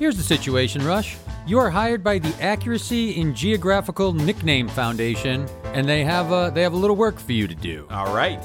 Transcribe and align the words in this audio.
Here's 0.00 0.16
the 0.16 0.22
situation, 0.22 0.82
Rush. 0.86 1.18
You 1.46 1.58
are 1.58 1.68
hired 1.68 2.02
by 2.02 2.18
the 2.18 2.34
Accuracy 2.42 3.20
in 3.20 3.34
Geographical 3.34 4.14
Nickname 4.14 4.66
Foundation, 4.66 5.46
and 5.74 5.86
they 5.86 6.04
have 6.04 6.32
a 6.32 6.50
they 6.54 6.62
have 6.62 6.72
a 6.72 6.76
little 6.76 6.96
work 6.96 7.18
for 7.18 7.32
you 7.32 7.46
to 7.46 7.54
do. 7.54 7.86
All 7.90 8.14
right. 8.14 8.42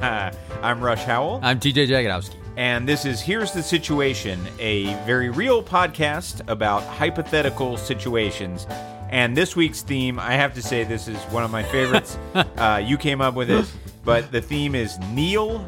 I'm 0.60 0.80
Rush 0.82 1.04
Howell, 1.04 1.38
I'm 1.40 1.60
TJ 1.60 1.86
Jagodowski. 1.86 2.34
and 2.56 2.88
this 2.88 3.04
is 3.04 3.20
Here's 3.20 3.52
the 3.52 3.62
Situation, 3.62 4.44
a 4.58 4.92
very 5.04 5.30
real 5.30 5.62
podcast 5.62 6.42
about 6.50 6.82
hypothetical 6.82 7.76
situations. 7.76 8.66
And 9.08 9.36
this 9.36 9.54
week's 9.54 9.82
theme, 9.82 10.18
I 10.18 10.32
have 10.32 10.52
to 10.54 10.62
say, 10.62 10.82
this 10.82 11.06
is 11.06 11.18
one 11.26 11.44
of 11.44 11.52
my 11.52 11.62
favorites. 11.62 12.18
uh, 12.34 12.82
you 12.84 12.98
came 12.98 13.20
up 13.20 13.34
with 13.34 13.50
it, 13.50 13.70
but 14.04 14.32
the 14.32 14.42
theme 14.42 14.74
is 14.74 14.98
Neil 15.12 15.64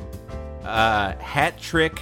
uh, 0.64 1.12
Hat 1.18 1.56
Trick 1.56 2.00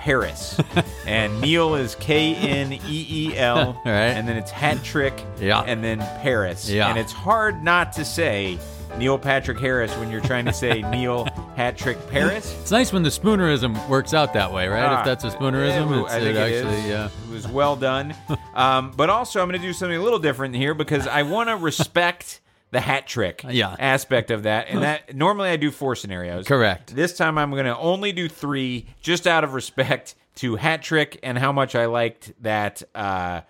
Paris. 0.00 0.58
and 1.06 1.38
Neil 1.42 1.74
is 1.74 1.94
K 1.96 2.34
N 2.34 2.72
E 2.72 2.80
E 2.88 3.36
L, 3.36 3.74
right. 3.84 3.92
and 3.92 4.26
then 4.26 4.36
it's 4.38 4.50
Hat 4.50 4.82
Trick, 4.82 5.22
Yeah. 5.38 5.60
and 5.60 5.84
then 5.84 5.98
Paris. 6.22 6.68
Yeah. 6.70 6.88
And 6.88 6.98
it's 6.98 7.12
hard 7.12 7.62
not 7.62 7.92
to 7.94 8.04
say 8.04 8.58
Neil 8.96 9.18
Patrick 9.18 9.58
Harris 9.60 9.94
when 9.98 10.10
you're 10.10 10.22
trying 10.22 10.46
to 10.46 10.52
say 10.54 10.80
Neil 10.90 11.24
Hat 11.54 11.76
Trick 11.76 11.98
Paris. 12.08 12.56
It's 12.62 12.70
nice 12.70 12.92
when 12.94 13.02
the 13.02 13.10
spoonerism 13.10 13.88
works 13.88 14.14
out 14.14 14.32
that 14.32 14.50
way, 14.52 14.68
right? 14.68 14.82
Ah, 14.84 15.00
if 15.00 15.04
that's 15.04 15.24
a 15.24 15.30
spoonerism, 15.30 15.90
yeah, 15.90 16.02
it's, 16.02 16.12
I 16.12 16.16
it 16.16 16.22
think 16.22 16.36
it 16.36 16.40
actually, 16.56 16.78
is. 16.80 16.86
yeah. 16.86 17.08
It 17.28 17.32
was 17.32 17.46
well 17.46 17.76
done. 17.76 18.14
um, 18.54 18.92
but 18.96 19.10
also, 19.10 19.40
I'm 19.42 19.48
going 19.48 19.60
to 19.60 19.66
do 19.66 19.72
something 19.74 19.96
a 19.98 20.02
little 20.02 20.18
different 20.18 20.54
here 20.56 20.72
because 20.74 21.06
I 21.06 21.22
want 21.22 21.50
to 21.50 21.56
respect 21.56 22.40
the 22.72 22.80
hat 22.80 23.06
trick 23.06 23.44
Yeah. 23.48 23.74
aspect 23.78 24.30
of 24.30 24.44
that. 24.44 24.68
And 24.68 24.82
that 24.82 25.14
normally 25.16 25.48
I 25.50 25.56
do 25.56 25.70
four 25.70 25.94
scenarios. 25.96 26.46
Correct. 26.46 26.94
This 26.94 27.16
time 27.16 27.36
I'm 27.38 27.50
going 27.50 27.64
to 27.66 27.76
only 27.76 28.12
do 28.12 28.28
three, 28.28 28.86
just 29.00 29.26
out 29.26 29.42
of 29.44 29.54
respect 29.54 30.14
to 30.36 30.56
hat 30.56 30.82
trick 30.82 31.18
and 31.22 31.36
how 31.36 31.52
much 31.52 31.74
I 31.74 31.86
liked 31.86 32.32
that 32.42 32.82
uh, 32.94 33.40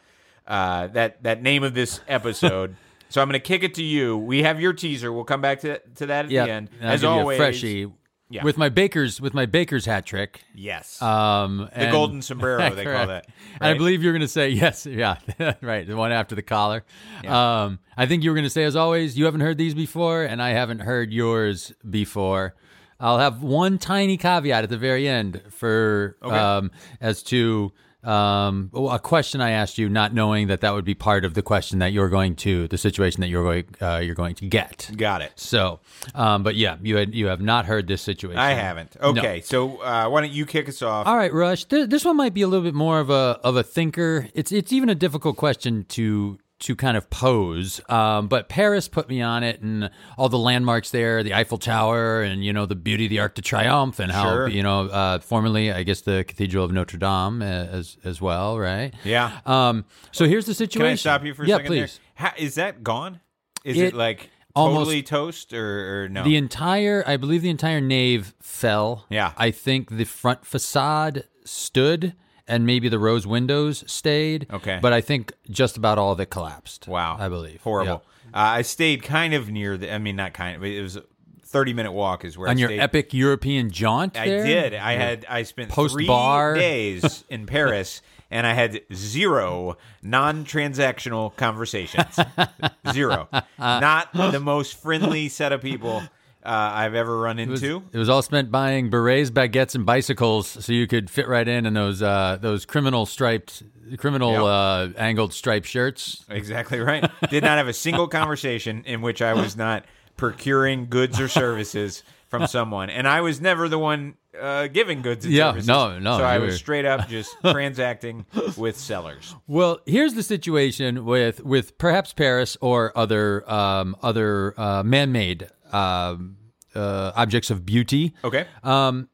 uh, 0.47 0.87
that 0.89 1.23
that 1.23 1.43
name 1.43 1.63
of 1.63 1.75
this 1.75 2.01
episode. 2.09 2.77
so 3.11 3.21
I'm 3.21 3.29
going 3.29 3.41
to 3.41 3.47
kick 3.47 3.63
it 3.63 3.75
to 3.75 3.83
you. 3.83 4.17
We 4.17 4.43
have 4.43 4.61
your 4.61 4.73
teaser. 4.73 5.13
We'll 5.13 5.25
come 5.25 5.41
back 5.41 5.61
to 5.61 5.79
to 5.97 6.07
that 6.07 6.25
at 6.27 6.31
Yeah, 6.31 6.47
the 6.47 6.53
end. 6.53 6.69
As 6.81 7.01
give 7.03 7.11
you 7.11 7.17
a 7.17 7.19
always, 7.21 7.37
freshie 7.39 7.93
Yeah. 8.33 8.45
with 8.45 8.57
my 8.57 8.69
baker's 8.69 9.21
with 9.21 9.35
my 9.35 9.45
baker's 9.47 9.85
hat 9.87 10.07
trick. 10.07 10.43
yes, 10.55 11.03
Um, 11.03 11.69
the 11.77 11.91
golden 11.91 12.23
sombrero 12.23 12.71
they 12.75 12.85
call 12.97 13.09
that. 13.09 13.27
And 13.61 13.65
I 13.71 13.75
believe 13.75 14.03
you're 14.05 14.13
going 14.13 14.21
to 14.21 14.29
say 14.29 14.51
yes. 14.51 14.87
Yeah, 14.87 15.17
right. 15.61 15.87
The 15.87 15.97
one 15.97 16.13
after 16.13 16.35
the 16.37 16.43
collar. 16.43 16.85
Um, 17.27 17.81
I 17.97 18.07
think 18.07 18.23
you 18.23 18.31
were 18.31 18.35
going 18.37 18.45
to 18.45 18.51
say, 18.51 18.63
as 18.65 18.77
always, 18.77 19.19
you 19.19 19.25
haven't 19.25 19.41
heard 19.41 19.59
these 19.59 19.75
before, 19.75 20.23
and 20.23 20.41
I 20.41 20.51
haven't 20.51 20.79
heard 20.79 21.13
yours 21.13 21.73
before. 21.89 22.55
I'll 23.01 23.19
have 23.19 23.43
one 23.43 23.79
tiny 23.79 24.17
caveat 24.17 24.63
at 24.63 24.71
the 24.71 24.79
very 24.79 25.09
end 25.09 25.43
for 25.51 26.17
um, 26.23 26.71
as 27.01 27.23
to 27.25 27.73
um, 28.03 28.71
a 28.75 28.99
question 28.99 29.41
I 29.41 29.51
asked 29.51 29.77
you, 29.77 29.89
not 29.89 30.15
knowing 30.15 30.47
that 30.47 30.63
that 30.63 30.73
would 30.73 30.85
be 30.85 30.95
part 30.95 31.25
of 31.25 31.35
the 31.35 31.43
question 31.43 31.81
that 31.81 31.93
you're 31.93 32.09
going 32.09 32.35
to 32.37 32.67
the 32.69 32.79
situation 32.79 33.21
that 33.21 33.29
you're 33.29 33.43
going 33.43 33.65
uh, 33.81 33.99
you're 33.99 34.15
going 34.15 34.35
to 34.37 34.47
get. 34.47 34.91
Got 34.97 35.23
it. 35.23 35.33
So, 35.37 35.81
um, 36.15 36.43
but 36.43 36.55
yeah, 36.55 36.77
you 36.83 36.97
had 36.97 37.15
you 37.15 37.27
have 37.27 37.41
not 37.41 37.67
heard 37.67 37.87
this 37.87 38.03
situation. 38.03 38.39
I 38.39 38.53
haven't. 38.53 38.97
Okay, 39.01 39.41
so 39.43 39.83
uh, 39.83 40.09
why 40.09 40.23
don't 40.23 40.33
you 40.33 40.47
kick 40.47 40.69
us 40.69 40.83
off? 40.83 41.07
All 41.07 41.17
right, 41.17 41.33
Rush. 41.33 41.65
Th- 41.65 41.89
this 41.89 42.05
one 42.05 42.17
might 42.17 42.35
be 42.35 42.43
a 42.43 42.49
little 42.49 42.65
bit 42.65 42.75
more 42.75 43.01
of 43.01 43.11
a 43.11 43.39
of 43.45 43.57
a 43.57 43.63
thinker. 43.63 44.29
It's 44.35 44.53
it's 44.53 44.73
even 44.73 44.89
a 44.89 44.95
difficult 44.95 45.37
question 45.37 45.85
to 45.91 46.39
to 46.61 46.77
kind 46.77 46.97
of 46.97 47.11
pose. 47.11 47.81
Um, 47.89 48.29
but 48.29 48.49
Paris 48.49 48.87
put 48.89 49.09
me 49.09 49.21
on 49.23 49.43
it, 49.43 49.61
and 49.61 49.91
all 50.17 50.29
the 50.29 50.39
landmarks 50.39 50.91
there, 50.91 51.23
the 51.23 51.35
Eiffel 51.35 51.59
Tower, 51.59 52.23
and 52.23 52.45
you 52.45 52.53
know 52.53 52.67
the 52.67 52.75
beauty 52.77 53.07
of 53.07 53.11
the 53.11 53.19
Arc 53.19 53.35
de 53.35 53.43
Triomphe, 53.43 53.99
and 53.99 54.13
how 54.13 54.25
Sure. 54.31 54.49
you 54.49 54.63
know 54.63 54.83
uh, 54.87 55.19
formerly, 55.21 55.73
I 55.73 55.83
guess 55.83 56.03
the 56.03 56.25
Cathedral 56.27 56.65
of 56.65 56.73
Notre 56.73 56.99
Dame 56.99 57.43
uh, 57.43 57.45
as 57.45 57.97
as 58.05 58.21
well, 58.21 58.59
right? 58.59 58.95
Yeah. 59.05 59.41
Um. 59.47 59.85
So 60.13 60.27
here's 60.27 60.47
the 60.47 60.55
situation. 60.55 60.87
Can. 60.87 60.93
I 60.93 60.95
stop 60.97 61.25
you 61.25 61.35
for 61.35 61.45
a 61.45 61.47
yeah, 61.49 61.57
second? 61.57 61.67
please. 61.69 62.01
There? 62.19 62.27
How, 62.29 62.33
is 62.37 62.55
that 62.57 62.83
gone? 62.85 63.21
Is 63.65 63.77
It 63.77 63.83
it, 63.89 63.95
like 63.95 64.31
almost- 64.55 65.07
toast 65.07 65.53
or, 65.55 66.05
or 66.05 66.09
no? 66.09 66.25
The 66.25 66.37
entire, 66.37 67.03
I 67.07 67.17
believe, 67.17 67.43
the 67.43 67.51
entire 67.51 67.81
nave 67.81 68.35
fell. 68.43 69.07
Yeah. 69.09 69.33
I 69.37 69.51
think 69.51 69.91
the 69.97 70.05
front 70.05 70.45
facade 70.45 71.25
stood, 71.45 72.15
and 72.51 72.67
maybe 72.67 72.89
the 72.89 72.99
rose 72.99 73.27
windows 73.27 73.85
stayed. 73.87 74.47
Okay. 74.53 74.79
But 74.83 74.93
I 74.93 75.01
think 75.01 75.33
just 75.51 75.77
about 75.79 75.97
all 75.99 76.13
of 76.13 76.21
it 76.21 76.31
collapsed. 76.31 76.87
wow. 76.89 77.17
I 77.19 77.29
believe 77.29 77.63
Horrible. 77.63 78.03
Uh, 78.35 78.61
I 78.61 78.63
stayed 78.63 79.03
kind 79.03 79.33
of 79.35 79.49
near 79.51 79.77
the. 79.77 79.93
I 79.93 79.99
mean, 79.99 80.17
not 80.17 80.35
kind 80.35 80.57
of. 80.57 80.65
It 80.65 80.83
was 80.83 80.97
a 80.97 81.05
thirty 81.43 81.73
minute 81.73 81.93
walk. 81.93 82.25
Is 82.25 82.37
where 82.39 82.49
On 82.49 82.57
I 82.57 82.61
your 82.61 82.69
stayed. 82.69 82.81
epic 82.81 83.13
European 83.15 83.71
jaunt. 83.71 84.17
I 84.19 84.27
did. 84.27 84.75
I 84.75 84.93
had. 84.93 85.27
I 85.29 85.43
spent 85.45 85.71
Post 85.71 85.95
three 85.95 86.07
bar. 86.07 86.55
days 86.71 87.25
in 87.29 87.47
Paris, 87.47 88.03
and 88.31 88.47
I 88.47 88.53
had 88.55 88.83
zero 88.95 89.77
non-transactional 90.03 91.37
conversations. 91.37 92.19
zero. 92.93 93.29
Not 93.59 94.13
the 94.13 94.41
most 94.41 94.77
friendly 94.81 95.29
set 95.29 95.53
of 95.53 95.61
people 95.61 96.03
uh, 96.45 96.49
I've 96.49 96.95
ever 96.95 97.19
run 97.19 97.39
into. 97.39 97.83
It 97.93 97.99
was 97.99 98.09
all 98.09 98.23
spent 98.23 98.51
buying 98.51 98.89
berets, 98.91 99.31
baguettes, 99.31 99.75
and 99.75 99.85
bicycles, 99.85 100.47
so 100.49 100.73
you 100.73 100.87
could 100.87 101.11
fit 101.11 101.29
right 101.29 101.47
in 101.47 101.67
in 101.67 101.75
those 101.75 102.01
uh, 102.03 102.39
those 102.41 102.65
criminal 102.65 103.05
striped, 103.07 103.63
criminal 103.99 104.33
Yep. 104.33 104.43
uh, 104.43 104.89
angled 104.99 105.35
striped 105.35 105.67
shirts. 105.67 106.25
Exactly 106.31 106.81
right. 106.81 107.09
Did 107.29 107.45
not 107.45 107.59
have 107.59 107.69
a 107.69 107.73
single 107.73 108.09
conversation 108.21 108.85
in 108.87 109.03
which 109.03 109.21
I 109.23 109.35
was 109.35 109.57
not 109.57 109.85
procuring 110.17 110.87
goods 110.87 111.19
or 111.21 111.29
services 111.29 112.03
from 112.29 112.47
someone, 112.47 112.91
and 112.91 113.09
I 113.09 113.21
was 113.23 113.41
never 113.41 113.69
the 113.69 113.79
one 113.79 114.15
uh, 114.41 114.69
giving 114.69 115.03
goods 115.03 115.25
and 115.25 115.35
Yeah, 115.35 115.49
services. 115.51 115.67
no, 115.69 115.99
no, 115.99 116.19
So 116.19 116.25
I 116.25 116.39
was 116.39 116.55
straight 116.57 116.85
up 116.85 117.09
just 117.09 117.35
transacting 117.45 118.25
with 118.57 118.77
sellers. 118.79 119.35
Well, 119.49 119.81
here's 119.87 120.15
the 120.15 120.23
situation 120.23 121.05
with 121.05 121.43
with 121.45 121.77
perhaps 121.79 122.13
Paris 122.13 122.57
or 122.61 122.97
other 122.97 123.51
um, 123.51 123.97
other 124.03 124.55
uh, 124.59 124.83
man-made 124.85 125.43
um, 125.45 125.49
uh, 125.73 127.13
objects 127.15 127.51
of 127.51 127.67
beauty. 127.67 128.15
Okay. 128.25 128.47
Um, 128.63 129.09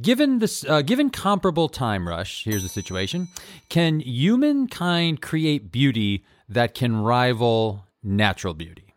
given 0.00 0.38
this, 0.38 0.64
uh, 0.64 0.82
given 0.82 1.10
comparable 1.10 1.68
time 1.68 2.08
rush, 2.08 2.44
here's 2.44 2.62
the 2.62 2.68
situation: 2.68 3.28
Can 3.68 4.00
humankind 4.00 5.22
create 5.22 5.70
beauty 5.70 6.24
that 6.48 6.74
can 6.74 6.96
rival 6.96 7.86
natural 8.02 8.54
beauty? 8.54 8.94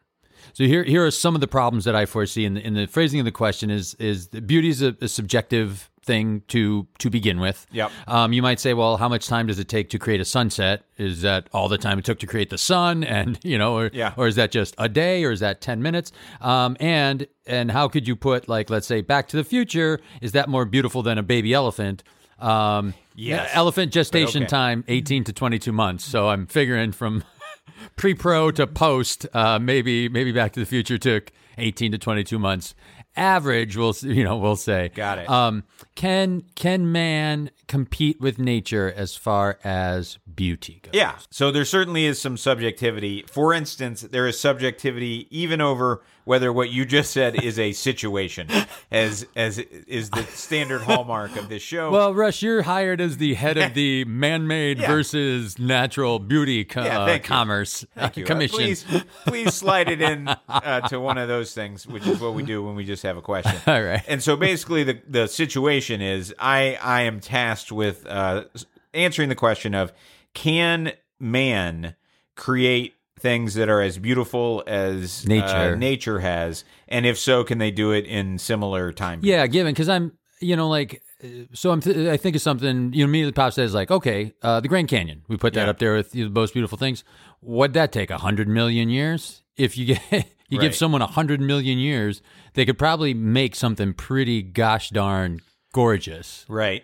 So 0.54 0.66
here, 0.66 0.84
here 0.84 1.06
are 1.06 1.12
some 1.12 1.36
of 1.36 1.42
the 1.42 1.48
problems 1.48 1.86
that 1.86 1.96
I 1.96 2.06
foresee 2.06 2.46
in 2.46 2.56
the, 2.56 2.66
in 2.66 2.74
the 2.74 2.88
phrasing 2.88 3.20
of 3.20 3.26
the 3.26 3.32
question. 3.32 3.70
Is 3.70 3.94
is 3.96 4.28
beauty 4.28 4.70
is 4.70 4.82
a, 4.82 4.96
a 5.02 5.08
subjective 5.08 5.91
thing 6.04 6.42
to 6.48 6.88
to 6.98 7.10
begin 7.10 7.40
with. 7.40 7.68
Yep. 7.72 7.92
Um, 8.08 8.34
you 8.34 8.42
might 8.42 8.60
say, 8.60 8.74
well, 8.74 8.98
how 8.98 9.08
much 9.08 9.28
time 9.28 9.48
does 9.48 9.60
it 9.60 9.68
take 9.68 9.90
to 9.92 10.00
create 10.00 10.20
a 10.20 10.26
sunset? 10.26 10.84
Is 10.98 11.22
that 11.22 11.48
all 11.54 11.68
the 11.70 11.78
time 11.78 12.00
it 12.00 12.06
took 12.06 12.20
to 12.20 12.28
create 12.28 12.50
the 12.50 12.58
sun? 12.58 13.04
And 13.12 13.38
you 13.44 13.58
know, 13.58 13.76
or, 13.78 13.90
Yeah. 13.94 14.14
or 14.18 14.28
is 14.28 14.36
that 14.36 14.52
just 14.52 14.74
a 14.78 14.90
day, 14.90 15.24
or 15.24 15.32
is 15.32 15.42
that 15.42 15.62
ten 15.62 15.82
minutes? 15.82 16.12
Um, 16.42 16.76
and 16.80 17.28
and 17.46 17.70
how 17.72 17.88
could 17.88 18.08
you 18.08 18.16
put 18.16 18.48
like, 18.50 18.70
let's 18.70 18.88
say, 18.88 19.02
Back 19.02 19.28
to 19.30 19.38
the 19.38 19.44
Future? 19.44 20.00
Is 20.22 20.32
that 20.32 20.50
more 20.50 20.66
beautiful 20.66 21.04
than 21.04 21.18
a 21.18 21.24
baby 21.24 21.54
elephant? 21.54 22.04
Um, 22.40 22.94
Yes. 23.14 23.52
Elephant 23.54 23.92
gestation 23.92 24.44
okay. 24.44 24.50
time 24.50 24.84
eighteen 24.88 25.24
to 25.26 25.34
twenty 25.34 25.60
two 25.60 25.74
months. 25.74 26.04
So 26.06 26.30
I'm 26.30 26.48
figuring 26.48 26.92
from 26.94 27.24
pre-pro 27.96 28.52
to 28.52 28.66
post, 28.68 29.28
uh, 29.34 29.60
maybe 29.60 30.10
maybe 30.10 30.32
Back 30.32 30.54
to 30.54 30.60
the 30.60 30.66
Future 30.66 30.98
took 30.98 31.32
18 31.58 31.92
to 31.92 31.98
22 31.98 32.40
months. 32.40 32.74
Average, 33.18 33.76
we'll 33.76 33.94
you 34.02 34.24
know 34.24 34.38
we'll 34.38 34.56
say. 34.56 34.90
Got 34.96 35.18
it. 35.20 35.30
Um, 35.30 35.64
can 36.02 36.44
can 36.56 36.92
man 36.92 37.52
compete 37.68 38.20
with 38.20 38.40
nature 38.40 38.92
as 38.96 39.16
far 39.16 39.60
as 39.64 40.18
beauty 40.34 40.80
goes? 40.82 40.94
Yeah. 40.96 41.18
So 41.30 41.52
there 41.52 41.64
certainly 41.64 42.06
is 42.06 42.20
some 42.20 42.38
subjectivity. 42.38 43.24
For 43.32 43.54
instance, 43.54 44.02
there 44.02 44.26
is 44.28 44.40
subjectivity 44.40 45.28
even 45.30 45.62
over 45.62 46.02
whether 46.24 46.54
what 46.54 46.70
you 46.70 46.86
just 46.86 47.12
said 47.12 47.44
is 47.44 47.58
a 47.60 47.72
situation, 47.74 48.48
as 48.92 49.28
as 49.36 49.60
is 49.60 50.10
the 50.10 50.24
standard 50.24 50.82
hallmark 50.82 51.36
of 51.36 51.50
this 51.50 51.62
show. 51.62 51.92
Well, 51.92 52.14
Rush, 52.16 52.42
you're 52.42 52.64
hired 52.64 53.00
as 53.00 53.18
the 53.18 53.36
head 53.36 53.58
of 53.58 53.74
the 53.76 54.04
man-made 54.06 54.80
Yeah. 54.80 54.88
versus 54.88 55.60
natural 55.60 56.18
beauty 56.20 56.64
co- 56.66 56.84
Yeah, 56.84 57.02
uh, 57.02 57.06
thank 57.06 57.24
you. 57.24 57.28
commerce 57.28 57.86
Thank. 57.96 58.18
Uh, 58.18 58.24
commission. 58.26 58.56
please, 58.58 58.86
please 59.26 59.54
slide 59.54 59.88
it 59.90 60.02
in 60.02 60.28
uh, 60.50 60.82
to 60.90 61.00
one 61.00 61.18
of 61.20 61.28
those 61.28 61.54
things, 61.54 61.86
which 61.86 62.08
is 62.08 62.20
what 62.20 62.34
we 62.34 62.42
do 62.44 62.64
when 62.64 62.76
we 62.76 62.86
just 62.86 63.04
have 63.04 63.18
a 63.18 63.22
question. 63.22 63.56
All 63.68 63.84
right. 63.84 64.02
And 64.08 64.22
so 64.24 64.36
basically, 64.36 64.84
the 64.84 65.00
the 65.08 65.28
situation 65.28 65.91
is, 66.00 66.34
I 66.40 66.78
I 66.82 67.02
am 67.02 67.20
tasked 67.20 67.72
with 67.72 68.06
uh, 68.08 68.46
answering 68.94 69.28
the 69.30 69.36
question 69.36 69.74
of 69.76 69.92
can 70.34 70.94
man 71.20 71.96
create 72.36 72.94
things 73.20 73.54
that 73.56 73.70
are 73.70 73.82
as 73.82 73.98
beautiful 73.98 74.64
as 74.66 75.26
uh, 75.26 75.30
Nature. 75.30 75.76
nature 75.76 76.20
has, 76.20 76.64
and 76.88 77.06
if 77.06 77.20
so, 77.20 77.44
can 77.44 77.58
they 77.58 77.70
do 77.72 77.92
it 77.92 78.06
in 78.06 78.38
similar 78.38 78.92
time? 78.92 79.20
Yeah, 79.24 79.46
given 79.48 79.74
because 79.74 79.90
I'm, 79.90 80.14
you 80.40 80.56
know, 80.56 80.70
like, 80.70 81.02
uh, 81.24 81.28
so 81.54 81.72
I'm. 81.72 81.82
Th- 81.82 82.08
I 82.08 82.18
think 82.18 82.36
of 82.36 82.42
something. 82.42 82.94
You 82.94 83.00
know, 83.00 83.10
immediately 83.10 83.34
pops 83.34 83.56
says 83.56 83.74
like, 83.74 83.92
okay, 83.92 84.34
uh, 84.42 84.60
the 84.60 84.68
Grand 84.68 84.88
Canyon. 84.88 85.22
We 85.28 85.38
put 85.38 85.54
that 85.54 85.66
Yeah. 85.66 85.70
up 85.70 85.80
there 85.80 85.96
with 85.96 86.12
the 86.12 86.30
most 86.30 86.54
beautiful 86.54 86.78
things. 86.78 87.04
What'd 87.42 87.74
that 87.76 87.92
take? 87.92 88.10
A 88.10 88.18
hundred 88.18 88.48
million 88.48 88.90
years? 88.90 89.44
If 89.58 89.78
you 89.78 89.86
get 89.86 90.02
you 90.50 90.60
give 90.60 90.76
someone 90.76 91.02
a 91.04 91.08
hundred 91.08 91.42
million 91.42 91.78
years, 91.78 92.22
they 92.56 92.66
could 92.66 92.80
probably 92.80 93.14
make 93.14 93.56
something 93.56 93.94
pretty 93.94 94.42
gosh 94.42 94.90
darn 94.90 95.42
gorgeous. 95.72 96.46
Right. 96.48 96.84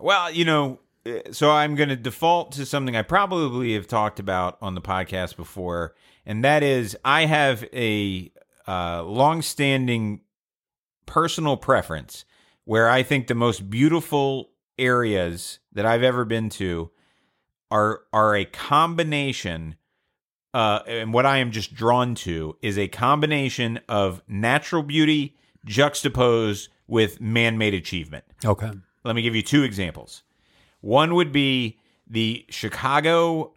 Well, 0.00 0.30
you 0.30 0.44
know, 0.44 0.80
so 1.30 1.50
I'm 1.50 1.74
going 1.74 1.90
to 1.90 1.96
default 1.96 2.52
to 2.52 2.66
something 2.66 2.96
I 2.96 3.02
probably 3.02 3.74
have 3.74 3.86
talked 3.86 4.18
about 4.18 4.58
on 4.60 4.74
the 4.74 4.80
podcast 4.80 5.36
before, 5.36 5.94
and 6.24 6.44
that 6.44 6.62
is 6.62 6.96
I 7.04 7.26
have 7.26 7.64
a 7.72 8.32
uh, 8.66 9.02
long-standing 9.02 10.20
personal 11.06 11.56
preference 11.56 12.24
where 12.64 12.88
I 12.88 13.02
think 13.02 13.26
the 13.26 13.34
most 13.34 13.68
beautiful 13.68 14.50
areas 14.78 15.58
that 15.72 15.86
I've 15.86 16.02
ever 16.02 16.24
been 16.24 16.48
to 16.50 16.90
are 17.70 18.02
are 18.12 18.34
a 18.34 18.44
combination. 18.44 19.76
Uh, 20.52 20.80
and 20.86 21.12
what 21.12 21.26
I 21.26 21.38
am 21.38 21.50
just 21.50 21.74
drawn 21.74 22.14
to 22.16 22.56
is 22.62 22.78
a 22.78 22.86
combination 22.88 23.80
of 23.88 24.22
natural 24.28 24.84
beauty 24.84 25.36
juxtaposed 25.64 26.68
with 26.86 27.20
man-made 27.20 27.74
achievement. 27.74 28.24
Okay. 28.44 28.70
Let 29.04 29.16
me 29.16 29.22
give 29.22 29.34
you 29.34 29.42
two 29.42 29.62
examples. 29.62 30.22
One 30.80 31.14
would 31.14 31.32
be 31.32 31.78
the 32.06 32.44
Chicago 32.50 33.54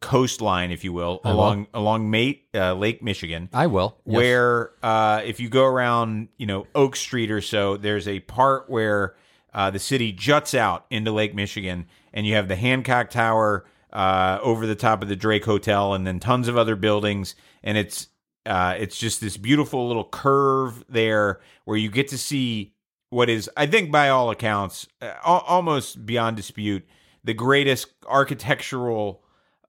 coastline, 0.00 0.70
if 0.70 0.84
you 0.84 0.92
will, 0.92 1.20
I 1.24 1.30
will. 1.30 1.36
along 1.36 1.66
along 1.74 2.10
Mate, 2.10 2.48
uh, 2.54 2.74
Lake 2.74 3.02
Michigan, 3.02 3.48
I 3.52 3.66
will. 3.66 3.96
Yes. 4.04 4.16
where 4.16 4.70
uh, 4.82 5.22
if 5.24 5.40
you 5.40 5.48
go 5.48 5.64
around, 5.64 6.28
you 6.36 6.46
know, 6.46 6.66
Oak 6.74 6.96
Street 6.96 7.30
or 7.30 7.40
so, 7.40 7.76
there's 7.76 8.06
a 8.06 8.20
part 8.20 8.68
where 8.68 9.14
uh, 9.54 9.70
the 9.70 9.78
city 9.78 10.12
juts 10.12 10.54
out 10.54 10.86
into 10.90 11.12
Lake 11.12 11.34
Michigan, 11.34 11.86
and 12.12 12.26
you 12.26 12.34
have 12.34 12.48
the 12.48 12.56
Hancock 12.56 13.10
Tower 13.10 13.64
uh, 13.92 14.38
over 14.42 14.66
the 14.66 14.74
top 14.74 15.02
of 15.02 15.08
the 15.08 15.16
Drake 15.16 15.44
Hotel, 15.44 15.94
and 15.94 16.06
then 16.06 16.20
tons 16.20 16.48
of 16.48 16.56
other 16.56 16.76
buildings, 16.76 17.34
and 17.62 17.78
it's 17.78 18.08
uh, 18.46 18.76
it's 18.78 18.96
just 18.96 19.20
this 19.20 19.36
beautiful 19.36 19.86
little 19.86 20.04
curve 20.04 20.84
there 20.88 21.40
where 21.64 21.76
you 21.76 21.90
get 21.90 22.08
to 22.08 22.18
see 22.18 22.72
what 23.10 23.28
is, 23.28 23.50
I 23.56 23.66
think, 23.66 23.92
by 23.92 24.08
all 24.08 24.30
accounts, 24.30 24.88
uh, 25.00 25.12
almost 25.22 26.06
beyond 26.06 26.36
dispute, 26.36 26.86
the 27.24 27.34
greatest 27.34 27.88
architectural 28.06 29.22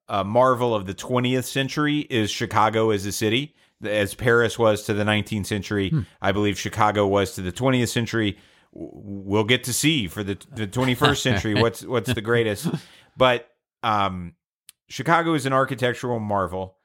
uh, 0.09 0.23
marvel 0.23 0.73
of 0.73 0.85
the 0.85 0.93
20th 0.93 1.45
century 1.45 1.99
is 2.09 2.31
Chicago 2.31 2.91
as 2.91 3.05
a 3.05 3.11
city. 3.11 3.55
As 3.83 4.15
Paris 4.15 4.57
was 4.57 4.83
to 4.83 4.93
the 4.93 5.03
19th 5.03 5.45
century, 5.45 5.93
I 6.19 6.31
believe 6.31 6.57
Chicago 6.57 7.05
was 7.05 7.35
to 7.35 7.41
the 7.41 7.51
20th 7.51 7.89
century. 7.89 8.37
We'll 8.71 9.43
get 9.43 9.63
to 9.65 9.73
see 9.73 10.07
for 10.07 10.23
the, 10.23 10.37
the 10.51 10.65
21st 10.65 11.17
century 11.17 11.53
what's 11.61 11.83
what's 11.85 12.11
the 12.11 12.21
greatest. 12.21 12.67
But 13.17 13.49
um, 13.81 14.35
Chicago 14.89 15.33
is 15.33 15.47
an 15.47 15.53
architectural 15.53 16.19
marvel, 16.19 16.76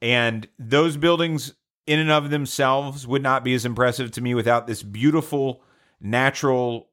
and 0.00 0.48
those 0.58 0.96
buildings 0.96 1.54
in 1.86 1.98
and 1.98 2.10
of 2.10 2.30
themselves 2.30 3.06
would 3.06 3.22
not 3.22 3.44
be 3.44 3.54
as 3.54 3.64
impressive 3.64 4.10
to 4.12 4.20
me 4.20 4.34
without 4.34 4.66
this 4.66 4.82
beautiful 4.82 5.62
natural 6.00 6.88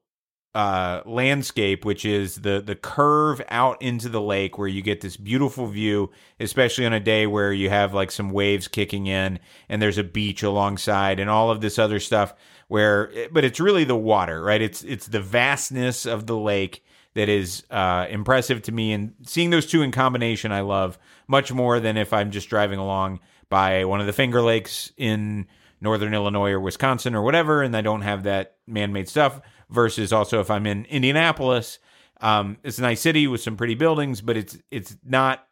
uh, 0.54 1.02
landscape, 1.04 1.84
which 1.84 2.06
is 2.06 2.36
the 2.36 2.62
the 2.62 2.74
curve 2.74 3.42
out 3.50 3.80
into 3.82 4.08
the 4.08 4.22
lake, 4.22 4.56
where 4.56 4.66
you 4.66 4.80
get 4.80 5.02
this 5.02 5.18
beautiful 5.18 5.66
view, 5.66 6.10
especially 6.40 6.86
on 6.86 6.94
a 6.94 7.00
day 7.00 7.26
where 7.26 7.52
you 7.52 7.68
have 7.68 7.92
like 7.92 8.10
some 8.10 8.30
waves 8.30 8.66
kicking 8.66 9.06
in, 9.06 9.38
and 9.68 9.82
there's 9.82 9.98
a 9.98 10.02
beach 10.02 10.42
alongside, 10.42 11.20
and 11.20 11.28
all 11.28 11.50
of 11.50 11.60
this 11.60 11.78
other 11.78 12.00
stuff. 12.00 12.32
Where, 12.68 13.12
but 13.30 13.44
it's 13.44 13.60
really 13.60 13.84
the 13.84 13.96
water, 13.96 14.42
right? 14.42 14.62
It's 14.62 14.82
it's 14.82 15.08
the 15.08 15.20
vastness 15.20 16.06
of 16.06 16.26
the 16.26 16.38
lake 16.38 16.82
that 17.16 17.28
is 17.28 17.64
uh, 17.70 18.06
impressive 18.08 18.62
to 18.62 18.72
me, 18.72 18.92
and 18.92 19.12
seeing 19.24 19.50
those 19.50 19.66
two 19.66 19.82
in 19.82 19.90
combination, 19.90 20.52
I 20.52 20.60
love 20.60 20.98
much 21.26 21.52
more 21.52 21.80
than 21.80 21.96
if 21.96 22.12
I'm 22.12 22.30
just 22.30 22.48
driving 22.48 22.78
along 22.78 23.20
by 23.48 23.84
one 23.84 24.00
of 24.00 24.06
the 24.06 24.12
Finger 24.12 24.40
Lakes 24.42 24.92
in 24.96 25.46
northern 25.80 26.14
Illinois 26.14 26.50
or 26.52 26.60
Wisconsin 26.60 27.14
or 27.14 27.22
whatever, 27.22 27.62
and 27.62 27.76
I 27.76 27.80
don't 27.80 28.02
have 28.02 28.22
that 28.22 28.56
man-made 28.66 29.08
stuff. 29.08 29.40
Versus 29.68 30.12
also 30.12 30.38
if 30.38 30.48
I'm 30.48 30.64
in 30.64 30.84
Indianapolis, 30.84 31.80
um, 32.20 32.56
it's 32.62 32.78
a 32.78 32.82
nice 32.82 33.00
city 33.00 33.26
with 33.26 33.40
some 33.40 33.56
pretty 33.56 33.74
buildings, 33.74 34.20
but 34.20 34.36
it's 34.36 34.56
it's 34.70 34.96
not 35.04 35.44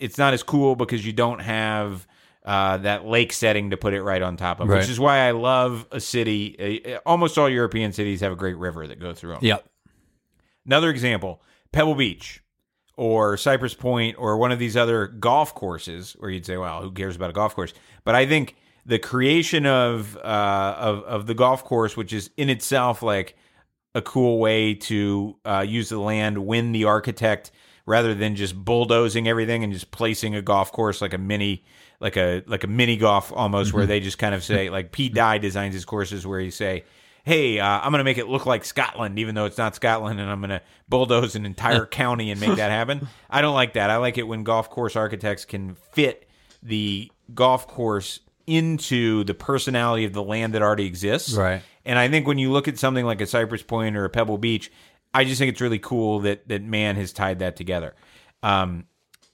it's 0.00 0.18
not 0.18 0.34
as 0.34 0.42
cool 0.42 0.74
because 0.74 1.06
you 1.06 1.12
don't 1.12 1.38
have 1.38 2.08
uh, 2.44 2.76
that 2.78 3.06
lake 3.06 3.32
setting 3.32 3.70
to 3.70 3.76
put 3.76 3.94
it 3.94 4.02
right 4.02 4.20
on 4.22 4.36
top 4.36 4.58
of, 4.60 4.68
Right. 4.68 4.80
which 4.80 4.88
is 4.90 4.98
why 4.98 5.18
I 5.18 5.30
love 5.30 5.86
a 5.92 6.00
city. 6.00 6.84
Uh, 6.94 6.98
almost 7.06 7.38
all 7.38 7.48
European 7.48 7.92
cities 7.92 8.20
have 8.20 8.32
a 8.32 8.36
great 8.36 8.56
river 8.56 8.86
that 8.86 8.98
goes 8.98 9.18
through 9.20 9.34
them. 9.34 9.40
Yep. 9.42 9.64
Another 10.66 10.90
example, 10.90 11.40
Pebble 11.72 11.94
Beach 11.94 12.42
or 12.96 13.36
Cypress 13.36 13.74
Point 13.74 14.16
or 14.18 14.36
one 14.36 14.52
of 14.52 14.58
these 14.58 14.76
other 14.76 15.06
golf 15.06 15.54
courses 15.54 16.14
where 16.18 16.30
you'd 16.30 16.46
say, 16.46 16.56
well, 16.56 16.82
who 16.82 16.90
cares 16.90 17.16
about 17.16 17.30
a 17.30 17.34
golf 17.34 17.54
course? 17.54 17.72
But 18.04 18.14
I 18.14 18.26
think 18.26 18.56
the 18.84 18.98
creation 18.98 19.66
of 19.66 20.16
uh, 20.16 20.76
of 20.78 21.02
of 21.04 21.26
the 21.26 21.34
golf 21.34 21.64
course, 21.64 21.96
which 21.96 22.12
is 22.12 22.30
in 22.36 22.48
itself 22.48 23.02
like 23.02 23.36
a 23.94 24.02
cool 24.02 24.38
way 24.38 24.74
to 24.74 25.36
uh, 25.44 25.64
use 25.66 25.88
the 25.88 25.98
land, 25.98 26.38
win 26.46 26.72
the 26.72 26.84
architect 26.84 27.50
rather 27.86 28.14
than 28.14 28.34
just 28.34 28.54
bulldozing 28.54 29.28
everything 29.28 29.64
and 29.64 29.72
just 29.72 29.90
placing 29.90 30.34
a 30.34 30.42
golf 30.42 30.72
course 30.72 31.00
like 31.00 31.14
a 31.14 31.18
mini 31.18 31.64
like 32.00 32.16
a 32.16 32.42
like 32.46 32.64
a 32.64 32.66
mini 32.66 32.96
golf 32.96 33.32
almost 33.32 33.72
where 33.72 33.86
they 33.86 34.00
just 34.00 34.18
kind 34.18 34.34
of 34.34 34.44
say 34.44 34.68
like 34.68 34.92
Pete 34.92 35.14
Dye 35.14 35.38
designs 35.38 35.74
his 35.74 35.84
courses 35.84 36.26
where 36.26 36.40
you 36.40 36.50
say 36.50 36.84
hey 37.26 37.58
uh, 37.60 37.80
I'm 37.82 37.90
gonna 37.90 38.04
make 38.04 38.16
it 38.18 38.28
look 38.28 38.46
like 38.46 38.64
Scotland 38.64 39.18
even 39.18 39.34
though 39.34 39.44
it's 39.44 39.58
not 39.58 39.74
Scotland 39.74 40.18
and 40.20 40.30
I'm 40.30 40.40
gonna 40.40 40.62
bulldoze 40.88 41.36
an 41.36 41.44
entire 41.44 41.84
county 42.02 42.30
and 42.30 42.40
make 42.40 42.56
that 42.56 42.70
happen 42.70 43.06
I 43.28 43.42
don't 43.42 43.54
like 43.54 43.74
that 43.74 43.90
I 43.90 43.98
like 43.98 44.16
it 44.16 44.22
when 44.22 44.42
golf 44.44 44.70
course 44.70 44.96
architects 44.96 45.44
can 45.44 45.74
fit 45.92 46.26
the 46.62 47.12
golf 47.34 47.66
course 47.66 48.20
into 48.46 49.24
the 49.24 49.34
personality 49.34 50.04
of 50.06 50.12
the 50.14 50.22
land 50.22 50.54
that 50.54 50.62
already 50.62 50.86
exists 50.86 51.34
Right. 51.34 51.60
and 51.84 51.98
I 51.98 52.08
think 52.08 52.26
when 52.26 52.38
you 52.38 52.50
look 52.52 52.68
at 52.68 52.78
something 52.78 53.04
like 53.04 53.20
a 53.20 53.26
Cypress 53.26 53.62
Point 53.62 53.96
or 53.96 54.04
a 54.04 54.08
Pebble 54.10 54.38
Beach, 54.38 54.70
I 55.12 55.24
just 55.24 55.38
think 55.38 55.50
it's 55.52 55.60
really 55.60 55.78
cool 55.80 56.20
that 56.20 56.46
that 56.48 56.62
man 56.62 56.94
has 56.96 57.12
tied 57.12 57.40
that 57.40 57.56
together. 57.56 57.94
Um, 58.44 58.84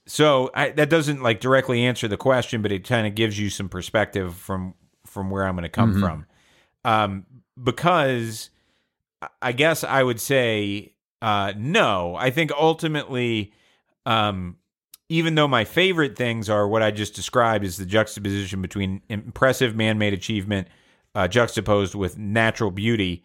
so 0.07 0.49
I, 0.55 0.69
that 0.71 0.89
doesn't 0.89 1.21
like 1.21 1.39
directly 1.41 1.83
answer 1.85 2.07
the 2.07 2.17
question, 2.17 2.61
but 2.61 2.71
it 2.71 2.87
kind 2.87 3.05
of 3.05 3.13
gives 3.15 3.37
you 3.37 3.49
some 3.51 3.69
perspective 3.69 4.33
from 4.35 4.73
from 5.05 5.29
where 5.29 5.45
I'm 5.45 5.55
going 5.55 5.63
to 5.63 5.69
come 5.69 5.99
from. 5.99 6.25
Um, 6.85 7.25
because 7.61 8.49
I- 9.41 9.51
guess 9.51 9.83
I 9.83 10.03
would 10.03 10.19
say 10.19 10.93
uh, 11.21 11.53
no. 11.57 12.15
I 12.15 12.29
think 12.29 12.51
ultimately, 12.51 13.53
um, 14.05 14.57
even 15.09 15.35
though 15.35 15.47
my 15.47 15.63
favorite 15.63 16.17
things 16.17 16.49
are 16.49 16.67
what 16.67 16.83
I 16.83 16.91
just 16.91 17.15
described, 17.15 17.63
is 17.63 17.77
the 17.77 17.85
juxtaposition 17.85 18.61
between 18.61 19.01
impressive 19.09 19.75
man-made 19.75 20.13
achievement 20.13 20.67
uh, 21.15 21.27
juxtaposed 21.27 21.95
with 21.95 22.17
natural 22.17 22.71
beauty. 22.71 23.23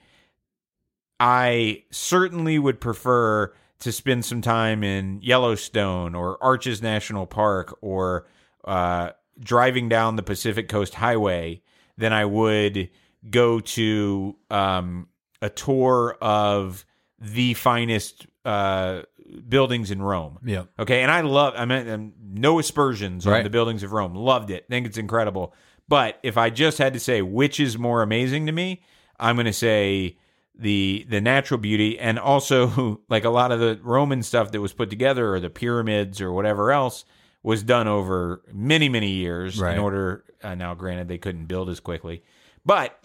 I 1.18 1.84
certainly 1.90 2.58
would 2.58 2.80
prefer 2.80 3.52
to 3.80 3.92
spend 3.92 4.24
some 4.24 4.42
time 4.42 4.84
in 4.84 5.20
Yellowstone 5.22 6.14
or 6.14 6.42
Arches 6.42 6.82
National 6.82 7.26
Park 7.26 7.76
or 7.80 8.26
uh, 8.64 9.10
driving 9.40 9.88
down 9.88 10.16
the 10.16 10.22
Pacific 10.22 10.68
Coast 10.68 10.94
Highway 10.94 11.62
than 11.96 12.12
I 12.12 12.24
would 12.24 12.90
go 13.28 13.60
to 13.60 14.36
um, 14.50 15.08
a 15.42 15.50
tour 15.50 16.16
of 16.20 16.84
the 17.18 17.54
finest 17.54 18.26
uh, 18.44 19.02
buildings 19.48 19.90
in 19.90 20.00
Rome. 20.00 20.38
Yeah. 20.44 20.64
Okay, 20.78 21.02
and 21.02 21.10
I 21.10 21.20
love. 21.22 21.54
I 21.56 21.64
mean, 21.64 21.88
um, 21.88 22.12
no 22.22 22.58
aspersions 22.58 23.26
on 23.26 23.42
the 23.42 23.50
buildings 23.50 23.82
of 23.82 23.92
Rome. 23.92 24.14
Loved 24.14 24.50
it. 24.50 24.66
Think 24.68 24.86
it's 24.86 24.98
incredible. 24.98 25.54
But 25.88 26.18
if 26.22 26.36
I 26.36 26.50
just 26.50 26.78
had 26.78 26.92
to 26.92 27.00
say 27.00 27.22
which 27.22 27.58
is 27.58 27.78
more 27.78 28.02
amazing 28.02 28.46
to 28.46 28.52
me, 28.52 28.82
I'm 29.18 29.36
going 29.36 29.46
to 29.46 29.52
say 29.52 30.18
the 30.54 31.06
the 31.08 31.20
natural 31.20 31.58
beauty, 31.58 31.98
and 31.98 32.18
also 32.18 33.00
like 33.08 33.24
a 33.24 33.30
lot 33.30 33.52
of 33.52 33.60
the 33.60 33.80
Roman 33.82 34.22
stuff 34.22 34.52
that 34.52 34.60
was 34.60 34.72
put 34.72 34.90
together, 34.90 35.34
or 35.34 35.40
the 35.40 35.50
pyramids, 35.50 36.20
or 36.20 36.32
whatever 36.32 36.72
else, 36.72 37.04
was 37.42 37.62
done 37.62 37.88
over 37.88 38.42
many 38.52 38.88
many 38.88 39.10
years. 39.10 39.60
Right. 39.60 39.74
In 39.74 39.80
order, 39.80 40.24
uh, 40.42 40.54
now 40.54 40.74
granted, 40.74 41.08
they 41.08 41.18
couldn't 41.18 41.46
build 41.46 41.68
as 41.70 41.80
quickly, 41.80 42.22
but 42.64 43.02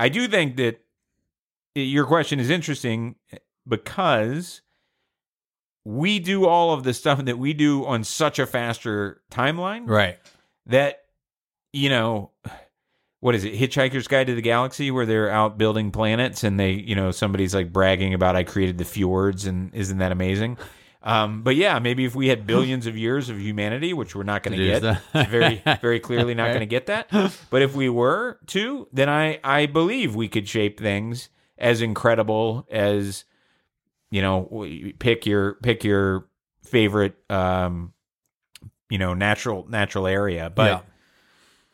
I 0.00 0.08
do 0.08 0.26
think 0.28 0.56
that 0.56 0.80
your 1.74 2.06
question 2.06 2.40
is 2.40 2.48
interesting 2.50 3.16
eh, 3.32 3.36
because 3.68 4.62
we 5.84 6.18
do 6.18 6.46
all 6.46 6.72
of 6.72 6.84
the 6.84 6.94
stuff 6.94 7.24
that 7.24 7.38
we 7.38 7.52
do 7.52 7.84
on 7.86 8.04
such 8.04 8.38
a 8.38 8.46
faster 8.46 9.20
timeline 9.30 9.88
Right. 9.88 10.18
that 10.66 11.04
you 11.72 11.88
know 11.88 12.30
what 13.20 13.34
is 13.34 13.44
it 13.44 13.54
hitchhiker's 13.54 14.08
guide 14.08 14.26
to 14.26 14.34
the 14.34 14.42
galaxy 14.42 14.90
where 14.90 15.06
they're 15.06 15.30
out 15.30 15.58
building 15.58 15.90
planets 15.90 16.42
and 16.44 16.58
they 16.58 16.72
you 16.72 16.94
know 16.94 17.10
somebody's 17.10 17.54
like 17.54 17.72
bragging 17.72 18.12
about 18.14 18.34
i 18.36 18.42
created 18.42 18.78
the 18.78 18.84
fjords 18.84 19.46
and 19.46 19.74
isn't 19.74 19.98
that 19.98 20.10
amazing 20.12 20.56
um, 21.02 21.42
but 21.42 21.56
yeah 21.56 21.78
maybe 21.78 22.04
if 22.04 22.14
we 22.14 22.28
had 22.28 22.46
billions 22.46 22.86
of 22.86 22.96
years 22.96 23.28
of 23.28 23.40
humanity 23.40 23.92
which 23.92 24.14
we're 24.14 24.22
not 24.22 24.42
going 24.42 24.56
to 24.58 24.64
get 24.64 25.28
very 25.28 25.62
very 25.80 26.00
clearly 26.00 26.34
not 26.34 26.46
going 26.48 26.60
to 26.60 26.66
get 26.66 26.86
that. 26.86 27.10
But 27.50 27.62
if 27.62 27.74
we 27.74 27.88
were 27.88 28.38
to 28.48 28.88
then 28.92 29.08
i 29.08 29.40
i 29.42 29.66
believe 29.66 30.14
we 30.14 30.28
could 30.28 30.48
shape 30.48 30.78
things 30.78 31.28
as 31.58 31.82
incredible 31.82 32.66
as 32.70 33.24
you 34.10 34.22
know 34.22 34.66
pick 34.98 35.26
your 35.26 35.54
pick 35.54 35.84
your 35.84 36.26
favorite 36.62 37.16
um 37.30 37.92
you 38.88 38.98
know 38.98 39.14
natural 39.14 39.66
natural 39.68 40.06
area. 40.06 40.50
But 40.50 40.66
Yeah. 40.66 40.80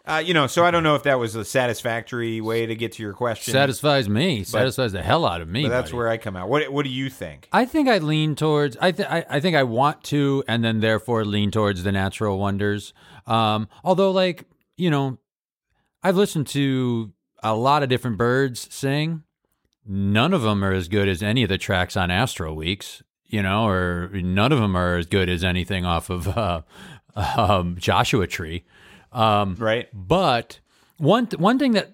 Uh, 0.06 0.22
you 0.25 0.32
know, 0.32 0.46
so 0.46 0.64
I 0.64 0.70
don't 0.70 0.84
know 0.84 0.94
if 0.94 1.02
that 1.02 1.18
was 1.18 1.34
a 1.34 1.44
satisfactory 1.44 2.40
way 2.40 2.64
to 2.64 2.76
get 2.76 2.92
to 2.92 3.02
your 3.02 3.12
question. 3.12 3.52
Satisfies 3.52 4.08
me. 4.08 4.44
Satisfies 4.44 4.92
the 4.92 5.02
hell 5.02 5.26
out 5.26 5.40
of 5.40 5.48
me. 5.48 5.62
but 5.62 5.70
that's 5.70 5.90
buddy. 5.90 5.96
where 5.96 6.08
I 6.08 6.16
come 6.16 6.36
out. 6.36 6.48
What 6.48 6.70
What 6.72 6.84
do 6.84 6.90
you 6.90 7.10
think? 7.10 7.48
I 7.52 7.64
think 7.64 7.88
I 7.88 7.98
lean 7.98 8.36
towards. 8.36 8.76
I, 8.80 8.92
th- 8.92 9.08
I 9.08 9.25
I 9.28 9.40
think 9.40 9.56
I 9.56 9.64
want 9.64 10.04
to, 10.04 10.44
and 10.46 10.64
then 10.64 10.78
therefore 10.78 11.25
lean 11.25 11.50
towards 11.50 11.82
the 11.82 11.90
natural 11.90 12.38
wonders. 12.38 12.94
Um, 13.26 13.68
although, 13.82 14.12
like 14.12 14.44
you 14.76 14.90
know, 14.90 15.18
I've 16.04 16.16
listened 16.16 16.46
to 16.48 17.12
a 17.42 17.56
lot 17.56 17.82
of 17.82 17.88
different 17.88 18.16
birds 18.16 18.72
sing. 18.72 19.25
None 19.84 20.32
of 20.32 20.42
them 20.42 20.64
are 20.64 20.72
as 20.72 20.86
good 20.88 21.08
as 21.08 21.22
any 21.22 21.42
of 21.42 21.48
the 21.48 21.58
tracks 21.58 21.96
on 21.96 22.12
Astral 22.12 22.54
Weeks. 22.54 23.02
You 23.26 23.42
know, 23.42 23.66
or 23.66 24.08
none 24.12 24.52
of 24.52 24.60
them 24.60 24.76
are 24.76 24.98
as 24.98 25.06
good 25.06 25.28
as 25.28 25.42
anything 25.42 25.84
off 25.84 26.10
of 26.10 26.28
uh, 26.28 26.62
um, 27.16 27.75
Joshua 27.76 28.28
Tree. 28.28 28.64
Um, 29.16 29.56
Right? 29.58 29.88
but 29.92 30.61
one 30.99 31.26
one 31.38 31.58
thing 31.58 31.73
that 31.73 31.92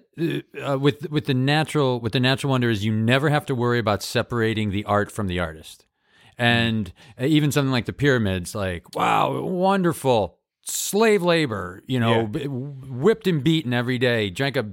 uh, 0.63 0.77
with 0.77 1.09
with 1.09 1.25
the 1.25 1.33
natural 1.33 1.99
with 1.99 2.13
the 2.13 2.19
natural 2.19 2.51
wonder 2.51 2.69
is 2.69 2.83
you 2.85 2.91
never 2.93 3.29
have 3.29 3.45
to 3.47 3.55
worry 3.55 3.79
about 3.79 4.03
separating 4.03 4.71
the 4.71 4.83
art 4.85 5.11
from 5.11 5.27
the 5.27 5.39
artist, 5.39 5.85
and 6.37 6.91
uh, 7.19 7.25
even 7.25 7.51
something 7.51 7.71
like 7.71 7.85
the 7.85 7.93
pyramids, 7.93 8.53
like 8.55 8.95
wow, 8.95 9.41
wonderful 9.41 10.37
slave 10.65 11.21
labor, 11.23 11.83
you 11.87 11.99
know, 11.99 12.21
Yeah. 12.21 12.27
b- 12.27 12.47
whipped 12.47 13.27
and 13.27 13.43
beaten 13.43 13.73
every 13.73 13.97
day, 13.97 14.29
drank 14.29 14.55
a. 14.57 14.65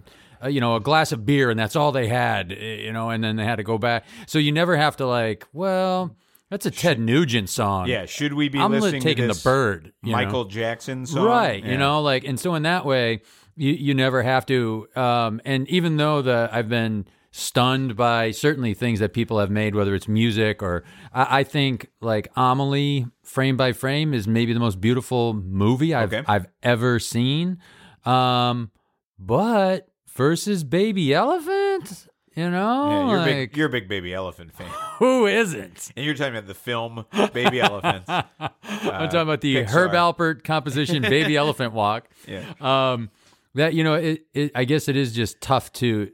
uh, 0.43 0.49
You 0.49 0.61
know, 0.61 0.75
a 0.77 0.81
glass 0.81 1.13
of 1.13 1.27
beer, 1.27 1.51
and 1.51 1.59
that's 1.59 1.77
all 1.77 1.93
they 1.93 2.09
had. 2.09 2.51
You 2.53 2.93
know, 2.93 3.11
and 3.11 3.23
then 3.23 3.37
they 3.37 3.45
had 3.45 3.57
to 3.57 3.63
go 3.65 3.77
back. 3.79 4.05
So 4.27 4.39
you 4.39 4.53
never 4.53 4.77
have 4.77 4.97
to 4.97 5.07
like. 5.07 5.47
Well, 5.53 6.17
that's 6.51 6.67
a 6.67 6.71
Ted 6.71 6.99
Nugent 7.01 7.49
song. 7.49 7.87
Yeah. 7.89 8.07
Should 8.07 8.35
we 8.35 8.49
be 8.49 8.59
I'm 8.59 8.73
li- 8.73 8.81
listening 8.81 9.03
taking 9.03 9.29
to 9.29 9.35
the 9.35 9.41
bird. 9.43 9.93
you 10.03 10.11
know? 10.13 10.19
Michael 10.19 10.45
Jackson 10.47 11.07
song? 11.07 11.25
right 11.25 11.65
Yeah. 11.65 11.73
you 11.73 11.79
know 11.79 12.03
like 12.03 12.25
and 12.25 12.39
so 12.39 12.55
in 12.55 12.65
that 12.65 12.85
way 12.85 13.23
you 13.57 13.73
you 13.73 13.95
never 13.95 14.23
have 14.23 14.45
to 14.47 14.87
um 14.97 15.41
and 15.45 15.69
even 15.69 15.97
though 15.97 16.23
the 16.23 16.49
i've 16.53 16.69
been 16.69 17.07
stunned 17.33 17.95
by 17.97 18.31
certainly 18.33 18.75
things 18.75 18.99
that 19.01 19.13
people 19.13 19.39
have 19.39 19.51
made 19.51 19.75
whether 19.75 19.95
it's 19.95 20.09
music 20.09 20.63
or 20.63 20.83
i, 21.13 21.41
I 21.41 21.45
think 21.45 21.89
like 22.01 22.29
amelie 22.37 23.07
frame 23.23 23.57
by 23.57 23.73
frame 23.73 24.13
is 24.15 24.27
maybe 24.27 24.53
the 24.53 24.59
most 24.61 24.81
beautiful 24.81 25.35
movie 25.35 25.95
i've 25.95 26.13
Okay. 26.13 26.25
i've 26.27 26.47
ever 26.63 26.99
seen 26.99 27.59
um 28.05 28.71
but 29.19 29.89
versus 30.15 30.65
baby 30.65 31.13
elephant 31.15 32.09
you 32.37 32.49
know 32.51 32.91
Yeah, 32.91 33.09
you're, 33.09 33.17
a 33.17 33.21
like 33.21 33.27
big, 33.27 33.57
you're 33.57 33.67
a 33.67 33.71
big 33.71 33.89
baby 33.89 34.13
elephant 34.15 34.53
fan. 34.55 34.69
who 34.99 35.27
isn't 35.27 35.93
And 35.97 36.05
you're 36.07 36.15
talking 36.15 36.35
about 36.35 36.47
the 36.47 36.55
film 36.55 37.05
Baby 37.33 37.61
Elephants. 37.61 38.09
i'm 38.09 39.09
talking 39.09 39.21
about 39.21 39.41
the 39.41 39.57
Pixar. 39.57 39.69
herb 39.69 39.93
alpert 39.93 40.45
composition 40.45 41.03
baby 41.03 41.37
elephant 41.37 41.73
walk 41.73 42.09
Yeah. 42.29 42.45
um 42.61 43.11
that 43.55 43.75
you 43.75 43.83
know 43.85 43.95
it, 43.95 44.27
it 44.33 44.53
i 44.55 44.65
guess 44.65 44.89
it 44.89 44.97
is 44.97 45.13
just 45.13 45.41
tough 45.41 45.73
to 45.75 46.11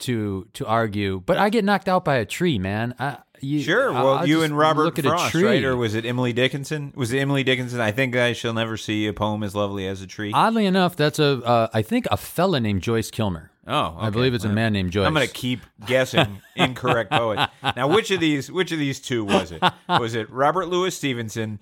to 0.00 0.48
to 0.54 0.66
argue 0.66 1.20
but 1.24 1.38
i 1.38 1.48
get 1.50 1.64
knocked 1.64 1.88
out 1.88 2.04
by 2.04 2.16
a 2.16 2.24
tree 2.24 2.58
man 2.58 2.94
I, 2.98 3.18
you, 3.42 3.60
Sure. 3.62 3.92
Well, 3.92 4.08
I'll 4.18 4.26
you 4.28 4.42
and 4.42 4.56
Robert 4.56 4.84
look 4.84 4.98
at 4.98 5.04
Frost, 5.04 5.28
a 5.28 5.30
tree 5.30 5.44
right? 5.44 5.64
Or 5.64 5.76
was 5.76 5.94
it 5.94 6.04
Emily 6.04 6.32
Dickinson? 6.32 6.92
Was 6.96 7.12
it 7.12 7.18
Emily 7.18 7.42
Dickinson? 7.44 7.80
I 7.80 7.92
think 7.92 8.16
I 8.16 8.32
shall 8.32 8.52
never 8.52 8.76
see 8.76 9.06
a 9.06 9.12
poem 9.12 9.42
as 9.42 9.54
lovely 9.54 9.86
as 9.86 10.02
a 10.02 10.06
tree. 10.06 10.32
oddly 10.32 10.66
enough 10.66 10.96
that's 10.96 11.18
a 11.18 11.42
uh, 11.44 11.68
i 11.72 11.82
think 11.82 12.06
a 12.10 12.16
fella 12.16 12.60
named 12.60 12.82
joyce 12.82 13.10
kilmer 13.10 13.50
oh, 13.66 13.96
i 13.98 14.10
believe 14.10 14.34
it's 14.34 14.44
a 14.44 14.48
man 14.48 14.72
named 14.72 14.90
joyce 14.92 15.06
I'm 15.06 15.14
going 15.14 15.26
to 15.26 15.32
keep 15.32 15.60
guessing 15.86 16.40
incorrect 16.56 17.10
poets. 17.10 17.50
Now, 17.76 17.88
which 17.88 18.10
of 18.10 18.20
these 18.20 18.50
which 18.50 18.72
of 18.72 18.78
these 18.78 19.00
two 19.00 19.24
was 19.24 19.52
it? 19.52 19.62
Was 19.88 20.14
it 20.14 20.30
Robert 20.30 20.66
Louis 20.68 20.94
Stevenson 20.94 21.58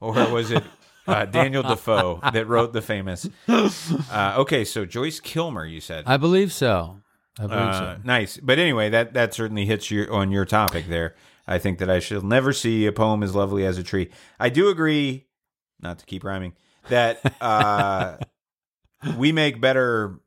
or 0.00 0.12
was 0.30 0.50
it 0.50 0.64
uh, 1.06 1.24
Daniel 1.24 1.62
Defoe 1.62 2.20
that 2.32 2.46
wrote 2.46 2.72
the 2.72 2.82
famous? 2.82 3.28
Uh, 3.48 4.34
okay, 4.38 4.64
so 4.64 4.84
Joyce 4.84 5.20
Kilmer, 5.20 5.64
you 5.66 5.80
said. 5.80 6.04
i 6.06 6.16
believe 6.16 6.52
so 6.52 7.01
i 7.38 7.42
believe 7.46 7.60
Uh, 7.60 7.96
so 7.96 8.00
nice, 8.04 8.36
but 8.38 8.58
anyway, 8.58 8.90
that 8.90 9.14
that 9.14 9.32
certainly 9.34 9.64
hits 9.66 9.90
your 9.90 10.12
on 10.12 10.30
your 10.30 10.44
topic 10.44 10.86
there. 10.88 11.14
I 11.46 11.58
think 11.58 11.78
that 11.78 11.90
I 11.90 11.98
shall 11.98 12.22
never 12.22 12.52
see 12.52 12.86
a 12.86 12.92
poem 12.92 13.22
as 13.22 13.34
lovely 13.34 13.64
as 13.66 13.76
a 13.78 13.82
tree. 13.82 14.10
I 14.38 14.48
do 14.48 14.68
agree, 14.68 15.26
not 15.80 15.98
to 15.98 16.06
keep 16.06 16.22
rhyming, 16.24 16.52
that 16.88 17.20
uh, 17.40 18.16
we 19.16 19.32
make 19.32 19.60
better, 19.60 20.20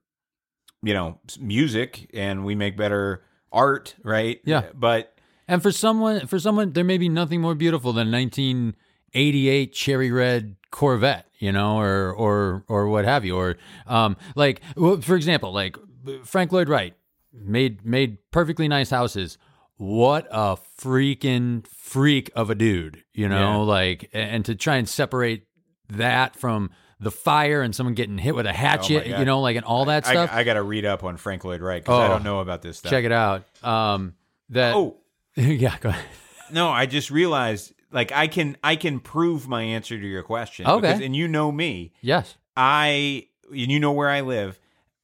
you 0.84 0.94
know, 0.94 1.20
music 1.40 2.10
and 2.14 2.44
we 2.44 2.54
make 2.56 2.76
better 2.76 3.24
art, 3.52 3.96
right? 4.04 4.42
Yeah. 4.44 4.64
but 4.74 5.18
and 5.48 5.62
for 5.62 5.72
someone 5.72 6.28
for 6.28 6.40
someone 6.40 6.74
there 6.74 6.84
may 6.84 6.98
be 6.98 7.08
nothing 7.08 7.40
more 7.40 7.56
beautiful 7.56 7.94
than 7.94 8.12
1988 8.12 9.74
cherry 9.74 10.12
red 10.12 10.56
corvette 10.72 11.28
you 11.40 11.52
know 11.52 11.78
or 11.78 12.12
or 12.14 12.66
or 12.68 12.88
what 12.88 13.06
have 13.06 13.24
you 13.24 13.38
or 13.38 13.56
um 13.88 14.18
like 14.36 14.62
for 15.02 15.16
example 15.16 15.54
like 15.54 15.78
frank 16.24 16.52
lloyd 16.52 16.70
wright 16.70 16.94
made 17.34 17.86
made 17.86 18.18
perfectly 18.32 18.68
nice 18.68 18.90
houses 18.90 19.38
what 19.78 20.28
a 20.32 20.58
freaking 20.80 21.68
freak 21.68 22.32
of 22.36 22.50
a 22.50 22.56
dude 22.56 23.04
you 23.14 23.28
know 23.28 23.64
Yeah. 23.64 23.70
like 23.72 24.10
and 24.14 24.46
to 24.46 24.56
try 24.56 24.78
and 24.78 24.88
separate 24.88 25.46
that 25.90 26.36
from 26.36 26.70
the 27.00 27.12
fire 27.12 27.62
and 27.62 27.76
someone 27.76 27.94
getting 27.94 28.18
hit 28.18 28.36
with 28.36 28.46
a 28.46 28.54
hatchet 28.54 29.04
Oh 29.14 29.20
you 29.20 29.26
know 29.26 29.42
like 29.42 29.58
and 29.58 29.66
all 29.66 29.86
that 29.86 30.06
stuff 30.06 30.30
I, 30.32 30.40
I 30.40 30.44
got 30.44 30.54
to 30.54 30.64
read 30.64 30.86
up 30.86 31.04
on 31.04 31.18
Frank 31.18 31.44
Lloyd 31.44 31.62
Wright 31.62 31.84
because 31.84 32.00
I 32.00 32.06
Oh. 32.06 32.10
don't 32.10 32.24
know 32.24 32.40
about 32.40 32.62
this 32.62 32.78
stuff. 32.78 32.90
check 32.90 33.04
it 33.04 33.12
out 33.12 33.44
um 33.64 34.14
that 34.50 34.76
Oh, 34.76 34.98
yeah 35.36 35.76
go 35.80 35.90
ahead 35.90 36.06
No, 36.52 36.70
I 36.70 36.86
just 36.86 37.12
realized 37.12 37.74
like 37.92 38.12
I 38.14 38.28
can 38.28 38.56
I 38.64 38.78
can 38.78 39.00
prove 39.02 39.48
my 39.48 39.62
answer 39.64 40.00
to 40.00 40.08
your 40.08 40.24
question. 40.24 40.66
Okay. 40.68 40.80
because- 40.88 41.02
and 41.02 41.16
you 41.16 41.28
know 41.28 41.52
me. 41.52 41.92
yes 42.02 42.38
I 42.56 43.28
and 43.50 43.72
you 43.72 43.80
know 43.80 43.92
where 43.92 44.10
I 44.10 44.22
live. 44.22 44.60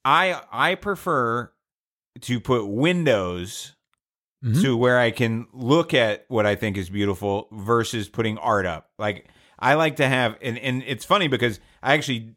I 0.05 0.41
I 0.51 0.75
prefer 0.75 1.51
to 2.21 2.39
put 2.39 2.65
windows 2.67 3.75
Mhm. 4.43 4.61
to 4.63 4.75
where 4.75 4.97
I 4.99 5.11
can 5.11 5.45
look 5.53 5.93
at 5.93 6.25
what 6.27 6.45
I 6.47 6.55
think 6.55 6.75
is 6.77 6.89
beautiful 6.89 7.47
versus 7.51 8.09
putting 8.09 8.37
art 8.39 8.65
up. 8.65 8.89
Like 8.97 9.27
I 9.59 9.75
like 9.75 9.97
to 9.97 10.07
have 10.07 10.35
and 10.41 10.57
and 10.57 10.83
it's 10.87 11.05
funny 11.05 11.27
because 11.27 11.59
I 11.83 11.93
actually 11.93 12.33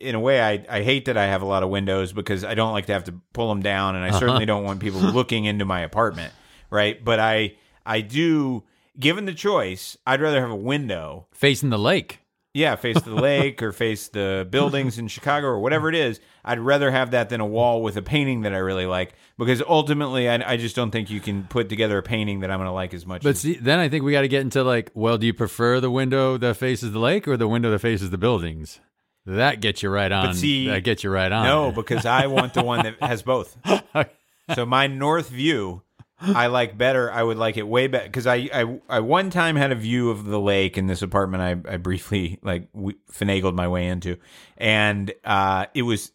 in 0.00 0.14
a 0.14 0.20
way 0.20 0.40
I 0.40 0.64
I 0.78 0.82
hate 0.82 1.04
that 1.04 1.18
I 1.18 1.26
have 1.26 1.42
a 1.42 1.46
lot 1.46 1.62
of 1.62 1.68
windows 1.68 2.12
because 2.14 2.42
I 2.42 2.54
don't 2.54 2.72
like 2.72 2.86
to 2.86 2.94
have 2.94 3.04
to 3.04 3.14
pull 3.34 3.50
them 3.50 3.60
down 3.62 3.94
and 3.96 4.04
I 4.04 4.08
Uh-huh. 4.08 4.18
certainly 4.18 4.46
don't 4.46 4.64
want 4.64 4.80
people 4.80 5.00
looking 5.18 5.44
into 5.44 5.64
my 5.66 5.80
apartment, 5.80 6.32
right? 6.70 7.04
But 7.04 7.20
I 7.20 7.56
I 7.84 8.00
do 8.00 8.64
given 8.98 9.26
the 9.26 9.34
choice, 9.34 9.98
I'd 10.06 10.22
rather 10.22 10.40
have 10.40 10.50
a 10.50 10.56
window 10.56 11.26
facing 11.32 11.68
the 11.68 11.78
lake 11.78 12.20
yeah, 12.56 12.74
face 12.76 13.00
the 13.02 13.14
lake 13.14 13.62
or 13.62 13.70
face 13.70 14.08
the 14.08 14.46
buildings 14.48 14.98
in 14.98 15.08
Chicago 15.08 15.46
or 15.46 15.60
whatever 15.60 15.88
it 15.90 15.94
is. 15.94 16.20
I'd 16.44 16.58
rather 16.58 16.90
have 16.90 17.10
that 17.10 17.28
than 17.28 17.40
a 17.40 17.46
wall 17.46 17.82
with 17.82 17.96
a 17.96 18.02
painting 18.02 18.42
that 18.42 18.54
I 18.54 18.58
really 18.58 18.86
like 18.86 19.14
because 19.36 19.62
ultimately, 19.62 20.28
I, 20.28 20.52
I 20.52 20.56
just 20.56 20.74
don't 20.74 20.90
think 20.90 21.10
you 21.10 21.20
can 21.20 21.44
put 21.44 21.68
together 21.68 21.98
a 21.98 22.02
painting 22.02 22.40
that 22.40 22.50
I'm 22.50 22.58
going 22.58 22.68
to 22.68 22.72
like 22.72 22.94
as 22.94 23.04
much. 23.04 23.22
But 23.22 23.30
as, 23.30 23.40
see, 23.40 23.54
then 23.54 23.78
I 23.78 23.88
think 23.90 24.04
we 24.04 24.12
got 24.12 24.22
to 24.22 24.28
get 24.28 24.40
into 24.40 24.64
like, 24.64 24.90
well, 24.94 25.18
do 25.18 25.26
you 25.26 25.34
prefer 25.34 25.80
the 25.80 25.90
window 25.90 26.38
that 26.38 26.56
faces 26.56 26.92
the 26.92 26.98
lake 26.98 27.28
or 27.28 27.36
the 27.36 27.48
window 27.48 27.70
that 27.70 27.80
faces 27.80 28.10
the 28.10 28.18
buildings? 28.18 28.80
That 29.26 29.60
gets 29.60 29.82
you 29.82 29.90
right 29.90 30.10
on. 30.10 30.34
see, 30.34 30.68
that 30.68 30.84
gets 30.84 31.04
you 31.04 31.10
right 31.10 31.30
on. 31.30 31.44
no, 31.44 31.72
because 31.72 32.06
I 32.06 32.28
want 32.28 32.54
the 32.54 32.62
one 32.62 32.84
that 32.84 33.02
has 33.02 33.22
both. 33.22 33.56
So 34.54 34.64
my 34.64 34.86
north 34.86 35.28
view, 35.28 35.82
I 36.18 36.46
like 36.46 36.78
better. 36.78 37.12
I 37.12 37.22
would 37.22 37.36
like 37.36 37.56
it 37.56 37.66
way 37.68 37.88
better 37.88 38.06
because 38.06 38.26
I, 38.26 38.48
I 38.52 38.80
I 38.88 39.00
one 39.00 39.30
time 39.30 39.56
had 39.56 39.70
a 39.70 39.74
view 39.74 40.10
of 40.10 40.24
the 40.24 40.40
lake 40.40 40.78
in 40.78 40.86
this 40.86 41.02
apartment. 41.02 41.42
I 41.42 41.74
I 41.74 41.76
briefly 41.76 42.38
like 42.42 42.68
we, 42.72 42.94
finagled 43.12 43.54
my 43.54 43.68
way 43.68 43.86
into, 43.88 44.16
and 44.56 45.12
uh, 45.24 45.66
it 45.74 45.82
was 45.82 46.12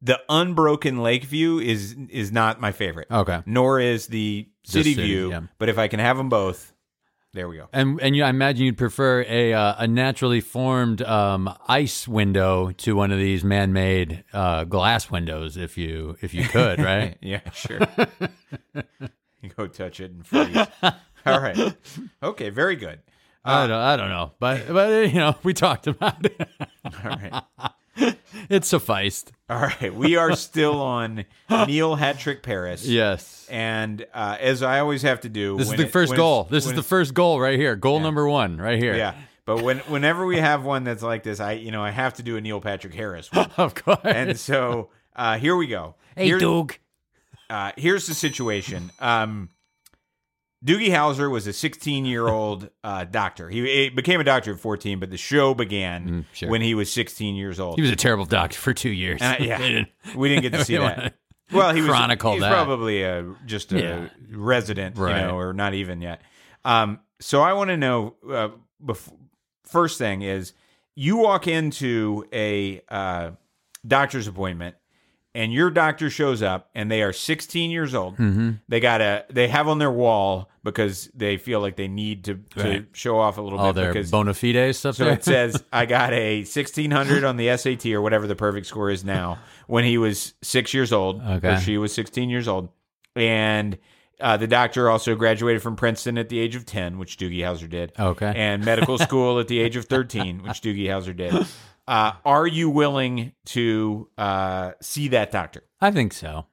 the 0.00 0.20
unbroken 0.28 1.02
lake 1.02 1.24
view 1.24 1.58
is 1.58 1.96
is 2.08 2.32
not 2.32 2.60
my 2.60 2.72
favorite. 2.72 3.08
Okay. 3.10 3.42
Nor 3.44 3.80
is 3.80 4.06
the 4.06 4.48
city, 4.64 4.94
city, 4.94 5.06
view. 5.06 5.30
yeah. 5.30 5.40
But 5.58 5.68
if 5.68 5.78
I 5.78 5.88
can 5.88 6.00
have 6.00 6.16
them 6.16 6.28
both, 6.28 6.72
there 7.34 7.48
we 7.48 7.58
go. 7.58 7.68
And 7.72 8.00
and 8.00 8.16
you, 8.16 8.24
I 8.24 8.30
imagine 8.30 8.64
you'd 8.64 8.78
prefer 8.78 9.22
a 9.28 9.52
uh, 9.52 9.74
a 9.78 9.86
naturally 9.86 10.40
formed 10.40 11.02
um, 11.02 11.54
ice 11.68 12.08
window 12.08 12.72
to 12.72 12.96
one 12.96 13.12
of 13.12 13.18
these 13.18 13.44
man-made 13.44 14.24
uh, 14.32 14.64
glass 14.64 15.10
windows, 15.10 15.58
if 15.58 15.76
you 15.76 16.16
if 16.22 16.32
you 16.32 16.44
could, 16.44 16.78
right? 16.82 17.18
Yeah, 17.20 17.48
sure. 17.50 17.80
you 19.46 19.52
go 19.56 19.66
touch 19.66 20.00
it 20.00 20.10
and 20.10 20.26
freeze. 20.26 20.56
All 21.26 21.40
right. 21.40 21.74
Okay, 22.22 22.50
very 22.50 22.76
good. 22.76 23.00
I 23.44 23.66
don't 23.66 23.78
I 23.78 23.96
don't 23.96 24.08
know, 24.08 24.32
but 24.40 24.66
but 24.68 24.92
uh, 24.92 24.96
you 25.06 25.14
know 25.18 25.36
we 25.44 25.54
talked 25.54 25.86
about 25.86 26.24
it. 26.26 26.48
All 26.84 26.92
right. 27.04 27.42
it 28.50 28.64
sufficed. 28.64 29.32
All 29.48 29.60
right. 29.60 29.94
We 29.94 30.16
are 30.16 30.34
still 30.34 30.80
on 30.82 31.24
Neil 31.48 31.96
Hattrick 31.96 32.42
Paris. 32.42 32.84
Yes. 32.84 33.46
And 33.48 34.04
uh, 34.12 34.36
as 34.40 34.62
I 34.64 34.80
always 34.80 35.02
have 35.02 35.20
to 35.22 35.28
do, 35.28 35.56
This 35.56 35.70
is 35.70 35.76
the 35.76 35.84
it- 35.84 35.92
first 35.92 36.14
goal. 36.16 36.44
This 36.50 36.66
is 36.66 36.72
the 36.74 36.82
first 36.82 37.14
goal 37.14 37.40
right 37.40 37.58
here. 37.58 37.76
Goal 37.76 38.00
number 38.00 38.28
one 38.28 38.56
right 38.58 38.78
here. 38.78 38.96
Yeah. 38.96 39.14
But 39.44 39.62
when 39.62 39.78
whenever 39.80 40.26
we 40.26 40.38
have 40.38 40.64
one 40.64 40.82
that's 40.82 41.02
like 41.04 41.22
this, 41.22 41.38
I 41.38 41.52
you 41.52 41.70
know 41.70 41.82
I 41.84 41.90
have 41.92 42.14
to 42.14 42.24
do 42.24 42.36
a 42.36 42.40
Neil 42.40 42.60
Patrick 42.60 42.94
Harris 42.94 43.30
one. 43.32 43.48
Of 43.56 43.76
course. 43.76 44.00
And 44.04 44.36
so 44.38 44.90
uh, 45.14 45.38
here 45.38 45.54
we 45.56 45.68
go. 45.68 45.94
hey, 46.16 46.26
Here- 46.26 46.38
Doug. 46.40 46.74
Uh, 47.50 47.72
here's 47.76 48.06
the 48.06 48.14
situation. 48.14 48.90
Um, 49.00 49.50
Doogie 50.64 50.88
Howser 50.88 51.30
was 51.30 51.46
a 51.46 51.52
16 51.52 52.06
year 52.06 52.26
old 52.26 52.70
uh, 52.82 53.04
doctor. 53.04 53.48
He, 53.48 53.60
he 53.66 53.88
became 53.90 54.20
a 54.20 54.24
doctor 54.24 54.52
at 54.52 54.58
14, 54.60 54.98
but 54.98 55.10
the 55.10 55.16
show 55.16 55.54
began 55.54 56.26
sure. 56.32 56.48
when 56.50 56.60
he 56.62 56.74
was 56.74 56.90
16 56.92 57.36
years 57.36 57.60
old. 57.60 57.76
He 57.76 57.82
was 57.82 57.90
a 57.90 57.96
terrible 57.96 58.24
doctor 58.24 58.58
for 58.58 58.72
two 58.74 58.90
years. 58.90 59.20
Uh, 59.22 59.36
yeah, 59.38 59.58
didn't- 59.62 59.88
we 60.16 60.28
didn't 60.28 60.42
get 60.42 60.52
to 60.54 60.64
see 60.64 60.76
that. 60.76 61.14
Well, 61.52 61.72
he 61.74 61.80
was, 61.82 61.90
chronicle 61.90 62.32
he 62.32 62.40
was 62.40 62.48
that. 62.48 62.52
probably 62.52 63.02
a, 63.04 63.34
just 63.44 63.72
a 63.72 63.78
Yeah. 63.80 64.08
resident, 64.32 64.98
Right. 64.98 65.20
you 65.20 65.26
know, 65.28 65.36
or 65.38 65.52
not 65.52 65.74
even 65.74 66.00
yet. 66.00 66.22
Um, 66.64 66.98
so 67.20 67.42
I 67.42 67.52
want 67.52 67.68
to 67.70 67.76
know. 67.76 68.16
Uh, 68.28 68.48
bef- 68.84 69.12
first 69.64 69.98
thing 69.98 70.22
is, 70.22 70.52
you 70.96 71.18
walk 71.18 71.46
into 71.46 72.24
a 72.32 72.80
uh, 72.88 73.30
doctor's 73.86 74.26
appointment, 74.26 74.74
and 75.36 75.52
your 75.52 75.70
doctor 75.70 76.08
shows 76.10 76.42
up, 76.42 76.70
and 76.74 76.90
they 76.90 77.02
are 77.02 77.12
16 77.12 77.70
years 77.70 77.94
old. 77.94 78.14
Mm-hmm. 78.14 78.52
They 78.68 78.80
got 78.80 79.00
a 79.00 79.24
they 79.30 79.48
have 79.48 79.68
on 79.68 79.78
their 79.78 79.90
wall 79.90 80.50
because 80.64 81.08
they 81.14 81.36
feel 81.36 81.60
like 81.60 81.76
they 81.76 81.88
need 81.88 82.24
to 82.24 82.34
to 82.56 82.60
Right. 82.62 82.86
show 82.92 83.18
off 83.20 83.38
a 83.38 83.42
little 83.42 83.58
all 83.58 83.72
bit 83.72 83.80
their 83.82 83.92
because 83.92 84.10
bona 84.10 84.32
fides 84.34 84.78
stuff 84.78 84.96
so 84.96 85.04
there. 85.04 85.12
it 85.14 85.22
says 85.24 85.62
I 85.72 85.86
got 85.86 86.12
a 86.12 86.38
1600 86.38 87.22
on 87.22 87.36
the 87.36 87.56
SAT 87.56 87.86
or 87.86 88.00
whatever 88.00 88.26
the 88.26 88.34
perfect 88.34 88.66
score 88.66 88.90
is 88.90 89.04
now 89.04 89.38
when 89.66 89.84
he 89.84 89.98
was 89.98 90.34
six 90.42 90.72
years 90.74 90.92
old. 90.92 91.22
Okay. 91.22 91.54
Or 91.54 91.60
she 91.60 91.78
was 91.78 91.92
16 91.94 92.30
years 92.30 92.48
old. 92.48 92.70
And 93.14 93.78
uh, 94.20 94.36
the 94.38 94.46
doctor 94.46 94.88
also 94.88 95.14
graduated 95.14 95.62
from 95.62 95.76
Princeton 95.76 96.16
at 96.18 96.28
the 96.30 96.38
age 96.38 96.56
of 96.56 96.64
10, 96.64 96.98
which 96.98 97.18
Doogie 97.18 97.40
Howser 97.40 97.68
did. 97.68 97.92
Okay. 97.98 98.32
And 98.34 98.64
medical 98.64 98.96
school 99.06 99.38
at 99.40 99.48
the 99.48 99.58
age 99.60 99.76
of 99.76 99.84
13, 99.84 100.42
which 100.42 100.62
Doogie 100.62 100.86
Howser 100.86 101.14
did. 101.16 101.34
Uh, 101.88 102.12
are 102.24 102.46
you 102.46 102.68
willing 102.68 103.32
to 103.46 104.08
uh, 104.18 104.72
see 104.80 105.08
that 105.08 105.30
doctor? 105.30 105.62
I 105.80 105.90
think 105.90 106.12
so. 106.12 106.46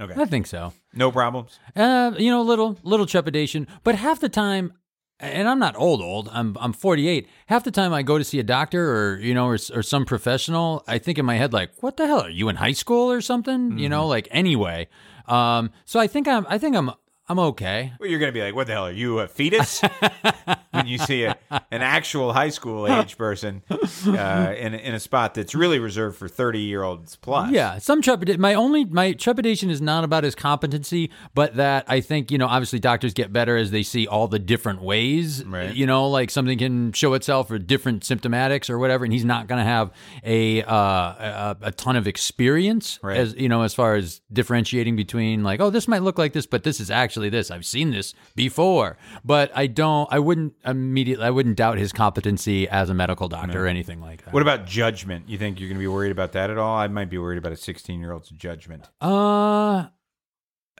Okay. 0.00 0.20
I 0.20 0.24
think 0.24 0.46
so. 0.46 0.72
No 0.94 1.12
problems. 1.12 1.58
Uh, 1.76 2.12
you 2.18 2.30
know, 2.30 2.42
little 2.42 2.78
little 2.82 3.06
trepidation, 3.06 3.66
but 3.84 3.94
half 3.94 4.18
the 4.18 4.30
time, 4.30 4.72
and 5.18 5.46
I'm 5.46 5.58
not 5.58 5.76
old 5.76 6.00
old. 6.00 6.30
I'm 6.32 6.56
I'm 6.58 6.72
48. 6.72 7.28
Half 7.46 7.64
the 7.64 7.70
time 7.70 7.92
I 7.92 8.02
go 8.02 8.16
to 8.16 8.24
see 8.24 8.38
a 8.38 8.42
doctor 8.42 8.90
or 8.96 9.18
you 9.18 9.34
know 9.34 9.46
or 9.46 9.58
or 9.74 9.82
some 9.82 10.04
professional, 10.06 10.82
I 10.88 10.98
think 10.98 11.18
in 11.18 11.26
my 11.26 11.36
head 11.36 11.52
like, 11.52 11.70
what 11.82 11.98
the 11.98 12.06
hell 12.06 12.22
are 12.22 12.30
you 12.30 12.48
in 12.48 12.56
high 12.56 12.72
school 12.72 13.12
or 13.12 13.20
something? 13.20 13.78
You 13.78 13.88
know, 13.90 14.06
like 14.06 14.26
anyway. 14.30 14.88
Um, 15.26 15.70
so 15.84 16.00
I 16.00 16.06
think 16.06 16.26
I'm 16.26 16.46
I 16.48 16.56
think 16.58 16.74
I'm 16.74 16.90
I'm 17.30 17.38
okay. 17.38 17.92
Well, 18.00 18.10
you're 18.10 18.18
going 18.18 18.32
to 18.32 18.36
be 18.36 18.42
like, 18.42 18.56
what 18.56 18.66
the 18.66 18.72
hell? 18.72 18.86
Are 18.88 18.90
you 18.90 19.20
a 19.20 19.28
fetus? 19.28 19.80
when 20.72 20.86
you 20.86 20.98
see 20.98 21.24
a, 21.24 21.36
an 21.70 21.82
actual 21.82 22.32
high 22.32 22.48
school 22.48 22.86
age 22.86 23.16
person 23.16 23.62
uh, 24.06 24.54
in, 24.56 24.74
in 24.74 24.94
a 24.94 25.00
spot 25.00 25.34
that's 25.34 25.54
really 25.54 25.78
reserved 25.78 26.16
for 26.16 26.28
30 26.28 26.60
year 26.60 26.82
olds 26.82 27.16
plus. 27.16 27.50
Yeah, 27.52 27.78
some 27.78 28.02
trepidation. 28.02 28.40
My 28.40 28.54
only 28.54 28.84
my 28.84 29.12
trepidation 29.12 29.70
is 29.70 29.80
not 29.80 30.04
about 30.04 30.24
his 30.24 30.34
competency, 30.34 31.10
but 31.34 31.56
that 31.56 31.84
I 31.88 32.00
think 32.00 32.30
you 32.30 32.38
know 32.38 32.46
obviously 32.46 32.78
doctors 32.78 33.14
get 33.14 33.32
better 33.32 33.56
as 33.56 33.70
they 33.70 33.82
see 33.82 34.06
all 34.06 34.28
the 34.28 34.38
different 34.38 34.82
ways. 34.82 35.44
Right. 35.44 35.74
You 35.74 35.86
know, 35.86 36.08
like 36.08 36.30
something 36.30 36.58
can 36.58 36.92
show 36.92 37.14
itself 37.14 37.50
or 37.50 37.58
different 37.58 38.02
symptomatics 38.02 38.70
or 38.70 38.78
whatever, 38.78 39.04
and 39.04 39.12
he's 39.12 39.24
not 39.24 39.46
going 39.46 39.58
to 39.58 39.64
have 39.64 39.92
a, 40.24 40.62
uh, 40.62 40.74
a 40.74 41.56
a 41.62 41.72
ton 41.72 41.96
of 41.96 42.06
experience 42.06 42.98
Right. 43.02 43.16
as 43.18 43.34
you 43.34 43.48
know 43.48 43.62
as 43.62 43.74
far 43.74 43.94
as 43.94 44.20
differentiating 44.32 44.96
between 44.96 45.42
like 45.42 45.60
oh 45.60 45.70
this 45.70 45.88
might 45.88 46.02
look 46.02 46.18
like 46.18 46.32
this, 46.32 46.46
but 46.46 46.62
this 46.62 46.80
is 46.80 46.90
actually 46.90 47.19
this. 47.28 47.50
I've 47.50 47.66
seen 47.66 47.90
this 47.90 48.14
before, 48.34 48.96
but 49.24 49.50
I 49.54 49.66
don't. 49.66 50.08
I 50.10 50.18
wouldn't 50.18 50.54
immediately. 50.64 51.26
I 51.26 51.30
wouldn't 51.30 51.56
doubt 51.56 51.78
his 51.78 51.92
competency 51.92 52.68
as 52.68 52.88
a 52.88 52.94
medical 52.94 53.28
doctor 53.28 53.64
or 53.64 53.66
anything 53.66 54.00
like 54.00 54.24
that. 54.24 54.32
What 54.32 54.42
about 54.42 54.66
judgment? 54.66 55.28
You 55.28 55.36
think 55.36 55.60
you're 55.60 55.68
going 55.68 55.78
to 55.78 55.82
be 55.82 55.88
worried 55.88 56.12
about 56.12 56.32
that 56.32 56.50
at 56.50 56.56
all? 56.58 56.76
I 56.76 56.88
might 56.88 57.10
be 57.10 57.18
worried 57.18 57.38
about 57.38 57.52
a 57.52 57.56
16 57.56 58.00
year 58.00 58.12
old's 58.12 58.30
judgment. 58.30 58.88
Uh, 59.00 59.86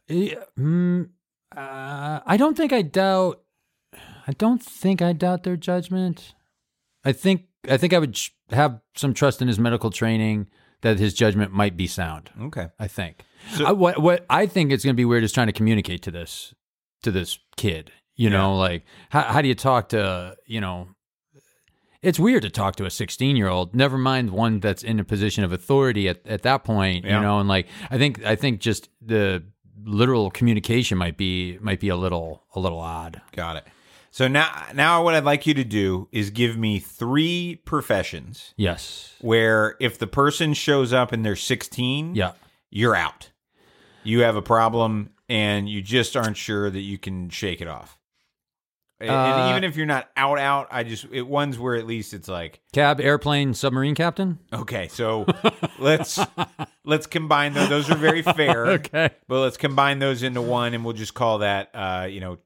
yeah, 0.08 0.34
mm, 0.58 1.08
uh, 1.56 2.20
I 2.24 2.36
don't 2.36 2.56
think 2.56 2.72
I 2.72 2.82
doubt. 2.82 3.42
I 4.26 4.32
don't 4.32 4.62
think 4.62 5.02
I 5.02 5.12
doubt 5.12 5.42
their 5.42 5.56
judgment. 5.56 6.34
I 7.04 7.12
think 7.12 7.46
I 7.68 7.76
think 7.76 7.92
I 7.92 7.98
would 7.98 8.16
sh- 8.16 8.30
have 8.50 8.80
some 8.94 9.14
trust 9.14 9.42
in 9.42 9.48
his 9.48 9.58
medical 9.58 9.90
training 9.90 10.48
that 10.82 10.98
his 10.98 11.14
judgment 11.14 11.52
might 11.52 11.76
be 11.76 11.86
sound. 11.86 12.30
Okay. 12.40 12.68
I 12.78 12.86
think. 12.88 13.22
So- 13.52 13.64
I, 13.66 13.72
what 13.72 14.00
what 14.00 14.24
I 14.30 14.46
think 14.46 14.72
it's 14.72 14.84
going 14.84 14.94
to 14.94 15.00
be 15.00 15.04
weird 15.04 15.24
is 15.24 15.32
trying 15.32 15.46
to 15.48 15.52
communicate 15.52 16.02
to 16.02 16.10
this 16.10 16.54
to 17.02 17.10
this 17.10 17.38
kid. 17.56 17.92
You 18.16 18.28
know, 18.30 18.56
like 18.56 18.84
how 19.10 19.22
how 19.22 19.40
do 19.42 19.48
you 19.48 19.54
talk 19.54 19.88
to 19.90 20.36
you 20.46 20.60
know? 20.60 20.88
It's 22.02 22.18
weird 22.18 22.42
to 22.42 22.50
talk 22.50 22.76
to 22.76 22.86
a 22.86 22.90
16 22.90 23.36
year 23.36 23.48
old. 23.48 23.74
Never 23.74 23.98
mind 23.98 24.30
one 24.30 24.60
that's 24.60 24.82
in 24.82 24.98
a 25.00 25.04
position 25.04 25.44
of 25.44 25.52
authority 25.52 26.08
at, 26.08 26.26
at 26.26 26.42
that 26.42 26.64
point. 26.64 27.04
Yeah. 27.04 27.16
You 27.16 27.22
know, 27.22 27.38
and 27.40 27.48
like 27.48 27.66
I 27.90 27.98
think 27.98 28.24
I 28.24 28.36
think 28.36 28.60
just 28.60 28.88
the 29.02 29.42
literal 29.84 30.30
communication 30.30 30.96
might 30.98 31.16
be 31.18 31.58
might 31.60 31.80
be 31.80 31.88
a 31.88 31.96
little 31.96 32.44
a 32.54 32.60
little 32.60 32.78
odd. 32.80 33.20
Got 33.32 33.56
it. 33.56 33.64
So 34.12 34.26
now, 34.28 34.50
now 34.74 35.04
what 35.04 35.14
I'd 35.14 35.24
like 35.24 35.46
you 35.46 35.54
to 35.54 35.62
do 35.62 36.08
is 36.10 36.30
give 36.30 36.56
me 36.56 36.80
three 36.80 37.60
professions 37.64 38.54
Yes. 38.56 39.14
where 39.20 39.76
if 39.78 39.98
the 39.98 40.08
person 40.08 40.52
shows 40.52 40.92
up 40.92 41.12
and 41.12 41.24
they're 41.24 41.36
16, 41.36 42.16
Yeah. 42.16 42.32
You're 42.70 42.94
out. 42.96 43.30
You 44.04 44.20
have 44.20 44.36
a 44.36 44.42
problem 44.42 45.10
and 45.28 45.68
you 45.68 45.82
just 45.82 46.16
aren't 46.16 46.36
sure 46.36 46.70
that 46.70 46.80
you 46.80 46.98
can 46.98 47.28
shake 47.30 47.60
it 47.60 47.68
off. 47.68 47.96
And- 49.00 49.08
and 49.10 49.42
Uh, 49.42 49.48
even 49.50 49.64
if 49.64 49.76
you're 49.76 49.86
not 49.86 50.10
out, 50.16 50.38
out, 50.38 50.68
I 50.70 50.82
just 50.84 51.06
it 51.10 51.26
ones 51.26 51.58
where 51.58 51.74
at 51.76 51.86
least 51.86 52.12
it's 52.12 52.28
like 52.28 52.60
Cab, 52.74 53.00
airplane, 53.00 53.54
submarine 53.54 53.94
captain. 53.94 54.38
okay, 54.52 54.88
so 54.88 55.24
let's 55.78 56.18
let's 56.84 57.06
combine 57.06 57.54
those. 57.54 57.68
Those 57.70 57.90
are 57.90 57.94
very 57.96 58.20
fair. 58.22 58.66
Okay. 58.72 59.08
but 59.26 59.40
let's 59.40 59.56
combine 59.56 60.00
those 60.00 60.22
into 60.22 60.42
one, 60.42 60.74
and 60.74 60.84
we'll 60.84 60.92
just 60.94 61.14
call 61.14 61.38
that 61.38 61.70
uh, 61.74 62.08
you 62.10 62.20
know 62.20 62.38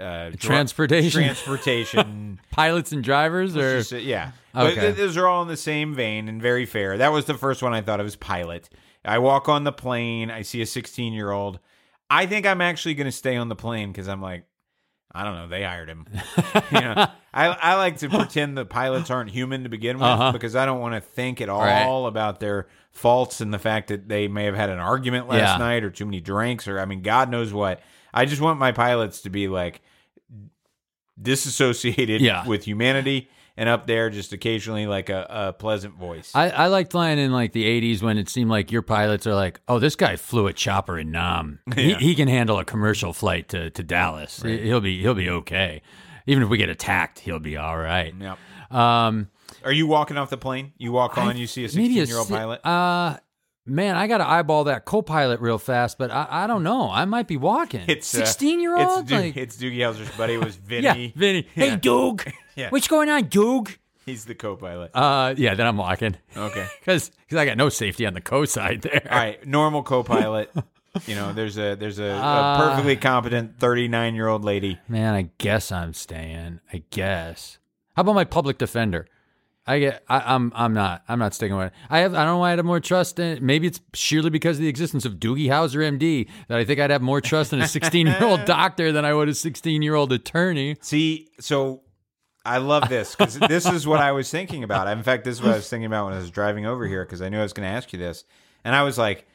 uh, 0.00 0.30
Transportation. 0.38 1.22
transportation. 1.24 2.40
Pilots 2.52 2.92
and 2.92 3.04
drivers, 3.04 3.54
or 3.54 3.78
just 3.78 3.92
yeah. 3.92 4.32
But 4.54 4.72
Okay. 4.72 4.80
th- 4.80 4.96
those 4.96 5.16
are 5.18 5.26
all 5.26 5.42
in 5.42 5.48
the 5.48 5.56
same 5.58 5.94
vein 5.94 6.28
and 6.28 6.40
very 6.40 6.64
fair. 6.64 6.96
That 6.96 7.12
was 7.12 7.26
the 7.26 7.34
first 7.34 7.62
one 7.62 7.74
I 7.74 7.82
thought 7.82 8.00
of 8.00 8.06
as 8.06 8.16
pilot. 8.16 8.70
I 9.06 9.18
walk 9.18 9.48
on 9.48 9.64
the 9.64 9.72
plane. 9.72 10.30
I 10.30 10.42
see 10.42 10.60
a 10.62 10.66
16 10.66 11.12
year 11.12 11.30
old. 11.30 11.58
I 12.10 12.26
think 12.26 12.46
I'm 12.46 12.60
actually 12.60 12.94
going 12.94 13.06
to 13.06 13.12
stay 13.12 13.36
on 13.36 13.48
the 13.48 13.56
plane 13.56 13.90
because 13.92 14.08
I'm 14.08 14.20
like, 14.22 14.44
I 15.12 15.24
don't 15.24 15.34
know. 15.36 15.48
They 15.48 15.62
hired 15.62 15.88
him. 15.88 16.06
you 16.72 16.80
know, 16.80 16.94
I, 17.32 17.46
I 17.46 17.74
like 17.76 17.98
to 17.98 18.08
pretend 18.10 18.56
the 18.58 18.66
pilots 18.66 19.10
aren't 19.10 19.30
human 19.30 19.62
to 19.62 19.68
begin 19.68 19.96
with 19.96 20.04
Uh-huh. 20.04 20.32
because 20.32 20.54
I 20.54 20.66
don't 20.66 20.80
want 20.80 20.94
to 20.94 21.00
think 21.00 21.40
at 21.40 21.48
all 21.48 21.62
Right. 21.62 22.08
about 22.08 22.38
their 22.38 22.66
faults 22.92 23.40
and 23.40 23.52
the 23.54 23.58
fact 23.58 23.88
that 23.88 24.08
they 24.08 24.28
may 24.28 24.44
have 24.44 24.54
had 24.54 24.68
an 24.70 24.78
argument 24.78 25.28
last 25.28 25.52
Yeah. 25.52 25.56
night 25.58 25.84
or 25.84 25.90
too 25.90 26.04
many 26.04 26.20
drinks 26.20 26.68
or 26.68 26.78
I 26.78 26.84
mean, 26.84 27.00
God 27.02 27.30
knows 27.30 27.52
what. 27.52 27.80
I 28.12 28.24
just 28.26 28.40
want 28.42 28.58
my 28.58 28.72
pilots 28.72 29.22
to 29.22 29.30
be 29.30 29.48
like 29.48 29.80
disassociated 31.20 32.20
Yeah. 32.20 32.46
with 32.46 32.64
humanity 32.64 33.28
and 33.56 33.68
up 33.68 33.86
there 33.86 34.10
just 34.10 34.32
occasionally 34.32 34.86
like 34.86 35.08
a, 35.08 35.26
a 35.28 35.52
pleasant 35.52 35.94
voice. 35.94 36.30
I, 36.34 36.50
I 36.50 36.66
liked 36.66 36.92
flying 36.92 37.18
in 37.18 37.32
like 37.32 37.52
the 37.52 37.64
80s 37.64 38.02
when 38.02 38.18
it 38.18 38.28
seemed 38.28 38.50
like 38.50 38.70
your 38.70 38.82
pilots 38.82 39.26
are 39.26 39.34
like, 39.34 39.60
oh, 39.68 39.78
this 39.78 39.96
guy 39.96 40.16
flew 40.16 40.46
a 40.46 40.52
chopper 40.52 40.98
in 40.98 41.10
Nam. 41.10 41.60
He, 41.74 41.90
Yeah. 41.90 41.98
he 41.98 42.14
can 42.14 42.28
handle 42.28 42.58
a 42.58 42.64
commercial 42.64 43.12
flight 43.12 43.48
to, 43.50 43.70
to 43.70 43.82
Dallas. 43.82 44.42
He'll 44.42 44.80
be 44.80 45.00
he'll 45.00 45.14
be 45.14 45.30
okay. 45.30 45.82
Even 46.26 46.42
if 46.42 46.48
we 46.48 46.58
get 46.58 46.68
attacked, 46.68 47.20
he'll 47.20 47.38
be 47.38 47.56
all 47.56 47.78
right. 47.78 48.12
yep. 48.18 48.38
Um, 48.70 49.28
Are 49.64 49.72
you 49.72 49.86
walking 49.86 50.16
off 50.16 50.28
the 50.30 50.36
plane? 50.36 50.72
You 50.76 50.90
walk 50.92 51.16
on, 51.18 51.36
you 51.36 51.46
see 51.46 51.64
a 51.64 51.68
16 51.68 52.06
year 52.06 52.18
old 52.18 52.28
pilot? 52.28 52.66
Uh, 52.66 53.18
man, 53.64 53.96
I 53.96 54.06
got 54.08 54.18
to 54.18 54.28
eyeball 54.28 54.64
that 54.64 54.84
co-pilot 54.84 55.40
real 55.40 55.58
fast, 55.58 55.98
but 55.98 56.10
I, 56.10 56.26
I 56.28 56.46
don't 56.48 56.64
know. 56.64 56.90
I 56.90 57.04
might 57.04 57.28
be 57.28 57.36
walking. 57.36 57.84
It's 57.86 58.12
uh, 58.12 58.18
16 58.24 58.60
year 58.60 58.76
old? 58.76 59.04
It's, 59.04 59.12
Like, 59.12 59.36
it's 59.36 59.56
Doogie 59.56 59.78
Howser's 59.78 60.10
buddy. 60.16 60.34
It 60.34 60.44
was 60.44 60.58
yeah, 60.68 60.92
Vinny. 60.94 61.12
Vinny. 61.16 61.46
Yeah. 61.54 61.64
Hey, 61.70 61.76
Doug. 61.76 62.24
Yeah. 62.56 62.70
What's 62.70 62.88
going 62.88 63.08
on, 63.08 63.28
Doug? 63.28 63.70
He's 64.04 64.24
the 64.24 64.34
co 64.34 64.56
pilot. 64.56 64.90
Uh, 64.94 65.34
yeah, 65.36 65.54
then 65.54 65.66
I'm 65.66 65.76
walking. 65.76 66.16
Okay. 66.36 66.66
Because 66.84 67.10
I 67.36 67.44
got 67.44 67.56
no 67.56 67.68
safety 67.68 68.06
on 68.06 68.14
the 68.14 68.20
co 68.20 68.44
side 68.44 68.82
there. 68.82 69.06
All 69.10 69.18
right. 69.18 69.44
Normal 69.46 69.82
co 69.82 70.02
pilot. 70.04 70.50
You 71.06 71.14
know, 71.16 71.32
there's 71.32 71.58
a 71.58 71.74
there's 71.74 71.98
a, 71.98 72.04
a 72.04 72.16
Uh, 72.16 72.68
perfectly 72.70 72.96
competent 72.96 73.58
39 73.58 74.14
year 74.14 74.28
old 74.28 74.44
lady. 74.44 74.78
Man, 74.88 75.14
I 75.14 75.28
guess 75.38 75.70
I'm 75.72 75.92
staying. 75.92 76.60
I 76.72 76.82
guess. 76.90 77.58
How 77.96 78.00
about 78.02 78.14
my 78.14 78.24
public 78.24 78.58
defender? 78.58 79.06
I 79.66 79.80
get. 79.80 80.04
I, 80.08 80.20
I'm. 80.34 80.52
I'm 80.54 80.72
not. 80.72 81.02
I'm 81.08 81.18
not 81.18 81.34
sticking 81.34 81.56
with 81.56 81.66
it. 81.66 81.72
I 81.90 81.98
have. 81.98 82.14
I 82.14 82.18
don't 82.18 82.34
know 82.34 82.38
why 82.38 82.52
I 82.52 82.56
have 82.56 82.64
more 82.64 82.78
trust 82.78 83.18
in. 83.18 83.38
it. 83.38 83.42
Maybe 83.42 83.66
it's 83.66 83.80
sheerly 83.92 84.30
because 84.30 84.58
of 84.58 84.62
the 84.62 84.68
existence 84.68 85.04
of 85.04 85.14
Doogie 85.14 85.48
Howser, 85.48 85.82
MD, 85.98 86.28
that 86.46 86.56
I 86.58 86.64
think 86.64 86.78
I'd 86.78 86.90
have 86.90 87.02
more 87.02 87.20
trust 87.20 87.52
in 87.52 87.60
a 87.60 87.66
16 87.66 88.06
year 88.06 88.22
old 88.22 88.44
doctor 88.46 88.92
than 88.92 89.04
I 89.04 89.12
would 89.12 89.28
a 89.28 89.34
16 89.34 89.82
year 89.82 89.96
old 89.96 90.12
attorney. 90.12 90.76
See, 90.80 91.28
so 91.40 91.82
I 92.46 92.58
love 92.58 92.88
this 92.88 93.14
because 93.14 93.38
this 93.48 93.66
is 93.66 93.86
what 93.86 94.00
I 94.00 94.12
was 94.12 94.30
thinking 94.30 94.64
about. 94.64 94.88
In 94.88 95.02
fact, 95.02 95.24
this 95.24 95.36
is 95.36 95.42
what 95.42 95.52
I 95.52 95.56
was 95.56 95.68
thinking 95.68 95.86
about 95.86 96.06
when 96.06 96.14
I 96.14 96.18
was 96.18 96.30
driving 96.30 96.66
over 96.66 96.86
here 96.86 97.04
because 97.04 97.20
I 97.22 97.28
knew 97.28 97.38
I 97.38 97.42
was 97.42 97.52
going 97.52 97.68
to 97.68 97.74
ask 97.74 97.92
you 97.92 97.98
this. 97.98 98.24
And 98.64 98.74
I 98.74 98.82
was 98.82 98.98
like, 98.98 99.26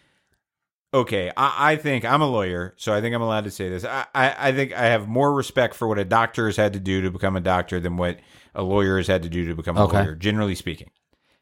okay, 0.94 1.32
I, 1.38 1.74
I 1.74 1.76
think 1.78 2.04
I'm 2.04 2.22
a 2.22 2.28
lawyer, 2.28 2.74
so 2.78 2.94
I 2.94 3.00
think 3.02 3.16
I'm 3.16 3.22
allowed 3.22 3.46
to 3.46 3.52
say 3.52 3.70
this. 3.70 3.86
I, 3.86 4.06
I, 4.14 4.50
I 4.50 4.52
think 4.52 4.74
I 4.74 4.88
have 4.88 5.08
more 5.08 5.34
respect 5.34 5.74
for 5.76 5.88
what 5.88 5.98
a 6.00 6.06
doctor 6.06 6.48
has 6.48 6.58
had 6.58 6.74
to 6.74 6.80
do 6.80 7.02
to 7.02 7.12
become 7.12 7.36
a 7.36 7.42
doctor 7.42 7.80
than 7.80 7.98
what 7.98 8.20
a 8.54 8.64
lawyer 8.64 8.98
has 8.98 9.08
had 9.08 9.24
to 9.24 9.30
do 9.30 9.46
to 9.48 9.56
become 9.56 9.78
a 9.78 9.84
Okay. 9.84 9.98
lawyer, 10.00 10.16
generally 10.16 10.56
speaking. 10.56 10.90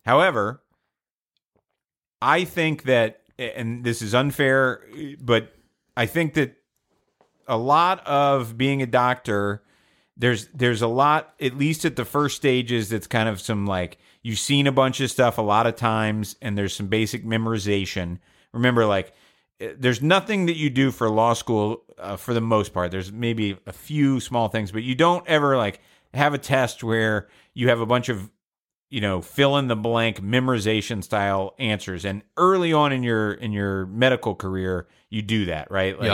However, 0.05 0.61
I 2.21 2.43
think 2.43 2.83
that, 2.83 3.21
and 3.37 3.83
this 3.83 4.01
is 4.01 4.13
unfair, 4.13 4.83
but 5.19 5.55
I 5.97 6.05
think 6.05 6.33
that 6.35 6.55
a 7.47 7.57
lot 7.57 8.05
of 8.05 8.57
being 8.57 8.81
a 8.81 8.85
doctor. 8.85 9.63
There's 10.19 10.47
there's 10.47 10.81
a 10.81 10.87
lot, 10.87 11.33
at 11.41 11.57
least 11.57 11.85
at 11.85 11.95
the 11.95 12.05
first 12.05 12.35
stages. 12.35 12.89
That's 12.89 13.07
kind 13.07 13.29
of 13.29 13.39
some 13.39 13.65
like 13.65 13.97
you've 14.21 14.37
seen 14.37 14.67
a 14.67 14.71
bunch 14.71 14.99
of 14.99 15.09
stuff 15.09 15.37
a 15.37 15.41
lot 15.41 15.65
of 15.65 15.75
times, 15.75 16.35
and 16.41 16.57
there's 16.57 16.75
some 16.75 16.87
basic 16.87 17.25
memorization. 17.25 18.19
Remember, 18.53 18.85
like 18.85 19.13
eh, 19.61 19.73
there's 19.77 20.01
nothing 20.01 20.45
that 20.47 20.57
you 20.57 20.69
do 20.69 20.91
for 20.91 21.09
law 21.09 21.33
school 21.33 21.83
uh, 21.97 22.17
for 22.17 22.33
the 22.33 22.41
most 22.41 22.73
part. 22.73 22.91
There's 22.91 23.13
maybe 23.13 23.57
a 23.65 23.71
few 23.71 24.19
small 24.19 24.49
things, 24.49 24.73
but 24.73 24.83
you 24.83 24.93
don't 24.93 25.25
ever 25.25 25.55
like 25.55 25.79
have 26.13 26.33
a 26.33 26.37
test 26.37 26.83
where 26.83 27.29
you 27.53 27.69
have 27.69 27.79
a 27.79 27.85
bunch 27.85 28.09
of 28.09 28.29
you 28.89 28.99
know 29.01 29.21
fill 29.21 29.57
in 29.57 29.67
the 29.67 29.75
blank 29.75 30.21
memorization 30.21 31.03
style 31.03 31.53
answers 31.59 32.05
and 32.05 32.23
early 32.37 32.73
on 32.73 32.91
in 32.91 33.03
your 33.03 33.33
in 33.33 33.51
your 33.51 33.85
medical 33.85 34.35
career 34.35 34.87
you 35.09 35.21
do 35.21 35.45
that 35.45 35.69
right 35.71 35.99
like 35.99 36.07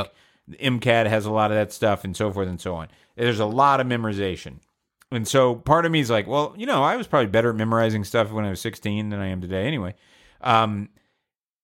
MCAT 0.51 1.07
has 1.07 1.25
a 1.25 1.31
lot 1.31 1.51
of 1.51 1.57
that 1.57 1.71
stuff 1.73 2.03
and 2.03 2.15
so 2.15 2.31
forth 2.31 2.47
and 2.47 2.59
so 2.61 2.75
on 2.75 2.87
there's 3.15 3.39
a 3.39 3.45
lot 3.45 3.79
of 3.79 3.87
memorization 3.87 4.59
and 5.11 5.27
so 5.27 5.55
part 5.55 5.85
of 5.85 5.91
me 5.91 5.99
is 5.99 6.09
like 6.09 6.27
well 6.27 6.53
you 6.57 6.65
know 6.65 6.83
i 6.83 6.95
was 6.95 7.07
probably 7.07 7.27
better 7.27 7.49
at 7.49 7.55
memorizing 7.55 8.03
stuff 8.03 8.31
when 8.31 8.45
i 8.45 8.49
was 8.49 8.59
16 8.61 9.09
than 9.09 9.19
i 9.19 9.27
am 9.27 9.41
today 9.41 9.65
anyway 9.65 9.93
um 10.41 10.89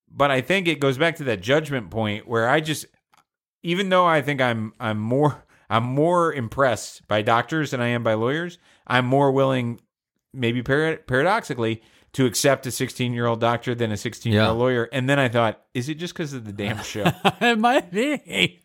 but 0.09 0.31
i 0.31 0.41
think 0.41 0.67
it 0.67 0.79
goes 0.79 0.97
back 0.97 1.15
to 1.17 1.23
that 1.25 1.41
judgment 1.41 1.89
point 1.91 2.27
where 2.27 2.47
i 2.49 2.59
just 2.59 2.85
even 3.63 3.89
though 3.89 4.05
i 4.05 4.21
think 4.21 4.41
i'm 4.41 4.73
i'm 4.79 4.97
more 4.99 5.43
i'm 5.69 5.83
more 5.83 6.33
impressed 6.33 7.07
by 7.07 7.21
doctors 7.21 7.71
than 7.71 7.81
i 7.81 7.87
am 7.87 8.03
by 8.03 8.13
lawyers 8.13 8.57
i'm 8.87 9.05
more 9.05 9.31
willing 9.31 9.79
maybe 10.33 10.63
par- 10.63 10.97
paradoxically, 11.07 11.81
to 12.13 12.25
accept 12.25 12.65
a 12.65 12.71
16 12.71 13.13
year 13.13 13.25
old 13.25 13.39
doctor 13.41 13.73
than 13.75 13.91
a 13.91 13.97
16 13.97 14.31
year 14.31 14.41
old 14.43 14.57
Yeah. 14.57 14.61
lawyer. 14.63 14.89
And 14.93 15.09
then 15.09 15.17
I 15.19 15.27
thought, 15.29 15.61
is 15.73 15.87
it 15.89 15.95
just 15.95 16.13
because 16.13 16.31
of 16.33 16.43
the 16.45 16.51
damn 16.53 16.81
show? 16.83 17.03
it 17.41 17.59
might 17.59 17.91
be. 17.91 18.61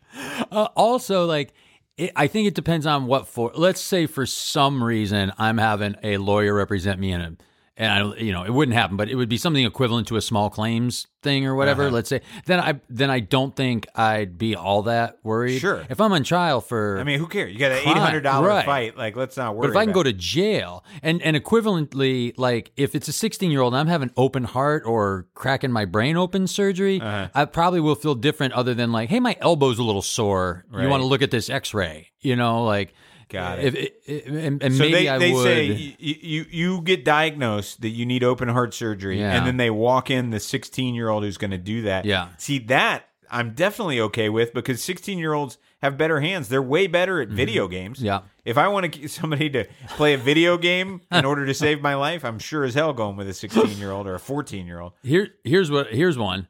Uh, 0.51 0.69
also, 0.75 1.25
like, 1.25 1.53
it, 1.97 2.11
I 2.15 2.27
think 2.27 2.47
it 2.47 2.55
depends 2.55 2.85
on 2.85 3.07
what 3.07 3.27
for. 3.27 3.51
Let's 3.55 3.81
say 3.81 4.05
for 4.05 4.25
some 4.25 4.83
reason 4.83 5.33
I'm 5.37 5.57
having 5.57 5.95
a 6.03 6.17
lawyer 6.17 6.53
represent 6.53 6.99
me 6.99 7.11
in 7.11 7.21
a, 7.21 7.37
and 7.77 7.91
I, 8.13 8.17
you 8.17 8.31
know, 8.33 8.43
it 8.43 8.49
wouldn't 8.51 8.75
happen, 8.75 8.97
but 8.97 9.07
it 9.07 9.15
would 9.15 9.29
be 9.29 9.37
something 9.37 9.63
equivalent 9.63 10.07
to 10.07 10.15
a 10.15 10.21
small 10.21 10.49
claims 10.49 11.05
thing 11.21 11.45
or 11.45 11.55
whatever. 11.55 11.83
Uh-huh. 11.83 11.93
Let's 11.95 12.09
say 12.09 12.21
then 12.45 12.59
I 12.59 12.79
then 12.89 13.09
I 13.09 13.19
don't 13.19 13.55
think 13.55 13.87
I'd 13.95 14.37
be 14.37 14.55
all 14.55 14.83
that 14.83 15.17
worried. 15.23 15.59
Sure. 15.59 15.85
if 15.89 15.99
I'm 16.01 16.11
on 16.11 16.23
trial 16.23 16.61
for 16.61 16.99
I 16.99 17.03
mean, 17.03 17.19
who 17.19 17.27
cares? 17.27 17.53
You 17.53 17.59
got 17.59 17.71
an 17.71 17.79
$800 17.79 18.23
right. 18.47 18.65
fight. 18.65 18.97
Like, 18.97 19.15
let's 19.15 19.37
not 19.37 19.55
worry. 19.55 19.67
But 19.67 19.71
if 19.71 19.77
I 19.77 19.83
can 19.85 19.93
go 19.93 20.03
to 20.03 20.13
jail, 20.13 20.83
and 21.03 21.21
and 21.21 21.35
equivalently, 21.37 22.33
like 22.37 22.71
if 22.77 22.95
it's 22.95 23.07
a 23.07 23.13
16 23.13 23.51
year 23.51 23.61
old, 23.61 23.73
I'm 23.75 23.87
having 23.87 24.11
open 24.17 24.43
heart 24.43 24.83
or 24.85 25.27
cracking 25.35 25.71
my 25.71 25.85
brain 25.85 26.17
open 26.17 26.47
surgery, 26.47 26.99
Uh-huh. 26.99 27.29
I 27.33 27.45
probably 27.45 27.79
will 27.79 27.95
feel 27.95 28.15
different. 28.15 28.53
Other 28.53 28.73
than 28.73 28.91
like, 28.91 29.09
hey, 29.09 29.19
my 29.19 29.35
elbow's 29.39 29.79
a 29.79 29.83
little 29.83 30.01
sore. 30.01 30.65
You 30.71 30.87
want 30.89 31.01
to 31.01 31.07
look 31.07 31.21
at 31.21 31.31
this 31.31 31.49
X 31.49 31.73
ray? 31.73 32.09
You 32.21 32.35
know, 32.35 32.63
like. 32.63 32.93
Got 33.29 33.59
If, 33.59 33.75
if, 33.75 34.27
and, 34.27 34.63
and 34.63 34.73
So 34.73 34.79
maybe 34.83 34.93
they, 34.93 35.09
I 35.09 35.17
they 35.17 35.31
would. 35.33 35.43
say 35.43 35.65
you, 35.99 36.15
you 36.21 36.45
you 36.49 36.81
get 36.81 37.03
diagnosed 37.03 37.81
that 37.81 37.89
you 37.89 38.05
need 38.05 38.23
open 38.23 38.47
heart 38.47 38.73
surgery, 38.73 39.19
Yeah. 39.19 39.35
and 39.37 39.45
then 39.45 39.57
they 39.57 39.69
walk 39.69 40.09
in 40.09 40.29
the 40.29 40.39
16 40.39 40.95
year 40.95 41.09
old 41.09 41.23
who's 41.23 41.37
going 41.37 41.51
to 41.51 41.57
do 41.57 41.81
that. 41.83 42.05
Yeah. 42.05 42.29
See 42.37 42.59
that 42.59 43.03
I'm 43.29 43.53
definitely 43.53 43.99
okay 43.99 44.29
with 44.29 44.53
because 44.53 44.81
16 44.81 45.17
year 45.19 45.33
olds 45.33 45.57
have 45.81 45.97
better 45.97 46.21
hands. 46.21 46.47
They're 46.47 46.61
way 46.61 46.87
better 46.87 47.21
at 47.21 47.27
video 47.27 47.67
games. 47.67 47.97
Mm-hmm. 47.97 48.05
Yeah. 48.05 48.21
If 48.45 48.57
I 48.57 48.69
want 48.69 48.93
to 48.93 49.07
somebody 49.09 49.49
to 49.49 49.65
play 49.89 50.13
a 50.13 50.17
video 50.17 50.57
game 50.57 51.01
in 51.11 51.25
order 51.25 51.45
to 51.45 51.53
save 51.53 51.81
my 51.81 51.95
life, 51.95 52.23
I'm 52.23 52.39
sure 52.39 52.63
as 52.63 52.73
hell 52.75 52.93
going 52.93 53.17
with 53.17 53.27
a 53.27 53.33
16 53.33 53.77
year 53.77 53.91
old 53.91 54.07
or 54.07 54.15
a 54.15 54.19
14 54.19 54.65
year 54.65 54.79
old. 54.79 54.93
Here, 55.03 55.27
here's 55.43 55.69
what. 55.69 55.87
Here's 55.93 56.17
one. 56.17 56.47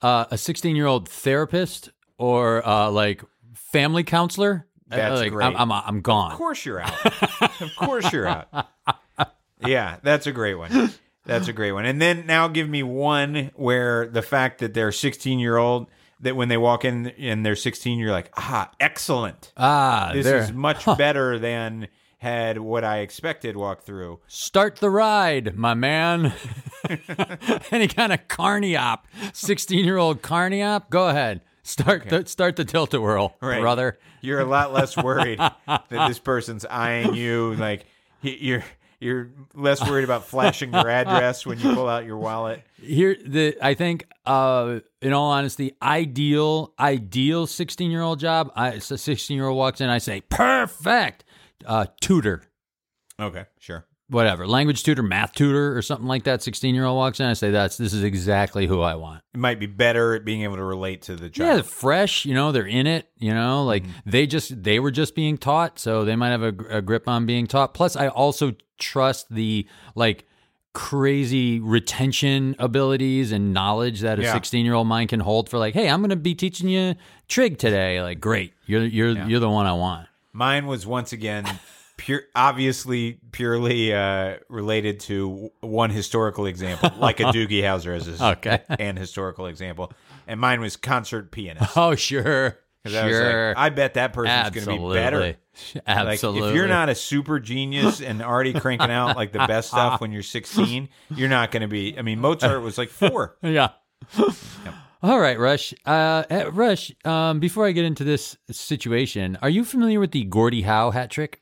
Uh, 0.00 0.26
a 0.30 0.38
16 0.38 0.76
year 0.76 0.86
old 0.86 1.08
therapist 1.08 1.90
or 2.18 2.66
uh, 2.66 2.88
like 2.90 3.24
family 3.54 4.04
counselor. 4.04 4.66
That's 4.96 5.20
like, 5.20 5.32
great. 5.32 5.46
I'm, 5.46 5.56
I'm 5.56 5.72
I'm 5.72 6.00
gone. 6.00 6.32
Of 6.32 6.38
course 6.38 6.64
you're 6.64 6.80
out. 6.80 7.06
of 7.62 7.70
course 7.76 8.12
you're 8.12 8.26
out. 8.28 8.48
Yeah, 9.64 9.98
that's 10.02 10.26
a 10.26 10.32
great 10.32 10.54
one. 10.56 10.92
That's 11.24 11.46
a 11.46 11.52
great 11.52 11.70
one. 11.70 11.84
And 11.84 12.02
then 12.02 12.26
now 12.26 12.48
give 12.48 12.68
me 12.68 12.82
one 12.82 13.52
where 13.54 14.08
the 14.08 14.22
fact 14.22 14.58
that 14.58 14.74
they're 14.74 14.90
16 14.90 15.38
year 15.38 15.56
old 15.56 15.86
that 16.18 16.34
when 16.34 16.48
they 16.48 16.56
walk 16.56 16.84
in 16.84 17.06
and 17.10 17.46
they're 17.46 17.54
16, 17.54 17.96
you're 17.98 18.10
like, 18.10 18.32
ah, 18.36 18.70
excellent. 18.80 19.52
Ah, 19.56 20.10
This 20.12 20.24
there. 20.26 20.38
is 20.38 20.52
much 20.52 20.84
better 20.98 21.38
than 21.38 21.86
had 22.18 22.58
what 22.58 22.82
I 22.82 22.98
expected 22.98 23.56
walk 23.56 23.82
through. 23.82 24.18
Start 24.26 24.76
the 24.76 24.90
ride, 24.90 25.56
my 25.56 25.74
man. 25.74 26.32
Any 27.70 27.86
kind 27.86 28.12
of 28.12 28.26
carny 28.28 28.76
op, 28.76 29.06
sixteen-year-old 29.32 30.22
carny 30.22 30.62
op. 30.62 30.90
Go 30.90 31.08
ahead, 31.08 31.40
start 31.62 32.08
the 32.08 32.26
start 32.26 32.56
the 32.56 32.64
tilt 32.64 32.94
a 32.94 33.00
whirl, 33.00 33.36
Right. 33.40 33.60
brother. 33.60 33.98
You're 34.20 34.40
a 34.40 34.44
lot 34.44 34.72
less 34.72 34.96
worried 34.96 35.38
that 35.66 35.88
this 35.88 36.18
person's 36.18 36.64
eyeing 36.64 37.14
you. 37.14 37.54
Like 37.54 37.86
he- 38.20 38.38
you're 38.40 38.64
you're 39.00 39.30
less 39.54 39.80
worried 39.88 40.04
about 40.04 40.26
flashing 40.26 40.72
your 40.72 40.88
address 40.88 41.44
when 41.44 41.58
you 41.58 41.74
pull 41.74 41.88
out 41.88 42.04
your 42.04 42.16
wallet. 42.18 42.62
Here, 42.80 43.16
the 43.24 43.56
I 43.60 43.74
think, 43.74 44.06
uh, 44.26 44.78
in 45.00 45.12
all 45.12 45.30
honesty, 45.32 45.74
ideal 45.82 46.72
ideal 46.78 47.46
sixteen-year-old 47.48 48.20
job. 48.20 48.52
I 48.54 48.68
a 48.74 48.80
sixteen-year-old 48.80 49.56
walks 49.56 49.80
in, 49.80 49.88
I 49.88 49.98
say 49.98 50.20
perfect. 50.20 51.24
Uh, 51.66 51.86
tutor, 52.00 52.42
Okay, 53.20 53.44
sure. 53.58 53.84
Whatever, 54.12 54.46
language 54.46 54.82
tutor, 54.84 55.02
math 55.02 55.34
tutor, 55.34 55.76
or 55.76 55.82
something 55.82 56.06
like 56.06 56.24
that. 56.24 56.42
Sixteen-year-old 56.42 56.96
walks 56.96 57.18
in, 57.18 57.26
I 57.26 57.32
say 57.32 57.50
that's 57.50 57.76
this 57.76 57.92
is 57.92 58.04
exactly 58.04 58.66
who 58.66 58.80
I 58.80 58.94
want. 58.94 59.22
It 59.34 59.40
might 59.40 59.58
be 59.58 59.66
better 59.66 60.14
at 60.14 60.24
being 60.24 60.42
able 60.42 60.56
to 60.56 60.64
relate 60.64 61.02
to 61.02 61.16
the 61.16 61.24
Yeah, 61.24 61.30
child. 61.30 61.56
they're 61.56 61.62
fresh. 61.64 62.24
You 62.24 62.34
know, 62.34 62.52
they're 62.52 62.66
in 62.66 62.86
it. 62.86 63.08
You 63.18 63.34
know, 63.34 63.64
like 63.64 63.82
mm-hmm. 63.82 64.10
they 64.10 64.26
just 64.26 64.62
they 64.62 64.78
were 64.78 64.90
just 64.92 65.14
being 65.14 65.36
taught, 65.38 65.78
so 65.78 66.04
they 66.04 66.14
might 66.14 66.30
have 66.30 66.42
a, 66.42 66.54
a 66.68 66.82
grip 66.82 67.08
on 67.08 67.26
being 67.26 67.46
taught. 67.46 67.74
Plus, 67.74 67.96
I 67.96 68.08
also 68.08 68.52
trust 68.78 69.32
the 69.34 69.66
like 69.94 70.26
crazy 70.74 71.60
retention 71.60 72.56
abilities 72.58 73.30
and 73.30 73.52
knowledge 73.52 74.00
that 74.00 74.18
a 74.18 74.22
Yeah. 74.22 74.32
16 74.32 74.64
year 74.64 74.72
old 74.74 74.86
mind 74.86 75.10
can 75.10 75.20
hold 75.20 75.50
for 75.50 75.58
like 75.58 75.74
hey 75.74 75.86
i'm 75.86 76.00
gonna 76.00 76.16
be 76.16 76.34
teaching 76.34 76.66
you 76.68 76.94
trig 77.28 77.58
today 77.58 78.00
like 78.02 78.20
great 78.20 78.54
you're 78.64 78.82
you're 78.84 79.10
you're 79.28 79.38
the 79.40 79.50
one 79.50 79.66
i 79.66 79.72
want 79.74 80.08
Mine 80.32 80.66
was 80.66 80.86
once 80.86 81.12
again 81.12 81.44
pure, 82.02 82.22
obviously 82.34 83.20
purely 83.30 83.94
uh, 83.94 84.36
related 84.48 84.98
to 85.00 85.50
one 85.60 85.90
historical 85.90 86.46
example, 86.46 86.90
like 86.98 87.20
a 87.20 87.24
Doogie 87.34 87.62
Howser 87.62 87.94
as 87.96 88.20
a, 88.20 88.30
Okay. 88.32 88.60
an 88.68 88.96
historical 88.96 89.46
example, 89.46 89.92
and 90.26 90.40
mine 90.40 90.60
was 90.60 90.76
concert 90.76 91.30
pianist. 91.30 91.76
oh 91.76 91.94
sure 91.94 92.58
'Cause 92.84 92.96
I 92.96 93.08
sure 93.08 93.48
like, 93.50 93.56
I 93.58 93.68
bet 93.68 93.94
that 93.94 94.12
person's 94.12 94.50
going 94.50 94.64
to 94.64 94.66
be 94.66 94.72
absolutely 94.72 94.98
better. 94.98 95.20
Like 95.20 95.38
absolutely 95.86 96.48
if 96.50 96.56
you're 96.56 96.66
not 96.66 96.88
a 96.88 96.96
super 96.96 97.38
genius 97.38 98.00
and 98.00 98.20
already 98.20 98.52
cranking 98.52 98.90
out 98.90 99.14
like 99.16 99.30
the 99.30 99.38
best 99.46 99.68
stuff 99.68 100.00
when 100.00 100.10
you're 100.10 100.24
16, 100.24 100.88
you're 101.14 101.28
not 101.28 101.52
going 101.52 101.60
to 101.60 101.68
be. 101.68 101.96
I 101.96 102.02
mean, 102.02 102.18
Mozart 102.18 102.60
was 102.60 102.78
like 102.78 102.88
four. 102.90 103.36
Yeah. 103.44 103.68
All 105.04 105.18
right, 105.18 105.38
Rush. 105.38 105.74
Uh, 105.84 106.22
eh, 106.30 106.48
Rush. 106.52 106.92
Um, 107.04 107.40
before 107.40 107.66
I 107.66 107.72
get 107.72 107.84
into 107.84 108.04
this 108.04 108.36
situation, 108.50 109.36
are 109.42 109.48
you 109.50 109.64
familiar 109.64 109.98
with 110.00 110.12
the 110.12 110.24
Gordie 110.24 110.62
Howe 110.62 110.90
hat 110.92 111.10
trick? 111.10 111.41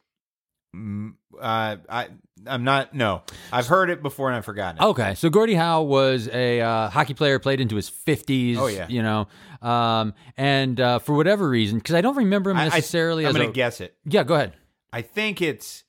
Uh, 0.75 1.77
I 1.89 2.09
I'm 2.47 2.65
not. 2.65 2.95
No, 2.95 3.23
I've 3.53 3.67
heard 3.67 3.91
it 3.91 4.03
before 4.03 4.29
and 4.29 4.37
I've 4.37 4.45
forgotten 4.45 4.81
it. 4.83 4.87
Okay, 4.87 5.15
so 5.15 5.29
Gordie 5.31 5.55
Howe 5.55 5.83
was 5.83 6.29
a 6.29 6.61
uh, 6.61 6.89
hockey 6.91 7.15
player, 7.15 7.39
played 7.39 7.61
into 7.61 7.77
his 7.77 7.89
fifties. 7.89 8.59
Oh, 8.59 8.67
yeah. 8.67 8.87
you 8.89 9.03
know, 9.03 9.27
um, 9.63 10.15
and 10.37 10.81
uh, 10.81 10.99
for 11.01 11.15
whatever 11.15 11.49
reason, 11.49 11.79
because 11.79 11.95
I 11.95 12.01
don't 12.01 12.17
remember 12.17 12.51
him 12.51 12.57
I- 12.57 12.63
I- 12.63 12.65
necessarily 12.69 13.25
I'm 13.25 13.31
as 13.31 13.37
going 13.37 13.49
to 13.49 13.53
guess 13.55 13.81
it. 13.81 13.97
yeah. 14.05 14.23
Go 14.25 14.35
ahead. 14.35 14.55
I 14.93 15.03
think 15.03 15.41
it's 15.43 15.85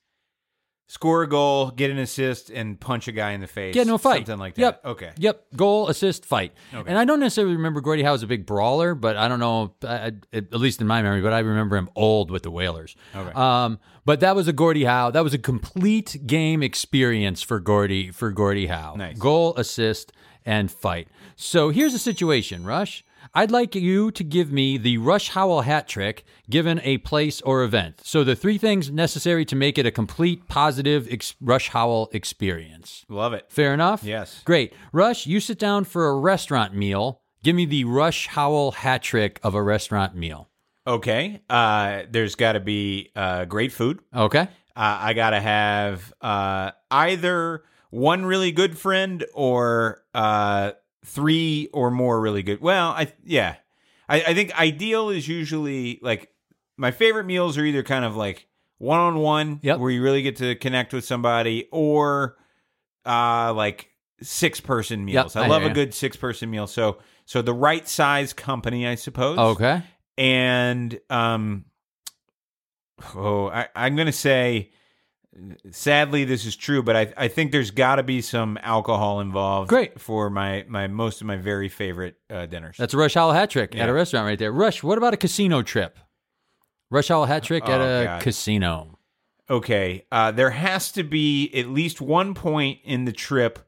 score 0.92 1.22
a 1.22 1.26
goal, 1.26 1.70
get 1.70 1.90
an 1.90 1.96
assist, 1.96 2.50
and 2.50 2.78
punch 2.78 3.08
a 3.08 3.12
guy 3.12 3.30
in 3.30 3.40
the 3.40 3.46
face. 3.46 3.72
Get 3.72 3.88
a 3.88 3.96
fight. 3.96 4.26
something 4.26 4.38
like 4.38 4.56
that. 4.56 4.60
Yep. 4.60 4.84
Okay. 4.84 5.10
Yep. 5.16 5.44
Goal, 5.56 5.88
assist, 5.88 6.26
fight. 6.26 6.52
Okay. 6.74 6.86
And 6.86 6.98
I 6.98 7.06
don't 7.06 7.18
necessarily 7.18 7.56
remember 7.56 7.80
Gordie 7.80 8.02
Howe 8.02 8.12
as 8.12 8.22
a 8.22 8.26
big 8.26 8.44
brawler, 8.44 8.94
but 8.94 9.16
I 9.16 9.26
don't 9.26 9.40
know, 9.40 9.72
I, 9.82 10.12
at 10.34 10.52
least 10.52 10.82
in 10.82 10.86
my 10.86 11.00
memory, 11.00 11.22
but 11.22 11.32
I 11.32 11.38
remember 11.38 11.78
him 11.78 11.88
old 11.96 12.30
with 12.30 12.42
the 12.42 12.50
Whalers. 12.50 12.94
Okay. 13.16 13.32
Um, 13.32 13.78
but 14.04 14.20
that 14.20 14.36
was 14.36 14.48
a 14.48 14.52
Gordie 14.52 14.84
Howe. 14.84 15.10
That 15.10 15.24
was 15.24 15.32
a 15.32 15.38
complete 15.38 16.26
game 16.26 16.62
experience 16.62 17.40
for 17.40 17.58
Gordie 17.58 18.10
for 18.10 18.30
Gordie 18.30 18.66
Howe. 18.66 18.94
Nice. 18.94 19.18
Goal, 19.18 19.56
assist, 19.56 20.12
and 20.44 20.70
fight. 20.70 21.08
So 21.36 21.70
here's 21.70 21.94
the 21.94 21.98
situation, 21.98 22.64
Rush. 22.64 23.02
I'd 23.34 23.50
like 23.50 23.74
you 23.74 24.10
to 24.10 24.24
give 24.24 24.52
me 24.52 24.76
the 24.76 24.98
Rush 24.98 25.30
Howell 25.30 25.62
hat 25.62 25.88
trick 25.88 26.22
given 26.50 26.82
a 26.84 26.98
place 26.98 27.40
or 27.40 27.62
event. 27.62 28.02
So 28.04 28.24
the 28.24 28.36
three 28.36 28.58
things 28.58 28.90
necessary 28.90 29.46
to 29.46 29.56
make 29.56 29.78
it 29.78 29.86
a 29.86 29.90
complete 29.90 30.48
positive 30.48 31.08
ex- 31.10 31.34
Rush 31.40 31.70
Howell 31.70 32.10
experience. 32.12 33.06
Love 33.08 33.32
it. 33.32 33.46
Fair 33.48 33.72
enough? 33.72 34.04
Yes. 34.04 34.42
Great. 34.44 34.74
Rush, 34.92 35.26
you 35.26 35.40
sit 35.40 35.58
down 35.58 35.84
for 35.84 36.08
a 36.08 36.14
restaurant 36.18 36.74
meal. 36.74 37.22
Give 37.42 37.56
me 37.56 37.64
the 37.64 37.84
Rush 37.84 38.26
Howell 38.26 38.72
hat 38.72 39.02
trick 39.02 39.40
of 39.42 39.54
a 39.54 39.62
restaurant 39.62 40.14
meal. 40.14 40.50
Okay. 40.86 41.40
Uh, 41.48 42.02
there's 42.10 42.34
got 42.34 42.52
to 42.52 42.60
be 42.60 43.12
uh, 43.16 43.46
great 43.46 43.72
food. 43.72 44.00
Okay? 44.14 44.42
Uh, 44.42 44.46
I 44.76 45.14
got 45.14 45.30
to 45.30 45.40
have 45.40 46.12
uh, 46.20 46.72
either 46.90 47.62
one 47.88 48.26
really 48.26 48.52
good 48.52 48.76
friend 48.76 49.24
or 49.32 50.02
uh, 50.12 50.72
three 51.04 51.68
or 51.72 51.90
more 51.90 52.20
really 52.20 52.42
good. 52.42 52.60
Well, 52.60 52.90
I 52.90 53.12
yeah, 53.24 53.56
I, 54.08 54.22
I 54.22 54.34
think 54.34 54.58
ideal 54.58 55.08
is 55.10 55.26
usually 55.26 55.98
like 56.02 56.30
my 56.76 56.90
favorite 56.90 57.24
meals 57.24 57.58
are 57.58 57.64
either 57.64 57.82
kind 57.82 58.04
of 58.04 58.16
like 58.16 58.46
one 58.78 58.98
on 58.98 59.18
one, 59.18 59.60
where 59.76 59.90
you 59.90 60.02
really 60.02 60.22
get 60.22 60.36
to 60.36 60.54
connect 60.56 60.92
with 60.92 61.04
somebody, 61.04 61.68
or 61.70 62.36
uh, 63.06 63.52
like 63.54 63.88
six 64.22 64.60
person 64.60 65.04
meals. 65.04 65.36
I 65.36 65.44
I 65.44 65.46
love 65.48 65.62
a 65.62 65.74
good 65.74 65.94
six 65.94 66.16
person 66.16 66.50
meal. 66.50 66.66
So 66.66 66.98
so 67.24 67.42
the 67.42 67.54
right 67.54 67.86
size 67.88 68.32
company, 68.32 68.86
I 68.86 68.96
suppose. 68.96 69.38
Okay. 69.38 69.82
and 70.18 71.00
um 71.10 71.64
oh 73.16 73.48
I, 73.48 73.68
i'm 73.74 73.96
gonna 73.96 74.12
say 74.12 74.70
sadly 75.70 76.24
this 76.24 76.44
is 76.44 76.54
true 76.56 76.82
but 76.82 76.94
i, 76.96 77.12
I 77.16 77.28
think 77.28 77.52
there's 77.52 77.70
got 77.70 77.96
to 77.96 78.02
be 78.02 78.20
some 78.20 78.58
alcohol 78.62 79.20
involved 79.20 79.68
Great. 79.68 79.98
for 80.00 80.28
my 80.30 80.64
my 80.68 80.86
most 80.88 81.20
of 81.20 81.26
my 81.26 81.36
very 81.36 81.68
favorite 81.68 82.16
uh, 82.30 82.46
dinners 82.46 82.76
That's 82.76 82.92
a 82.94 82.98
Rush 82.98 83.14
Howell 83.14 83.32
hat 83.32 83.50
trick 83.50 83.74
Yeah. 83.74 83.84
at 83.84 83.88
a 83.88 83.92
restaurant 83.92 84.26
right 84.26 84.38
there. 84.38 84.52
Rush, 84.52 84.82
what 84.82 84.98
about 84.98 85.14
a 85.14 85.16
casino 85.16 85.62
trip? 85.62 85.98
Rush 86.90 87.08
Howell 87.08 87.24
hat 87.26 87.42
trick 87.44 87.64
at 87.66 87.80
Oh, 87.80 88.00
a 88.00 88.04
God. 88.04 88.22
casino. 88.22 88.98
okay 89.48 90.04
uh 90.12 90.30
there 90.32 90.50
has 90.50 90.92
to 90.92 91.02
be 91.02 91.50
at 91.54 91.66
least 91.68 92.00
one 92.00 92.34
point 92.34 92.80
in 92.84 93.04
the 93.06 93.12
trip 93.12 93.58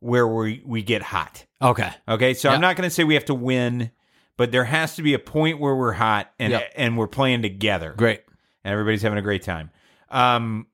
where 0.00 0.26
we 0.26 0.62
we 0.66 0.82
get 0.82 1.02
hot 1.02 1.46
Okay. 1.60 1.90
okay 2.08 2.34
so 2.34 2.48
Yeah. 2.48 2.54
i'm 2.56 2.60
not 2.60 2.74
gonna 2.76 2.90
say 2.90 3.04
we 3.04 3.14
have 3.14 3.26
to 3.26 3.34
win 3.34 3.92
but 4.36 4.50
there 4.50 4.64
has 4.64 4.96
to 4.96 5.02
be 5.02 5.14
a 5.14 5.18
point 5.20 5.60
where 5.60 5.76
we're 5.76 5.92
hot 5.92 6.32
and 6.40 6.50
Yep. 6.52 6.72
and 6.76 6.98
we're 6.98 7.06
playing 7.06 7.42
together 7.42 7.94
Great. 7.96 8.22
and 8.64 8.72
everybody's 8.72 9.02
having 9.02 9.18
a 9.18 9.22
great 9.22 9.42
time. 9.42 9.70
Um, 10.10 10.66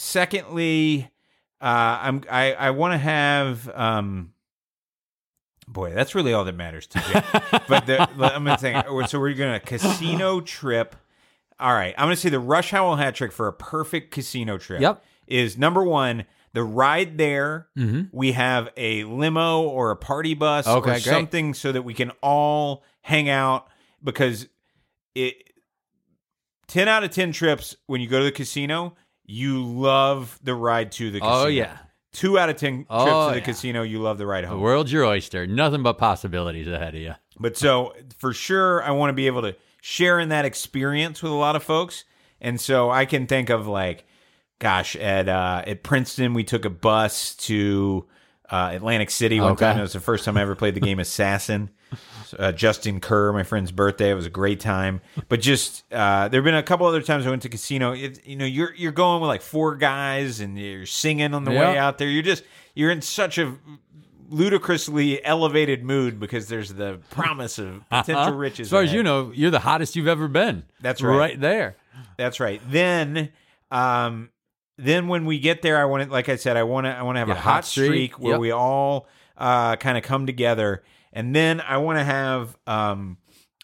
secondly, 0.00 1.10
uh, 1.60 1.64
I'm 2.02 2.22
I 2.30 2.54
I 2.54 2.70
want 2.70 2.94
to 2.94 2.98
have 2.98 3.68
um, 3.74 4.32
boy, 5.68 5.92
that's 5.94 6.14
really 6.14 6.32
all 6.32 6.44
that 6.44 6.56
matters 6.56 6.86
to 6.88 6.98
me. 6.98 7.60
but 7.68 7.86
the, 7.86 8.00
I'm 8.00 8.44
gonna 8.44 8.58
say 8.58 8.82
so 9.06 9.20
we're 9.20 9.34
gonna 9.34 9.60
casino 9.60 10.40
trip. 10.40 10.96
All 11.58 11.74
right, 11.74 11.94
I'm 11.98 12.06
gonna 12.06 12.16
say 12.16 12.30
the 12.30 12.40
Rush 12.40 12.70
Howell 12.70 12.96
hat 12.96 13.14
trick 13.14 13.32
for 13.32 13.46
a 13.46 13.52
perfect 13.52 14.10
casino 14.10 14.56
trip. 14.58 14.80
Yep. 14.80 15.02
is 15.26 15.58
number 15.58 15.84
one. 15.84 16.24
The 16.52 16.64
ride 16.64 17.16
there, 17.16 17.68
Mm-hmm. 17.78 18.06
we 18.10 18.32
have 18.32 18.70
a 18.76 19.04
limo 19.04 19.62
or 19.62 19.92
a 19.92 19.96
party 19.96 20.34
bus 20.34 20.66
Okay, 20.66 20.78
or 20.78 20.94
great. 20.94 21.02
something 21.04 21.54
so 21.54 21.70
that 21.70 21.82
we 21.82 21.94
can 21.94 22.10
all 22.22 22.82
hang 23.02 23.28
out 23.28 23.68
because 24.02 24.48
it 25.14 25.36
10 26.66 26.88
out 26.88 27.04
of 27.04 27.10
10 27.12 27.30
trips 27.30 27.76
when 27.86 28.00
you 28.00 28.08
go 28.08 28.18
to 28.18 28.24
the 28.24 28.32
casino 28.32 28.96
you 29.30 29.64
love 29.64 30.38
the 30.42 30.54
ride 30.54 30.92
to 30.92 31.10
the 31.10 31.20
casino 31.20 31.44
Oh 31.44 31.46
yeah. 31.46 31.76
2 32.12 32.38
out 32.38 32.48
of 32.50 32.56
10 32.56 32.74
trips 32.78 32.86
Oh, 32.90 33.28
to 33.28 33.34
the 33.34 33.38
yeah. 33.40 33.44
casino 33.44 33.82
you 33.82 34.00
love 34.00 34.18
the 34.18 34.26
ride 34.26 34.42
The 34.44 34.48
home 34.48 34.60
world's 34.60 34.92
your 34.92 35.04
oyster. 35.04 35.46
Nothing 35.46 35.82
but 35.84 35.94
possibilities 35.98 36.66
ahead 36.66 36.94
of 36.94 37.00
you. 37.00 37.14
but 37.38 37.56
so 37.56 37.94
for 38.18 38.32
sure 38.32 38.82
I 38.82 38.90
want 38.90 39.10
to 39.10 39.14
be 39.14 39.26
able 39.28 39.42
to 39.42 39.54
share 39.80 40.18
in 40.18 40.30
that 40.30 40.44
experience 40.44 41.22
with 41.22 41.32
a 41.32 41.36
lot 41.36 41.54
of 41.56 41.62
folks 41.62 42.04
and 42.40 42.60
so 42.60 42.90
I 42.90 43.04
can 43.06 43.26
think 43.26 43.48
of 43.50 43.66
like 43.66 44.04
gosh 44.58 44.96
at 44.96 45.28
uh 45.28 45.62
at 45.66 45.82
Princeton 45.82 46.34
we 46.34 46.44
took 46.44 46.64
a 46.64 46.70
bus 46.70 47.34
to 47.36 48.06
uh, 48.50 48.70
Atlantic 48.74 49.10
City 49.10 49.38
one 49.40 49.52
Okay. 49.52 49.64
time. 49.66 49.78
It 49.78 49.82
was 49.82 49.92
the 49.92 50.00
first 50.00 50.24
time 50.24 50.36
I 50.36 50.42
ever 50.42 50.56
played 50.56 50.74
the 50.74 50.80
game 50.80 50.98
Assassin. 50.98 51.70
Uh, 52.38 52.52
Justin 52.52 53.00
Kerr, 53.00 53.32
my 53.32 53.42
friend's 53.42 53.72
birthday. 53.72 54.10
It 54.10 54.14
was 54.14 54.26
a 54.26 54.30
great 54.30 54.60
time. 54.60 55.00
But 55.28 55.40
just 55.40 55.84
uh, 55.92 56.28
there 56.28 56.40
have 56.40 56.44
been 56.44 56.54
a 56.54 56.62
couple 56.62 56.86
other 56.86 57.02
times 57.02 57.26
I 57.26 57.30
went 57.30 57.42
to 57.42 57.48
casino. 57.48 57.92
It, 57.92 58.26
you 58.26 58.36
know, 58.36 58.44
you're 58.44 58.72
you're 58.74 58.92
going 58.92 59.20
with 59.20 59.28
like 59.28 59.42
four 59.42 59.74
guys 59.76 60.40
and 60.40 60.58
you're 60.58 60.86
singing 60.86 61.34
on 61.34 61.44
the 61.44 61.50
way 61.50 61.76
out 61.78 61.98
there. 61.98 62.08
You're 62.08 62.22
just 62.22 62.44
you're 62.74 62.90
in 62.90 63.02
such 63.02 63.38
a 63.38 63.56
ludicrously 64.28 65.24
elevated 65.24 65.82
mood 65.84 66.20
because 66.20 66.48
there's 66.48 66.72
the 66.74 67.00
promise 67.10 67.58
of 67.58 67.82
potential 67.90 68.34
riches. 68.34 68.68
As 68.68 68.70
far 68.70 68.82
as 68.82 68.92
you 68.92 69.02
know, 69.02 69.32
you're 69.34 69.50
the 69.50 69.58
hottest 69.58 69.96
you've 69.96 70.08
ever 70.08 70.28
been. 70.28 70.64
That's 70.80 71.02
right. 71.02 71.16
Right 71.16 71.40
there. 71.40 71.76
That's 72.16 72.38
right. 72.40 72.60
Then, 72.70 73.30
um, 73.70 74.30
then 74.78 75.08
when 75.08 75.24
we 75.26 75.38
get 75.38 75.62
there, 75.62 75.78
I 75.78 75.84
want 75.84 76.04
to, 76.04 76.10
like 76.10 76.28
I 76.28 76.36
said, 76.36 76.56
I 76.56 76.62
want 76.62 76.86
to, 76.86 76.90
I 76.90 77.02
want 77.02 77.16
to 77.16 77.20
have 77.20 77.28
a 77.28 77.32
a 77.32 77.34
hot 77.34 77.42
hot 77.42 77.64
streak. 77.66 78.12
streak 78.12 78.18
where 78.20 78.34
Yep. 78.34 78.40
we 78.40 78.50
all 78.50 79.08
uh, 79.36 79.76
kind 79.76 79.98
of 79.98 80.04
come 80.04 80.26
together, 80.26 80.82
and 81.12 81.34
then 81.34 81.60
I 81.60 81.78
want 81.78 81.98
to 81.98 82.04
have 82.04 82.56
um, 82.66 83.18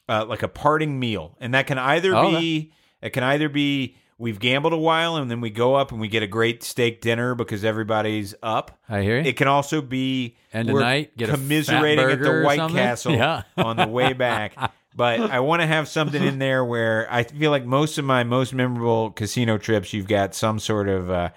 uh, 0.09 0.25
like 0.27 0.43
a 0.43 0.49
parting 0.49 0.99
meal, 0.99 1.37
and 1.41 1.55
that 1.55 1.67
can 1.67 1.79
either 1.79 2.15
Oh, 2.15 2.31
be, 2.39 2.73
it 3.03 3.11
can 3.11 3.23
either 3.23 3.49
be 3.49 3.97
we've 4.19 4.39
gambled 4.39 4.73
a 4.73 4.79
while, 4.79 5.17
and 5.17 5.31
then 5.31 5.41
we 5.41 5.51
go 5.51 5.75
up 5.75 5.93
and 5.93 6.01
we 6.01 6.09
get 6.09 6.23
a 6.23 6.27
great 6.27 6.63
steak 6.63 7.01
dinner 7.03 7.35
because 7.35 7.65
everybody's 7.65 8.35
up. 8.43 8.79
I 8.89 9.03
hear 9.03 9.19
you. 9.19 9.25
It 9.29 9.37
can 9.37 9.47
also 9.49 9.83
be 9.83 10.37
End 10.53 10.71
of 10.71 10.77
night, 10.77 11.17
get 11.17 11.29
commiserating 11.29 12.05
at 12.11 12.21
the 12.21 12.41
White. 12.43 12.71
Castle 12.71 13.13
Yeah. 13.17 13.43
on 13.59 13.77
the 13.77 13.87
way 13.87 14.13
back. 14.15 14.55
But 14.95 15.21
I 15.21 15.41
want 15.41 15.61
to 15.61 15.67
have 15.67 15.89
something 15.89 16.23
in 16.25 16.39
there 16.39 16.65
where 16.65 17.07
I 17.13 17.25
feel 17.25 17.51
like 17.51 17.67
most 17.67 17.99
of 17.99 18.07
my 18.07 18.25
most 18.25 18.55
memorable 18.55 19.11
casino 19.11 19.59
trips, 19.59 19.93
you've 19.93 20.09
got 20.09 20.35
some 20.35 20.59
sort 20.59 20.89
of 20.89 21.11
uh, 21.11 21.29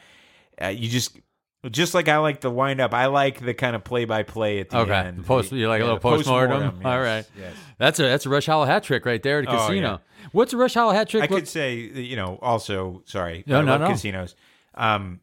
uh, 0.62 0.68
you 0.68 0.88
just 0.88 1.18
just 1.72 1.94
like 1.94 2.08
I 2.08 2.18
like 2.18 2.42
the 2.42 2.50
wind 2.50 2.80
up. 2.80 2.94
I 2.94 3.08
like 3.08 3.40
the 3.44 3.54
kind 3.54 3.76
of 3.76 3.84
play 3.84 4.06
by 4.06 4.24
play 4.24 4.60
at 4.60 4.70
the 4.70 4.78
Okay. 4.80 4.94
end. 4.94 5.26
Post, 5.26 5.52
you 5.52 5.68
like 5.68 5.80
Yeah, 5.80 5.86
a 5.86 5.88
little 5.88 6.00
post 6.00 6.28
mortem. 6.28 6.52
postmortem, 6.62 6.86
All 6.86 7.04
yes, 7.04 7.28
right. 7.36 7.42
yes. 7.44 7.54
That's 7.78 8.00
a 8.00 8.04
that's 8.04 8.26
a 8.26 8.30
Rush 8.30 8.46
Howell 8.46 8.66
hat 8.66 8.84
trick 8.84 9.06
right 9.06 9.22
there 9.22 9.40
at 9.40 9.46
a 9.46 9.52
Oh, 9.52 9.58
casino. 9.68 10.02
What's 10.32 10.54
a 10.54 10.58
Rush 10.58 10.74
Howell 10.76 10.92
hat 10.94 11.10
trick? 11.10 11.24
I 11.24 11.28
could 11.28 11.48
say, 11.48 11.76
you 11.76 12.16
know, 12.16 12.40
also, 12.42 13.02
sorry, 13.06 13.44
No, 13.48 13.60
I 13.60 13.62
no, 13.62 13.72
love 13.72 13.82
no. 13.82 13.88
casinos. 13.90 14.36
Um, 14.76 15.20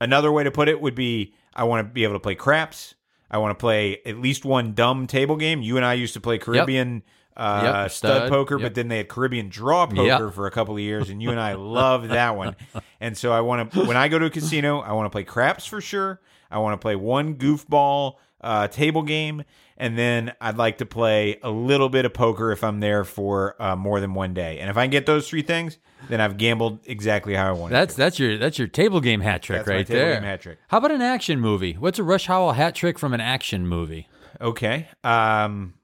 another 0.00 0.32
way 0.32 0.42
to 0.44 0.50
put 0.50 0.68
it 0.68 0.80
would 0.80 0.94
be 0.94 1.34
I 1.54 1.64
want 1.64 1.86
to 1.86 1.92
be 1.92 2.02
able 2.04 2.14
to 2.14 2.20
play 2.20 2.34
craps. 2.34 2.94
I 3.30 3.38
want 3.38 3.56
to 3.56 3.60
play 3.60 3.98
at 4.04 4.18
least 4.18 4.44
one 4.44 4.74
dumb 4.74 5.06
table 5.06 5.36
game. 5.36 5.62
You 5.62 5.76
and 5.76 5.86
I 5.86 5.94
used 5.94 6.14
to 6.14 6.20
play 6.20 6.38
Caribbean 6.38 7.02
uh, 7.36 7.60
Yep, 7.82 7.90
stud, 7.90 8.10
stud, 8.16 8.30
poker, 8.30 8.56
yep. 8.58 8.62
but 8.66 8.74
then 8.74 8.88
they 8.88 8.98
had 8.98 9.08
Caribbean 9.08 9.48
draw 9.48 9.86
poker 9.86 10.02
Yep. 10.26 10.32
for 10.34 10.46
a 10.46 10.50
couple 10.50 10.74
of 10.74 10.80
years, 10.80 11.08
and 11.10 11.22
you 11.22 11.30
and 11.30 11.40
I 11.40 11.54
loved 11.54 12.10
that 12.10 12.36
one. 12.36 12.56
And 13.00 13.16
so 13.16 13.32
I 13.32 13.40
want 13.40 13.72
to, 13.72 13.84
when 13.84 13.96
I 13.96 14.08
go 14.08 14.18
to 14.18 14.26
a 14.26 14.30
casino, 14.30 14.80
I 14.80 14.92
want 14.92 15.06
to 15.06 15.10
play 15.10 15.24
craps 15.24 15.66
for 15.66 15.80
sure. 15.80 16.20
I 16.50 16.58
want 16.58 16.74
to 16.74 16.82
play 16.84 16.96
one 16.96 17.36
goofball 17.36 18.14
uh, 18.42 18.68
table 18.68 19.02
game, 19.02 19.44
and 19.78 19.96
then 19.96 20.32
I'd 20.40 20.56
like 20.58 20.78
to 20.78 20.86
play 20.86 21.38
a 21.42 21.50
little 21.50 21.88
bit 21.88 22.04
of 22.04 22.12
poker 22.12 22.52
if 22.52 22.62
I'm 22.62 22.80
there 22.80 23.04
for 23.04 23.54
uh, 23.62 23.74
more 23.76 24.00
than 24.00 24.14
one 24.14 24.34
day. 24.34 24.58
And 24.58 24.68
if 24.68 24.76
I 24.76 24.82
can 24.84 24.90
get 24.90 25.06
those 25.06 25.28
three 25.28 25.42
things, 25.42 25.78
then 26.08 26.20
I've 26.20 26.36
gambled 26.36 26.80
exactly 26.84 27.34
how 27.34 27.48
I 27.48 27.52
want. 27.52 27.70
That's 27.72 27.94
that's 27.94 28.18
your 28.18 28.36
that's 28.38 28.58
your 28.58 28.66
table 28.68 29.00
game 29.00 29.20
hat 29.20 29.42
trick 29.42 29.60
That's 29.60 29.68
right 29.68 29.86
table 29.86 30.00
there. 30.00 30.14
game 30.14 30.24
hat 30.24 30.40
trick. 30.42 30.58
How 30.68 30.78
about 30.78 30.90
an 30.90 31.00
action 31.02 31.38
movie? 31.40 31.74
What's 31.74 31.98
a 32.00 32.02
Rush 32.02 32.26
Howell 32.26 32.52
hat 32.52 32.74
trick 32.74 32.98
from 32.98 33.14
an 33.14 33.20
action 33.20 33.66
movie? 33.66 34.08
Okay. 34.40 34.88
Um 35.04 35.74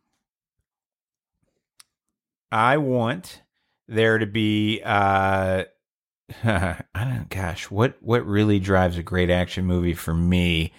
I 2.51 2.77
want 2.79 3.43
there 3.89 4.19
to 4.19 4.27
be 4.27 4.81
uh 4.85 5.65
I 6.45 6.83
don't 6.95 7.29
gosh, 7.31 7.71
what 7.71 7.97
what 8.01 8.27
really 8.27 8.59
drives 8.59 8.99
a 8.99 9.03
great 9.03 9.31
action 9.31 9.65
movie 9.65 9.95
for 9.95 10.15
me? 10.15 10.73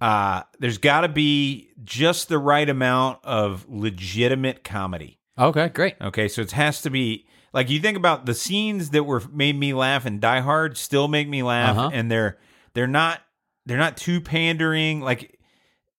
Uh 0.00 0.42
there's 0.58 0.78
got 0.78 1.02
to 1.02 1.08
be 1.08 1.70
just 1.84 2.28
the 2.28 2.38
right 2.38 2.68
amount 2.68 3.18
of 3.24 3.66
legitimate 3.68 4.64
comedy. 4.64 5.18
Okay, 5.38 5.68
great. 5.68 5.96
Okay, 6.00 6.28
so 6.28 6.42
it 6.42 6.52
has 6.52 6.82
to 6.82 6.90
be 6.90 7.26
like 7.52 7.68
you 7.68 7.80
think 7.80 7.96
about 7.96 8.26
the 8.26 8.34
scenes 8.34 8.90
that 8.90 9.04
were 9.04 9.22
made 9.32 9.58
me 9.58 9.74
laugh 9.74 10.06
and 10.06 10.20
Die 10.20 10.40
Hard 10.40 10.76
still 10.76 11.08
make 11.08 11.28
me 11.28 11.42
laugh 11.42 11.76
Uh-huh. 11.76 11.90
and 11.92 12.10
they're 12.10 12.38
they're 12.74 12.86
not 12.86 13.20
they're 13.66 13.76
not 13.78 13.96
too 13.96 14.20
pandering 14.20 15.00
like 15.00 15.36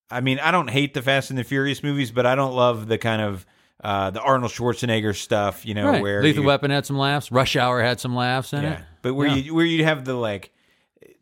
I 0.09 0.19
mean, 0.19 0.39
I 0.39 0.51
don't 0.51 0.69
hate 0.69 0.93
the 0.93 1.01
Fast 1.01 1.29
and 1.29 1.39
the 1.39 1.43
Furious 1.45 1.83
movies, 1.83 2.11
but 2.11 2.25
I 2.25 2.35
don't 2.35 2.53
love 2.53 2.87
the 2.89 2.97
kind 2.97 3.21
of 3.21 3.45
uh, 3.83 4.11
the 4.11 4.21
Arnold 4.21 4.51
Schwarzenegger 4.51 5.15
stuff, 5.15 5.65
you 5.65 5.73
know, 5.73 5.87
right. 5.89 6.01
where 6.01 6.21
Lethal 6.21 6.43
you, 6.43 6.47
Weapon 6.47 6.69
had 6.71 6.85
some 6.85 6.97
laughs. 6.97 7.31
Rush 7.31 7.55
Hour 7.55 7.81
had 7.81 7.99
some 7.99 8.15
laughs 8.15 8.53
in 8.53 8.63
yeah, 8.63 8.73
it. 8.79 8.83
but 9.01 9.13
where 9.15 9.27
Yeah. 9.27 9.35
you 9.35 9.55
where 9.55 9.65
you 9.65 9.83
have 9.83 10.05
the 10.05 10.13
like 10.13 10.51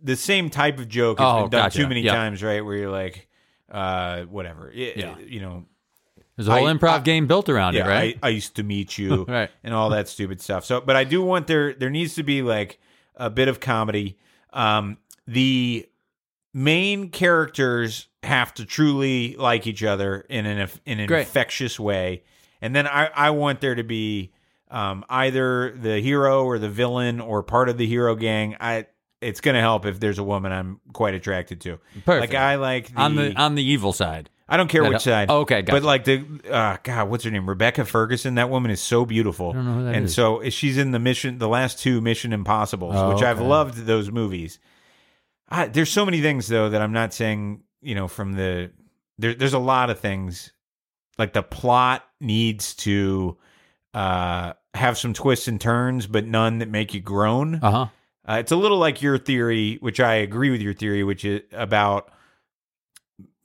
the 0.02 0.16
same 0.16 0.50
type 0.50 0.78
of 0.80 0.88
joke 0.90 1.20
has 1.20 1.26
Oh, 1.28 1.42
been 1.44 1.50
done 1.52 1.66
gotcha. 1.66 1.78
too 1.80 1.88
many 1.88 2.04
times, 2.04 2.42
right? 2.44 2.64
Where 2.64 2.76
you're 2.76 2.92
like, 2.92 3.28
uh, 3.72 4.24
whatever, 4.24 4.72
It- 4.72 4.98
Yeah. 4.98 5.16
you 5.20 5.42
know, 5.42 5.66
There's 6.38 6.48
a 6.48 6.54
whole 6.58 6.68
I- 6.68 6.74
improv 6.74 6.90
I- 6.90 7.00
game 7.00 7.28
built 7.28 7.50
around 7.50 7.74
yeah, 7.76 7.86
it, 7.86 7.90
right? 7.90 8.20
I, 8.24 8.28
I 8.28 8.30
used 8.32 8.56
to 8.56 8.64
meet 8.64 8.98
you, 8.98 9.24
Right. 9.28 9.50
and 9.64 9.74
all 9.74 9.90
that 9.92 10.08
stupid 10.08 10.42
stuff. 10.42 10.64
So, 10.66 10.80
but 10.82 10.96
I 10.96 11.04
do 11.04 11.22
want 11.22 11.48
there 11.48 11.74
there 11.74 11.90
needs 11.90 12.16
to 12.16 12.24
be 12.24 12.42
like 12.42 12.80
a 13.16 13.30
bit 13.30 13.48
of 13.50 13.60
comedy. 13.60 14.18
Um, 14.54 14.98
the 15.28 15.86
main 16.54 17.10
characters 17.10 18.08
have 18.24 18.54
to 18.56 18.66
truly 18.66 19.36
like 19.38 19.68
each 19.68 19.84
other 19.84 20.22
in 20.30 20.46
an 20.46 20.70
in 20.86 21.00
an 21.00 21.08
Great. 21.08 21.22
infectious 21.22 21.80
way, 21.80 22.24
and 22.62 22.76
then 22.76 22.88
I 22.88 23.10
I 23.14 23.30
want 23.32 23.62
there 23.62 23.76
to 23.76 23.84
be 23.84 24.32
um, 24.72 25.04
either 25.10 25.72
the 25.72 26.00
hero 26.02 26.46
or 26.46 26.60
the 26.60 26.70
villain 26.70 27.20
or 27.22 27.44
part 27.44 27.70
of 27.70 27.78
the 27.78 27.88
hero 27.88 28.16
gang. 28.16 28.56
I 28.60 28.88
it's 29.22 29.42
gonna 29.42 29.62
help 29.62 29.86
if 29.86 30.00
there's 30.00 30.20
a 30.20 30.24
woman 30.24 30.52
I'm 30.52 30.80
quite 30.94 31.14
attracted 31.14 31.62
to. 31.62 31.80
Perfect. 32.06 32.34
Like 32.34 32.34
I 32.34 32.56
like 32.56 32.94
the, 32.94 33.00
on 33.02 33.16
the 33.16 33.34
on 33.36 33.56
the 33.56 33.64
evil 33.64 33.94
side. 33.94 34.30
I 34.52 34.58
don't 34.58 34.68
care 34.68 34.82
That 34.82 34.90
which 34.94 35.02
side. 35.04 35.28
Oh, 35.30 35.42
okay, 35.42 35.62
gotcha. 35.62 35.74
But 35.80 35.84
like 35.84 36.06
the 36.06 36.26
uh, 36.50 36.78
God, 36.82 37.10
what's 37.10 37.24
her 37.24 37.30
name? 37.32 37.48
Rebecca 37.48 37.86
Ferguson. 37.86 38.36
That 38.36 38.50
woman 38.50 38.72
is 38.72 38.82
so 38.82 39.06
beautiful. 39.06 39.52
I 39.52 39.54
don't 39.54 39.66
know 39.66 39.74
who 39.74 39.84
that 39.86 39.96
and 39.96 40.06
is. 40.06 40.16
so 40.16 40.50
she's 40.50 40.78
in 40.78 40.92
the 40.92 40.98
mission, 40.98 41.38
the 41.38 41.48
last 41.48 41.80
two 41.80 42.02
Mission 42.02 42.34
Impossible, 42.34 42.92
Oh, 42.92 43.14
which 43.14 43.24
I've 43.24 43.40
loved 43.40 43.86
those 43.86 44.10
movies. 44.10 44.58
I, 45.50 45.68
there's 45.68 45.92
so 45.92 46.04
many 46.04 46.22
things 46.22 46.48
though 46.48 46.70
that 46.70 46.82
I'm 46.82 46.94
not 46.94 47.14
saying. 47.14 47.62
You 47.82 47.96
know, 47.96 48.08
from 48.08 48.34
the 48.34 48.72
there, 49.20 49.34
there's 49.36 49.54
a 49.54 49.60
lot 49.60 49.90
of 49.92 50.00
things 50.00 50.52
like 51.20 51.34
the 51.34 51.44
plot 51.44 52.04
needs 52.20 52.74
to 52.76 53.38
uh 53.94 54.54
have 54.74 54.98
some 54.98 55.14
twists 55.14 55.48
and 55.48 55.60
turns, 55.60 56.08
but 56.08 56.26
none 56.26 56.60
that 56.60 56.70
make 56.70 56.94
you 56.94 57.02
groan. 57.02 57.56
Uh 57.62 57.72
huh. 57.72 57.86
Uh, 58.28 58.38
it's 58.40 58.52
a 58.52 58.56
little 58.56 58.78
like 58.78 59.02
your 59.02 59.18
theory, 59.18 59.78
which 59.82 60.00
I 60.00 60.16
agree 60.16 60.52
with 60.52 60.62
your 60.62 60.74
theory, 60.74 61.04
which 61.04 61.26
is 61.26 61.42
about 61.52 62.12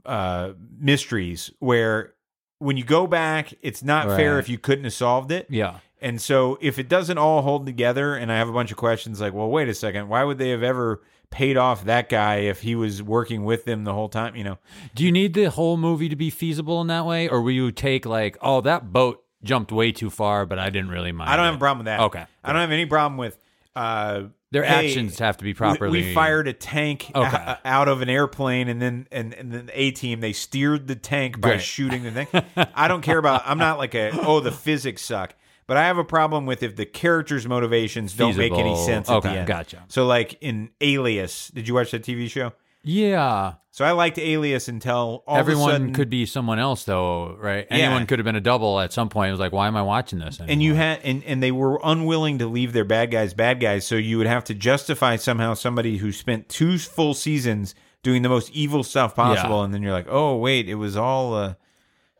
uh, 0.04 0.52
mysteries, 0.78 1.50
where 1.58 2.12
when 2.58 2.76
you 2.76 2.84
go 2.84 3.06
back, 3.06 3.54
it's 3.62 3.82
not 3.82 4.08
fair 4.08 4.38
if 4.38 4.48
you 4.48 4.58
couldn't 4.58 4.84
have 4.84 4.92
solved 4.92 5.32
it. 5.32 5.46
Yeah. 5.48 5.78
And 6.02 6.20
so 6.20 6.58
if 6.60 6.78
it 6.78 6.88
doesn't 6.90 7.16
all 7.16 7.40
hold 7.40 7.64
together, 7.64 8.14
and 8.14 8.30
I 8.30 8.36
have 8.36 8.50
a 8.50 8.52
bunch 8.52 8.70
of 8.70 8.76
questions 8.76 9.22
like, 9.22 9.32
well, 9.32 9.48
wait 9.48 9.68
a 9.68 9.74
second, 9.74 10.08
why 10.08 10.22
would 10.22 10.36
they 10.36 10.50
have 10.50 10.62
ever 10.62 11.00
paid 11.34 11.56
off 11.56 11.84
that 11.84 12.08
guy 12.08 12.36
if 12.36 12.60
he 12.62 12.74
was 12.76 13.02
working 13.02 13.44
with 13.44 13.64
them 13.64 13.84
the 13.84 13.92
whole 13.92 14.08
time? 14.08 14.36
You 14.36 14.44
know, 14.44 14.58
Do 14.94 15.04
you 15.04 15.10
need 15.12 15.34
the 15.34 15.50
whole 15.50 15.76
movie 15.76 16.08
to 16.08 16.16
be 16.16 16.30
feasible 16.30 16.80
in 16.80 16.86
that 16.86 17.04
way, 17.04 17.28
or 17.28 17.42
will 17.42 17.50
you 17.52 17.72
take 17.72 18.06
like, 18.06 18.38
oh, 18.40 18.60
that 18.62 18.92
boat 18.92 19.22
jumped 19.42 19.72
way 19.72 19.92
too 19.92 20.08
far, 20.10 20.46
but 20.46 20.58
I 20.58 20.70
didn't 20.70 20.90
really 20.90 21.12
mind. 21.12 21.28
I 21.30 21.36
don't 21.36 21.44
it. 21.44 21.48
have 21.48 21.56
a 21.56 21.58
problem 21.58 21.78
with 21.78 21.86
that. 21.86 22.00
Okay. 22.00 22.24
I 22.42 22.52
don't 22.52 22.60
have 22.62 22.70
any 22.72 22.86
problem 22.86 23.18
with 23.18 23.36
uh, 23.76 24.22
Their 24.52 24.62
hey, 24.62 24.86
actions 24.86 25.18
have 25.18 25.36
to 25.38 25.44
be 25.44 25.52
properly. 25.52 26.02
We, 26.04 26.14
fired 26.14 26.46
a 26.48 26.52
tank 26.52 27.10
Okay. 27.14 27.44
o- 27.48 27.56
out 27.64 27.88
of 27.88 28.00
an 28.00 28.08
airplane, 28.08 28.68
and 28.68 28.80
then 28.80 29.06
and, 29.10 29.34
and 29.34 29.52
then 29.52 29.66
the 29.66 29.78
A 29.80 29.90
team 29.90 30.20
they 30.20 30.32
steered 30.32 30.86
the 30.86 30.94
tank 30.96 31.40
by 31.40 31.48
Great. 31.48 31.62
shooting 31.62 32.04
the 32.04 32.12
thing. 32.12 32.28
I 32.74 32.86
don't 32.88 33.02
care 33.02 33.18
about. 33.18 33.42
I'm 33.44 33.58
not 33.58 33.78
like 33.78 33.94
a 33.96 34.12
oh 34.24 34.38
the 34.40 34.52
physics 34.52 35.02
suck, 35.02 35.34
but 35.66 35.76
I 35.76 35.84
have 35.86 35.98
a 35.98 36.04
problem 36.04 36.46
with 36.46 36.62
if 36.62 36.76
the 36.76 36.86
characters' 36.86 37.46
motivations 37.46 38.14
don't 38.14 38.36
make 38.36 38.52
any 38.52 38.62
Feasible. 38.74 38.76
sense 38.86 39.08
at 39.10 39.16
Okay, 39.16 39.28
the 39.32 39.38
end. 39.40 39.46
gotcha. 39.48 39.84
So 39.88 40.06
like 40.06 40.36
in 40.40 40.70
Alias, 40.80 41.48
did 41.48 41.66
you 41.68 41.74
watch 41.74 41.90
that 41.92 42.02
TV 42.02 42.28
show? 42.30 42.52
Yeah. 42.86 43.54
So 43.70 43.84
I 43.84 43.92
liked 43.92 44.18
Alias 44.18 44.68
until 44.68 45.24
all 45.26 45.36
of 45.36 45.38
a 45.38 45.40
Everyone 45.40 45.70
sudden, 45.72 45.92
could 45.94 46.10
be 46.10 46.26
someone 46.26 46.58
else, 46.58 46.84
though, 46.84 47.34
right? 47.40 47.66
Yeah. 47.70 47.76
Anyone 47.78 48.06
could 48.06 48.18
have 48.18 48.24
been 48.24 48.36
a 48.36 48.40
double 48.42 48.78
at 48.78 48.92
some 48.92 49.08
point. 49.08 49.28
It 49.28 49.32
was 49.32 49.40
like, 49.40 49.52
why 49.52 49.66
am 49.66 49.74
I 49.76 49.80
watching 49.82 50.18
this? 50.18 50.38
and 50.38 50.62
you 50.62 50.74
had 50.74 51.00
and, 51.02 51.24
and 51.24 51.42
they 51.42 51.50
were 51.50 51.80
unwilling 51.82 52.38
to 52.38 52.46
leave 52.46 52.72
their 52.74 52.84
bad 52.84 53.10
guys 53.10 53.32
bad 53.34 53.58
guys 53.58 53.86
so 53.86 53.94
you 53.94 54.18
would 54.18 54.26
have 54.26 54.44
to 54.44 54.54
justify 54.54 55.16
somehow 55.16 55.54
somebody 55.54 55.96
who 55.96 56.12
spent 56.12 56.48
two 56.50 56.78
full 56.78 57.14
seasons 57.14 57.74
doing 58.02 58.20
the 58.22 58.28
most 58.28 58.50
evil 58.52 58.82
stuff 58.84 59.16
possible 59.16 59.58
Yeah. 59.60 59.64
and 59.64 59.72
then 59.74 59.82
you're 59.82 59.92
like 59.92 60.06
oh 60.10 60.36
wait 60.36 60.68
it 60.68 60.74
was 60.74 60.94
all 60.94 61.32
uh 61.34 61.54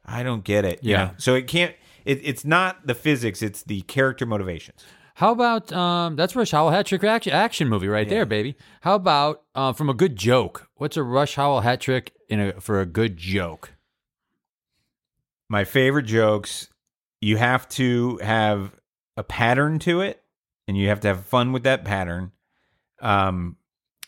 i 0.06 0.22
don't 0.22 0.42
get 0.44 0.64
it 0.64 0.82
you 0.82 0.92
Yeah. 0.92 1.04
know? 1.04 1.10
so 1.18 1.34
it 1.34 1.46
can't 1.46 1.74
it, 2.04 2.20
it's 2.22 2.44
not 2.44 2.86
the 2.86 2.94
physics 2.94 3.42
it's 3.42 3.62
the 3.62 3.82
character 3.82 4.26
motivations 4.26 4.84
How 5.16 5.30
about 5.32 5.72
um? 5.72 6.16
That's 6.16 6.34
Rush 6.34 6.50
Howell 6.50 6.70
hat 6.70 6.86
trick 6.86 7.04
action, 7.04 7.32
action 7.32 7.68
movie 7.68 7.86
right 7.86 8.08
there, 8.08 8.26
baby. 8.26 8.56
How 8.80 8.96
about 8.96 9.42
uh, 9.54 9.72
from 9.72 9.88
a 9.88 9.94
good 9.94 10.16
joke? 10.16 10.66
What's 10.74 10.96
a 10.96 11.04
Rush 11.04 11.36
Howell 11.36 11.60
hat 11.60 11.80
trick 11.80 12.12
in 12.28 12.40
a 12.40 12.60
for 12.60 12.80
a 12.80 12.86
good 12.86 13.16
joke? 13.16 13.70
my 15.48 15.64
favorite 15.64 16.06
jokes 16.06 16.68
you 17.20 17.36
have 17.36 17.68
to 17.68 18.18
have 18.22 18.72
a 19.16 19.22
pattern 19.22 19.78
to 19.78 20.00
it 20.00 20.22
and 20.66 20.76
you 20.76 20.88
have 20.88 21.00
to 21.00 21.08
have 21.08 21.24
fun 21.26 21.52
with 21.52 21.62
that 21.64 21.84
pattern 21.84 22.32
um 23.00 23.56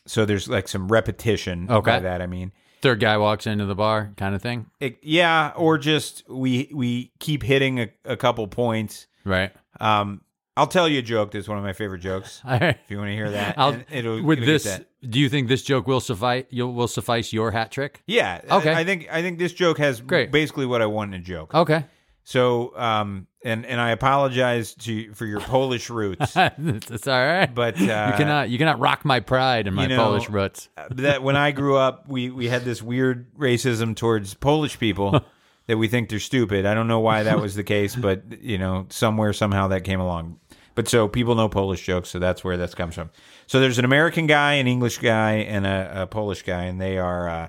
so 0.07 0.25
there's 0.25 0.49
like 0.49 0.67
some 0.67 0.89
repetition 0.89 1.71
Okay. 1.71 1.91
by 1.93 1.99
that 2.01 2.23
i 2.23 2.27
mean 2.27 2.53
Third 2.83 3.01
guy 3.01 3.17
walks 3.17 3.47
into 3.47 3.65
the 3.67 3.75
bar, 3.75 4.13
kind 4.17 4.35
of 4.35 4.43
thing, 4.43 4.67
It, 4.81 4.99
yeah, 5.03 5.53
or 5.57 5.79
just 5.79 6.23
we 6.29 6.71
we 6.75 7.13
keep 7.19 7.43
hitting 7.43 7.81
a, 7.81 7.89
a 8.05 8.17
couple 8.17 8.47
points. 8.49 9.07
right? 9.25 9.53
Um, 9.81 10.21
I'll 10.59 10.67
tell 10.67 10.89
you 10.89 11.01
a 11.01 11.03
joke. 11.03 11.33
That's 11.33 11.49
one 11.49 11.59
of 11.59 11.65
my 11.65 11.73
favorite 11.75 11.99
jokes. 12.01 12.41
Right. 12.47 12.79
If 12.83 12.91
you 12.91 12.97
want 12.99 13.09
to 13.11 13.15
hear 13.15 13.31
that, 13.31 13.59
I'll, 13.59 13.77
it'll, 13.91 14.23
with 14.23 14.39
it'll 14.39 14.53
this, 14.53 14.81
do 15.07 15.19
you 15.21 15.29
think 15.29 15.49
this 15.49 15.63
joke 15.63 15.87
will 15.87 16.01
suffice? 16.01 16.45
You'll 16.51 16.73
will 16.73 16.89
suffice 16.89 17.33
your 17.33 17.51
hat 17.51 17.71
trick? 17.71 18.03
yeah. 18.07 18.41
Okay. 18.51 18.73
I, 18.73 18.81
I 18.81 18.85
think 18.85 19.09
I 19.13 19.21
think 19.23 19.39
this 19.39 19.53
joke 19.53 19.79
has 19.79 20.01
Great. 20.01 20.31
basically 20.31 20.65
what 20.67 20.81
I 20.81 20.87
want 20.87 21.15
in 21.15 21.21
a 21.21 21.25
joke. 21.25 21.55
Okay, 21.55 21.85
So, 22.27 22.77
um, 22.77 23.29
and 23.45 23.65
and 23.65 23.81
I 23.81 23.91
apologize 23.91 24.75
to 24.75 25.15
for 25.15 25.25
your 25.27 25.39
Polish 25.39 25.89
roots, 25.89 26.33
it's 26.37 27.07
all 27.07 27.25
right. 27.25 27.47
but 27.47 27.77
uh, 27.77 27.81
you 27.81 27.87
cannot 28.17 28.51
you 28.51 28.59
cannot 28.59 28.81
rock 28.81 29.05
my 29.05 29.21
pride 29.21 29.69
and 29.69 29.77
my 29.77 29.83
you 29.83 29.91
know, 29.91 29.97
Polish 30.03 30.29
roots. 30.29 30.69
that 30.91 31.23
when 31.23 31.37
I 31.37 31.53
grew 31.53 31.77
up, 31.77 32.09
we 32.09 32.31
we 32.31 32.49
had 32.49 32.65
this 32.65 32.83
weird 32.83 33.33
racism 33.37 33.95
towards 33.95 34.35
Polish 34.35 34.77
people 34.81 35.21
that 35.69 35.79
we 35.79 35.87
think 35.87 36.09
they're 36.09 36.19
stupid. 36.19 36.67
I 36.67 36.75
don't 36.75 36.89
know 36.89 36.99
why 36.99 37.23
that 37.23 37.41
was 37.41 37.55
the 37.55 37.63
case, 37.63 37.95
but 37.95 38.43
you 38.43 38.59
know, 38.59 38.87
somewhere 38.89 39.33
somehow 39.33 39.69
that 39.69 39.85
came 39.85 40.01
along. 40.01 40.41
But 40.75 40.89
so 40.89 41.07
people 41.07 41.37
know 41.37 41.49
Polish 41.49 41.87
jokes, 41.87 42.09
so 42.09 42.19
that's 42.19 42.43
where 42.43 42.57
this 42.57 42.75
comes 42.75 42.97
from. 42.97 43.11
So 43.47 43.61
there's 43.61 43.79
an 43.79 43.85
American 43.85 44.27
guy, 44.27 44.55
an 44.55 44.67
English 44.67 44.99
guy, 44.99 45.35
and 45.35 45.65
a, 45.65 46.03
a 46.03 46.07
Polish 46.09 46.43
guy, 46.43 46.65
and 46.65 46.81
they 46.81 46.99
are 46.99 47.29
uh, 47.29 47.49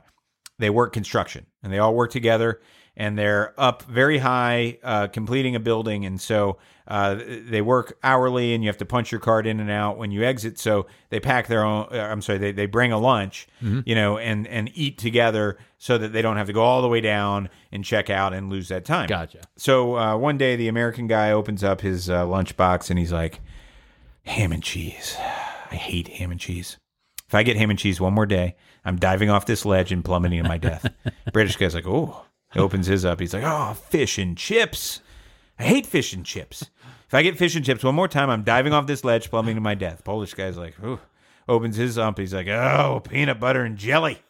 they 0.60 0.70
work 0.70 0.94
construction, 0.94 1.48
and 1.64 1.74
they 1.74 1.80
all 1.80 1.96
work 1.96 2.12
together, 2.12 2.62
and 2.98 3.18
they're 3.18 3.54
up 3.60 3.84
very 3.84 4.18
high, 4.18 4.80
uh, 4.84 5.08
completing 5.08 5.56
a 5.56 5.60
building, 5.60 6.04
and 6.04 6.20
so 6.20 6.58
uh, 6.88 7.20
they 7.48 7.62
work 7.62 7.96
hourly, 8.04 8.56
and 8.56 8.64
you 8.64 8.70
have 8.70 8.78
to 8.78 8.86
punch 8.86 9.12
your 9.12 9.22
card 9.22 9.46
in 9.46 9.60
and 9.60 9.70
out 9.70 10.00
when 10.00 10.10
you 10.10 10.24
exit. 10.24 10.58
So 10.58 10.88
they 11.10 11.20
pack 11.20 11.48
their 11.48 11.64
own. 11.64 11.88
Uh, 11.92 11.98
I'm 12.00 12.24
sorry, 12.24 12.40
they 12.40 12.52
they 12.52 12.66
bring 12.66 12.92
a 12.92 12.98
lunch, 12.98 13.48
you 13.86 13.94
know, 13.94 14.18
and 14.18 14.48
and 14.48 14.72
eat 14.74 14.98
together 14.98 15.60
so 15.78 16.00
that 16.00 16.12
they 16.12 16.24
don't 16.24 16.38
have 16.38 16.48
to 16.48 16.54
go 16.54 16.64
all 16.64 16.82
the 16.82 16.88
way 16.88 17.00
down 17.00 17.50
and 17.72 17.86
check 17.86 18.10
out 18.10 18.34
and 18.34 18.50
lose 18.50 18.70
that 18.70 18.84
time. 18.84 19.08
Gotcha. 19.08 19.42
So 19.58 19.96
uh, 19.96 20.18
one 20.18 20.40
day, 20.40 20.56
the 20.56 20.68
American 20.68 21.06
guy 21.06 21.32
opens 21.32 21.64
up 21.64 21.82
his 21.82 22.10
uh, 22.10 22.26
lunchbox 22.26 22.90
and 22.90 22.98
he's 22.98 23.14
like, 23.14 23.42
"Ham 24.24 24.52
and 24.52 24.64
cheese. 24.64 25.16
I 25.70 25.76
hate 25.76 26.08
ham 26.08 26.32
and 26.32 26.40
cheese. 26.40 26.78
If 27.28 27.36
I 27.36 27.44
get 27.44 27.58
ham 27.58 27.70
and 27.70 27.78
cheese 27.78 28.02
one 28.02 28.14
more 28.14 28.26
day, 28.26 28.56
I'm 28.84 28.96
diving 28.96 29.30
off 29.30 29.46
this 29.46 29.66
ledge 29.66 29.92
and 29.92 30.04
plummeting 30.04 30.42
to 30.42 30.50
my 30.50 30.58
death." 30.58 30.92
British 31.32 31.58
guy's 31.58 31.76
like, 31.76 31.86
"Oh." 31.86 32.24
Opens 32.56 32.88
his 32.88 33.06
up. 33.06 33.20
He's 33.20 33.34
like, 33.34 33.44
"Oh, 33.46 33.74
fish 33.74 34.18
and 34.18 34.38
chips. 34.38 35.02
I 35.60 35.64
hate 35.64 35.86
fish 35.86 36.14
and 36.14 36.26
chips. 36.26 36.70
If 37.08 37.14
I 37.14 37.22
get 37.22 37.38
fish 37.38 37.56
and 37.56 37.66
chips 37.66 37.84
one 37.84 37.96
more 37.96 38.08
time, 38.08 38.30
I'm 38.30 38.44
diving 38.44 38.74
off 38.74 38.88
this 38.88 39.04
ledge, 39.04 39.30
plummeting 39.30 39.56
to 39.56 39.62
my 39.62 39.76
death." 39.76 40.04
Polish 40.04 40.34
guy's 40.34 40.58
like, 40.58 40.82
"Ooh." 40.84 41.00
Opens 41.50 41.78
his 41.78 41.98
up. 41.98 42.18
He's 42.18 42.34
like, 42.34 42.48
"Oh, 42.48 43.02
peanut 43.08 43.40
butter 43.40 43.64
and 43.64 43.78
jelly." 43.78 44.22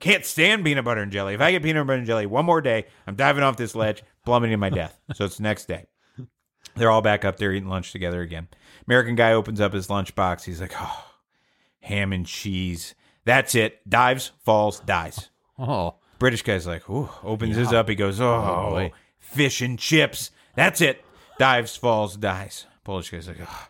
Can't 0.00 0.24
stand 0.24 0.64
peanut 0.64 0.84
butter 0.84 1.00
and 1.02 1.12
jelly. 1.12 1.34
If 1.34 1.40
I 1.40 1.52
get 1.52 1.62
peanut 1.62 1.86
butter 1.86 1.98
and 1.98 2.06
jelly 2.06 2.26
one 2.26 2.44
more 2.44 2.60
day, 2.60 2.86
I'm 3.06 3.14
diving 3.14 3.44
off 3.44 3.56
this 3.56 3.74
ledge, 3.76 4.02
plummeting 4.24 4.52
to 4.52 4.56
my 4.58 4.68
death. 4.68 4.98
So 5.14 5.24
it's 5.24 5.36
the 5.36 5.44
next 5.44 5.66
day. 5.66 5.86
They're 6.74 6.90
all 6.90 7.00
back 7.00 7.24
up 7.24 7.36
there 7.36 7.52
eating 7.52 7.68
lunch 7.68 7.92
together 7.92 8.20
again. 8.20 8.48
American 8.88 9.14
guy 9.14 9.32
opens 9.32 9.60
up 9.60 9.72
his 9.72 9.88
lunch 9.88 10.14
box. 10.16 10.42
He's 10.42 10.60
like, 10.60 10.74
oh, 10.76 11.04
ham 11.80 12.12
and 12.12 12.26
cheese. 12.26 12.96
That's 13.24 13.54
it. 13.54 13.88
Dives, 13.88 14.32
falls, 14.44 14.80
dies. 14.80 15.30
Oh, 15.58 15.96
British 16.18 16.42
guy's 16.42 16.66
like, 16.66 16.88
ooh, 16.88 17.08
opens 17.22 17.56
his 17.56 17.72
up. 17.72 17.88
He 17.88 17.94
goes, 17.94 18.20
oh, 18.20 18.68
boy. 18.70 18.92
fish 19.18 19.60
and 19.60 19.78
chips. 19.78 20.30
That's 20.54 20.80
it. 20.80 21.04
Dives, 21.38 21.76
falls, 21.76 22.16
dies. 22.16 22.66
Polish 22.84 23.10
guy's 23.10 23.26
like, 23.28 23.38
oh. 23.40 23.68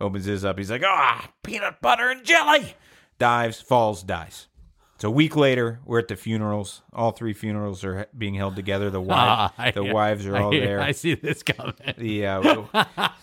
opens 0.00 0.24
his 0.24 0.44
up. 0.44 0.58
He's 0.58 0.70
like, 0.70 0.82
ah, 0.84 1.30
peanut 1.42 1.80
butter 1.80 2.10
and 2.10 2.24
jelly. 2.24 2.74
Dives, 3.18 3.60
falls, 3.60 4.02
dies. 4.02 4.46
So 4.98 5.08
a 5.08 5.12
week 5.12 5.36
later, 5.36 5.78
we're 5.84 6.00
at 6.00 6.08
the 6.08 6.16
funerals. 6.16 6.82
All 6.92 7.12
three 7.12 7.32
funerals 7.32 7.84
are 7.84 8.08
being 8.16 8.34
held 8.34 8.56
together. 8.56 8.90
The 8.90 9.00
wives, 9.00 9.12
Ah, 9.16 9.54
I- 9.56 9.70
the 9.70 9.84
wives 9.84 10.26
are 10.26 10.36
all 10.36 10.50
there. 10.50 10.80
I 10.80 10.90
see 10.92 11.14
this 11.14 11.44
coming. 11.44 11.74
The 11.96 12.26
uh, 12.26 12.40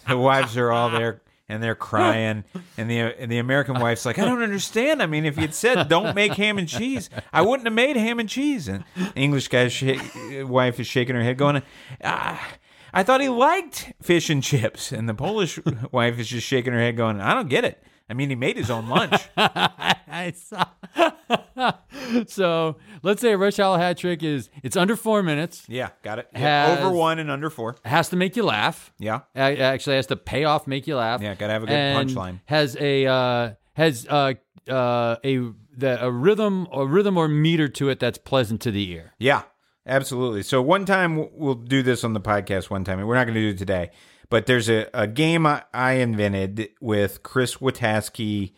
the 0.07 0.17
wives 0.17 0.55
are 0.55 0.71
all 0.71 0.89
there 0.89 1.21
and 1.47 1.61
they're 1.61 1.75
crying, 1.75 2.43
and 2.77 2.89
the 2.89 2.99
and 2.99 3.31
the 3.31 3.37
American 3.37 3.79
wife's 3.79 4.05
like, 4.05 4.19
I 4.19 4.25
don't 4.25 4.41
understand. 4.41 5.01
I 5.01 5.05
mean, 5.05 5.25
if 5.25 5.37
you'd 5.37 5.53
said 5.53 5.87
don't 5.87 6.15
make 6.15 6.33
ham 6.33 6.57
and 6.57 6.67
cheese, 6.67 7.09
I 7.31 7.41
wouldn't 7.41 7.67
have 7.67 7.73
made 7.73 7.95
ham 7.97 8.19
and 8.19 8.27
cheese. 8.29 8.67
And 8.67 8.83
the 8.95 9.11
English 9.15 9.47
guy's 9.49 9.73
sh- 9.73 9.99
wife 10.43 10.79
is 10.79 10.87
shaking 10.87 11.15
her 11.15 11.23
head, 11.23 11.37
going, 11.37 11.61
ah, 12.03 12.47
I 12.93 13.03
thought 13.03 13.21
he 13.21 13.29
liked 13.29 13.93
fish 14.01 14.29
and 14.29 14.41
chips. 14.41 14.91
And 14.91 15.07
the 15.07 15.13
Polish 15.13 15.59
wife 15.91 16.17
is 16.19 16.27
just 16.27 16.47
shaking 16.47 16.73
her 16.73 16.79
head, 16.79 16.97
going, 16.97 17.19
I 17.19 17.33
don't 17.33 17.49
get 17.49 17.65
it. 17.65 17.83
I 18.09 18.13
mean, 18.13 18.29
he 18.29 18.35
made 18.35 18.55
his 18.57 18.69
own 18.69 18.87
lunch. 18.87 19.19
I 19.37 20.31
saw. 20.35 20.65
so 22.27 22.77
let's 23.03 23.21
say 23.21 23.31
a 23.31 23.37
Rush 23.37 23.57
Howell 23.57 23.77
hat 23.77 23.97
trick 23.97 24.23
is 24.23 24.49
it's 24.63 24.77
under 24.77 24.95
four 24.95 25.23
minutes. 25.23 25.63
Yeah, 25.67 25.89
got 26.03 26.19
it. 26.19 26.29
Has- 26.33 26.79
over 26.79 26.95
one 26.95 27.19
and 27.19 27.31
under 27.31 27.49
four. 27.49 27.75
Has 27.83 28.09
to 28.09 28.15
make 28.15 28.35
you 28.35 28.43
laugh. 28.43 28.93
Yeah. 28.99 29.21
A- 29.35 29.57
Actually, 29.59 29.97
has 29.97 30.07
to 30.07 30.15
pay 30.15 30.43
off, 30.43 30.67
make 30.67 30.87
you 30.87 30.95
laugh. 30.97 31.21
Yeah, 31.21 31.35
gotta 31.35 31.53
have 31.53 31.63
a 31.63 31.65
good 31.67 31.73
and 31.75 32.09
punchline. 32.09 32.39
Has 32.45 32.77
a 32.79 33.05
uh, 33.07 33.51
has 33.73 34.05
uh, 34.07 34.33
uh, 34.69 35.15
a 35.23 35.37
the, 35.77 35.97
a 36.05 36.11
rhythm 36.11 36.67
or 36.71 36.87
rhythm 36.87 37.17
or 37.17 37.27
meter 37.27 37.67
to 37.67 37.89
it 37.89 37.99
that's 37.99 38.17
pleasant 38.17 38.61
to 38.61 38.71
the 38.71 38.89
ear. 38.91 39.13
Yeah, 39.19 39.43
absolutely. 39.85 40.43
So 40.43 40.61
one 40.61 40.85
time 40.85 41.27
we'll 41.37 41.55
do 41.55 41.81
this 41.83 42.03
on 42.03 42.13
the 42.13 42.21
podcast. 42.21 42.69
One 42.69 42.83
time, 42.83 42.99
and 42.99 43.07
we're 43.07 43.15
not 43.15 43.25
going 43.25 43.35
to 43.35 43.41
do 43.41 43.49
it 43.49 43.57
today. 43.57 43.91
But 44.29 44.45
there's 44.45 44.69
a, 44.69 44.87
a 44.93 45.07
game 45.07 45.45
I, 45.45 45.63
I 45.73 45.93
invented 45.93 46.69
with 46.81 47.23
Chris 47.23 47.57
Witaske 47.57 48.53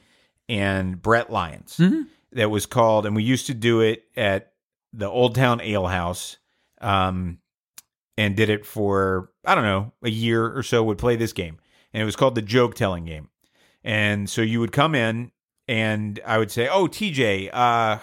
and 0.50 1.02
Brett 1.02 1.30
Lyons 1.30 1.80
that 2.32 2.50
was 2.50 2.66
called, 2.66 3.06
and 3.06 3.16
we 3.16 3.24
used 3.24 3.48
to 3.48 3.54
do 3.54 3.82
it 3.82 4.06
at 4.16 4.54
the 4.94 5.10
Old 5.10 5.36
Town 5.36 5.62
Ale 5.62 5.88
House, 5.88 6.38
um, 6.82 7.40
and 8.18 8.36
did 8.36 8.50
it 8.50 8.66
for 8.66 9.32
I 9.46 9.56
don't 9.56 9.64
know 9.64 9.94
a 10.04 10.10
year 10.10 10.56
or 10.56 10.64
so. 10.64 10.84
Would 10.84 10.98
play 10.98 11.16
this 11.16 11.34
game, 11.34 11.58
and 11.94 12.02
it 12.02 12.06
was 12.06 12.16
called 12.16 12.36
the 12.36 12.42
joke 12.42 12.76
telling 12.76 13.06
game. 13.06 13.30
And 13.84 14.30
so 14.30 14.42
you 14.42 14.60
would 14.60 14.72
come 14.72 14.96
in, 14.96 15.32
and 15.68 16.20
I 16.26 16.38
would 16.38 16.52
say, 16.52 16.68
"Oh, 16.68 16.88
TJ, 16.88 17.50
uh, 17.54 18.00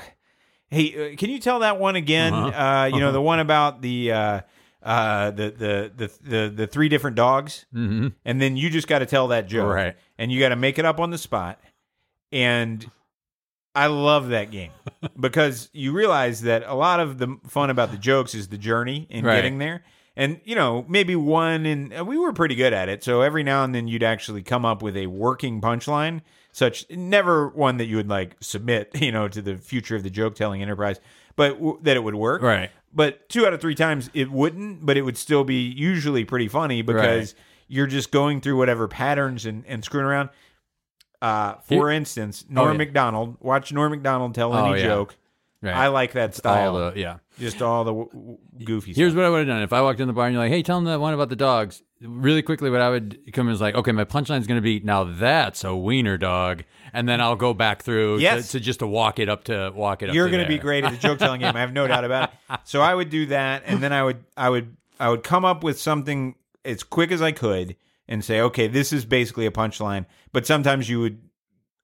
hey, 0.71 1.13
uh, 1.13 1.17
can 1.17 1.31
you 1.31 1.39
tell 1.39 1.61
that 1.61 1.79
one 1.79 1.97
again? 1.97 2.35
Uh-huh. 2.35 2.63
Uh, 2.63 2.87
you 2.87 3.01
know, 3.01 3.13
the 3.13 3.23
one 3.23 3.41
about 3.41 3.83
the 3.83 4.13
uh, 4.13 4.41
uh, 4.85 5.31
the, 5.31 5.51
the 5.51 5.93
the 5.97 6.13
the 6.23 6.53
the 6.55 6.67
three 6.67 6.89
different 6.89 7.17
dogs, 7.17 7.67
hmm 7.73 8.09
and 8.25 8.41
then 8.41 8.57
you 8.57 8.69
just 8.71 8.87
got 8.87 8.99
to 9.01 9.07
tell 9.07 9.29
that 9.29 9.49
joke, 9.49 9.73
Right. 9.75 9.97
And 10.19 10.31
you 10.31 10.39
got 10.39 10.51
to 10.51 10.57
make 10.57 10.79
it 10.79 10.85
up 10.85 11.01
on 11.01 11.11
the 11.11 11.19
spot. 11.19 11.59
And 12.33 12.89
I 13.75 13.87
love 13.87 14.29
that 14.29 14.51
game 14.51 14.71
because 15.19 15.69
you 15.73 15.93
realize 15.93 16.43
that 16.43 16.63
a 16.67 16.75
lot 16.75 17.01
of 17.01 17.19
the 17.19 17.39
fun 17.47 17.71
about 17.71 17.91
the 17.91 17.99
jokes 17.99 18.35
is 18.35 18.49
the 18.49 18.59
journey 18.59 19.07
in 19.11 19.25
Right. 19.25 19.37
getting 19.37 19.59
there. 19.59 19.83
And 20.17 20.41
you 20.45 20.55
know, 20.55 20.85
maybe 20.89 21.17
one, 21.17 21.67
and 21.67 22.07
we 22.07 22.17
were 22.17 22.33
pretty 22.33 22.55
good 22.55 22.73
at 22.73 22.89
it. 22.89 23.03
So 23.03 23.23
every 23.23 23.43
now 23.43 23.65
and 23.65 23.75
then, 23.75 23.89
you'd 23.89 24.05
actually 24.05 24.43
come 24.43 24.65
up 24.65 24.81
with 24.81 24.97
a 24.97 25.09
working 25.09 25.61
punchline, 25.61 26.21
such 26.53 26.89
never 26.89 27.49
one 27.49 27.79
that 27.79 27.87
you 27.87 27.97
would 27.97 28.09
like 28.09 28.37
submit, 28.41 28.91
you 29.01 29.11
know, 29.11 29.27
to 29.27 29.43
the 29.43 29.57
future 29.57 29.97
of 29.97 30.05
the 30.05 30.11
joke 30.11 30.37
telling 30.37 30.63
enterprise, 30.63 31.01
but 31.35 31.55
w- 31.55 31.81
that 31.83 31.97
it 31.97 32.05
would 32.05 32.15
work. 32.15 32.43
Right. 32.43 32.71
But 32.95 33.29
two 33.29 33.45
out 33.47 33.53
of 33.53 33.61
three 33.61 33.75
times 33.75 34.09
it 34.15 34.31
wouldn't, 34.31 34.87
but 34.87 34.97
it 34.97 35.03
would 35.03 35.17
still 35.19 35.43
be 35.45 35.63
usually 35.63 36.25
pretty 36.25 36.47
funny 36.49 36.81
because 36.83 37.35
you're 37.67 37.87
just 37.89 38.11
going 38.13 38.41
through 38.41 38.57
whatever 38.57 38.87
patterns 38.87 39.47
and, 39.47 39.65
and 39.67 39.85
screwing 39.85 40.07
around. 40.07 40.29
Uh, 41.21 41.55
for 41.67 41.91
instance, 41.91 42.45
Norm 42.49 42.69
Oh, 42.69 42.73
yeah. 42.73 42.79
McDonald. 42.79 43.37
Watch 43.41 43.73
Norm 43.73 43.91
Macdonald 43.93 44.35
tell 44.35 44.53
Oh, 44.53 44.67
any 44.73 44.81
yeah. 44.81 44.87
joke. 44.87 45.17
Right. 45.65 45.75
I 45.75 45.89
like 45.89 46.13
that 46.13 46.35
style. 46.35 46.77
All 46.77 46.91
the 46.91 47.01
yeah. 47.01 47.19
just 47.39 47.63
all 47.63 47.85
the 47.85 47.93
w- 47.93 48.09
w- 48.13 48.39
goofy 48.65 48.93
Here's 48.93 49.13
stuff. 49.13 49.17
what 49.19 49.25
I 49.27 49.31
would 49.31 49.39
have 49.39 49.47
done 49.49 49.63
if 49.63 49.73
I 49.73 49.81
walked 49.83 49.99
in 50.01 50.07
the 50.07 50.13
bar 50.13 50.27
and 50.27 50.35
you're 50.35 50.43
like, 50.43 50.53
"Hey, 50.53 50.63
tell 50.63 50.77
them 50.77 50.85
that 50.85 51.01
one 51.01 51.15
about 51.15 51.29
the 51.31 51.37
dogs." 51.37 51.83
Really 52.01 52.43
quickly, 52.43 52.69
what 52.71 52.81
I 52.83 52.91
would 52.91 53.33
come 53.33 53.49
is 53.49 53.61
like, 53.61 53.75
"Okay, 53.75 53.93
my 53.93 54.05
punchline's 54.05 54.47
going 54.47 54.59
to 54.59 54.63
be 54.63 54.81
now 54.81 55.05
that's 55.05 55.65
a 55.65 55.75
wiener 55.75 56.19
dog," 56.19 56.65
and 56.93 57.09
then 57.09 57.21
I'll 57.21 57.35
go 57.37 57.55
back 57.55 57.83
through 57.83 58.19
Yes. 58.19 58.49
to, 58.53 58.59
to 58.59 58.61
just 58.65 58.81
to 58.81 58.87
walk 58.87 59.19
it 59.19 59.29
up 59.29 59.45
to 59.45 59.73
walk 59.75 60.03
it 60.03 60.11
up. 60.11 60.15
You're 60.15 60.27
to 60.27 60.31
going 60.33 60.43
to 60.45 60.49
be 60.49 60.59
great 60.59 60.85
at 60.85 60.93
the 60.93 60.99
joke 60.99 61.19
telling 61.19 61.41
game. 61.41 61.57
I 61.57 61.61
have 61.61 61.73
no 61.73 61.87
doubt 61.89 62.05
about 62.05 62.31
it. 62.51 62.61
So 62.65 62.81
I 62.83 62.95
would 62.95 63.09
do 63.11 63.27
that, 63.27 63.63
and 63.65 63.83
then 63.83 63.93
I 63.93 64.03
would 64.05 64.23
I 64.37 64.51
would 64.51 64.77
I 65.01 65.09
would 65.09 65.23
come 65.23 65.45
up 65.45 65.65
with 65.65 65.81
something 65.81 66.35
as 66.65 66.83
quick 66.83 67.11
as 67.11 67.23
I 67.23 67.33
could 67.33 67.77
and 68.07 68.23
say, 68.23 68.41
okay, 68.43 68.67
this 68.69 68.93
is 68.93 69.05
basically 69.07 69.47
a 69.47 69.51
punchline. 69.51 70.05
But 70.33 70.47
sometimes 70.47 70.89
you 70.91 71.01
would 71.01 71.23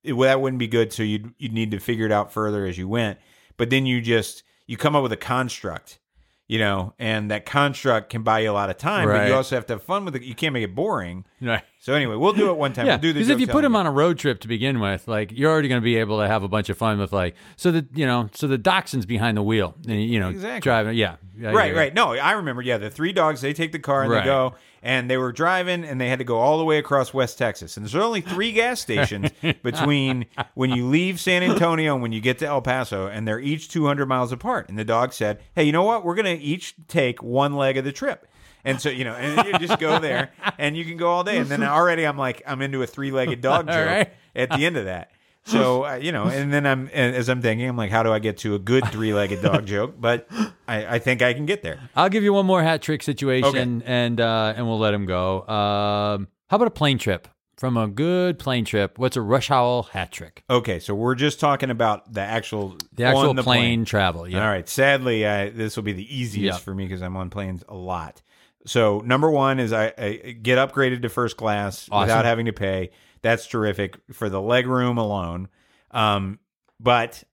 it, 0.03 0.13
well, 0.13 0.27
that 0.29 0.41
wouldn't 0.41 0.59
be 0.59 0.67
good, 0.67 0.93
so 0.93 1.03
you'd 1.03 1.33
you'd 1.39 1.53
need 1.53 1.71
to 1.71 1.79
figure 1.79 2.05
it 2.05 2.11
out 2.11 2.31
further 2.31 2.65
as 2.65 2.77
you 2.77 2.87
went. 2.87 3.17
But 3.61 3.69
then 3.69 3.85
you 3.85 4.01
just 4.01 4.41
you 4.65 4.75
come 4.75 4.95
up 4.95 5.03
with 5.03 5.11
a 5.11 5.17
construct. 5.17 5.99
You 6.47 6.57
know, 6.57 6.95
and 6.99 7.29
that 7.29 7.45
construct 7.45 8.09
can 8.09 8.23
buy 8.23 8.39
you 8.39 8.49
a 8.49 8.51
lot 8.51 8.69
of 8.71 8.77
time, 8.77 9.07
but 9.07 9.27
you 9.29 9.35
also 9.35 9.55
have 9.55 9.67
to 9.67 9.73
have 9.75 9.83
fun 9.83 10.03
with 10.03 10.15
it. 10.17 10.23
You 10.23 10.33
can't 10.35 10.51
make 10.51 10.63
it 10.65 10.73
boring. 10.75 11.23
Right. 11.39 11.61
So 11.79 11.93
anyway, 11.93 12.15
we'll 12.15 12.33
do 12.33 12.49
it 12.49 12.57
one 12.57 12.73
time. 12.73 12.87
Yeah, 12.87 12.93
we'll 12.95 13.01
do 13.01 13.13
the 13.13 13.19
because 13.19 13.29
if 13.29 13.39
you 13.39 13.47
put 13.47 13.61
them 13.61 13.73
on 13.75 13.85
a 13.85 13.91
road 13.91 14.17
trip 14.17 14.39
to 14.41 14.47
begin 14.49 14.79
with, 14.81 15.07
like 15.07 15.31
you're 15.31 15.49
already 15.49 15.69
going 15.69 15.79
to 15.79 15.85
be 15.85 15.95
able 15.97 16.19
to 16.19 16.27
have 16.27 16.41
a 16.43 16.49
bunch 16.49 16.69
of 16.69 16.77
fun 16.77 16.97
with 16.99 17.13
like 17.13 17.35
so 17.55 17.71
that 17.71 17.85
you 17.95 18.05
know 18.07 18.29
so 18.33 18.47
the 18.47 18.57
dachshund's 18.57 19.05
behind 19.05 19.37
the 19.37 19.43
wheel 19.43 19.75
and 19.87 20.03
you 20.03 20.19
know 20.19 20.29
Exactly. 20.29 20.59
driving. 20.59 20.97
Yeah, 20.97 21.17
Yeah, 21.37 21.51
Right, 21.51 21.73
right. 21.75 21.93
No, 21.93 22.13
I 22.15 22.31
remember. 22.33 22.63
Yeah, 22.63 22.79
the 22.79 22.89
three 22.89 23.13
dogs. 23.13 23.39
They 23.41 23.53
take 23.53 23.71
the 23.71 23.79
car 23.79 24.01
and 24.01 24.11
Right. 24.11 24.21
they 24.21 24.25
go, 24.25 24.55
and 24.83 25.09
they 25.09 25.17
were 25.17 25.31
driving, 25.31 25.83
and 25.83 25.99
they 26.01 26.09
had 26.09 26.19
to 26.19 26.25
go 26.25 26.37
all 26.37 26.57
the 26.57 26.63
way 26.63 26.77
across 26.77 27.13
West 27.13 27.37
Texas. 27.37 27.77
And 27.77 27.85
there's 27.85 27.95
only 27.95 28.21
three 28.21 28.51
gas 28.51 28.79
stations 28.81 29.29
between 29.63 30.25
when 30.55 30.71
you 30.71 30.87
leave 30.87 31.19
San 31.19 31.43
Antonio 31.43 31.93
and 31.93 32.01
when 32.01 32.11
you 32.11 32.21
get 32.21 32.39
to 32.39 32.47
El 32.47 32.61
Paso, 32.61 33.07
and 33.07 33.27
they're 33.27 33.39
each 33.39 33.69
200 33.69 34.05
miles 34.07 34.31
apart. 34.31 34.69
And 34.69 34.77
the 34.77 34.85
dog 34.85 35.13
said, 35.13 35.39
"Hey, 35.55 35.63
you 35.63 35.71
know 35.71 35.83
what? 35.83 36.03
We're 36.03 36.15
going 36.15 36.37
to 36.37 36.43
each 36.43 36.75
take 36.87 37.21
one 37.21 37.55
leg 37.55 37.77
of 37.77 37.85
the 37.85 37.91
trip." 37.91 38.27
And 38.63 38.79
so 38.79 38.89
you 38.89 39.03
know, 39.03 39.13
and 39.13 39.47
you 39.47 39.67
just 39.67 39.79
go 39.79 39.99
there, 39.99 40.31
and 40.57 40.77
you 40.77 40.85
can 40.85 40.97
go 40.97 41.09
all 41.09 41.23
day. 41.23 41.37
And 41.37 41.47
then 41.47 41.63
already, 41.63 42.05
I'm 42.05 42.17
like, 42.17 42.43
I'm 42.45 42.61
into 42.61 42.83
a 42.83 42.87
three-legged 42.87 43.41
dog 43.41 43.67
All 43.69 43.73
joke 43.75 43.87
right. 43.87 44.13
at 44.35 44.49
the 44.49 44.65
end 44.65 44.77
of 44.77 44.85
that. 44.85 45.11
So 45.43 45.85
uh, 45.85 45.95
you 45.95 46.11
know, 46.11 46.25
and 46.25 46.53
then 46.53 46.65
I'm 46.67 46.89
and 46.93 47.15
as 47.15 47.27
I'm 47.29 47.41
thinking, 47.41 47.67
I'm 47.67 47.75
like, 47.77 47.89
how 47.91 48.03
do 48.03 48.11
I 48.13 48.19
get 48.19 48.37
to 48.39 48.55
a 48.55 48.59
good 48.59 48.85
three-legged 48.89 49.41
dog 49.41 49.65
joke? 49.75 49.95
But 49.99 50.27
I, 50.67 50.95
I 50.95 50.99
think 50.99 51.21
I 51.21 51.33
can 51.33 51.45
get 51.45 51.63
there. 51.63 51.79
I'll 51.95 52.09
give 52.09 52.23
you 52.23 52.31
one 52.33 52.45
more 52.45 52.61
hat 52.61 52.81
trick 52.81 53.01
situation 53.03 53.81
and 53.85 54.21
uh, 54.21 54.53
and 54.55 54.67
we'll 54.67 54.79
let 54.79 54.93
him 54.93 55.05
go. 55.05 55.41
Um, 55.47 56.27
how 56.47 56.55
about 56.57 56.67
a 56.67 56.71
plane 56.71 56.97
trip? 56.97 57.27
From 57.57 57.77
a 57.77 57.87
good 57.87 58.39
plane 58.39 58.65
trip, 58.65 58.97
what's 58.97 59.15
a 59.17 59.21
Rush 59.21 59.49
Howell 59.49 59.83
hat 59.83 60.11
trick? 60.11 60.43
Okay, 60.49 60.79
so 60.79 60.95
we're 60.95 61.13
just 61.13 61.39
talking 61.39 61.69
about 61.69 62.11
the 62.11 62.21
actual 62.21 62.75
The 62.95 63.03
actual 63.03 63.29
on 63.29 63.35
the 63.35 63.43
plane, 63.43 63.85
travel. 63.85 64.27
Yeah. 64.27 64.43
All 64.43 64.49
right. 64.49 64.67
Sadly, 64.67 65.27
I, 65.27 65.49
this 65.51 65.75
will 65.75 65.83
be 65.83 65.93
the 65.93 66.17
easiest 66.17 66.57
Yeah. 66.59 66.63
for 66.63 66.73
me 66.73 66.85
because 66.85 67.03
I'm 67.03 67.15
on 67.17 67.29
planes 67.29 67.63
a 67.69 67.75
lot. 67.75 68.23
So 68.65 69.03
number 69.05 69.29
one 69.29 69.59
is 69.59 69.73
I, 69.73 69.93
I 69.95 70.11
get 70.41 70.57
upgraded 70.57 71.03
to 71.03 71.09
first 71.09 71.37
class 71.37 71.87
Awesome. 71.91 72.01
without 72.07 72.25
having 72.25 72.47
to 72.47 72.53
pay. 72.53 72.89
That's 73.21 73.45
terrific 73.47 73.97
for 74.11 74.29
the 74.29 74.41
leg 74.41 74.67
room 74.67 74.97
alone. 74.97 75.47
Um, 75.91 76.39
but 76.79 77.23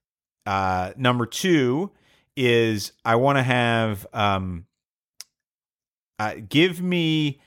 uh, 0.45 0.91
number 0.97 1.25
two 1.25 1.91
is 2.35 2.91
I 3.03 3.15
want 3.15 3.37
to 3.37 3.43
have 3.43 4.05
um, 4.13 4.65
uh, 6.19 6.35
give 6.47 6.81
me 6.81 7.39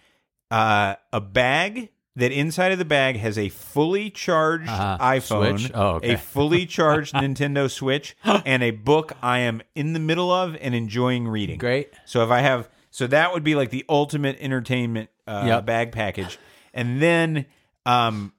uh, 0.51 0.97
a 1.13 1.21
bag 1.21 1.91
that 2.17 2.31
inside 2.33 2.73
of 2.73 2.79
the 2.79 2.85
bag 2.85 3.17
has 3.17 3.39
a 3.39 3.49
fully 3.49 4.11
charged 4.11 4.69
Uh-huh. 4.69 4.99
iPhone, 5.01 5.71
Oh, 5.75 5.87
okay. 5.97 6.15
a 6.15 6.17
fully 6.19 6.67
charged 6.67 7.15
Nintendo 7.15 7.71
Switch, 7.71 8.17
and 8.25 8.63
a 8.63 8.71
book 8.71 9.13
I 9.23 9.39
am 9.41 9.63
in 9.75 9.93
the 9.95 9.99
middle 9.99 10.31
of 10.31 10.57
and 10.61 10.75
enjoying 10.75 11.27
reading. 11.29 11.59
Great. 11.59 11.93
So 12.05 12.23
if 12.23 12.31
I 12.31 12.41
have, 12.41 12.69
so 12.91 13.07
that 13.07 13.33
would 13.33 13.45
be 13.45 13.55
like 13.55 13.71
the 13.71 13.85
ultimate 13.89 14.37
entertainment 14.41 15.09
uh, 15.27 15.45
Yep. 15.47 15.67
bag 15.67 15.93
package, 15.93 16.39
and 16.75 17.01
then 17.01 17.47
um, 17.87 18.33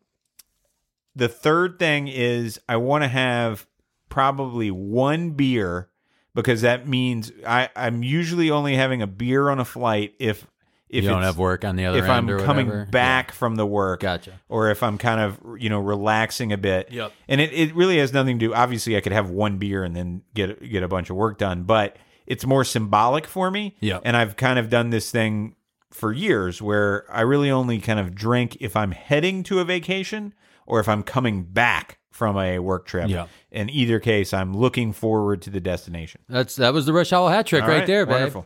the 1.15 1.27
third 1.27 1.79
thing 1.79 2.07
is 2.07 2.59
I 2.67 2.77
want 2.77 3.03
to 3.03 3.07
have 3.07 3.67
probably 4.09 4.71
one 4.71 5.31
beer 5.31 5.89
because 6.35 6.61
that 6.61 6.87
means 6.87 7.31
I 7.45 7.69
I'm 7.75 8.03
usually 8.03 8.51
only 8.51 8.75
having 8.75 9.01
a 9.01 9.07
beer 9.07 9.49
on 9.49 9.59
a 9.59 9.65
flight 9.65 10.13
if 10.19 10.47
if 10.89 11.03
you 11.03 11.09
don't 11.09 11.23
have 11.23 11.39
work 11.39 11.65
on 11.65 11.75
the 11.75 11.85
other 11.85 11.97
if 11.97 12.03
end 12.03 12.11
I'm 12.13 12.29
or 12.29 12.39
coming 12.39 12.67
whatever. 12.67 12.85
back 12.85 13.31
from 13.31 13.55
the 13.55 13.65
work, 13.65 14.01
Gotcha. 14.01 14.39
or 14.47 14.69
if 14.69 14.83
I'm 14.83 14.97
kind 14.97 15.19
of 15.19 15.39
you 15.59 15.69
know 15.69 15.79
relaxing 15.79 16.51
a 16.53 16.57
bit. 16.57 16.91
Yep. 16.91 17.11
And 17.27 17.41
it, 17.41 17.51
it 17.51 17.75
really 17.75 17.97
has 17.97 18.13
nothing 18.13 18.37
to 18.39 18.47
do. 18.47 18.53
Obviously, 18.53 18.95
I 18.95 19.01
could 19.01 19.11
have 19.11 19.29
one 19.29 19.57
beer 19.57 19.83
and 19.83 19.95
then 19.95 20.21
get 20.33 20.61
get 20.69 20.83
a 20.83 20.87
bunch 20.87 21.09
of 21.09 21.15
work 21.15 21.37
done, 21.39 21.63
but 21.63 21.97
it's 22.27 22.45
more 22.45 22.63
symbolic 22.63 23.25
for 23.25 23.49
me. 23.51 23.75
Yeah. 23.79 23.99
And 24.03 24.15
I've 24.15 24.35
kind 24.37 24.59
of 24.59 24.69
done 24.69 24.91
this 24.91 25.09
thing 25.11 25.55
for 25.93 26.11
years 26.11 26.61
where 26.61 27.05
I 27.11 27.21
really 27.21 27.51
only 27.51 27.79
kind 27.79 27.99
of 27.99 28.15
drink 28.15 28.57
if 28.59 28.75
I'm 28.75 28.91
heading 28.91 29.43
to 29.43 29.59
a 29.59 29.65
vacation 29.65 30.33
or 30.65 30.79
if 30.79 30.89
I'm 30.89 31.03
coming 31.03 31.43
back 31.43 31.99
from 32.11 32.37
a 32.37 32.59
work 32.59 32.85
trip. 32.85 33.09
Yep. 33.09 33.29
In 33.51 33.69
either 33.69 33.99
case, 33.99 34.33
I'm 34.33 34.55
looking 34.55 34.93
forward 34.93 35.41
to 35.43 35.49
the 35.49 35.59
destination. 35.59 36.21
That's 36.29 36.55
that 36.57 36.73
was 36.73 36.85
the 36.85 36.93
Rush 36.93 37.09
Howell 37.11 37.29
hat 37.29 37.45
trick 37.47 37.63
right 37.63 37.85
there, 37.87 38.05
babe. 38.05 38.13
Wonderful. 38.13 38.45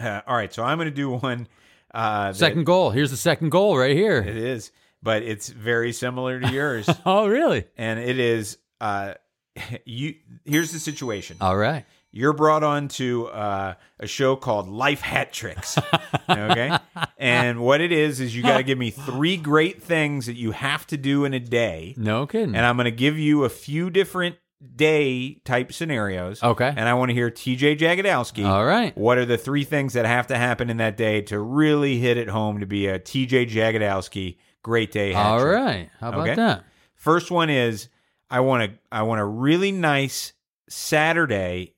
Uh, 0.00 0.20
all 0.26 0.36
right, 0.36 0.52
so 0.52 0.64
I'm 0.64 0.78
going 0.78 0.88
to 0.88 0.94
do 0.94 1.10
one. 1.10 1.46
Uh, 1.92 2.28
that- 2.28 2.36
Second 2.36 2.64
goal. 2.64 2.90
Here's 2.90 3.10
the 3.10 3.16
second 3.16 3.50
goal 3.50 3.76
right 3.78 3.94
here. 3.94 4.18
It 4.18 4.36
is, 4.36 4.72
but 5.02 5.22
it's 5.22 5.48
very 5.48 5.92
similar 5.92 6.40
to 6.40 6.50
yours, 6.50 6.88
Oh, 7.06 7.26
really? 7.28 7.64
and 7.76 7.98
it 8.00 8.18
is. 8.18 8.58
Uh, 8.80 9.14
you 9.84 10.14
here's 10.44 10.72
the 10.72 10.80
situation. 10.80 11.36
All 11.40 11.56
right. 11.56 11.84
You're 12.16 12.32
brought 12.32 12.62
on 12.62 12.86
to 12.88 13.26
uh, 13.26 13.74
a 13.98 14.06
show 14.06 14.36
called 14.36 14.68
Life 14.68 15.00
Hat 15.00 15.32
Tricks. 15.32 15.76
okay, 16.28 16.78
and 17.18 17.58
what 17.60 17.80
it 17.80 17.90
is 17.90 18.20
is 18.20 18.36
you 18.36 18.42
got 18.44 18.58
to 18.58 18.62
give 18.62 18.78
me 18.78 18.90
three 18.90 19.36
great 19.36 19.82
things 19.82 20.26
that 20.26 20.36
you 20.36 20.52
have 20.52 20.86
to 20.86 20.96
do 20.96 21.24
in 21.24 21.34
a 21.34 21.40
day, 21.40 21.94
No 21.96 22.26
kidding. 22.26 22.54
and 22.54 22.64
I'm 22.64 22.76
going 22.76 22.84
to 22.84 22.90
give 22.92 23.18
you 23.18 23.42
a 23.42 23.48
few 23.48 23.90
different 23.90 24.36
day 24.76 25.34
type 25.44 25.72
scenarios. 25.72 26.40
Okay. 26.42 26.72
and 26.74 26.88
I 26.88 26.94
want 26.94 27.10
to 27.10 27.14
hear 27.14 27.30
T.J. 27.30 27.76
Jagodowski. 27.76 28.46
All 28.48 28.64
right. 28.64 28.96
What 28.96 29.18
are 29.18 29.26
the 29.26 29.36
three 29.36 29.64
things 29.64 29.92
that 29.94 30.06
have 30.06 30.28
to 30.28 30.36
happen 30.38 30.70
in 30.70 30.76
that 30.78 30.96
day 30.96 31.20
to 31.22 31.38
really 31.40 31.98
hit 31.98 32.16
it 32.16 32.28
home 32.28 32.60
to 32.60 32.66
be 32.66 32.86
a 32.86 32.98
TJ 33.00 33.50
Jagodowski 33.50 34.36
great 34.62 34.92
day? 34.92 35.12
hat 35.12 35.26
All 35.26 35.40
trick? 35.40 35.54
right. 35.54 35.90
How 36.00 36.10
about 36.10 36.20
Okay. 36.20 36.34
that? 36.36 36.64
First 36.94 37.30
one 37.32 37.50
is 37.50 37.88
I 38.30 38.40
want 38.40 38.70
to 38.72 38.78
I 38.90 39.02
want 39.02 39.20
a 39.20 39.24
really 39.26 39.72
nice 39.72 40.32
Saturday 40.70 41.73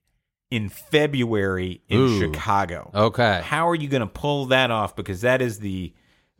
in 0.50 0.68
February 0.68 1.82
in 1.88 2.00
Ooh. 2.00 2.20
Chicago. 2.20 2.90
Okay. 2.94 3.40
How 3.42 3.68
are 3.68 3.74
you 3.74 3.88
going 3.88 4.00
to 4.00 4.06
pull 4.06 4.46
that 4.46 4.70
off? 4.70 4.94
Because 4.94 5.22
that 5.22 5.42
is 5.42 5.58
the 5.58 5.92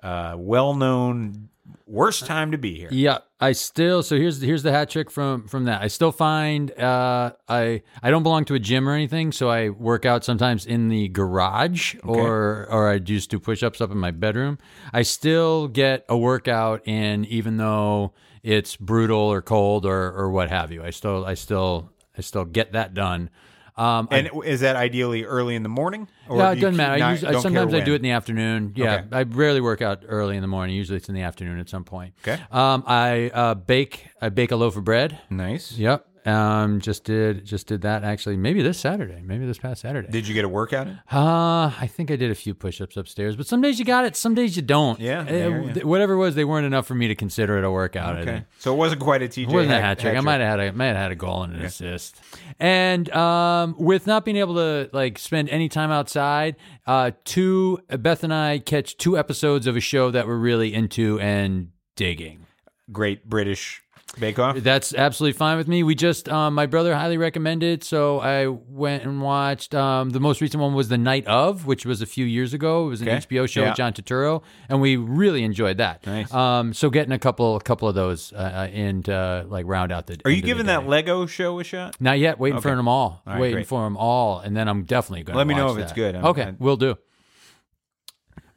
uh, 0.02 0.34
well-known 0.38 1.48
worst 1.86 2.26
time 2.26 2.52
to 2.52 2.59
be 2.59 2.76
here. 2.78 2.88
Yeah, 2.90 3.18
I 3.40 3.52
still 3.52 4.02
so 4.02 4.16
here's 4.16 4.40
here's 4.40 4.62
the 4.62 4.72
hat 4.72 4.90
trick 4.90 5.11
from 5.11 5.46
from 5.48 5.64
that. 5.64 5.82
I 5.82 5.88
still 5.88 6.12
find 6.12 6.70
uh 6.78 7.32
I 7.48 7.82
I 8.02 8.11
don't 8.11 8.22
belong 8.22 8.44
to 8.46 8.54
a 8.54 8.59
gym 8.59 8.88
or 8.88 8.92
anything, 8.92 9.32
so 9.32 9.48
I 9.48 9.70
work 9.70 10.04
out 10.04 10.24
sometimes 10.24 10.66
in 10.66 10.88
the 10.88 11.09
garage 11.09 11.96
or 12.02 12.66
or 12.70 12.88
I 12.88 12.98
just 12.98 13.30
do 13.30 13.38
push-ups 13.38 13.80
up 13.80 13.90
in 13.90 13.98
my 13.98 14.11
bedroom. 14.11 14.59
I 14.92 15.02
still 15.02 15.68
get 15.68 16.04
a 16.09 16.16
workout 16.16 16.86
in 16.86 17.24
even 17.26 17.57
though 17.57 18.12
it's 18.42 18.76
brutal 18.76 19.18
or 19.18 19.42
cold 19.42 19.86
or 19.86 20.12
or 20.12 20.30
what 20.30 20.50
have 20.50 20.72
you. 20.72 20.82
I 20.82 20.90
still 20.90 21.24
I 21.24 21.34
still 21.34 21.90
I 22.16 22.20
still 22.20 22.44
get 22.44 22.72
that 22.72 22.94
done. 22.94 23.30
Um 23.77 24.09
I- 24.11 24.18
And 24.18 24.31
is 24.45 24.61
that 24.61 24.74
ideally 24.77 25.24
early 25.24 25.55
in 25.55 25.62
the 25.62 25.68
morning? 25.68 26.09
Or 26.29 26.39
yeah, 26.39 26.53
it 26.53 26.57
doesn't 26.57 26.77
matter. 26.77 26.95
I 26.95 26.99
not- 26.99 27.11
usually, 27.11 27.33
don't 27.33 27.43
care 27.43 27.51
sometimes 27.53 27.74
I 27.74 27.81
do 27.81 27.93
it 27.93 27.97
in 27.97 28.03
the 28.03 28.11
afternoon. 28.12 28.72
Yeah, 28.74 28.95
Okay. 28.95 29.05
I 29.12 29.22
rarely 29.22 29.61
work 29.61 29.83
out 29.83 30.03
early 30.09 30.37
in 30.37 30.43
the 30.43 30.49
morning. 30.49 30.74
Usually 30.77 30.97
it's 30.97 31.09
in 31.09 31.14
the 31.14 31.22
afternoon 31.22 31.59
at 31.59 31.68
some 31.68 31.85
point. 31.85 32.14
Okay. 32.27 32.41
Um, 32.51 32.85
I 32.87 33.31
uh, 33.35 33.55
bake. 33.55 34.07
I 34.20 34.31
bake 34.31 34.51
a 34.51 34.57
loaf 34.57 34.77
of 34.77 34.85
bread. 34.85 35.18
Nice. 35.31 35.72
Yep. 35.79 36.07
Um, 36.27 36.81
just 36.81 37.05
did 37.05 37.45
just 37.45 37.66
did 37.68 37.83
that 37.83 38.03
actually. 38.05 38.37
Maybe 38.37 38.62
this 38.62 38.79
Saturday. 38.79 39.22
Maybe 39.24 39.47
this 39.47 39.59
past 39.59 39.83
Saturday. 39.83 40.09
Did 40.11 40.27
you 40.27 40.35
get 40.35 40.45
a 40.45 40.49
workout? 40.49 40.89
Uh, 41.12 41.70
I 41.79 41.89
think 41.91 42.11
I 42.11 42.16
did 42.16 42.31
a 42.31 42.35
few 42.35 42.53
push-ups 42.55 42.97
upstairs, 42.97 43.37
but 43.37 43.47
some 43.47 43.61
days 43.61 43.79
you 43.79 43.85
got 43.85 44.05
it, 44.05 44.16
some 44.16 44.35
days 44.35 44.57
you 44.57 44.62
don't. 44.62 44.99
Yeah, 44.99 45.20
Uh, 45.20 45.72
th- 45.72 45.85
whatever 45.85 46.14
it 46.14 46.18
was, 46.18 46.35
they 46.35 46.45
weren't 46.45 46.66
enough 46.66 46.87
for 46.87 46.95
me 46.95 47.09
to 47.09 47.14
consider 47.14 47.59
it 47.59 47.64
a 47.64 47.70
workout. 47.70 48.16
Okay. 48.18 48.45
So 48.59 48.72
it 48.74 48.77
wasn't 48.77 49.01
quite 49.03 49.22
a 49.22 49.29
TJ. 49.29 49.45
It 49.49 49.55
wasn't 49.55 49.72
a 49.72 49.77
hat- 49.77 49.83
hat 49.85 49.99
trick. 50.01 50.16
I 50.16 50.20
might 50.20 50.41
have 50.41 50.59
had 50.59 50.68
a 50.68 50.72
might 50.72 50.87
have 50.87 50.97
had 50.97 51.12
a 51.12 51.16
goal 51.16 51.45
and 51.45 51.55
an 51.55 51.64
assist. 51.64 52.20
And 52.59 53.09
um, 53.12 53.77
with 53.79 54.07
not 54.07 54.24
being 54.24 54.37
able 54.39 54.55
to 54.57 54.91
like 54.93 55.18
spend 55.18 55.49
any 55.51 55.68
time 55.68 55.91
outside, 55.91 56.57
uh, 56.87 57.12
two 57.24 57.79
Beth 57.89 58.24
and 58.24 58.35
I 58.35 58.59
catch 58.59 58.97
two 58.97 59.16
episodes 59.16 59.66
of 59.66 59.77
a 59.77 59.81
show 59.81 60.11
that 60.11 60.27
we're 60.27 60.37
really 60.39 60.74
into 60.74 61.20
and 61.20 61.68
digging. 61.95 62.47
Great 62.93 63.29
British 63.29 63.83
Bake 64.18 64.38
Off. 64.38 64.57
That's 64.59 64.94
absolutely 64.94 65.36
fine 65.36 65.59
with 65.59 65.68
me. 65.68 65.82
We 65.82 65.94
just, 65.94 66.28
um, 66.28 66.54
my 66.54 66.64
brother 66.66 66.94
highly 66.94 67.18
recommended, 67.18 67.84
so 67.84 68.18
I 68.20 68.46
went 68.46 69.02
and 69.02 69.20
watched. 69.20 69.74
Um, 69.74 70.11
the 70.11 70.20
most 70.20 70.40
recent 70.40 70.62
one 70.62 70.72
was 70.74 70.88
The 70.88 70.96
Night 70.96 71.26
of, 71.26 71.66
which 71.66 71.84
was 71.84 72.00
a 72.00 72.07
few 72.07 72.24
years 72.24 72.54
ago. 72.54 72.86
It 72.86 72.88
was 72.90 73.02
an 73.02 73.09
Okay. 73.09 73.16
HBO 73.18 73.46
show 73.46 73.61
Yeah. 73.62 73.68
with 73.70 73.76
John 73.76 73.92
Turturro, 73.92 74.42
and 74.70 74.80
we 74.80 74.96
really 74.96 75.42
enjoyed 75.42 75.76
that. 75.78 76.07
Nice. 76.07 76.32
Um, 76.32 76.72
so 76.72 76.88
getting 76.88 77.12
a 77.12 77.18
couple, 77.18 77.57
a 77.57 77.61
couple 77.61 77.88
of 77.88 77.94
those, 77.94 78.32
uh, 78.32 78.70
and 78.72 79.07
uh, 79.11 79.44
like 79.48 79.66
round 79.66 79.92
out 79.92 80.07
the. 80.07 80.18
Are 80.24 80.30
you 80.30 80.40
the 80.40 80.46
giving 80.46 80.66
that 80.66 80.86
Lego 80.86 81.26
show 81.26 81.59
a 81.61 81.64
shot? 81.64 81.96
Not 82.00 82.18
yet. 82.18 82.38
Waiting 82.38 82.61
for 82.61 82.74
them 82.74 82.88
all. 82.88 83.22
All 83.26 83.32
right, 83.34 83.40
waiting 83.40 83.57
great. 83.57 83.66
for 83.66 83.82
them 83.84 83.96
all, 83.98 84.38
and 84.38 84.57
then 84.57 84.66
I'm 84.68 84.84
definitely 84.84 85.24
going. 85.24 85.34
to 85.34 85.38
Let 85.38 85.46
me 85.46 85.54
know 85.54 85.72
if 85.72 85.78
it's 85.78 85.92
good. 85.92 86.14
I'm- 86.14 86.24
okay, 86.26 86.42
I- 86.42 86.54
we'll 86.59 86.76
do. 86.76 86.96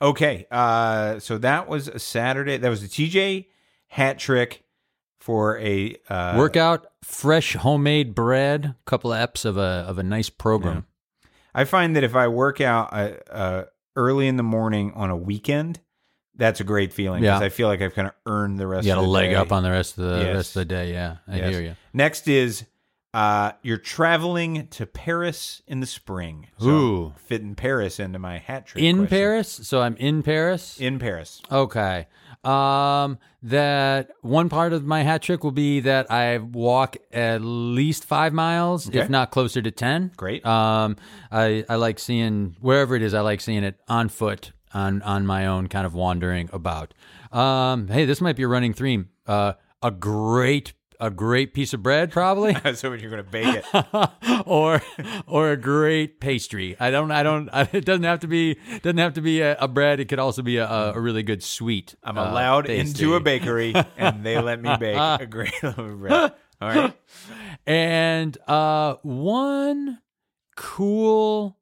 Okay. 0.02 0.46
Uh, 0.50 1.20
so 1.20 1.38
that 1.40 1.68
was 1.68 1.88
a 1.90 2.00
Saturday. 2.00 2.56
That 2.58 2.70
was 2.70 2.82
a 2.84 2.88
TJ 2.88 3.48
hat 3.90 4.18
trick 4.20 4.64
for 5.30 5.60
a 5.60 5.96
uh, 6.10 6.34
Workout, 6.40 6.88
fresh 7.04 7.54
homemade 7.56 8.16
bread, 8.16 8.66
a 8.66 8.76
couple 8.86 9.14
of 9.14 9.20
eps 9.30 9.46
of 9.46 9.58
a 9.58 9.86
of 9.88 10.00
a 10.00 10.04
nice 10.04 10.28
program. 10.28 10.88
I 11.54 11.66
find 11.66 11.96
that 11.96 12.04
if 12.04 12.16
I 12.16 12.28
work 12.30 12.60
out 12.62 12.92
uh, 12.92 13.12
uh, 13.32 13.64
early 13.96 14.28
in 14.28 14.38
the 14.38 14.44
morning 14.44 14.92
on 14.96 15.12
a 15.12 15.16
weekend, 15.16 15.82
that's 16.36 16.60
a 16.62 16.64
great 16.64 16.94
feeling 16.94 17.22
because 17.22 17.42
Yeah. 17.42 17.46
I 17.46 17.50
feel 17.50 17.68
like 17.68 17.80
I've 17.80 17.94
kind 17.94 18.08
of 18.08 18.16
earned 18.26 18.58
the 18.58 18.66
rest. 18.66 18.88
You 18.88 18.94
got 18.94 18.98
of 18.98 19.04
a 19.04 19.06
the 19.06 19.12
leg 19.12 19.30
day. 19.30 19.36
up 19.36 19.52
on 19.52 19.62
the 19.62 19.70
rest 19.70 20.00
of 20.00 20.06
the 20.06 20.18
Yes. 20.26 20.36
rest 20.36 20.56
of 20.56 20.62
the 20.62 20.66
day. 20.66 20.94
Yeah, 20.94 21.18
I 21.28 21.38
Yes. 21.38 21.54
hear 21.54 21.62
you. 21.62 21.76
Next 21.94 22.28
is 22.28 22.66
uh, 23.14 23.52
you're 23.62 23.78
traveling 23.78 24.66
to 24.70 24.88
Paris 24.88 25.62
in 25.68 25.80
the 25.80 25.86
spring. 25.88 26.48
So 26.58 26.68
Ooh. 26.70 27.14
Fitting 27.18 27.54
Paris 27.54 28.00
into 28.00 28.18
my 28.18 28.40
hat 28.40 28.66
trick. 28.66 28.84
in 28.84 28.98
question. 28.98 29.16
Paris. 29.16 29.60
So 29.64 29.82
I'm 29.82 29.96
in 29.98 30.24
Paris. 30.24 30.80
In 30.82 30.98
Paris. 30.98 31.42
okay. 31.52 32.08
Um, 32.44 33.18
that 33.44 34.12
one 34.22 34.48
part 34.50 34.72
of 34.74 34.86
my 34.86 35.04
hat 35.04 35.22
trick 35.22 35.44
will 35.44 35.52
be 35.52 35.82
that 35.82 36.10
I 36.12 36.38
walk 36.38 36.98
at 37.12 37.42
least 37.42 38.06
five 38.06 38.34
miles, 38.34 38.88
Okay. 38.88 39.00
if 39.00 39.10
not 39.10 39.32
closer 39.32 39.62
to 39.62 39.72
ten. 39.72 40.12
Great. 40.16 40.46
Um, 40.46 40.96
I 41.32 41.66
I 41.68 41.76
like 41.76 42.00
seeing 42.00 42.56
wherever 42.62 42.96
it 42.96 43.02
is. 43.02 43.14
I 43.14 43.22
like 43.22 43.42
seeing 43.42 43.64
it 43.64 43.76
on 43.88 44.10
foot, 44.10 44.52
on 44.74 45.02
on 45.02 45.26
my 45.26 45.46
own, 45.48 45.68
kind 45.68 45.86
of 45.86 45.94
wandering 45.94 46.50
about. 46.54 46.94
Um, 47.32 47.88
hey, 47.90 48.06
this 48.06 48.22
might 48.22 48.36
be 48.36 48.44
a 48.44 48.48
running 48.48 48.74
theme. 48.74 49.10
Uh, 49.28 49.54
a 49.82 49.92
great 49.92 50.74
a 51.00 51.10
great 51.10 51.54
piece 51.54 51.74
of 51.74 51.82
bread, 51.82 52.12
probably. 52.12 52.56
so 52.76 52.90
when 52.90 53.00
you're 53.00 53.10
going 53.10 53.24
to 53.24 53.30
bake 53.30 53.64
it. 53.64 54.46
or 54.46 54.82
or 55.28 55.52
a 55.52 55.58
great 55.58 56.20
pastry. 56.20 56.76
I 56.80 56.92
don't 56.92 57.12
I 57.12 57.24
don't 57.24 57.50
it 57.74 57.86
doesn't 57.86 58.04
have 58.04 58.20
to 58.20 58.28
be 58.28 58.58
doesn't 58.82 58.98
have 58.98 59.14
to 59.14 59.22
be 59.22 59.42
a, 59.42 59.56
a 59.58 59.68
bread. 59.68 60.00
It 60.00 60.06
could 60.06 60.20
also 60.20 60.42
be 60.42 60.58
a, 60.58 60.68
a, 60.68 61.00
really 61.00 61.24
good 61.24 61.44
sweet. 61.44 61.96
I'm 62.04 62.18
uh, 62.18 62.30
allowed 62.30 62.66
pastry. 62.66 63.06
into 63.06 63.16
a 63.16 63.20
bakery, 63.20 63.74
and 63.98 64.26
they 64.26 64.40
let 64.40 64.62
me 64.62 64.76
bake 64.80 64.98
a 64.98 65.26
great 65.26 65.64
loaf 65.64 65.78
of 65.78 66.00
bread. 66.00 66.34
All 66.62 66.68
right. 66.68 66.94
and 67.66 68.38
uh 68.48 68.96
one 69.04 70.00
cool 70.58 71.58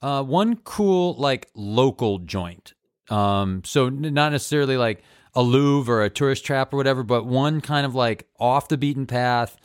uh 0.00 0.22
one 0.22 0.56
cool 0.56 1.14
like 1.14 1.50
local 1.54 2.20
joint. 2.20 2.72
Um 3.10 3.62
so 3.64 3.86
n- 3.86 4.14
not 4.14 4.32
necessarily 4.32 4.78
like 4.78 5.02
a 5.34 5.42
Louvre 5.42 5.94
or 5.94 6.02
a 6.04 6.10
tourist 6.10 6.44
trap 6.44 6.72
or 6.72 6.76
whatever, 6.76 7.02
but 7.02 7.24
one 7.26 7.60
kind 7.60 7.84
of 7.86 7.94
like 7.94 8.26
off 8.38 8.68
the 8.68 8.76
beaten 8.76 9.06
path. 9.06 9.56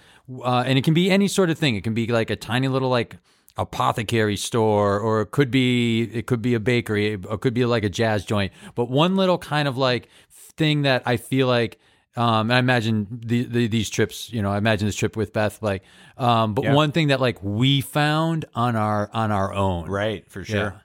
Uh, 0.43 0.63
and 0.65 0.77
it 0.77 0.83
can 0.83 0.93
be 0.93 1.11
any 1.11 1.27
sort 1.27 1.49
of 1.49 1.57
thing. 1.57 1.75
It 1.75 1.83
can 1.83 1.93
be 1.93 2.07
like 2.07 2.29
a 2.29 2.35
tiny 2.35 2.67
little 2.67 2.89
like 2.89 3.17
apothecary 3.57 4.35
store, 4.37 4.99
or 4.99 5.21
it 5.21 5.31
could 5.31 5.51
be 5.51 6.03
it 6.13 6.25
could 6.27 6.41
be 6.41 6.53
a 6.53 6.59
bakery, 6.59 7.13
it 7.13 7.41
could 7.41 7.53
be 7.53 7.65
like 7.65 7.83
a 7.83 7.89
jazz 7.89 8.25
joint. 8.25 8.51
But 8.75 8.89
one 8.89 9.15
little 9.15 9.37
kind 9.37 9.67
of 9.67 9.77
like 9.77 10.09
thing 10.31 10.83
that 10.83 11.03
I 11.05 11.17
feel 11.17 11.47
like. 11.47 11.79
Um, 12.15 12.51
and 12.51 12.53
I 12.53 12.59
imagine 12.59 13.07
the, 13.25 13.43
the, 13.45 13.65
these 13.65 13.89
trips, 13.89 14.31
you 14.31 14.43
know, 14.43 14.51
I 14.51 14.59
imagine 14.59 14.85
this 14.87 14.95
trip 14.95 15.17
with 15.17 15.33
Beth, 15.33 15.63
like, 15.63 15.81
um, 16.15 16.53
but 16.53 16.63
Yeah. 16.65 16.75
one 16.75 16.91
thing 16.91 17.07
that 17.07 17.19
like 17.19 17.41
we 17.41 17.81
found 17.81 18.45
on 18.53 18.75
our 18.75 19.09
on 19.13 19.31
our 19.31 19.51
own, 19.51 19.89
Right, 19.89 20.29
for 20.29 20.43
sure. 20.43 20.79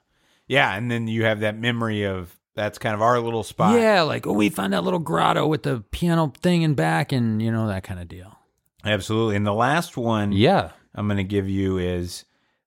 Yeah. 0.47 0.75
and 0.75 0.91
then 0.91 1.07
you 1.07 1.25
have 1.25 1.41
that 1.41 1.59
memory 1.59 2.05
of 2.05 2.35
that's 2.59 2.77
kind 2.79 2.95
of 2.95 3.01
our 3.01 3.19
little 3.21 3.43
spot. 3.45 3.81
Yeah, 3.81 4.03
like 4.03 4.27
oh, 4.27 4.33
we 4.33 4.51
found 4.51 4.73
that 4.75 4.83
little 4.85 4.99
grotto 4.99 5.47
with 5.47 5.63
the 5.63 5.83
piano 5.93 6.33
thing 6.43 6.63
in 6.63 6.75
back, 6.75 7.13
and 7.13 7.41
you 7.41 7.51
know 7.53 7.69
that 7.69 7.85
kind 7.85 8.01
of 8.01 8.09
deal. 8.09 8.37
Absolutely. 8.85 9.37
And 9.37 9.47
the 9.47 9.55
last 9.55 9.97
one 9.97 10.33
Yeah, 10.33 10.71
I'm 10.95 11.07
going 11.09 11.17
to 11.19 11.25
give 11.25 11.49
you 11.49 11.79
is 11.79 12.25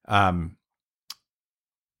um 0.08 0.56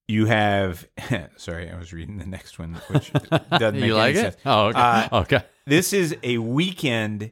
you 0.08 0.26
have 0.26 0.86
sorry, 1.36 1.70
I 1.70 1.78
was 1.78 1.92
reading 1.92 2.18
the 2.18 2.26
next 2.26 2.58
one 2.58 2.74
which 2.88 3.12
doesn't 3.50 3.74
make 3.80 3.84
you 3.84 3.94
like 3.94 4.16
any 4.16 4.18
it? 4.18 4.32
sense. 4.32 4.36
Oh, 4.44 4.66
okay, 4.66 4.78
Uh, 4.80 5.08
okay. 5.22 5.42
This 5.66 5.92
is 5.92 6.16
a 6.22 6.38
weekend 6.38 7.30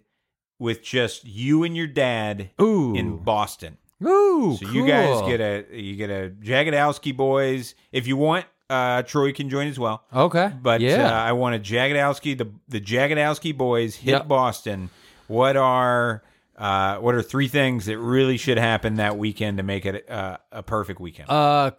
with 0.59 0.83
just 0.83 1.25
you 1.27 1.65
and 1.65 1.77
your 1.77 1.87
dad 1.87 2.51
Ooh, 2.61 2.95
in 2.95 3.17
Boston. 3.19 3.77
ooh, 4.05 4.57
So 4.61 4.71
you 4.71 4.87
guys 4.87 5.21
get 5.27 5.41
a 5.41 5.65
you 5.77 5.97
get 5.97 6.11
a 6.11 6.31
Jagodowski 6.31 7.17
boys. 7.17 7.75
If 7.93 8.07
you 8.07 8.17
want, 8.17 8.47
uh, 8.71 9.03
Troy 9.03 9.33
can 9.33 9.51
join 9.51 9.67
as 9.69 9.79
well. 9.79 10.05
okay, 10.15 10.53
But 10.63 10.81
uh, 10.81 10.85
yeah, 10.85 11.23
I 11.23 11.33
want 11.33 11.57
a 11.57 11.59
Jagodowski. 11.59 12.39
The 12.39 12.49
the 12.69 12.81
Jagodowski 12.81 13.57
boys 13.57 13.97
hit 13.97 14.13
Yep. 14.13 14.29
Boston. 14.29 14.91
What 15.27 15.57
are 15.57 16.23
uh, 16.57 16.97
what 16.99 17.15
are 17.15 17.23
three 17.23 17.49
things 17.49 17.87
that 17.87 17.99
really 17.99 18.37
should 18.37 18.59
happen 18.59 18.95
that 18.97 19.17
weekend 19.19 19.57
to 19.59 19.63
make 19.63 19.85
it 19.87 20.09
uh, 20.11 20.37
a 20.53 20.63
perfect 20.63 21.01
weekend? 21.01 21.29
uh, 21.31 21.73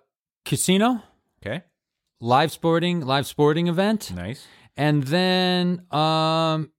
casino, 0.45 1.01
okay, 1.41 1.63
live 2.19 2.51
sporting, 2.51 3.01
live 3.01 3.25
sporting 3.27 3.67
event, 3.67 4.11
nice. 4.15 4.45
and 4.75 5.03
then 5.03 5.85
um, 5.91 6.71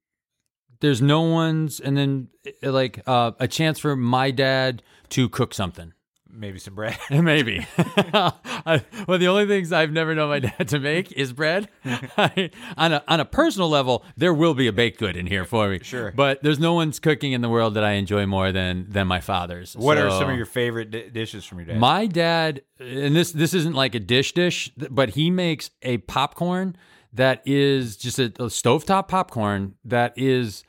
there's 0.80 1.00
no 1.00 1.20
one's, 1.22 1.78
and 1.80 1.96
then 1.96 2.28
uh, 2.64 2.72
like 2.72 3.02
uh, 3.06 3.32
a 3.38 3.46
chance 3.46 3.78
for 3.78 3.94
my 3.96 4.30
dad 4.30 4.82
to 5.10 5.28
cook 5.28 5.54
something. 5.54 5.92
Maybe 6.34 6.58
some 6.58 6.74
bread. 6.74 6.96
Maybe. 7.10 7.66
I, 7.76 8.82
well, 9.06 9.18
the 9.18 9.28
only 9.28 9.46
things 9.46 9.70
I've 9.70 9.92
never 9.92 10.14
known 10.14 10.30
my 10.30 10.38
dad 10.38 10.68
to 10.68 10.78
make 10.78 11.12
is 11.12 11.32
bread. 11.34 11.68
I, 11.84 12.50
on 12.78 12.94
a 12.94 13.04
on 13.06 13.20
a 13.20 13.26
personal 13.26 13.68
level, 13.68 14.02
there 14.16 14.32
will 14.32 14.54
be 14.54 14.66
a 14.66 14.72
baked 14.72 14.98
good 14.98 15.14
in 15.14 15.26
here 15.26 15.44
for 15.44 15.68
me. 15.68 15.80
Sure. 15.82 16.10
But 16.10 16.42
there's 16.42 16.58
no 16.58 16.72
one's 16.72 16.98
cooking 16.98 17.32
in 17.32 17.42
the 17.42 17.50
world 17.50 17.74
that 17.74 17.84
I 17.84 17.92
enjoy 17.92 18.24
more 18.24 18.50
than 18.50 18.86
than 18.88 19.06
my 19.06 19.20
father's. 19.20 19.74
what 19.76 19.98
are 19.98 20.08
some 20.10 20.30
of 20.30 20.36
your 20.36 20.46
favorite 20.46 20.90
di- 20.90 21.10
dishes 21.10 21.44
from 21.44 21.58
your 21.58 21.66
dad? 21.66 21.78
My 21.78 22.06
dad, 22.06 22.62
and 22.78 23.14
this 23.14 23.32
this 23.32 23.52
isn't 23.52 23.74
like 23.74 23.94
a 23.94 24.00
dish 24.00 24.32
dish, 24.32 24.72
but 24.90 25.10
he 25.10 25.30
makes 25.30 25.70
a 25.82 25.98
popcorn 25.98 26.76
that 27.12 27.42
is 27.44 27.98
just 27.98 28.18
a, 28.18 28.24
a 28.24 28.48
stovetop 28.48 29.06
popcorn 29.08 29.74
that 29.84 30.14
is, 30.16 30.64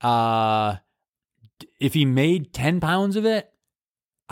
uh, 0.00 0.76
if 1.78 1.92
he 1.92 2.06
made 2.06 2.54
ten 2.54 2.80
pounds 2.80 3.14
of 3.16 3.26
it. 3.26 3.51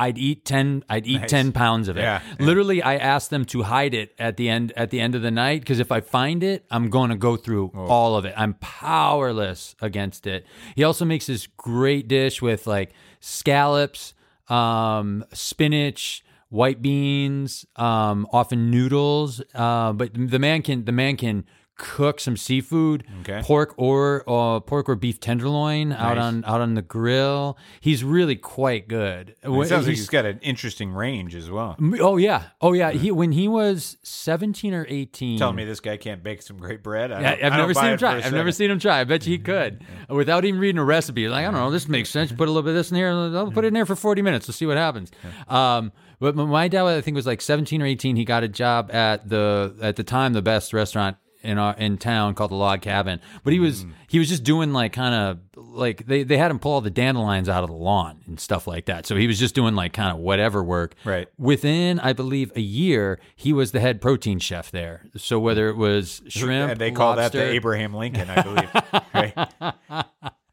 I'd 0.05 0.19
eat 0.19 0.45
ten. 0.45 0.83
I'd 0.89 1.07
eat 1.07 1.21
Nice. 1.21 1.31
ten 1.31 1.53
pounds 1.53 1.89
of 1.89 1.97
it. 1.97 2.01
Yeah, 2.03 2.21
yeah. 2.39 2.45
Literally, 2.47 2.83
I 2.83 2.97
asked 2.97 3.31
them 3.31 3.45
to 3.53 3.63
hide 3.65 3.95
it 3.95 4.15
at 4.19 4.37
the 4.37 4.49
end. 4.49 4.73
At 4.77 4.91
the 4.91 5.01
end 5.01 5.15
of 5.15 5.23
the 5.23 5.31
night, 5.31 5.61
because 5.61 5.79
if 5.81 5.93
I 5.93 6.01
find 6.01 6.43
it, 6.43 6.65
I'm 6.71 6.89
going 6.91 7.11
to 7.11 7.17
go 7.17 7.37
through 7.37 7.71
Oh. 7.75 7.87
all 7.87 8.17
of 8.17 8.25
it. 8.25 8.35
I'm 8.37 8.55
powerless 8.55 9.77
against 9.81 10.27
it. 10.27 10.47
He 10.75 10.83
also 10.85 11.05
makes 11.05 11.27
this 11.27 11.47
great 11.47 12.09
dish 12.09 12.41
with 12.43 12.67
like 12.67 12.93
scallops, 13.21 14.15
um, 14.49 15.25
spinach, 15.33 16.25
white 16.49 16.83
beans, 16.83 17.65
um, 17.77 18.27
often 18.33 18.71
noodles. 18.71 19.41
Uh, 19.55 19.93
but 19.93 20.11
the 20.15 20.39
man 20.39 20.63
can 20.63 20.85
the 20.85 20.93
man 20.93 21.17
can 21.17 21.45
cook 21.83 22.21
some 22.21 22.37
seafood, 22.37 23.05
Okay. 23.23 23.41
pork 23.43 23.73
or 23.79 24.23
uh, 24.29 24.61
pork 24.61 24.87
or 24.89 24.95
beef 24.97 25.19
tenderloin 25.19 25.93
out 25.93 26.19
on 26.19 26.45
out 26.45 26.61
on 26.61 26.75
the 26.75 26.83
grill. 26.83 27.57
He's 27.81 28.05
really 28.05 28.37
quite 28.37 28.87
good. 28.87 29.35
it 29.43 29.47
sounds 29.47 29.71
like 29.71 29.71
He's- 29.71 29.99
he's 29.99 30.09
got 30.11 30.27
an 30.27 30.39
interesting 30.43 30.93
range 30.93 31.35
as 31.35 31.51
well. 31.51 31.77
Oh 32.01 32.19
yeah, 32.19 32.45
oh 32.61 32.75
yeah. 32.75 32.91
He 32.91 33.11
when 33.11 33.33
he 33.33 33.49
was 33.49 33.97
seventeen 34.03 34.75
or 34.75 34.85
eighteen. 34.89 35.39
Telling 35.39 35.57
me 35.57 35.65
this 35.65 35.81
guy 35.81 35.97
can't 35.97 36.23
bake 36.23 36.43
some 36.43 36.59
great 36.59 36.83
bread. 36.83 37.11
I 37.11 37.21
yeah, 37.23 37.37
I've 37.47 37.53
I 37.55 37.57
never 37.57 37.73
seen 37.75 37.85
him 37.87 37.99
try. 37.99 38.17
I've 38.19 38.33
never 38.33 38.53
seen 38.53 38.71
him 38.71 38.79
try. 38.79 39.01
I 39.01 39.05
bet 39.05 39.27
you 39.27 39.33
he 39.33 39.39
could, 39.39 39.83
without 40.09 40.45
even 40.45 40.61
reading 40.61 40.79
a 40.79 40.85
recipe. 40.85 41.29
Like 41.29 41.41
I 41.47 41.51
don't 41.51 41.55
know, 41.55 41.71
this 41.71 41.89
makes 41.89 42.11
sense. 42.11 42.31
Put 42.31 42.49
a 42.49 42.51
little 42.53 42.63
bit 42.63 42.71
of 42.71 42.77
this 42.77 42.91
in 42.91 42.97
here. 42.99 43.09
I'll 43.11 43.51
put 43.51 43.65
it 43.65 43.69
in 43.69 43.75
there 43.75 43.87
for 43.87 43.97
forty 43.97 44.21
minutes. 44.23 44.47
Let's 44.49 44.59
see 44.59 44.67
what 44.67 44.77
happens. 44.77 45.11
Um, 45.49 45.93
but 46.19 46.37
my 46.37 46.69
dad, 46.69 46.85
I 46.85 47.01
think, 47.01 47.15
was 47.15 47.27
like 47.27 47.41
seventeen 47.41 47.81
or 47.81 47.87
eighteen. 47.87 48.17
He 48.17 48.27
got 48.27 48.43
a 48.43 48.49
job 48.49 48.91
at 48.93 49.29
the 49.29 49.75
at 49.81 49.97
the 49.97 50.05
time 50.05 50.35
the 50.35 50.43
best 50.43 50.75
restaurant 50.75 51.17
in 51.43 51.59
our 51.59 51.75
in 51.77 51.97
town 51.99 52.35
called 52.35 52.51
the 52.51 52.57
Log 52.57 52.83
Cabin. 52.83 53.21
But 53.45 53.53
he 53.53 53.59
was 53.61 53.85
Mm. 53.85 53.93
he 54.09 54.19
was 54.19 54.29
just 54.29 54.45
doing 54.45 54.73
like 54.73 54.93
kind 54.93 55.15
of 55.15 55.39
like 55.57 56.07
they 56.07 56.23
they 56.23 56.37
had 56.37 56.51
him 56.51 56.59
pull 56.59 56.73
all 56.73 56.81
the 56.81 56.91
dandelions 56.91 57.49
out 57.49 57.63
of 57.65 57.71
the 57.71 57.77
lawn 57.77 58.21
and 58.27 58.39
stuff 58.39 58.67
like 58.67 58.87
that. 58.87 59.07
So 59.07 59.17
he 59.17 59.27
was 59.27 59.39
just 59.39 59.55
doing 59.55 59.75
like 59.75 59.93
kind 59.93 60.11
of 60.11 60.19
whatever 60.19 60.63
work. 60.65 60.95
Right. 61.05 61.29
Within 61.39 61.99
I 62.01 62.13
believe 62.13 62.53
a 62.57 62.61
year, 62.61 63.19
he 63.37 63.53
was 63.53 63.73
the 63.73 63.81
head 63.81 64.01
protein 64.01 64.39
chef 64.39 64.71
there. 64.71 65.07
So 65.17 65.39
whether 65.39 65.69
it 65.69 65.77
was 65.77 66.23
shrimp, 66.29 66.73
And 66.73 66.81
they 66.81 66.91
call 66.91 67.17
that 67.17 67.33
the 67.33 67.43
Abraham 67.43 67.95
Lincoln, 67.95 68.29
I 68.29 68.43
believe. 68.43 68.71
right? 69.15 70.05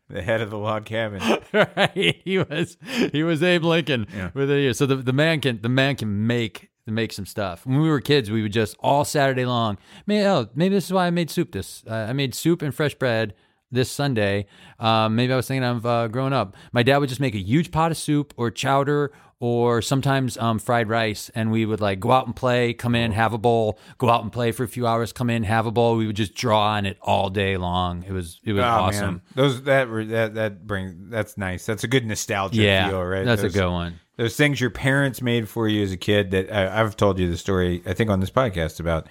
The 0.10 0.22
head 0.22 0.40
of 0.40 0.50
the 0.50 0.58
log 0.58 0.86
cabin. 0.86 1.22
right. 1.54 2.22
He 2.24 2.38
was 2.38 2.78
he 3.12 3.24
was 3.24 3.44
Abe 3.44 3.66
Lincoln 3.66 4.08
with 4.34 4.50
a 4.50 4.56
year. 4.60 4.74
so 4.74 4.86
the, 4.86 4.96
the 4.96 5.12
man 5.14 5.42
can 5.42 5.62
the 5.62 5.68
man 5.70 5.98
can 5.98 6.26
make 6.26 6.70
make 6.92 7.14
some 7.14 7.26
stuff. 7.26 7.66
When 7.66 7.82
we 7.82 7.90
were 7.90 8.02
kids, 8.02 8.30
we 8.32 8.42
would 8.42 8.54
just 8.54 8.76
all 8.80 9.06
Saturday 9.06 9.46
long. 9.46 9.78
Maybe 10.06 10.26
oh, 10.26 10.48
maybe 10.56 10.76
this 10.76 10.86
is 10.86 10.94
why 10.94 11.08
I 11.08 11.10
made 11.10 11.30
soup. 11.30 11.52
This 11.52 11.84
uh, 11.90 11.94
I 11.94 12.14
made 12.14 12.34
soup 12.36 12.62
and 12.62 12.74
fresh 12.74 12.96
bread 12.96 13.34
this 13.72 13.92
Sunday. 13.92 14.46
Um, 14.80 15.16
maybe 15.16 15.34
I 15.34 15.36
was 15.36 15.48
thinking 15.48 15.64
of 15.64 15.86
uh, 15.86 16.08
growing 16.08 16.34
up. 16.34 16.56
My 16.72 16.84
dad 16.84 16.98
would 16.98 17.10
just 17.10 17.22
make 17.22 17.36
a 17.36 17.40
huge 17.40 17.72
pot 17.72 17.92
of 17.92 17.98
soup 17.98 18.34
or 18.38 18.50
chowder 18.52 19.12
or 19.40 19.82
sometimes 19.84 20.36
um, 20.38 20.58
fried 20.58 20.90
rice, 20.90 21.30
and 21.36 21.52
we 21.52 21.66
would 21.66 21.80
like 21.80 22.00
go 22.00 22.12
out 22.12 22.26
and 22.26 22.36
play, 22.36 22.74
come 22.74 22.96
in, 22.96 23.12
have 23.12 23.34
a 23.34 23.38
bowl, 23.38 23.78
go 24.00 24.10
out 24.10 24.24
and 24.24 24.32
play 24.32 24.52
for 24.52 24.64
a 24.64 24.68
few 24.68 24.88
hours, 24.88 25.14
come 25.14 25.30
in, 25.30 25.44
have 25.44 25.66
a 25.68 25.72
bowl. 25.72 25.96
We 25.96 26.08
would 26.08 26.16
just 26.16 26.34
draw 26.34 26.70
on 26.74 26.86
it 26.88 26.98
all 27.02 27.30
day 27.30 27.56
long. 27.58 28.04
It 28.04 28.12
was 28.12 28.40
it 28.44 28.54
was 28.54 28.64
Oh, 28.64 28.68
awesome. 28.68 29.06
man. 29.06 29.22
Those 29.36 29.64
that 29.64 29.90
re- 29.90 30.08
that 30.08 30.34
that 30.36 30.66
brings 30.66 30.96
that's 31.12 31.38
nice. 31.38 31.66
That's 31.66 31.84
a 31.84 31.88
good 31.88 32.06
nostalgia 32.06 32.62
Yeah, 32.62 32.90
feel, 32.90 33.04
right? 33.04 33.26
that's 33.26 33.42
Those- 33.44 33.56
a 33.56 33.60
good 33.60 33.70
one. 33.70 34.00
Those 34.18 34.36
things 34.36 34.60
your 34.60 34.72
parents 34.72 35.22
made 35.22 35.48
for 35.48 35.68
you 35.68 35.84
as 35.84 35.92
a 35.92 35.98
kid 35.98 36.32
that 36.32 36.52
I, 36.52 36.82
I've 36.82 36.98
told 36.98 37.20
you 37.20 37.30
the 37.30 37.38
story. 37.38 37.84
I 37.86 37.94
think 37.94 38.10
on 38.10 38.20
this 38.20 38.32
podcast 38.32 38.80
about 38.80 39.06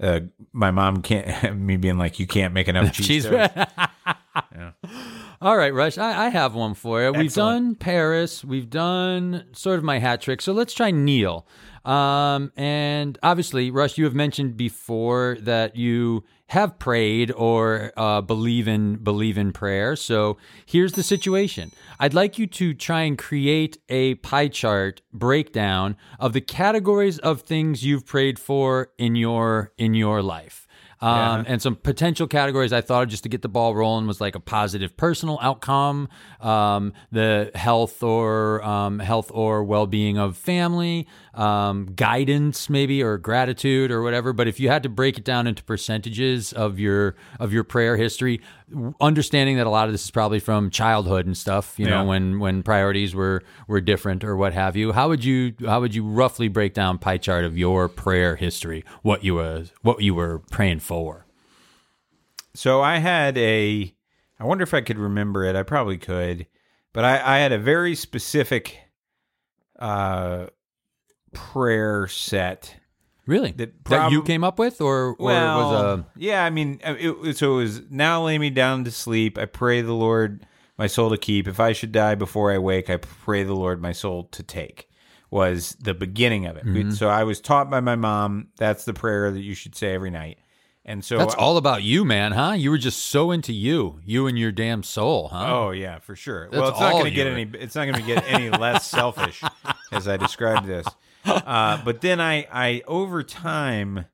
uh, 0.00 0.20
my 0.52 0.72
mom 0.72 1.02
can't 1.02 1.56
me 1.60 1.76
being 1.76 1.96
like, 1.98 2.18
you 2.18 2.26
can't 2.26 2.52
make 2.52 2.66
enough 2.66 2.92
cheese. 2.92 3.06
Cheese 3.06 3.26
toast." 3.26 3.50
All 5.40 5.56
right, 5.56 5.72
Rush. 5.72 5.98
I, 5.98 6.26
I 6.26 6.28
have 6.30 6.56
one 6.56 6.74
for 6.74 7.00
you. 7.00 7.12
We've 7.12 7.32
done 7.32 7.76
Paris. 7.76 8.44
We've 8.44 8.68
done 8.68 9.44
sort 9.52 9.78
of 9.78 9.84
my 9.84 10.00
hat 10.00 10.20
trick. 10.20 10.42
So 10.42 10.52
let's 10.52 10.74
try 10.74 10.90
Neil. 10.90 11.46
Um, 11.84 12.52
and 12.56 13.16
obviously, 13.22 13.70
Rush, 13.70 13.98
you 13.98 14.04
have 14.04 14.14
mentioned 14.14 14.56
before 14.56 15.38
that 15.42 15.76
you 15.76 16.24
have 16.48 16.78
prayed 16.78 17.30
or 17.30 17.92
uh, 17.96 18.20
believe 18.20 18.66
in 18.66 18.96
believe 18.96 19.38
in 19.38 19.52
prayer. 19.52 19.94
So 19.94 20.38
here's 20.66 20.94
the 20.94 21.02
situation. 21.02 21.70
I'd 22.00 22.14
like 22.14 22.38
you 22.38 22.46
to 22.48 22.74
try 22.74 23.02
and 23.02 23.16
create 23.16 23.78
a 23.88 24.16
pie 24.16 24.48
chart 24.48 25.02
breakdown 25.12 25.96
of 26.18 26.32
the 26.32 26.40
categories 26.40 27.18
of 27.18 27.42
things 27.42 27.84
you've 27.84 28.06
prayed 28.06 28.38
for 28.38 28.90
in 28.98 29.14
your 29.14 29.72
in 29.78 29.94
your 29.94 30.20
life. 30.20 30.66
Um, 31.00 31.44
and 31.46 31.62
some 31.62 31.76
potential 31.76 32.26
categories 32.26 32.72
I 32.72 32.80
thought 32.80 33.04
of 33.04 33.08
just 33.08 33.22
to 33.22 33.28
get 33.28 33.42
the 33.42 33.48
ball 33.48 33.74
rolling 33.74 34.06
was 34.06 34.20
like 34.20 34.34
a 34.34 34.40
positive 34.40 34.96
personal 34.96 35.38
outcome, 35.40 36.08
um, 36.40 36.92
the 37.12 37.52
health 37.54 38.02
or 38.02 38.62
um, 38.64 38.98
health 38.98 39.30
or 39.32 39.62
well 39.62 39.86
being 39.86 40.18
of 40.18 40.36
family, 40.36 41.06
um, 41.38 41.86
guidance 41.94 42.68
maybe 42.68 43.00
or 43.00 43.16
gratitude 43.16 43.92
or 43.92 44.02
whatever. 44.02 44.32
But 44.32 44.48
if 44.48 44.58
you 44.58 44.68
had 44.68 44.82
to 44.82 44.88
break 44.88 45.18
it 45.18 45.24
down 45.24 45.46
into 45.46 45.62
percentages 45.62 46.52
of 46.52 46.80
your 46.80 47.14
of 47.38 47.52
your 47.52 47.62
prayer 47.62 47.96
history, 47.96 48.40
understanding 49.00 49.56
that 49.56 49.66
a 49.66 49.70
lot 49.70 49.86
of 49.86 49.92
this 49.92 50.04
is 50.04 50.10
probably 50.10 50.40
from 50.40 50.68
childhood 50.68 51.26
and 51.26 51.36
stuff, 51.36 51.78
you 51.78 51.86
know, 51.86 52.04
when 52.04 52.40
when 52.40 52.64
priorities 52.64 53.14
were 53.14 53.44
were 53.68 53.80
different 53.80 54.24
or 54.24 54.36
what 54.36 54.52
have 54.52 54.74
you. 54.74 54.90
How 54.92 55.08
would 55.08 55.24
you 55.24 55.54
how 55.64 55.80
would 55.80 55.94
you 55.94 56.04
roughly 56.04 56.48
break 56.48 56.74
down 56.74 56.98
pie 56.98 57.18
chart 57.18 57.44
of 57.44 57.56
your 57.56 57.88
prayer 57.88 58.34
history? 58.34 58.84
What 59.02 59.22
you 59.22 59.36
was 59.36 59.72
what 59.82 60.02
you 60.02 60.14
were 60.14 60.40
praying 60.50 60.80
for? 60.80 61.24
So 62.54 62.82
I 62.82 62.98
had 62.98 63.38
a. 63.38 63.94
I 64.40 64.44
wonder 64.44 64.62
if 64.62 64.74
I 64.74 64.80
could 64.80 64.98
remember 64.98 65.44
it. 65.44 65.54
I 65.54 65.62
probably 65.62 65.98
could, 65.98 66.46
but 66.92 67.04
I, 67.04 67.36
I 67.36 67.38
had 67.38 67.52
a 67.52 67.58
very 67.58 67.94
specific 67.94 68.78
uh, 69.78 70.46
prayer 71.32 72.06
set. 72.08 72.76
Really? 73.26 73.52
That 73.52 73.84
That 73.84 74.10
you 74.10 74.22
came 74.22 74.42
up 74.42 74.58
with, 74.58 74.80
or, 74.80 75.08
or 75.10 75.16
Well, 75.18 75.58
was 75.58 75.98
a 76.00 76.06
yeah. 76.16 76.44
I 76.44 76.50
mean, 76.50 76.80
uh, 76.84 76.94
it, 76.98 77.36
so 77.36 77.54
it 77.54 77.62
was 77.62 77.82
now 77.90 78.24
lay 78.24 78.38
me 78.38 78.50
down 78.50 78.84
to 78.84 78.90
sleep. 78.90 79.36
I 79.36 79.44
pray 79.44 79.82
the 79.82 79.92
Lord 79.92 80.46
my 80.78 80.86
soul 80.86 81.10
to 81.10 81.18
keep. 81.18 81.46
If 81.46 81.60
I 81.60 81.72
should 81.72 81.92
die 81.92 82.14
before 82.14 82.52
I 82.52 82.58
wake, 82.58 82.88
I 82.88 82.96
pray 82.96 83.42
the 83.42 83.54
Lord 83.54 83.82
my 83.82 83.92
soul 83.92 84.24
to 84.32 84.42
take. 84.42 84.88
Was 85.30 85.76
the 85.78 85.92
beginning 85.92 86.46
of 86.46 86.56
it. 86.56 86.64
Mm-hmm. 86.64 86.92
So 86.92 87.10
I 87.10 87.24
was 87.24 87.38
taught 87.38 87.68
by 87.68 87.80
my 87.80 87.96
mom. 87.96 88.48
That's 88.56 88.86
the 88.86 88.94
prayer 88.94 89.30
that 89.30 89.42
you 89.42 89.54
should 89.54 89.74
say 89.74 89.92
every 89.92 90.10
night. 90.10 90.38
And 90.88 91.04
so 91.04 91.18
that's 91.18 91.34
all 91.34 91.58
about 91.58 91.82
you, 91.82 92.02
man, 92.06 92.32
huh? 92.32 92.52
You 92.52 92.70
were 92.70 92.78
just 92.78 93.06
so 93.06 93.30
into 93.30 93.52
you, 93.52 94.00
you 94.06 94.26
and 94.26 94.38
your 94.38 94.50
damn 94.50 94.82
soul, 94.82 95.28
huh? 95.28 95.46
Oh 95.46 95.70
yeah, 95.70 95.98
for 95.98 96.16
sure. 96.16 96.48
well, 96.50 96.68
it's 96.68 96.80
not 96.80 96.92
going 96.92 97.04
to 97.04 97.10
get 97.10 97.26
any. 97.26 97.42
It's 97.42 97.74
not 97.74 97.84
going 97.84 98.00
to 98.00 98.06
get 98.06 98.24
any 98.26 98.48
less 98.48 98.86
selfish 98.86 99.42
as 99.92 100.08
I 100.08 100.16
described 100.16 100.66
this. 100.66 100.86
Uh, 101.24 101.82
but 101.84 102.00
then 102.00 102.20
I, 102.20 102.46
I 102.50 102.82
over 102.86 103.22
time, 103.22 104.06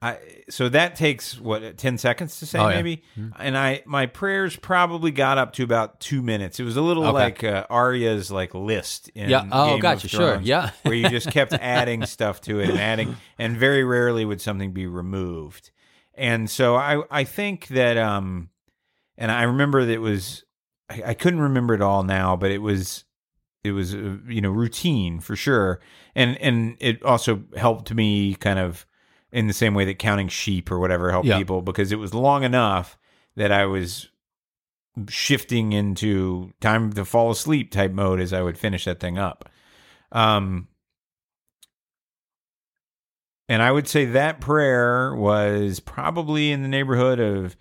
I 0.00 0.18
so 0.48 0.68
that 0.70 0.96
takes 0.96 1.38
what 1.38 1.76
ten 1.76 1.96
seconds 1.98 2.40
to 2.40 2.46
say 2.46 2.58
Oh, 2.58 2.68
yeah. 2.68 2.74
maybe, 2.76 3.02
and 3.38 3.56
I 3.56 3.82
my 3.86 4.06
prayers 4.06 4.56
probably 4.56 5.12
got 5.12 5.38
up 5.38 5.52
to 5.54 5.62
about 5.62 6.00
two 6.00 6.20
minutes. 6.22 6.58
It 6.58 6.64
was 6.64 6.76
a 6.76 6.82
little 6.82 7.04
Okay. 7.04 7.12
like 7.12 7.44
uh, 7.44 7.66
Arya's 7.70 8.32
like 8.32 8.54
list. 8.54 9.10
In 9.14 9.30
Yeah. 9.30 9.46
Oh, 9.52 9.72
Game 9.74 9.80
gotcha. 9.80 10.08
Sure. 10.08 10.40
Yeah. 10.42 10.70
where 10.82 10.94
you 10.94 11.08
just 11.08 11.30
kept 11.30 11.52
adding 11.52 12.04
stuff 12.06 12.40
to 12.42 12.58
it 12.58 12.70
and 12.70 12.80
adding, 12.80 13.16
and 13.38 13.56
very 13.56 13.84
rarely 13.84 14.24
would 14.24 14.40
something 14.40 14.72
be 14.72 14.86
removed. 14.86 15.70
And 16.14 16.50
so 16.50 16.74
I 16.74 17.02
I 17.10 17.22
think 17.24 17.68
that 17.68 17.96
um, 17.96 18.48
and 19.16 19.30
I 19.30 19.44
remember 19.44 19.84
that 19.84 19.92
it 19.92 20.00
was 20.00 20.42
I, 20.90 21.02
I 21.08 21.14
couldn't 21.14 21.40
remember 21.40 21.74
it 21.74 21.80
all 21.82 22.02
now, 22.02 22.34
but 22.34 22.50
it 22.50 22.58
was 22.60 23.04
it 23.64 23.72
was 23.72 23.94
uh, 23.94 24.16
you 24.26 24.40
know 24.40 24.50
routine 24.50 25.20
for 25.20 25.36
sure, 25.36 25.80
and 26.14 26.36
and 26.40 26.76
it 26.80 27.02
also 27.02 27.42
helped 27.56 27.92
me 27.94 28.34
kind 28.34 28.58
of 28.58 28.86
in 29.30 29.46
the 29.46 29.52
same 29.52 29.74
way 29.74 29.84
that 29.84 29.98
counting 29.98 30.28
sheep 30.28 30.70
or 30.70 30.78
whatever 30.78 31.10
helped 31.10 31.26
Yeah. 31.28 31.38
people 31.38 31.62
because 31.62 31.90
it 31.92 31.98
was 31.98 32.12
long 32.12 32.42
enough 32.44 32.98
that 33.36 33.50
I 33.50 33.64
was 33.64 34.08
shifting 35.08 35.72
into 35.72 36.52
time 36.60 36.92
to 36.92 37.04
fall 37.06 37.30
asleep 37.30 37.70
type 37.70 37.92
mode 37.92 38.20
as 38.20 38.34
I 38.34 38.42
would 38.42 38.58
finish 38.58 38.84
that 38.84 39.00
thing 39.00 39.16
up. 39.16 39.48
Um, 40.10 40.68
and 43.48 43.62
I 43.62 43.72
would 43.72 43.88
say 43.88 44.04
that 44.06 44.40
prayer 44.40 45.14
was 45.14 45.80
probably 45.80 46.52
in 46.52 46.62
the 46.62 46.68
neighborhood 46.68 47.18
of 47.20 47.56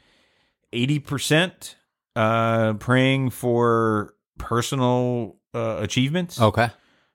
80% 0.73 1.75
uh, 2.15 2.73
praying 2.73 3.29
for 3.29 4.13
personal 4.37 5.37
uh, 5.53 5.77
achievements. 5.79 6.39
Okay. 6.39 6.69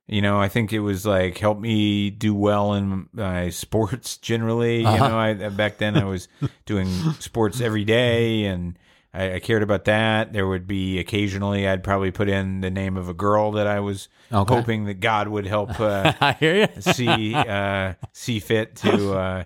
You 0.08 0.22
know, 0.22 0.40
I 0.40 0.48
think 0.48 0.72
it 0.72 0.80
was 0.80 1.04
like 1.04 1.36
help 1.38 1.58
me 1.58 2.10
do 2.10 2.32
well 2.34 2.74
in 2.74 3.08
my 3.12 3.50
sports 3.64 4.18
generally. 4.18 4.84
Uh-huh. 4.84 4.94
You 4.94 5.00
know, 5.10 5.18
I 5.18 5.48
back 5.50 5.78
then 5.78 5.96
I 5.96 6.04
was 6.04 6.28
doing 6.64 6.86
sports 7.18 7.60
every 7.60 7.84
day 7.84 8.44
and 8.44 8.78
I, 9.12 9.34
I 9.34 9.40
cared 9.40 9.64
about 9.64 9.86
that. 9.86 10.32
There 10.32 10.46
would 10.46 10.66
be 10.68 10.98
occasionally 11.00 11.66
I'd 11.66 11.82
probably 11.82 12.12
put 12.12 12.28
in 12.28 12.60
the 12.60 12.70
name 12.70 12.96
of 12.96 13.08
a 13.08 13.14
girl 13.14 13.52
that 13.52 13.66
I 13.66 13.80
was 13.80 14.08
Okay. 14.32 14.54
hoping 14.54 14.84
that 14.86 15.00
God 15.00 15.26
would 15.28 15.46
help 15.46 15.80
uh, 15.80 16.12
I 16.20 16.32
hear 16.34 16.54
you. 16.76 16.82
see 16.82 17.34
uh, 17.34 17.94
see 18.12 18.38
fit 18.38 18.76
to 18.76 19.44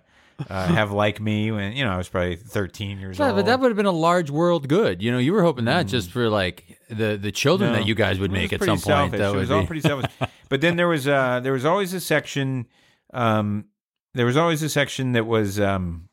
uh, 0.49 0.67
have 0.69 0.93
like 0.93 1.21
me 1.21 1.51
when 1.51 1.73
you 1.77 1.85
know 1.85 1.91
I 1.93 1.97
was 1.97 2.09
probably 2.09 2.37
13 2.37 2.99
years 3.01 3.19
Yeah, 3.19 3.27
old. 3.29 3.37
but 3.37 3.47
that 3.47 3.61
would 3.61 3.69
have 3.71 3.77
been 3.77 3.87
a 3.87 3.91
large 3.93 4.31
world 4.31 4.69
good. 4.69 5.03
You 5.03 5.11
know, 5.13 5.19
you 5.19 5.33
were 5.33 5.43
hoping 5.43 5.67
that 5.67 5.87
just 5.87 6.11
for 6.11 6.29
like 6.31 6.79
the 6.89 7.19
the 7.21 7.33
children 7.33 7.71
Mm. 7.71 7.73
No. 7.75 7.79
that 7.81 7.87
you 7.89 7.95
guys 7.95 8.19
would 8.19 8.33
make 8.33 8.53
at 8.53 8.61
some 8.61 8.69
point. 8.79 8.81
selfish. 8.83 9.19
That 9.21 9.35
it 9.35 9.37
was 9.37 9.49
be. 9.49 9.55
all 9.55 9.67
pretty 9.67 9.83
selfish. 9.83 10.11
but 10.49 10.61
then 10.61 10.77
there 10.77 10.89
was 10.89 11.07
uh 11.09 11.41
there 11.41 11.53
was 11.53 11.65
always 11.65 11.93
a 11.95 12.01
section 12.01 12.67
um 13.13 13.67
there 14.15 14.27
was 14.27 14.37
always 14.37 14.63
a 14.63 14.69
section 14.69 15.13
that 15.13 15.27
was 15.27 15.61
um 15.61 16.09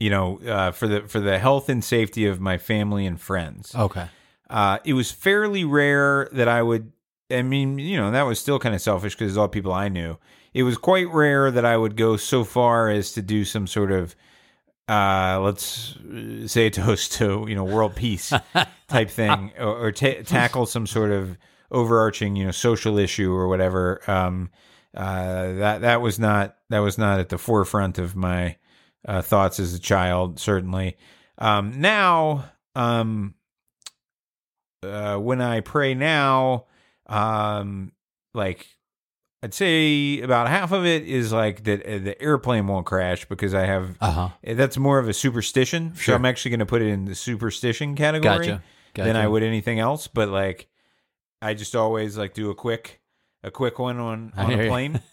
you 0.00 0.10
know 0.10 0.38
uh 0.46 0.70
for 0.70 0.86
the 0.88 1.00
for 1.02 1.20
the 1.20 1.38
health 1.38 1.68
and 1.68 1.82
safety 1.84 2.26
of 2.26 2.40
my 2.40 2.58
family 2.58 3.06
and 3.06 3.20
friends. 3.20 3.74
okay. 3.74 4.06
Uh 4.50 4.78
it 4.84 4.94
was 4.94 5.10
fairly 5.10 5.64
rare 5.64 6.28
that 6.32 6.48
I 6.48 6.62
would 6.62 6.92
I 7.30 7.42
mean, 7.42 7.78
you 7.78 7.98
know, 7.98 8.10
that 8.12 8.22
was 8.22 8.38
still 8.40 8.58
kind 8.58 8.74
of 8.74 8.80
selfish 8.80 9.14
because 9.14 9.32
it's 9.32 9.36
all 9.36 9.48
people 9.48 9.70
I 9.72 9.88
knew. 9.90 10.16
It 10.58 10.64
was 10.64 10.76
quite 10.76 11.08
rare 11.12 11.52
that 11.52 11.64
I 11.64 11.76
would 11.76 11.96
go 11.96 12.16
so 12.16 12.42
far 12.42 12.90
as 12.90 13.12
to 13.12 13.22
do 13.22 13.44
some 13.44 13.68
sort 13.68 13.92
of 13.92 14.16
uh, 14.88 15.38
let's 15.40 15.94
uh, 15.96 16.48
say 16.48 16.66
a 16.66 16.70
toast 16.70 17.12
to 17.12 17.46
you 17.48 17.54
know 17.54 17.62
world 17.62 17.94
peace 17.94 18.32
type 18.88 19.08
thing, 19.08 19.52
or, 19.56 19.86
or 19.86 19.92
ta 19.92 20.22
tackle 20.24 20.66
some 20.66 20.84
sort 20.84 21.12
of 21.12 21.38
overarching 21.70 22.34
you 22.34 22.44
know 22.44 22.50
social 22.50 22.98
issue 22.98 23.32
or 23.32 23.46
whatever. 23.46 24.00
Um, 24.10 24.50
uh, 24.96 25.52
that 25.52 25.82
that 25.82 26.00
was 26.00 26.18
not 26.18 26.56
that 26.70 26.80
was 26.80 26.98
not 26.98 27.20
at 27.20 27.28
the 27.28 27.38
forefront 27.38 27.98
of 27.98 28.16
my 28.16 28.56
uh, 29.06 29.22
thoughts 29.22 29.60
as 29.60 29.74
a 29.74 29.78
child. 29.78 30.40
Certainly, 30.40 30.96
um, 31.38 31.80
now 31.80 32.46
um, 32.74 33.34
uh, 34.82 35.18
when 35.18 35.40
I 35.40 35.60
pray 35.60 35.94
now, 35.94 36.64
um, 37.06 37.92
like 38.34 38.66
I'd 39.42 39.54
say 39.54 40.20
about 40.20 40.48
half 40.48 40.72
of 40.72 40.84
it 40.84 41.04
is 41.04 41.32
like 41.32 41.62
that 41.64 41.86
uh, 41.86 41.98
the 41.98 42.20
airplane 42.20 42.66
won't 42.66 42.86
crash 42.86 43.24
because 43.26 43.54
I 43.54 43.66
have 43.66 43.96
Uh 44.00 44.10
huh. 44.10 44.28
uh, 44.46 44.54
that's 44.54 44.76
more 44.76 44.98
of 44.98 45.08
a 45.08 45.12
superstition. 45.14 45.94
So 45.94 46.14
I'm 46.14 46.24
actually 46.24 46.50
going 46.50 46.58
to 46.60 46.66
put 46.66 46.82
it 46.82 46.88
in 46.88 47.04
the 47.04 47.14
superstition 47.14 47.94
category 47.94 48.46
Gotcha. 48.48 48.62
than 48.94 49.14
I 49.16 49.28
would 49.28 49.44
anything 49.44 49.78
else. 49.78 50.08
But 50.08 50.28
like, 50.28 50.68
I 51.40 51.54
just 51.54 51.76
always 51.76 52.18
like 52.18 52.34
do 52.34 52.50
a 52.50 52.54
quick, 52.54 53.00
a 53.44 53.50
quick 53.52 53.78
one 53.78 53.98
on 54.00 54.32
I 54.36 54.44
on 54.44 54.52
a 54.60 54.68
plane. 54.68 55.00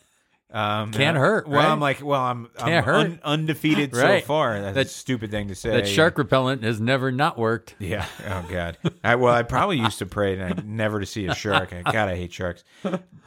Um, 0.51 0.91
Can't 0.91 1.17
hurt, 1.17 1.47
Well, 1.47 1.57
right? 1.59 1.69
I'm 1.69 1.79
like, 1.81 2.01
well, 2.03 2.21
I'm, 2.21 2.47
I'm 2.59 2.65
Can't 2.67 2.85
hurt. 2.85 3.05
un- 3.05 3.19
undefeated 3.23 3.93
Right. 3.95 4.21
so 4.23 4.27
far. 4.27 4.61
That's 4.61 4.75
That- 4.75 4.85
a 4.85 4.89
stupid 4.89 5.31
thing 5.31 5.49
to 5.49 5.55
say. 5.55 5.71
That 5.71 5.87
shark 5.87 6.17
repellent 6.17 6.63
has 6.63 6.79
never 6.79 7.11
not 7.11 7.37
worked. 7.37 7.75
Yeah. 7.79 8.05
Oh 8.25 8.45
God. 8.49 8.77
I, 9.03 9.15
well, 9.15 9.33
I 9.33 9.43
probably 9.43 9.79
used 9.79 9.99
to 9.99 10.05
pray 10.05 10.39
and 10.39 10.43
I 10.43 10.61
never 10.63 10.99
to 10.99 11.05
see 11.05 11.25
a 11.25 11.35
shark. 11.35 11.73
I, 11.73 11.81
God, 11.81 12.09
I 12.09 12.15
hate 12.15 12.31
sharks. 12.31 12.63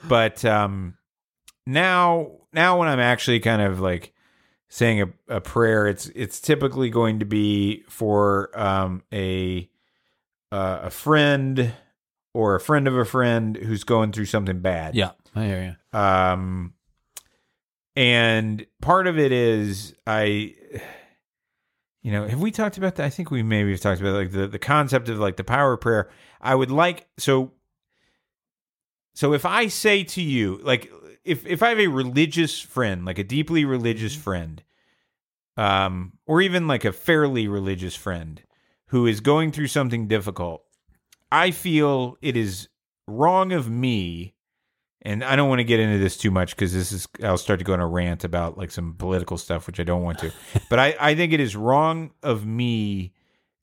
But 0.07 0.45
um, 0.45 0.97
now, 1.67 2.31
now 2.53 2.79
when 2.79 2.89
I'm 2.89 3.01
actually 3.01 3.41
kind 3.41 3.61
of 3.63 3.81
like 3.81 4.15
saying 4.69 5.03
a, 5.03 5.37
a 5.37 5.41
prayer, 5.41 5.87
it's 5.87 6.07
it's 6.15 6.41
typically 6.41 6.89
going 6.89 7.19
to 7.19 7.25
be 7.27 7.83
for 7.89 8.51
um 8.59 9.03
a 9.13 9.69
uh, 10.53 10.81
a 10.85 10.91
friend 10.91 11.73
or 12.33 12.55
a 12.55 12.61
friend 12.61 12.87
of 12.89 12.97
a 12.97 13.05
friend 13.05 13.57
who's 13.57 13.85
going 13.85 14.13
through 14.13 14.27
something 14.27 14.61
bad. 14.61 14.95
Yeah, 14.95 15.11
I 15.35 15.45
hear 15.45 15.77
you. 15.93 15.99
Um, 15.99 16.75
and 17.99 18.65
part 18.81 19.09
of 19.09 19.19
it 19.19 19.33
is 19.33 19.93
I, 20.07 20.55
you 22.01 22.13
know, 22.13 22.29
have 22.29 22.41
we 22.41 22.53
talked 22.53 22.79
about 22.79 22.95
that? 22.95 23.07
I 23.07 23.11
think 23.11 23.33
we 23.33 23.43
maybe 23.43 23.73
have 23.73 23.81
talked 23.81 24.01
about 24.01 24.15
like 24.15 24.31
the 24.31 24.47
the 24.47 24.59
concept 24.61 25.09
of 25.09 25.19
like 25.19 25.35
the 25.35 25.43
power 25.43 25.73
of 25.73 25.81
prayer. 25.81 26.09
I 26.41 26.55
would 26.55 26.71
like 26.71 27.09
so. 27.19 27.51
So 29.15 29.33
if 29.33 29.45
I 29.45 29.67
say 29.67 30.05
to 30.05 30.23
you, 30.23 30.61
like, 30.63 30.93
if 31.25 31.45
if 31.45 31.61
I 31.61 31.71
have 31.71 31.81
a 31.81 31.89
religious 31.89 32.61
friend, 32.61 33.05
like 33.05 33.19
a 33.19 33.25
deeply 33.25 33.65
religious 33.65 34.15
friend, 34.15 34.63
um, 35.57 36.13
or 36.25 36.41
even 36.41 36.69
like 36.69 36.85
a 36.85 36.93
fairly 36.93 37.49
religious 37.49 37.97
friend 37.97 38.41
who 38.91 39.09
is 39.09 39.19
going 39.19 39.51
through 39.51 39.67
something 39.67 40.07
difficult, 40.07 40.63
I 41.33 41.51
feel 41.51 42.17
it 42.23 42.37
is 42.37 42.69
wrong 43.09 43.51
of 43.51 43.69
me 43.69 44.37
and 45.03 45.23
I 45.23 45.37
don't 45.37 45.49
want 45.49 45.61
to 45.61 45.65
get 45.65 45.81
into 45.81 45.99
this 45.99 46.17
too 46.17 46.31
much 46.31 46.57
because 46.57 46.73
this 46.73 46.93
is 46.93 47.07
I'll 47.23 47.39
start 47.39 47.59
to 47.61 47.65
go 47.65 47.73
on 47.73 47.81
a 47.81 47.87
rant 47.87 48.25
about 48.25 48.59
like 48.59 48.71
some 48.71 48.95
political 48.95 49.39
stuff, 49.39 49.67
which 49.67 49.79
I 49.79 49.85
don't 49.85 50.03
want 50.03 50.19
to. 50.21 50.33
but 50.71 50.79
I, 50.79 50.97
I 50.99 51.15
think 51.15 51.33
it 51.33 51.41
is 51.41 51.55
wrong 51.55 52.11
of 52.23 52.45
me 52.45 53.13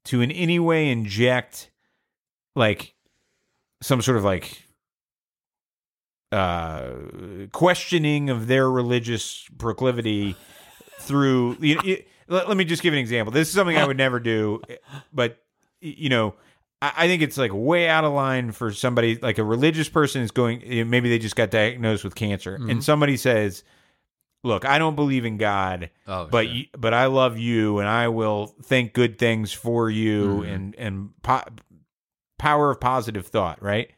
to 0.05 0.21
in 0.21 0.31
any 0.31 0.59
way 0.59 0.89
inject 0.89 1.71
like 2.55 2.93
some 3.81 4.01
sort 4.01 4.17
of 4.17 4.23
like 4.23 4.61
uh 6.31 6.91
questioning 7.51 8.29
of 8.29 8.47
their 8.47 8.69
religious 8.69 9.47
proclivity 9.57 10.35
through 10.99 11.57
you, 11.59 11.79
you, 11.83 12.03
let, 12.27 12.47
let 12.47 12.57
me 12.57 12.65
just 12.65 12.81
give 12.81 12.93
an 12.93 12.99
example. 12.99 13.31
This 13.31 13.47
is 13.47 13.53
something 13.53 13.77
I 13.77 13.85
would 13.85 13.97
never 13.97 14.19
do, 14.19 14.61
but 15.13 15.37
you 15.81 16.09
know, 16.09 16.35
I 16.81 17.07
think 17.07 17.21
it's 17.21 17.37
like 17.37 17.51
way 17.53 17.87
out 17.87 18.03
of 18.03 18.13
line 18.13 18.51
for 18.51 18.71
somebody 18.71 19.15
like 19.15 19.37
a 19.37 19.43
religious 19.43 19.89
person 19.89 20.21
is 20.21 20.31
going. 20.31 20.61
Maybe 20.89 21.09
they 21.09 21.17
just 21.19 21.35
got 21.35 21.49
diagnosed 21.49 22.03
with 22.03 22.13
cancer, 22.15 22.55
and 22.55 22.83
somebody 22.83 23.17
says, 23.17 23.63
"Look, 24.43 24.65
I 24.65 24.77
don't 24.77 24.95
believe 24.95 25.25
in 25.25 25.37
God, 25.37 25.89
Oh, 26.07 26.27
but 26.29 26.45
sure. 26.45 26.53
you, 26.53 26.65
but 26.77 26.93
I 26.93 27.05
love 27.07 27.37
you, 27.39 27.79
and 27.79 27.87
I 27.87 28.09
will 28.09 28.47
think 28.63 28.93
good 28.93 29.17
things 29.17 29.51
for 29.53 29.89
you, 29.89 30.43
Mhm. 30.43 30.53
and 30.53 30.75
and 30.75 31.09
po- 31.23 31.43
power 32.37 32.69
of 32.71 32.79
positive 32.79 33.25
thought." 33.27 33.63
Right? 33.63 33.91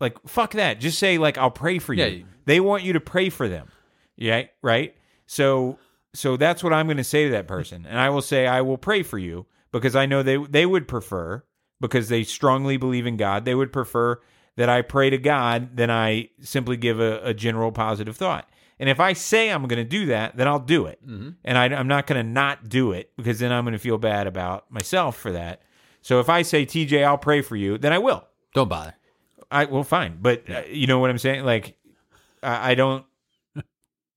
Like 0.00 0.16
fuck 0.26 0.52
that. 0.52 0.80
Just 0.80 0.98
say 0.98 1.18
like 1.18 1.36
I'll 1.36 1.50
pray 1.50 1.78
for 1.78 1.92
you. 1.92 2.04
Yeah. 2.04 2.24
They 2.46 2.60
want 2.60 2.82
you 2.84 2.92
to 2.94 3.00
pray 3.00 3.28
for 3.30 3.48
them. 3.48 3.68
Yeah. 4.16 4.44
Right. 4.62 4.94
So 5.26 5.78
so 6.14 6.36
that's 6.38 6.62
what 6.64 6.72
I'm 6.72 6.86
going 6.86 6.96
to 6.96 7.04
say 7.04 7.24
to 7.24 7.30
that 7.32 7.46
person, 7.48 7.84
and 7.86 7.98
I 7.98 8.08
will 8.10 8.22
say 8.22 8.46
I 8.46 8.62
will 8.62 8.78
pray 8.78 9.02
for 9.02 9.18
you 9.18 9.46
because 9.72 9.94
I 9.96 10.06
know 10.06 10.22
they 10.22 10.36
they 10.36 10.64
would 10.64 10.86
prefer 10.88 11.42
because 11.80 12.08
they 12.08 12.22
strongly 12.24 12.76
believe 12.76 13.06
in 13.06 13.16
God. 13.16 13.44
They 13.44 13.54
would 13.54 13.72
prefer 13.72 14.20
that 14.56 14.68
I 14.68 14.82
pray 14.82 15.10
to 15.10 15.18
God 15.18 15.76
than 15.76 15.90
I 15.90 16.30
simply 16.40 16.76
give 16.76 16.98
a, 17.00 17.20
a 17.22 17.34
general 17.34 17.72
positive 17.72 18.16
thought. 18.16 18.48
And 18.78 18.88
if 18.88 19.00
I 19.00 19.12
say 19.14 19.50
I'm 19.50 19.66
going 19.66 19.82
to 19.82 19.84
do 19.88 20.06
that, 20.06 20.36
then 20.36 20.46
I'll 20.48 20.58
do 20.58 20.86
it, 20.86 21.06
Mm-hmm. 21.06 21.30
and 21.44 21.56
I, 21.58 21.64
I'm 21.66 21.88
not 21.88 22.06
going 22.06 22.22
to 22.24 22.30
not 22.30 22.68
do 22.68 22.92
it 22.92 23.10
because 23.16 23.38
then 23.38 23.50
I'm 23.52 23.64
going 23.64 23.72
to 23.72 23.78
feel 23.78 23.96
bad 23.98 24.26
about 24.26 24.70
myself 24.70 25.16
for 25.16 25.32
that. 25.32 25.62
So 26.02 26.20
if 26.20 26.28
I 26.28 26.42
say 26.42 26.64
TJ, 26.66 27.02
I'll 27.04 27.16
pray 27.18 27.40
for 27.42 27.56
you, 27.56 27.78
then 27.78 27.92
I 27.92 27.98
will. 27.98 28.26
Don't 28.54 28.68
bother. 28.68 28.94
I 29.50 29.64
well, 29.64 29.82
fine, 29.84 30.18
but 30.20 30.48
uh, 30.50 30.62
you 30.68 30.86
know 30.86 30.98
what 30.98 31.08
I'm 31.10 31.18
saying? 31.18 31.44
Like, 31.44 31.76
I, 32.42 32.72
I 32.72 32.74
don't. 32.74 33.04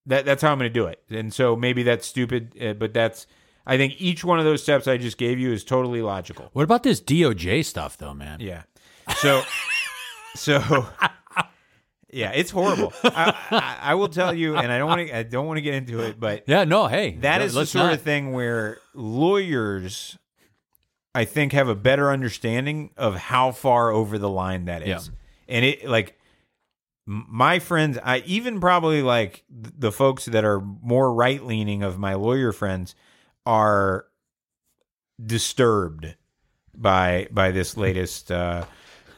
That 0.06 0.26
that's 0.26 0.42
how 0.42 0.52
I'm 0.52 0.58
going 0.58 0.70
to 0.70 0.74
do 0.74 0.88
it, 0.88 1.04
and 1.10 1.32
so 1.34 1.56
maybe 1.56 1.84
that's 1.84 2.08
stupid, 2.08 2.56
uh, 2.62 2.74
but 2.74 2.94
that's. 2.94 3.28
I 3.70 3.78
think 3.78 4.02
each 4.02 4.24
one 4.24 4.40
of 4.40 4.46
those 4.46 4.64
steps 4.64 4.88
I 4.88 4.98
just 4.98 5.18
gave 5.20 5.38
you 5.38 5.52
is 5.52 5.64
totally 5.64 6.02
logical. 6.02 6.50
What 6.54 6.64
about 6.64 6.82
this 6.82 7.00
DOJ 7.00 7.64
stuff, 7.64 7.98
though, 7.98 8.16
man? 8.16 8.40
Yeah. 8.42 8.64
So, 9.18 9.44
so. 10.36 10.88
Yeah, 12.12 12.32
it's 12.32 12.50
horrible. 12.50 12.92
I, 13.04 13.36
I, 13.52 13.78
I 13.92 13.94
will 13.96 14.08
tell 14.08 14.34
you, 14.34 14.56
and 14.56 14.72
I 14.72 14.80
don't 14.80 14.88
want 14.88 15.08
to. 15.08 15.16
I 15.16 15.22
don't 15.22 15.46
want 15.46 15.58
to 15.58 15.62
get 15.62 15.76
into 15.76 16.00
it, 16.00 16.20
but 16.20 16.44
Yeah, 16.48 16.64
no, 16.64 16.88
hey, 16.88 17.12
that 17.22 17.38
no, 17.38 17.46
is 17.46 17.54
the 17.54 17.68
sort 17.68 17.86
not. 17.86 17.94
of 17.94 18.02
thing 18.02 18.34
where 18.34 18.80
lawyers, 18.96 20.18
I 21.14 21.26
think, 21.26 21.54
have 21.54 21.68
a 21.68 21.76
better 21.76 22.10
understanding 22.10 22.90
of 22.98 23.16
how 23.16 23.52
far 23.52 23.92
over 23.92 24.18
the 24.18 24.30
line 24.30 24.66
that 24.66 24.82
is. 24.82 24.88
Yeah. 24.88 25.56
And 25.56 25.66
it 25.66 25.88
like 25.88 26.18
my 27.06 27.60
friends, 27.60 28.00
I 28.04 28.24
even 28.26 28.60
probably 28.60 29.04
like 29.04 29.44
the 29.50 29.92
folks 29.92 30.26
that 30.26 30.44
are 30.44 30.60
more 30.60 31.14
right 31.14 31.44
leaning 31.46 31.84
of 31.84 32.00
my 32.00 32.16
lawyer 32.16 32.52
friends 32.52 32.96
are 33.46 34.06
disturbed 35.24 36.16
by 36.76 37.28
by 37.32 37.52
this 37.52 37.76
latest 37.76 38.32
uh 38.32 38.64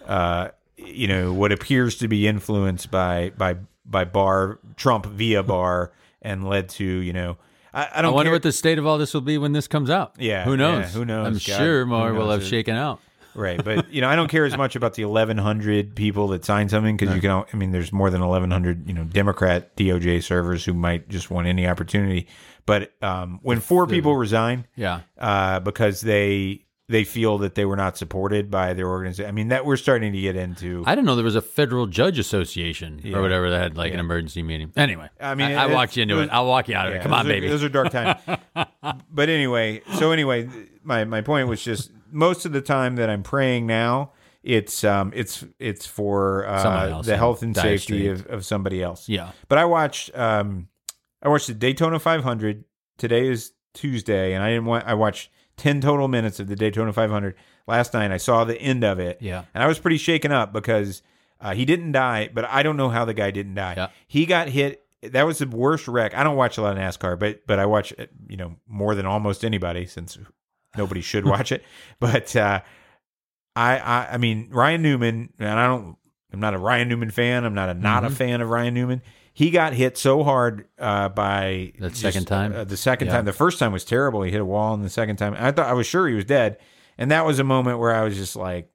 uh 0.08 0.50
you 0.78 1.08
know 1.08 1.32
what 1.32 1.52
appears 1.52 1.98
to 1.98 2.08
be 2.08 2.28
influenced 2.28 2.90
by 2.90 3.32
by 3.38 3.56
by 3.86 4.04
Barr 4.04 4.60
Trump 4.78 5.06
via 5.06 5.44
Barr 5.44 5.92
and 6.22 6.48
led 6.48 6.70
to 6.70 6.84
you 6.86 7.14
know 7.14 7.38
I, 7.74 7.84
I 7.84 7.90
I 8.00 8.02
don't 8.02 8.14
wonder 8.16 8.30
care. 8.30 8.36
what 8.36 8.44
the 8.44 8.52
state 8.52 8.80
of 8.80 8.88
all 8.88 8.98
this 8.98 9.14
will 9.14 9.22
be 9.22 9.38
when 9.38 9.54
this 9.54 9.68
comes 9.68 9.90
out. 9.90 10.16
Yeah, 10.18 10.44
who 10.44 10.58
knows? 10.58 10.86
yeah, 10.86 10.90
who 10.90 11.06
knows? 11.06 11.28
I'm 11.28 11.34
God, 11.34 11.42
sure 11.42 11.86
more 11.86 12.14
will 12.14 12.30
have 12.32 12.44
shaken 12.44 12.76
out. 12.76 13.00
right 13.36 13.64
but 13.64 13.94
you 13.94 14.02
know 14.02 14.10
I 14.10 14.16
don't 14.16 14.28
care 14.28 14.44
as 14.46 14.58
much 14.58 14.76
about 14.76 14.96
the 14.96 15.06
1100 15.06 15.96
people 15.96 16.30
that 16.30 16.44
signed 16.44 16.70
something 16.72 16.98
because 16.98 17.16
you 17.16 17.22
can 17.22 17.46
I 17.54 17.56
mean 17.56 17.72
there's 17.72 17.94
more 17.94 18.10
than 18.10 18.22
1100 18.22 18.88
you 18.88 18.94
know 18.94 19.04
Democrat 19.04 19.76
DOJ 19.78 20.24
servers 20.24 20.66
who 20.66 20.74
might 20.74 21.08
just 21.10 21.30
want 21.30 21.48
any 21.48 21.66
opportunity 21.68 22.28
but 22.66 22.92
um 23.04 23.40
when 23.44 23.60
four 23.60 23.88
people 23.88 24.16
resign 24.16 24.66
Yeah, 24.76 25.02
uh 25.18 25.60
because 25.60 26.02
they 26.02 26.66
they 26.90 27.04
feel 27.06 27.38
that 27.38 27.56
they 27.56 27.64
were 27.64 27.78
not 27.78 27.98
supported 27.98 28.52
by 28.52 28.74
their 28.74 28.88
organization 28.90 29.30
I 29.30 29.32
mean 29.32 29.48
that 29.48 29.66
we're 29.66 29.78
starting 29.78 30.12
to 30.12 30.20
get 30.20 30.36
into 30.36 30.84
I 30.86 30.94
didn't 30.94 31.06
know 31.06 31.16
there 31.16 31.24
was 31.24 31.36
a 31.36 31.42
federal 31.42 31.88
judge 31.88 32.20
association 32.20 33.00
Yeah. 33.04 33.18
or 33.18 33.22
whatever 33.22 33.50
that 33.50 33.62
had 33.62 33.78
like 33.78 33.94
an 33.94 34.00
emergency 34.00 34.44
meeting. 34.44 34.74
Anyway, 34.76 35.10
I 35.20 35.36
mean, 35.36 35.52
I, 35.52 35.64
I 35.64 35.68
walked 35.68 35.96
you 35.96 36.04
into 36.04 36.20
it 36.20 36.24
it. 36.26 36.30
I'll 36.34 36.48
walk 36.48 36.68
you 36.68 36.76
out 36.76 36.88
of 36.88 36.94
Yeah, 36.94 37.00
it. 37.00 37.04
Come 37.04 37.14
on, 37.14 37.26
are- 37.26 37.30
baby. 37.30 37.48
Those 37.48 37.64
are 37.64 37.70
dark 37.70 37.92
times. 37.92 38.20
but 39.10 39.30
anyway, 39.30 39.82
so 39.98 40.12
anyway, 40.12 40.50
my 40.84 41.06
my 41.06 41.22
point 41.22 41.48
was 41.48 41.64
just 41.64 41.92
most 42.12 42.46
of 42.46 42.52
the 42.52 42.62
time 42.62 42.98
that 42.98 43.10
I'm 43.10 43.24
praying 43.24 43.68
now, 43.68 44.12
it's 44.44 44.84
um 44.84 45.14
it's 45.16 45.46
it's 45.60 45.86
for 45.86 46.46
uh, 46.46 46.90
else 46.90 47.06
the 47.06 47.16
health 47.16 47.42
and 47.44 47.56
safety 47.56 48.08
of, 48.08 48.26
of 48.28 48.46
somebody 48.46 48.82
else. 48.84 49.08
yeah, 49.08 49.32
But 49.48 49.60
I 49.60 49.66
watched 49.66 50.14
um 50.18 50.68
I 51.22 51.30
watched 51.30 51.48
the 51.48 51.54
Daytona 51.54 52.00
500. 52.00 52.64
Today 52.98 53.28
is 53.28 53.54
Tuesday, 53.74 54.34
and 54.34 54.44
I 54.44 54.50
didn't 54.50 54.66
want 54.66 54.86
I 54.86 54.94
watched 54.94 55.30
10 55.58 55.82
total 55.82 56.08
minutes 56.08 56.40
of 56.40 56.48
the 56.48 56.56
Daytona 56.56 56.94
500 56.94 57.36
last 57.68 57.94
night. 57.94 58.12
I 58.12 58.18
saw 58.18 58.44
the 58.44 58.60
end 58.60 58.84
of 58.84 59.00
it. 59.00 59.18
Yeah. 59.22 59.44
And 59.54 59.64
I 59.64 59.68
was 59.68 59.80
pretty 59.80 59.98
shaken 59.98 60.32
up 60.32 60.52
because 60.54 61.02
uh, 61.40 61.54
he 61.54 61.66
didn't 61.66 61.92
die, 61.94 62.30
but 62.34 62.46
I 62.46 62.64
don't 62.64 62.78
know 62.78 62.90
how 62.90 63.06
the 63.06 63.14
guy 63.14 63.32
didn't 63.32 63.56
die. 63.56 63.74
Yeah. 63.78 63.88
He 64.08 64.26
got 64.26 64.50
hit. 64.50 64.84
That 65.04 65.24
was 65.26 65.40
the 65.40 65.48
worst 65.48 65.88
wreck. 65.88 66.14
I 66.16 66.24
don't 66.24 66.36
watch 66.36 66.58
a 66.58 66.62
lot 66.62 66.78
of 66.78 66.84
NASCAR, 66.84 67.18
but 67.18 67.48
but 67.48 67.58
I 67.60 67.66
watch 67.66 67.92
uh, 67.98 68.06
you 68.28 68.38
know 68.38 68.58
more 68.68 68.94
than 68.94 69.06
almost 69.08 69.44
anybody 69.44 69.86
since 69.88 70.18
nobody 70.78 71.02
should 71.02 71.26
watch 71.26 71.52
it. 71.52 71.64
But 72.00 72.36
uh, 72.36 72.62
I, 73.56 73.78
I 73.80 74.08
I 74.14 74.18
mean 74.18 74.50
Ryan 74.52 74.82
Newman, 74.84 75.34
and 75.40 75.50
I 75.50 75.66
don't. 75.68 75.98
I'm 76.34 76.40
not 76.40 76.54
a 76.54 76.58
Ryan 76.60 76.88
Newman 76.88 77.10
fan. 77.12 77.44
I'm 77.46 77.54
not 77.56 77.70
a 77.70 77.74
not 77.74 78.04
a 78.04 78.08
Mm-hmm. 78.08 78.16
fan 78.16 78.42
of 78.42 78.50
Ryan 78.50 78.74
Newman. 78.76 79.02
He 79.34 79.50
got 79.50 79.74
hit 79.74 79.98
so 79.98 80.24
hard 80.24 80.68
uh, 80.78 81.10
by 81.10 81.72
just, 81.80 81.98
second 81.98 82.26
time? 82.26 82.54
Uh, 82.54 82.64
the 82.66 82.76
second 82.78 83.08
Yeah. 83.08 83.14
time, 83.16 83.26
the 83.26 83.34
first 83.34 83.60
time 83.60 83.72
was 83.72 83.86
terrible. 83.86 84.24
He 84.24 84.32
hit 84.32 84.42
a 84.42 84.46
wall, 84.46 84.74
and 84.74 84.84
the 84.84 84.90
second 84.90 85.16
time, 85.16 85.36
I 85.40 85.52
thought 85.52 85.68
I 85.68 85.74
was 85.74 85.88
sure 85.88 86.08
he 86.08 86.16
was 86.16 86.26
dead. 86.26 86.58
And 86.98 87.10
that 87.12 87.26
was 87.26 87.40
a 87.40 87.44
moment 87.44 87.80
where 87.80 87.94
I 87.96 88.04
was 88.04 88.18
just 88.18 88.36
like, 88.36 88.70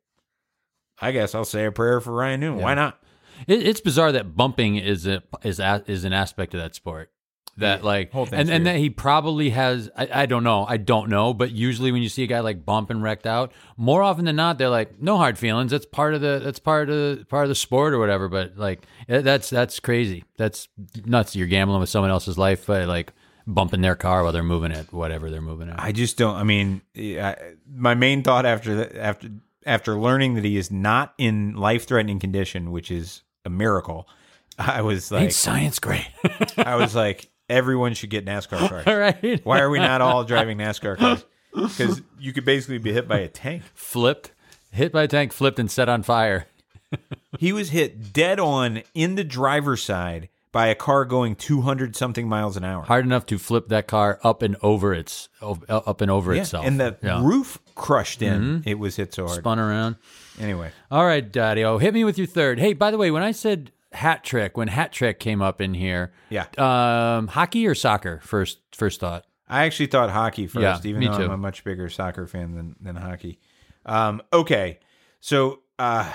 I 0.99 1.13
guess 1.13 1.35
I'll 1.35 1.45
say 1.45 1.67
a 1.67 1.73
prayer 1.73 2.01
for 2.01 2.13
Ryan 2.13 2.41
Newman. 2.41 2.63
Why 2.63 2.75
not? 2.75 2.99
it, 3.47 3.67
it's 3.67 3.81
bizarre 3.81 4.13
that 4.13 4.35
bumping 4.35 4.77
is 4.77 5.07
a 5.07 5.23
is 5.45 5.61
a, 5.61 5.85
is 5.87 6.05
an 6.05 6.13
aspect 6.15 6.55
of 6.55 6.61
that 6.61 6.75
sport. 6.75 7.11
That 7.59 7.83
like 7.83 8.13
whole 8.13 8.29
and, 8.33 8.51
and 8.51 8.67
that 8.67 8.77
he 8.77 8.91
probably 8.91 9.51
has 9.51 9.89
I, 9.97 10.09
I 10.13 10.27
don't 10.27 10.45
know 10.45 10.67
i 10.69 10.77
don't 10.77 11.09
know 11.09 11.33
but 11.33 11.53
usually 11.53 11.91
when 11.91 12.03
you 12.03 12.09
see 12.09 12.23
a 12.23 12.27
guy 12.27 12.41
like 12.41 12.67
bump 12.67 12.91
and 12.91 13.03
wrecked 13.03 13.27
out 13.27 13.53
more 13.77 14.03
often 14.03 14.27
than 14.27 14.37
not 14.37 14.59
they're 14.59 14.69
like 14.69 15.01
no 15.01 15.17
hard 15.17 15.39
feelings 15.39 15.71
that's 15.71 15.87
part 15.87 16.15
of 16.15 16.21
the 16.21 16.41
that's 16.45 16.59
part 16.59 16.91
of 16.91 16.95
the 16.95 17.25
part 17.25 17.45
of 17.45 17.49
the 17.49 17.55
sport 17.55 17.95
or 17.95 17.99
whatever 17.99 18.29
but 18.29 18.59
like 18.59 18.87
that's 19.09 19.51
that's 19.51 19.81
crazy. 19.81 20.25
That's 20.37 20.69
nuts 21.05 21.37
you're 21.37 21.47
gambling 21.47 21.81
with 21.81 21.89
someone 21.89 22.11
else's 22.11 22.39
life 22.39 22.67
by 22.67 22.85
like 22.85 23.13
bumping 23.47 23.81
their 23.81 23.95
car 23.95 24.23
while 24.23 24.33
they're 24.33 24.43
moving 24.43 24.73
it 24.73 24.93
whatever 24.93 25.31
they're 25.31 25.41
moving 25.41 25.69
it 25.69 25.77
I 25.79 25.93
just 25.93 26.19
don't. 26.19 26.35
I 26.35 26.43
mean, 26.43 26.83
I, 26.97 27.37
my 27.73 27.95
main 27.95 28.23
thought 28.23 28.45
after 28.45 28.75
that, 28.77 28.97
after 28.97 29.29
after 29.65 29.99
learning 29.99 30.35
that 30.35 30.45
he 30.45 30.57
is 30.57 30.71
not 30.71 31.15
in 31.19 31.55
life 31.55 31.87
threatening 31.87 32.19
condition, 32.19 32.73
which 32.73 32.91
is 32.91 33.23
a 33.45 33.51
miracle, 33.51 34.09
I 34.59 34.83
was 34.83 35.11
like, 35.11 35.25
ain't 35.25 35.33
science 35.33 35.79
great. 35.79 36.09
I 36.57 36.77
was 36.77 36.95
like, 36.95 37.29
everyone 37.49 37.95
should 37.95 38.11
get 38.11 38.25
NASCAR 38.25 38.69
cars. 38.69 38.87
all 38.87 38.97
right 38.97 39.45
Why 39.45 39.61
are 39.61 39.71
we 39.71 39.79
not 39.79 40.01
all 40.01 40.25
driving 40.33 40.59
NASCAR 40.59 40.97
cars? 40.99 41.25
Because 41.55 42.03
you 42.19 42.33
could 42.33 42.45
basically 42.45 42.79
be 42.79 42.93
hit 42.93 43.09
by 43.09 43.19
a 43.19 43.29
tank. 43.29 43.63
flipped 43.75 44.33
hit 44.73 44.93
by 44.93 45.05
a 45.05 45.09
tank 45.09 45.33
flipped 45.33 45.59
and 45.59 45.71
set 45.71 45.89
on 45.89 46.03
fire 46.03 46.47
He 47.39 47.53
was 47.53 47.71
hit 47.71 48.13
dead 48.13 48.39
on 48.41 48.83
in 48.95 49.15
the 49.17 49.25
driver's 49.25 49.83
side 49.83 50.29
by 50.53 50.69
a 50.69 50.75
car 50.75 51.05
going 51.05 51.35
200 51.37 51.95
something 51.97 52.27
miles 52.29 52.57
an 52.57 52.65
hour. 52.65 52.83
hard 52.85 53.05
enough 53.05 53.27
to 53.27 53.37
flip 53.39 53.69
that 53.69 53.87
car 53.87 54.19
up 54.23 54.41
and 54.43 54.57
over 54.63 54.95
its 54.95 55.29
up 55.43 56.01
and 56.01 56.11
over 56.11 56.35
Yeah, 56.35 56.43
itself 56.43 56.65
and 56.67 56.81
the 56.81 56.97
Yeah. 57.03 57.23
roof 57.23 57.59
crushed 57.75 58.23
in. 58.23 58.43
Mm-hmm. 58.43 58.69
It 58.69 58.79
was 58.79 58.97
hit 58.97 59.13
so 59.13 59.27
hard. 59.27 59.39
spun 59.41 59.59
around 59.59 59.97
Anyway, 60.41 60.71
All 60.91 61.05
right, 61.07 61.31
Daddy. 61.33 61.65
Oh, 61.65 61.79
hit 61.79 61.95
me 61.95 62.05
with 62.05 62.19
your 62.19 62.27
third. 62.27 62.59
Hey, 62.59 62.75
by 62.75 62.91
the 62.91 62.99
way, 62.99 63.11
when 63.11 63.23
I 63.23 63.33
said 63.33 63.73
hat 63.93 64.25
trick, 64.25 64.57
when 64.57 64.69
hat 64.69 64.93
trick 64.93 65.19
came 65.21 65.41
up 65.43 65.61
in 65.61 65.75
here, 65.75 66.13
Yeah. 66.31 66.47
um, 66.59 67.29
hockey 67.29 67.67
or 67.67 67.75
soccer? 67.75 68.21
First, 68.23 68.59
first 68.73 69.01
thought. 69.01 69.25
I 69.49 69.65
actually 69.65 69.87
thought 69.87 70.11
hockey 70.11 70.47
first, 70.47 70.85
Yeah, 70.85 70.89
even 70.91 71.05
though 71.05 71.19
too. 71.19 71.25
I'm 71.25 71.31
a 71.31 71.37
much 71.37 71.63
bigger 71.65 71.89
soccer 71.89 72.27
fan 72.27 72.55
than 72.55 72.75
than 72.81 72.97
hockey. 72.97 73.39
Um, 73.85 74.21
okay, 74.33 74.81
so 75.21 75.61
uh, 75.79 76.13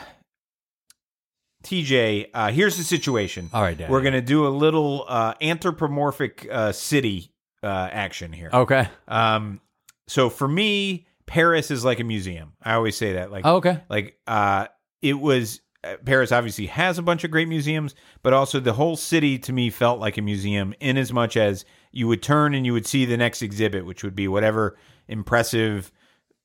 TJ, 1.63 2.27
uh, 2.33 2.51
here's 2.51 2.77
the 2.77 2.83
situation. 2.83 3.49
All 3.53 3.61
right, 3.61 3.77
Daddy. 3.77 3.91
We're 3.91 4.01
gonna 4.01 4.21
do 4.21 4.47
a 4.47 4.49
little 4.49 5.05
uh, 5.07 5.35
anthropomorphic 5.41 6.47
uh, 6.51 6.71
city 6.71 7.31
uh, 7.63 7.67
action 7.91 8.33
here. 8.33 8.49
Okay. 8.51 8.87
Um, 9.07 9.61
so 10.07 10.29
for 10.29 10.47
me, 10.47 11.05
Paris 11.27 11.69
is 11.71 11.85
like 11.85 11.99
a 11.99 12.03
museum. 12.03 12.53
I 12.63 12.73
always 12.73 12.97
say 12.97 13.13
that. 13.13 13.31
Like, 13.31 13.45
Oh, 13.45 13.57
okay. 13.57 13.79
like 13.89 14.17
uh, 14.27 14.67
it 15.01 15.13
was. 15.13 15.61
Paris 16.05 16.31
obviously 16.31 16.67
has 16.67 16.97
a 16.97 17.03
bunch 17.03 17.23
of 17.23 17.31
great 17.31 17.47
museums, 17.47 17.95
but 18.21 18.33
also 18.33 18.59
the 18.59 18.73
whole 18.73 18.95
city 18.95 19.39
to 19.39 19.51
me 19.51 19.69
felt 19.69 19.99
like 19.99 20.17
a 20.17 20.21
museum 20.21 20.73
in 20.79 20.97
as 20.97 21.11
much 21.11 21.35
as 21.35 21.65
you 21.91 22.07
would 22.07 22.21
turn 22.21 22.53
and 22.53 22.65
you 22.65 22.73
would 22.73 22.85
see 22.85 23.05
the 23.05 23.17
next 23.17 23.41
exhibit, 23.41 23.85
which 23.85 24.03
would 24.03 24.15
be 24.15 24.27
whatever 24.27 24.77
impressive 25.07 25.91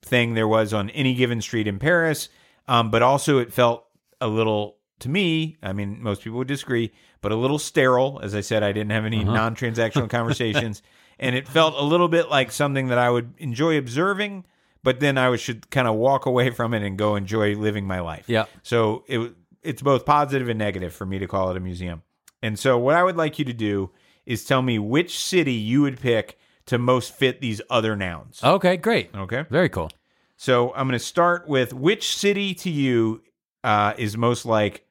thing 0.02 0.34
there 0.34 0.48
was 0.48 0.72
on 0.72 0.90
any 0.90 1.14
given 1.14 1.42
street 1.42 1.66
in 1.66 1.78
Paris. 1.78 2.28
Um, 2.66 2.90
but 2.90 3.02
also 3.02 3.38
it 3.38 3.52
felt 3.52 3.86
a 4.20 4.28
little 4.28 4.76
to 5.00 5.08
me, 5.08 5.58
I 5.62 5.72
mean, 5.72 6.02
most 6.02 6.22
people 6.22 6.38
would 6.38 6.48
disagree, 6.48 6.92
but 7.20 7.32
a 7.32 7.36
little 7.36 7.58
sterile. 7.58 8.20
As 8.22 8.34
I 8.34 8.40
said, 8.40 8.62
I 8.62 8.72
didn't 8.72 8.92
have 8.92 9.04
any 9.04 9.22
non 9.22 9.54
transactional 9.54 10.08
conversations. 10.10 10.82
And 11.18 11.34
it 11.34 11.48
felt 11.48 11.74
a 11.74 11.82
little 11.82 12.08
bit 12.08 12.30
like 12.30 12.52
something 12.52 12.88
that 12.88 12.98
I 12.98 13.10
would 13.10 13.34
enjoy 13.38 13.78
observing, 13.78 14.44
but 14.86 15.00
then 15.00 15.18
I 15.18 15.34
should 15.34 15.68
kind 15.70 15.88
of 15.88 15.96
walk 15.96 16.26
away 16.26 16.50
from 16.50 16.72
it 16.72 16.84
and 16.84 16.96
go 16.96 17.16
enjoy 17.16 17.56
living 17.56 17.88
my 17.88 17.98
life. 17.98 18.22
Yeah. 18.28 18.44
So 18.62 19.02
it 19.08 19.34
it's 19.64 19.82
both 19.82 20.06
positive 20.06 20.48
and 20.48 20.60
negative 20.60 20.94
for 20.94 21.04
me 21.04 21.18
to 21.18 21.26
call 21.26 21.50
it 21.50 21.56
a 21.56 21.60
museum. 21.60 22.02
And 22.40 22.56
so 22.56 22.78
what 22.78 22.94
I 22.94 23.02
would 23.02 23.16
like 23.16 23.36
you 23.36 23.44
to 23.46 23.52
do 23.52 23.90
is 24.26 24.44
tell 24.44 24.62
me 24.62 24.78
which 24.78 25.18
city 25.18 25.54
you 25.54 25.82
would 25.82 25.98
pick 25.98 26.38
to 26.66 26.78
most 26.78 27.12
fit 27.12 27.40
these 27.40 27.60
other 27.68 27.96
nouns. 27.96 28.44
Okay, 28.44 28.76
great. 28.76 29.10
Okay. 29.12 29.44
Very 29.50 29.68
cool. 29.68 29.90
So 30.36 30.72
I'm 30.74 30.86
going 30.86 30.92
to 30.92 31.04
start 31.04 31.48
with 31.48 31.72
which 31.72 32.16
city 32.16 32.54
to 32.54 32.70
you 32.70 33.22
uh, 33.64 33.94
is 33.98 34.16
most 34.16 34.46
like 34.46 34.86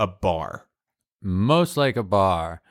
a 0.00 0.08
bar. 0.08 0.66
Most 1.22 1.76
like 1.76 1.96
a 1.96 2.02
bar. 2.02 2.62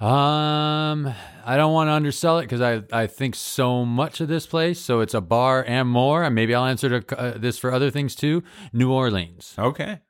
Um, 0.00 1.12
I 1.44 1.56
don't 1.58 1.74
want 1.74 1.88
to 1.88 1.92
undersell 1.92 2.38
it 2.38 2.42
because 2.42 2.62
I, 2.62 2.82
I 2.90 3.06
think 3.06 3.34
so 3.34 3.84
much 3.84 4.20
of 4.20 4.28
this 4.28 4.46
place. 4.46 4.80
So 4.80 5.00
it's 5.00 5.12
a 5.12 5.20
bar 5.20 5.62
and 5.66 5.88
more. 5.88 6.24
And 6.24 6.34
maybe 6.34 6.54
I'll 6.54 6.64
answer 6.64 7.00
to, 7.00 7.18
uh, 7.18 7.36
this 7.36 7.58
for 7.58 7.70
other 7.70 7.90
things 7.90 8.14
too. 8.14 8.42
New 8.72 8.90
Orleans. 8.90 9.54
Okay. 9.58 10.00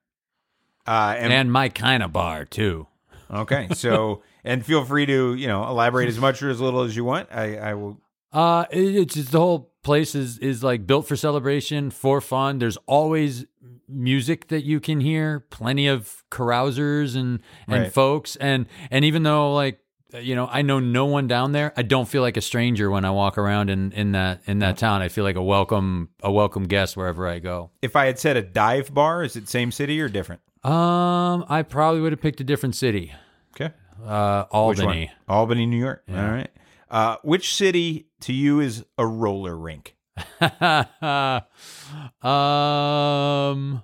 Uh, 0.87 1.15
and, 1.19 1.33
And 1.33 1.53
my 1.53 1.69
kind 1.69 2.03
of 2.03 2.13
bar 2.13 2.45
too. 2.45 2.87
okay. 3.33 3.69
So 3.75 4.23
and 4.45 4.65
feel 4.65 4.85
free 4.85 5.07
to 5.07 5.35
you 5.35 5.47
know 5.47 5.67
elaborate 5.67 6.09
as 6.09 6.19
much 6.19 6.43
or 6.43 6.51
as 6.51 6.61
little 6.61 6.83
as 6.83 6.95
you 6.97 7.05
want. 7.05 7.29
I, 7.33 7.57
I 7.57 7.75
will. 7.75 8.01
Uh, 8.33 8.67
it, 8.71 8.95
it's 8.95 9.15
just 9.15 9.33
the 9.33 9.41
whole 9.41 9.73
place 9.83 10.15
is 10.15 10.39
is 10.39 10.63
like 10.63 10.87
built 10.87 11.07
for 11.07 11.17
celebration, 11.17 11.91
for 11.91 12.21
fun. 12.21 12.59
There's 12.59 12.79
always 12.87 13.45
music 13.89 14.49
that 14.49 14.65
you 14.65 14.81
can 14.81 15.01
hear, 15.01 15.41
plenty 15.51 15.87
of 15.87 16.25
carousers 16.31 17.15
and 17.15 17.41
and 17.67 17.83
Right. 17.85 17.93
folks, 17.93 18.37
and 18.37 18.67
and 18.91 19.05
even 19.05 19.23
though 19.23 19.55
like 19.55 19.81
you 20.21 20.35
know 20.35 20.49
I 20.51 20.63
know 20.63 20.81
no 20.81 21.07
one 21.07 21.27
down 21.29 21.53
there, 21.53 21.73
I 21.77 21.83
don't 21.83 22.09
feel 22.09 22.23
like 22.23 22.37
a 22.37 22.41
stranger 22.41 22.91
when 22.91 23.05
I 23.05 23.11
walk 23.11 23.39
around 23.39 23.71
in 23.71 23.93
in 23.93 24.13
that 24.13 24.43
in 24.47 24.59
that 24.61 24.77
town. 24.79 25.03
I 25.03 25.09
feel 25.09 25.25
like 25.25 25.37
a 25.37 25.43
welcome 25.43 26.09
a 26.23 26.33
welcome 26.33 26.65
guest 26.65 26.97
wherever 26.97 27.29
I 27.29 27.39
go. 27.39 27.71
If 27.83 27.97
I 27.97 28.07
had 28.07 28.19
said 28.19 28.37
a 28.37 28.43
dive 28.43 28.93
bar, 28.93 29.23
is 29.23 29.37
it 29.37 29.49
same 29.49 29.71
city 29.73 30.01
or 30.01 30.09
different? 30.09 30.41
Um, 30.65 31.45
I 31.49 31.63
probably 31.67 32.01
would 32.01 32.13
have 32.13 32.21
picked 32.21 32.41
a 32.41 32.45
different 32.45 32.75
city. 32.75 33.13
Okay. 33.55 33.73
Uh, 34.05 34.45
Albany. 34.51 35.11
Albany, 35.29 35.67
New 35.67 35.79
York. 35.79 36.03
All 36.09 36.17
right. 36.17 36.51
Uh, 36.91 37.17
which 37.23 37.55
city 37.55 38.09
to 38.21 38.33
you 38.33 38.61
is 38.61 38.85
a 38.99 39.07
roller 39.07 39.57
rink? 39.57 39.95
um, 42.23 43.83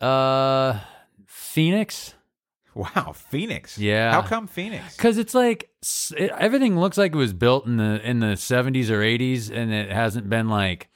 uh, 0.00 0.78
Phoenix. 1.26 2.14
Wow, 2.74 3.12
Phoenix. 3.14 3.78
Yeah. 3.78 4.12
How 4.12 4.22
come 4.22 4.46
Phoenix? 4.46 4.96
Because 4.96 5.18
it's 5.18 5.34
like 5.34 5.70
it, 6.16 6.30
everything 6.38 6.78
looks 6.78 6.96
like 6.96 7.12
it 7.12 7.18
was 7.18 7.32
built 7.32 7.66
in 7.66 7.76
the 7.76 8.00
in 8.08 8.20
the 8.20 8.36
seventies 8.36 8.90
or 8.90 9.02
eighties, 9.02 9.50
and 9.50 9.72
it 9.72 9.90
hasn't 9.90 10.30
been 10.30 10.48
like 10.48 10.88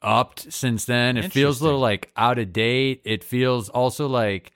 upped 0.00 0.52
since 0.52 0.84
then. 0.84 1.16
It 1.16 1.32
feels 1.32 1.60
a 1.60 1.64
little 1.64 1.80
like 1.80 2.12
out 2.16 2.38
of 2.38 2.52
date. 2.52 3.02
It 3.04 3.24
feels 3.24 3.68
also 3.68 4.06
like 4.06 4.52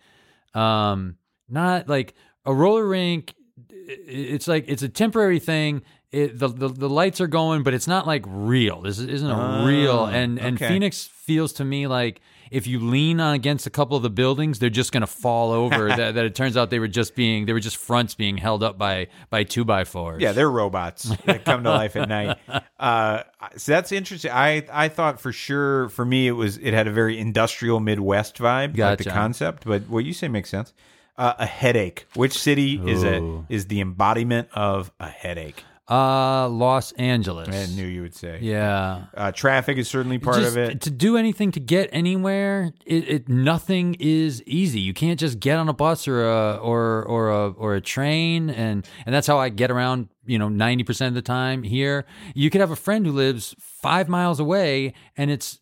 um 0.55 1.17
not 1.49 1.89
like 1.89 2.15
a 2.45 2.55
roller 2.55 2.87
rink. 2.87 3.35
It's 3.69 4.47
like 4.47 4.67
it's 4.69 4.83
a 4.83 4.89
temporary 4.89 5.41
thing. 5.41 5.83
It, 6.13 6.39
the, 6.39 6.49
the 6.49 6.69
the 6.69 6.89
lights 6.89 7.21
are 7.21 7.27
going, 7.27 7.63
but 7.63 7.75
it's 7.75 7.89
not 7.89 8.07
like 8.07 8.25
real. 8.27 8.83
This 8.83 8.99
isn't 8.99 9.29
a 9.31 9.65
real. 9.67 9.91
Oh, 9.91 10.07
And 10.07 10.39
and 10.39 10.57
okay. 10.57 10.69
Phoenix 10.69 11.05
feels 11.05 11.53
to 11.55 11.65
me 11.65 11.87
like 11.87 12.21
if 12.51 12.69
you 12.69 12.79
lean 12.79 13.19
on 13.21 13.35
against 13.35 13.67
a 13.67 13.71
couple 13.71 13.97
of 13.97 14.05
the 14.05 14.11
buildings, 14.11 14.61
they're 14.61 14.71
just 14.71 14.93
gonna 14.93 15.07
fall 15.07 15.51
over. 15.51 15.89
that, 15.97 16.15
that 16.15 16.25
it 16.25 16.35
turns 16.35 16.57
out 16.57 16.71
they 16.71 16.79
were 16.79 16.89
just 16.89 17.17
being 17.17 17.47
they 17.47 17.53
were 17.53 17.61
just 17.61 17.77
fronts 17.77 18.15
being 18.15 18.37
held 18.37 18.63
up 18.63 18.79
by 18.79 19.09
by 19.31 19.43
two 19.45 19.65
by 19.65 19.85
fours. 19.85 20.23
Yeah, 20.23 20.33
they're 20.33 20.51
robots 20.51 21.05
that 21.25 21.45
come 21.45 21.65
to 21.65 21.71
life 21.71 21.97
at 21.97 22.09
night. 22.09 22.39
Uh, 22.79 23.23
so 23.57 23.73
that's 23.73 23.91
interesting. 23.91 24.31
I 24.31 24.63
I 24.71 24.89
thought 24.89 25.19
for 25.19 25.33
sure 25.33 25.89
for 25.89 26.05
me 26.05 26.29
it 26.29 26.33
was 26.33 26.59
it 26.59 26.75
had 26.75 26.87
a 26.87 26.93
very 26.93 27.19
industrial 27.19 27.81
Midwest 27.81 28.37
vibe, 28.37 28.77
like 28.77 28.99
the 28.99 29.05
concept. 29.05 29.65
But 29.65 29.89
what 29.89 30.05
you 30.05 30.13
say 30.13 30.29
makes 30.29 30.51
sense. 30.51 30.75
Uh, 31.17 31.33
a 31.39 31.47
headache. 31.47 32.07
Which 32.15 32.39
city 32.39 32.79
is 32.87 33.03
a 33.03 33.17
Ooh. 33.17 33.47
is 33.49 33.69
the 33.69 33.81
embodiment 33.81 34.49
of 34.53 34.93
a 35.01 35.09
headache? 35.09 35.65
Uh, 35.89 36.49
Los 36.49 36.91
Angeles. 36.93 37.49
I 37.49 37.73
knew 37.75 37.87
you 37.87 38.03
would 38.03 38.15
say. 38.15 38.41
Yeah. 38.43 39.05
Uh, 39.15 39.31
traffic 39.31 39.79
is 39.79 39.89
certainly 39.89 40.19
part 40.19 40.39
Just 40.39 40.57
of 40.57 40.59
it. 40.59 40.81
To 40.81 40.91
do 40.91 41.17
anything 41.17 41.53
to 41.53 41.61
get 41.61 41.89
anywhere, 41.93 42.73
it, 42.85 43.09
it 43.09 43.29
nothing 43.29 43.95
is 44.01 44.43
easy. 44.47 44.81
You 44.81 44.93
can't 44.93 45.21
just 45.21 45.39
get 45.39 45.59
on 45.59 45.69
a 45.69 45.73
bus 45.73 46.09
or 46.09 46.27
a 46.27 46.57
or 46.57 47.05
or 47.05 47.31
a 47.31 47.51
or 47.51 47.75
a 47.77 47.81
train, 47.81 48.51
and 48.51 48.87
and 49.05 49.15
that's 49.15 49.29
how 49.29 49.39
I 49.39 49.49
get 49.49 49.71
around. 49.71 50.09
You 50.27 50.41
know, 50.41 50.49
ninety 50.49 50.83
percent 50.83 51.09
of 51.09 51.15
the 51.15 51.23
time 51.23 51.63
here. 51.63 52.05
You 52.35 52.51
could 52.51 52.61
have 52.61 52.73
a 52.73 52.77
friend 52.77 53.07
who 53.07 53.13
lives 53.13 53.55
five 53.61 54.09
miles 54.09 54.41
away, 54.41 54.93
and 55.17 55.31
it's 55.31 55.61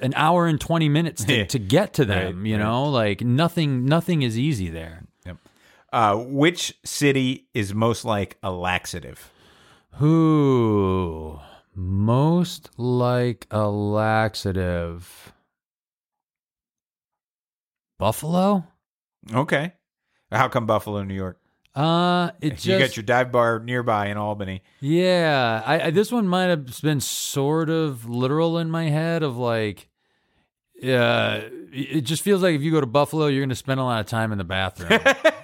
an 0.00 0.14
hour 0.14 0.46
and 0.46 0.60
twenty 0.60 0.88
minutes 0.88 1.24
to, 1.24 1.46
to 1.48 1.58
get 1.58 1.94
to 1.94 2.04
them. 2.04 2.38
Right, 2.38 2.46
you 2.46 2.56
right. 2.56 2.62
know, 2.62 2.84
like 2.84 3.22
nothing 3.22 3.86
nothing 3.86 4.22
is 4.22 4.38
easy 4.38 4.68
there. 4.68 5.02
Yep. 5.26 5.36
Uh, 5.92 6.16
which 6.16 6.78
city 6.84 7.48
is 7.54 7.74
most 7.74 8.04
like 8.04 8.36
a 8.40 8.52
laxative? 8.52 9.32
Who 9.98 11.38
most 11.74 12.70
like 12.76 13.46
a 13.50 13.68
laxative? 13.68 15.32
Buffalo? 17.98 18.64
Okay. 19.32 19.72
How 20.32 20.48
come 20.48 20.66
Buffalo, 20.66 21.04
New 21.04 21.14
York? 21.14 21.38
Uh, 21.76 22.30
it 22.40 22.54
just 22.54 22.66
you 22.66 22.78
got 22.78 22.96
your 22.96 23.04
dive 23.04 23.30
bar 23.32 23.60
nearby 23.60 24.06
in 24.06 24.16
Albany. 24.16 24.62
yeah. 24.80 25.62
I, 25.64 25.86
I 25.86 25.90
this 25.90 26.10
one 26.10 26.26
might 26.26 26.46
have 26.46 26.80
been 26.82 27.00
sort 27.00 27.70
of 27.70 28.08
literal 28.08 28.58
in 28.58 28.70
my 28.70 28.84
head 28.88 29.22
of 29.22 29.36
like, 29.36 29.88
uh, 30.82 31.40
it 31.72 32.02
just 32.02 32.22
feels 32.22 32.42
like 32.42 32.54
if 32.54 32.62
you 32.62 32.70
go 32.72 32.80
to 32.80 32.86
Buffalo, 32.86 33.26
you're 33.26 33.40
going 33.42 33.48
to 33.48 33.54
spend 33.54 33.80
a 33.80 33.84
lot 33.84 34.00
of 34.00 34.06
time 34.06 34.32
in 34.32 34.38
the 34.38 34.44
bathroom. 34.44 35.00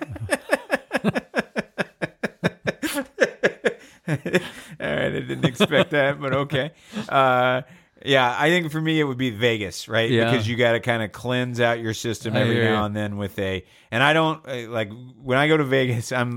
didn't 4.78 5.44
expect 5.44 5.90
that, 5.90 6.20
but 6.20 6.32
okay. 6.34 6.72
Uh, 7.08 7.62
yeah, 8.04 8.34
I 8.38 8.48
think 8.48 8.70
for 8.72 8.80
me 8.80 8.98
it 8.98 9.04
would 9.04 9.18
be 9.18 9.30
Vegas, 9.30 9.88
right? 9.88 10.10
Yeah. 10.10 10.30
Because 10.30 10.48
you 10.48 10.56
got 10.56 10.72
to 10.72 10.80
kind 10.80 11.02
of 11.02 11.12
cleanse 11.12 11.60
out 11.60 11.80
your 11.80 11.92
system 11.94 12.34
every 12.34 12.56
now 12.62 12.80
you. 12.80 12.84
and 12.86 12.96
then 12.96 13.16
with 13.16 13.38
a. 13.38 13.64
And 13.90 14.02
I 14.02 14.12
don't 14.12 14.46
uh, 14.48 14.70
like 14.70 14.90
when 15.22 15.36
I 15.36 15.48
go 15.48 15.56
to 15.56 15.64
Vegas. 15.64 16.12
I'm 16.12 16.36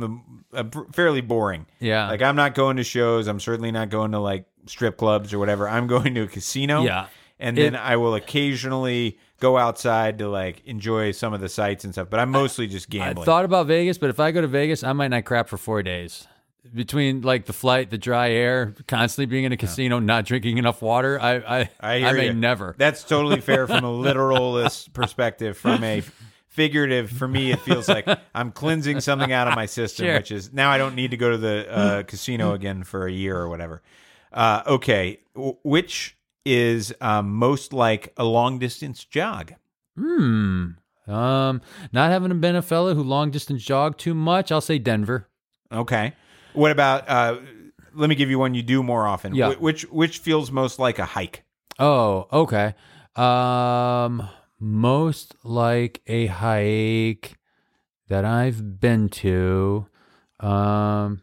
the, 0.52 0.86
fairly 0.94 1.22
boring. 1.22 1.66
Yeah. 1.80 2.08
Like 2.10 2.22
I'm 2.22 2.36
not 2.36 2.54
going 2.54 2.78
to 2.78 2.84
shows. 2.84 3.28
I'm 3.28 3.40
certainly 3.40 3.72
not 3.72 3.90
going 3.90 4.12
to 4.12 4.20
like 4.20 4.46
strip 4.66 4.98
clubs 4.98 5.34
or 5.34 5.40
whatever. 5.40 5.68
I'm 5.70 5.88
going 5.88 6.16
to 6.16 6.24
a 6.24 6.28
casino. 6.28 6.84
Yeah. 6.84 7.08
And 7.40 7.58
It- 7.58 7.62
then 7.62 7.76
I 7.76 7.96
will 7.96 8.16
occasionally 8.16 9.18
go 9.40 9.58
outside 9.58 10.20
to 10.20 10.30
like 10.30 10.62
enjoy 10.66 11.12
some 11.12 11.34
of 11.34 11.42
the 11.42 11.50
sights 11.50 11.84
and 11.84 11.94
stuff. 11.94 12.10
But 12.10 12.20
I'm 12.20 12.30
mostly 12.32 12.68
just 12.68 12.90
gambling. 12.90 13.24
I 13.24 13.26
thought 13.26 13.46
about 13.46 13.68
Vegas, 13.68 13.98
but 13.98 14.10
if 14.10 14.20
I 14.20 14.32
go 14.32 14.42
to 14.42 14.48
Vegas, 14.48 14.84
I 14.84 14.94
might 14.94 15.10
not 15.10 15.26
crap 15.26 15.50
for 15.50 15.58
four 15.58 15.82
days. 15.84 16.28
Between 16.74 17.22
like 17.22 17.46
the 17.46 17.54
flight, 17.54 17.90
the 17.90 17.98
dry 17.98 18.30
air, 18.32 18.74
constantly 18.88 19.26
being 19.26 19.44
in 19.44 19.52
a 19.52 19.58
casino, 19.58 20.00
not 20.00 20.24
drinking 20.26 20.58
enough 20.58 20.82
water, 20.82 21.20
I 21.20 21.36
I, 21.60 21.70
I 21.82 22.00
hear 22.00 22.14
may 22.14 22.26
you. 22.28 22.34
never. 22.34 22.74
That's 22.78 23.04
totally 23.04 23.42
fair 23.42 23.68
from 23.68 23.84
a 23.84 23.92
literalist 24.08 24.94
perspective. 24.94 25.58
From 25.58 25.84
a 25.84 26.02
figurative, 26.48 27.10
for 27.12 27.28
me, 27.28 27.52
it 27.52 27.60
feels 27.60 27.90
like 27.90 28.08
I'm 28.34 28.52
cleansing 28.54 29.02
something 29.02 29.32
out 29.34 29.50
of 29.50 29.56
my 29.56 29.66
system, 29.66 30.06
Sure. 30.06 30.16
which 30.16 30.32
is 30.32 30.54
now 30.54 30.70
I 30.72 30.78
don't 30.78 30.96
need 30.96 31.12
to 31.12 31.18
go 31.18 31.32
to 31.32 31.38
the 31.38 31.68
uh, 31.70 32.04
casino 32.04 32.54
again 32.54 32.84
for 32.84 33.08
a 33.08 33.12
year 33.12 33.36
or 33.38 33.50
whatever. 33.50 33.82
Uh, 34.32 34.64
okay, 34.66 35.20
w- 35.36 35.58
which 35.64 36.16
is 36.46 36.94
um, 37.02 37.34
most 37.34 37.74
like 37.74 38.14
a 38.18 38.24
long 38.24 38.58
distance 38.58 39.04
jog? 39.04 39.54
Hmm. 39.98 40.68
Um, 41.08 41.62
not 41.92 42.10
having 42.12 42.40
been 42.40 42.56
a 42.56 42.62
fella 42.62 42.96
who 42.96 43.04
long 43.04 43.32
distance 43.32 43.64
jogged 43.64 44.00
too 44.00 44.14
much, 44.14 44.50
I'll 44.52 44.62
say 44.62 44.80
Denver. 44.80 45.28
Okay, 45.72 46.14
what 46.54 46.72
about? 46.72 47.08
Uh, 47.10 47.38
let 47.94 48.10
me 48.10 48.16
give 48.16 48.30
you 48.30 48.40
one 48.40 48.54
you 48.54 48.64
do 48.64 48.82
more 48.84 49.06
often. 49.08 49.36
Yeah. 49.36 49.54
Wh- 49.54 49.62
which 49.62 49.84
which 49.92 50.20
feels 50.20 50.52
most 50.52 50.80
like 50.80 51.00
a 51.00 51.06
hike? 51.06 51.44
Oh, 51.80 52.28
okay. 52.32 52.76
Um, 53.16 54.28
most 54.60 55.36
like 55.44 56.02
a 56.08 56.28
hike 56.28 57.38
that 58.08 58.26
I've 58.26 58.80
been 58.80 59.10
to. 59.10 59.88
Um, 60.40 61.22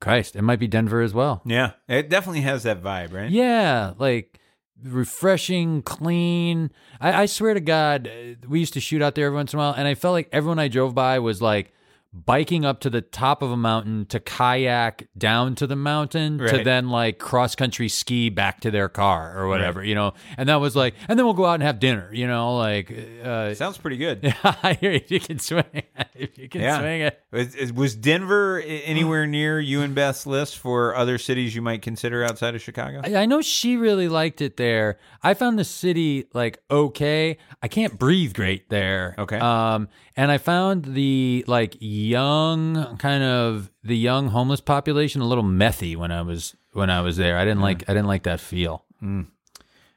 Christ, 0.00 0.36
it 0.36 0.42
might 0.42 0.58
be 0.58 0.66
Denver 0.66 1.00
as 1.00 1.14
well. 1.14 1.42
Yeah, 1.44 1.72
it 1.88 2.08
definitely 2.08 2.40
has 2.42 2.64
that 2.64 2.82
vibe, 2.82 3.12
right? 3.12 3.30
Yeah, 3.30 3.92
like 3.98 4.38
refreshing, 4.82 5.82
clean. 5.82 6.70
I, 7.00 7.22
I 7.22 7.26
swear 7.26 7.54
to 7.54 7.60
God, 7.60 8.08
uh, 8.08 8.46
we 8.48 8.60
used 8.60 8.74
to 8.74 8.80
shoot 8.80 9.00
out 9.02 9.14
there 9.14 9.26
every 9.26 9.36
once 9.36 9.52
in 9.52 9.58
a 9.58 9.62
while, 9.62 9.74
and 9.76 9.86
I 9.86 9.94
felt 9.94 10.12
like 10.12 10.28
everyone 10.32 10.58
I 10.58 10.68
drove 10.68 10.94
by 10.94 11.18
was 11.18 11.40
like 11.40 11.72
biking 12.14 12.64
up 12.64 12.80
to 12.80 12.90
the 12.90 13.00
top 13.00 13.40
of 13.40 13.50
a 13.50 13.56
mountain 13.56 14.04
to 14.06 14.20
kayak 14.20 15.08
down 15.16 15.54
to 15.54 15.66
the 15.66 15.76
mountain 15.76 16.36
to 16.38 16.62
then 16.62 16.90
like 16.90 17.18
cross 17.18 17.54
country 17.54 17.88
ski 17.88 18.28
back 18.28 18.60
to 18.60 18.70
their 18.70 18.88
car 18.88 19.36
or 19.38 19.48
whatever, 19.48 19.82
you 19.82 19.94
know. 19.94 20.12
And 20.36 20.48
that 20.48 20.56
was 20.56 20.76
like, 20.76 20.94
and 21.08 21.18
then 21.18 21.24
we'll 21.24 21.34
go 21.34 21.46
out 21.46 21.54
and 21.54 21.62
have 21.62 21.78
dinner, 21.80 22.10
you 22.12 22.26
know, 22.26 22.56
like. 22.56 22.92
Uh, 23.24 23.54
Sounds 23.54 23.78
pretty 23.78 23.96
good. 23.96 24.34
If 24.82 25.10
you 25.10 25.20
can 25.20 25.38
swing 25.38 25.64
it, 25.72 25.86
if 26.14 26.36
you 26.38 26.48
can 26.48 26.60
Yeah. 26.60 26.78
swing 26.78 27.00
it. 27.02 27.74
Was, 27.74 27.94
Denver 27.94 28.60
anywhere 28.60 29.26
near 29.26 29.58
you 29.58 29.80
and 29.80 29.94
Beth's 29.94 30.26
list 30.26 30.58
for 30.58 30.94
other 30.94 31.16
cities 31.18 31.54
you 31.54 31.62
might 31.62 31.82
consider 31.82 32.24
outside 32.24 32.54
of 32.54 32.60
Chicago? 32.62 33.00
I 33.04 33.22
I 33.22 33.26
know 33.26 33.40
she 33.40 33.76
really 33.76 34.08
liked 34.08 34.40
it 34.40 34.56
there. 34.56 34.98
I 35.22 35.34
found 35.34 35.58
the 35.58 35.64
city 35.64 36.26
like 36.34 36.58
okay. 36.70 37.38
I 37.62 37.68
can't 37.68 37.98
breathe 37.98 38.34
great 38.34 38.68
there. 38.68 39.14
Okay. 39.18 39.38
Um, 39.38 39.88
and 40.16 40.30
I 40.30 40.38
found 40.38 40.84
the 40.84 41.44
like 41.46 41.76
young 42.02 42.96
kind 42.98 43.22
of 43.22 43.70
the 43.82 43.96
young 43.96 44.28
homeless 44.28 44.60
population 44.60 45.20
a 45.20 45.26
little 45.26 45.44
methy 45.44 45.96
when 45.96 46.10
I 46.12 46.22
was 46.22 46.54
when 46.72 46.90
I 46.90 47.00
was 47.00 47.16
there. 47.16 47.38
I 47.38 47.44
didn't 47.44 47.60
like 47.60 47.82
I 47.88 47.94
didn't 47.94 48.08
like 48.08 48.24
that 48.24 48.40
feel. 48.40 48.84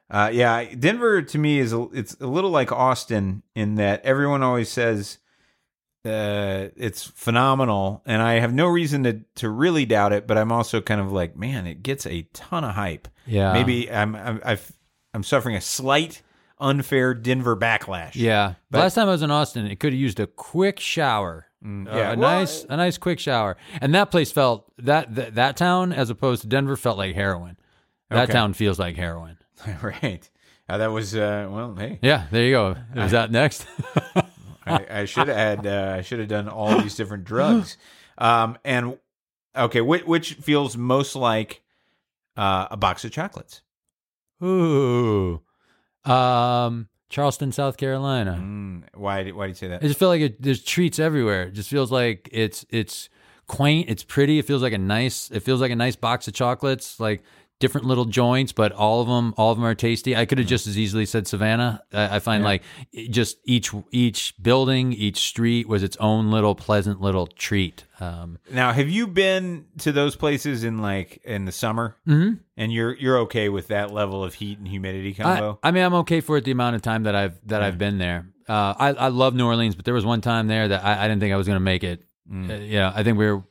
Uh, 0.10 0.30
yeah, 0.32 0.64
Denver 0.76 1.22
to 1.24 1.38
me 1.38 1.60
is 1.60 1.74
a, 1.74 1.88
it's 1.94 2.16
a 2.22 2.28
little 2.28 2.52
like 2.52 2.72
Austin 2.72 3.42
in 3.56 3.76
that 3.76 4.04
everyone 4.06 4.44
always 4.44 4.70
says 4.70 5.18
uh, 6.06 6.70
it's 6.78 7.04
phenomenal, 7.04 8.04
and 8.06 8.22
I 8.22 8.34
have 8.40 8.54
no 8.54 8.68
reason 8.68 9.04
to 9.04 9.22
to 9.36 9.50
really 9.50 9.86
doubt 9.86 10.14
it. 10.14 10.28
But 10.28 10.38
I'm 10.38 10.52
also 10.52 10.80
kind 10.82 11.02
of 11.02 11.12
like, 11.12 11.36
man, 11.36 11.66
it 11.66 11.82
gets 11.82 12.06
a 12.06 12.24
ton 12.34 12.64
of 12.64 12.76
hype. 12.76 13.08
Yeah. 13.26 13.54
maybe 13.54 13.92
I'm 13.92 14.16
I'm 14.16 14.42
I've, 14.46 14.72
I'm 15.14 15.24
suffering 15.24 15.56
a 15.56 15.62
slight 15.62 16.22
unfair 16.60 17.14
Denver 17.16 17.56
backlash. 17.58 18.12
Yeah. 18.16 18.54
But- 18.70 18.80
Last 18.80 18.94
time 18.96 19.08
I 19.08 19.12
was 19.12 19.24
in 19.24 19.32
Austin, 19.32 19.66
it 19.66 19.80
could 19.80 19.94
have 19.94 20.00
used 20.00 20.20
a 20.20 20.28
quick 20.28 20.80
shower. 20.80 21.48
Uh, 21.66 21.90
yeah. 21.90 22.14
a 22.14 22.18
Well, 22.18 22.40
nice, 22.40 22.64
a 22.70 22.78
nice 22.78 22.98
quick 23.00 23.20
shower, 23.20 23.58
and 23.82 23.94
that 23.96 24.12
place 24.12 24.32
felt 24.32 24.72
that 24.78 25.16
that, 25.16 25.34
that 25.36 25.58
town, 25.58 25.92
as 25.92 26.10
opposed 26.12 26.44
to 26.44 26.48
Denver, 26.48 26.76
felt 26.78 26.98
like 26.98 27.16
heroin. 27.16 27.58
That 28.12 28.26
Okay. 28.26 28.34
town 28.34 28.54
feels 28.54 28.78
like 28.78 28.96
heroin. 28.96 29.38
right. 29.82 30.30
Uh, 30.70 30.78
that 30.78 30.92
was 30.92 31.16
uh, 31.16 31.48
well, 31.50 31.76
hey, 31.76 31.98
Yeah, 32.04 32.28
there 32.32 32.44
you 32.46 32.52
go. 32.52 32.76
Is 32.96 33.12
that 33.12 33.32
next? 33.32 33.66
I, 34.68 34.86
I 34.90 35.06
should 35.06 35.28
have 35.28 35.38
had 35.38 35.66
uh, 35.68 35.96
I 35.98 36.02
should 36.02 36.20
have 36.20 36.28
done 36.28 36.48
all 36.50 36.80
these 36.82 36.96
different 36.96 37.24
drugs. 37.32 37.78
Um, 38.18 38.58
and 38.64 38.98
okay, 39.56 39.82
which, 39.82 40.06
which 40.06 40.34
feels 40.36 40.78
most 40.78 41.16
like 41.16 41.62
uh, 42.38 42.68
a 42.72 42.78
box 42.78 43.04
of 43.06 43.12
chocolates? 43.12 43.62
Ooh. 44.44 45.42
Um, 46.04 46.90
Charleston, 47.10 47.52
South 47.52 47.78
Carolina. 47.78 48.40
Mm, 48.42 48.84
why? 48.94 49.24
did- 49.24 49.36
Why 49.36 49.46
do 49.46 49.50
you 49.50 49.56
say 49.56 49.68
that? 49.68 49.84
I 49.84 49.88
just 49.88 50.00
feel 50.00 50.10
like 50.10 50.22
it, 50.22 50.42
there's 50.42 50.64
treats 50.64 51.00
everywhere. 51.00 51.44
It 51.44 51.54
just 51.54 51.70
feels 51.70 51.92
like 51.92 52.30
it's 52.32 52.66
it's 52.70 53.10
quaint. 53.48 53.90
It's 53.90 54.04
pretty. 54.04 54.40
It 54.40 54.46
feels 54.46 54.62
like 54.62 54.74
a 54.74 54.78
nice. 54.78 55.30
It 55.32 55.42
feels 55.42 55.62
like 55.62 55.72
a 55.72 55.76
nice 55.76 55.96
box 55.96 56.28
of 56.28 56.34
chocolates. 56.34 57.00
Like 57.00 57.24
different 57.60 57.88
little 57.88 58.06
joints, 58.06 58.52
but 58.52 58.72
all 58.72 59.02
of 59.02 59.08
them, 59.08 59.34
all 59.38 59.52
of 59.52 59.58
them 59.58 59.66
are 59.66 59.76
tasty. 59.76 60.16
I 60.16 60.26
could 60.26 60.38
have 60.40 60.48
just 60.48 60.68
as 60.68 60.78
easily 60.78 61.06
said 61.06 61.28
Savannah. 61.28 61.82
I, 61.94 62.18
I 62.18 62.20
find 62.20 62.44
like 62.44 62.64
just 63.10 63.38
each 63.46 63.72
each 63.92 64.34
building, 64.42 64.94
each 64.94 65.20
street 65.20 65.68
was 65.68 65.84
its 65.84 65.96
own 65.98 66.32
little 66.32 66.56
pleasant 66.56 67.02
little 67.02 67.28
treat. 67.28 67.86
Um, 68.00 68.40
Now, 68.52 68.74
have 68.74 68.90
you 68.90 69.08
been 69.08 69.68
to 69.80 69.92
those 69.92 70.16
places 70.16 70.64
in 70.64 70.80
like 70.80 71.22
in 71.24 71.46
the 71.46 71.52
summer? 71.52 71.96
Mm-hmm. 72.08 72.36
And 72.58 72.74
you're 72.74 72.94
you're 72.94 73.20
okay 73.20 73.50
with 73.50 73.68
that 73.68 73.92
level 73.92 74.24
of 74.24 74.34
heat 74.34 74.58
and 74.58 74.68
humidity 74.68 75.16
I, 75.20 75.24
combo? 75.24 75.60
I 75.64 75.72
mean, 75.72 75.84
I'm 75.84 75.94
okay 75.96 76.22
for 76.22 76.38
it 76.38 76.44
the 76.44 76.52
amount 76.52 76.76
of 76.76 76.82
time 76.82 77.04
that 77.04 77.16
I've 77.16 77.40
that 77.48 77.62
I've 77.62 77.78
been 77.78 77.98
there. 77.98 78.28
Uh, 78.48 78.74
I 78.78 78.90
I 78.90 79.08
love 79.08 79.34
New 79.34 79.46
Orleans, 79.46 79.76
but 79.76 79.86
there 79.86 79.94
was 79.94 80.06
one 80.06 80.22
time 80.22 80.48
there 80.48 80.68
that 80.68 80.84
I, 80.84 81.06
I 81.06 81.08
didn't 81.08 81.22
think 81.22 81.34
I 81.34 81.38
was 81.38 81.48
going 81.48 81.58
to 81.58 81.62
make 81.62 81.84
it. 81.84 82.04
Mm. 82.30 82.50
Uh, 82.50 82.54
you 82.56 82.80
know, 82.80 82.92
I 82.94 83.04
think 83.04 83.18
we 83.18 83.32
were 83.32 83.44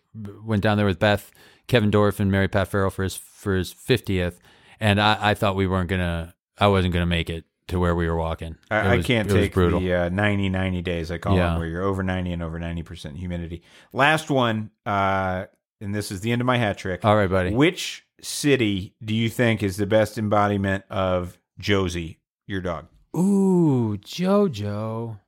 went 0.45 0.63
down 0.63 0.77
there 0.77 0.87
with 0.87 0.99
Beth, 0.99 1.33
Kevin 1.67 1.91
Dorff, 1.91 2.21
and 2.21 2.31
Mary 2.31 2.49
Pat 2.49 2.69
Farrell 2.69 2.91
for 2.91 3.03
his 3.03 3.19
for 3.45 3.55
his 3.55 3.73
fiftieth, 3.73 4.41
and 4.81 5.01
I, 5.01 5.31
I 5.31 5.35
thought 5.35 5.55
we 5.55 5.69
weren't 5.69 5.89
gonna. 5.89 6.35
I 6.59 6.67
wasn't 6.67 6.93
gonna 6.95 7.07
make 7.07 7.31
it 7.31 7.45
to 7.69 7.79
where 7.79 7.95
we 7.95 8.09
were 8.09 8.17
walking. 8.17 8.57
I, 8.71 8.95
It 8.97 8.99
I 8.99 9.03
can't 9.03 9.29
take 9.31 9.55
brutal. 9.55 9.81
the 9.81 9.95
uh, 9.95 10.09
90 10.11 10.49
90 10.51 10.83
days 10.83 11.11
I 11.11 11.17
call 11.19 11.37
Yeah. 11.37 11.51
them, 11.51 11.59
where 11.59 11.67
you're 11.69 11.83
over 11.83 12.03
90 12.03 12.33
and 12.33 12.43
over 12.43 12.59
90% 12.61 13.17
humidity. 13.17 13.63
Last 13.93 14.29
one, 14.31 14.71
uh, 14.85 15.47
and 15.81 15.95
this 15.95 16.11
is 16.11 16.21
the 16.21 16.31
end 16.31 16.43
of 16.43 16.47
my 16.47 16.59
hat 16.59 16.77
trick. 16.77 17.05
All 17.05 17.17
right, 17.17 17.31
buddy. 17.31 17.55
Which 17.55 18.05
city 18.21 18.95
do 19.03 19.15
you 19.15 19.29
think 19.31 19.63
is 19.63 19.77
the 19.79 19.87
best 19.87 20.19
embodiment 20.19 20.85
of 20.91 21.39
Josie, 21.59 22.19
your 22.47 22.61
dog? 22.61 22.87
Ooh, 23.17 23.97
JoJo. 23.99 25.21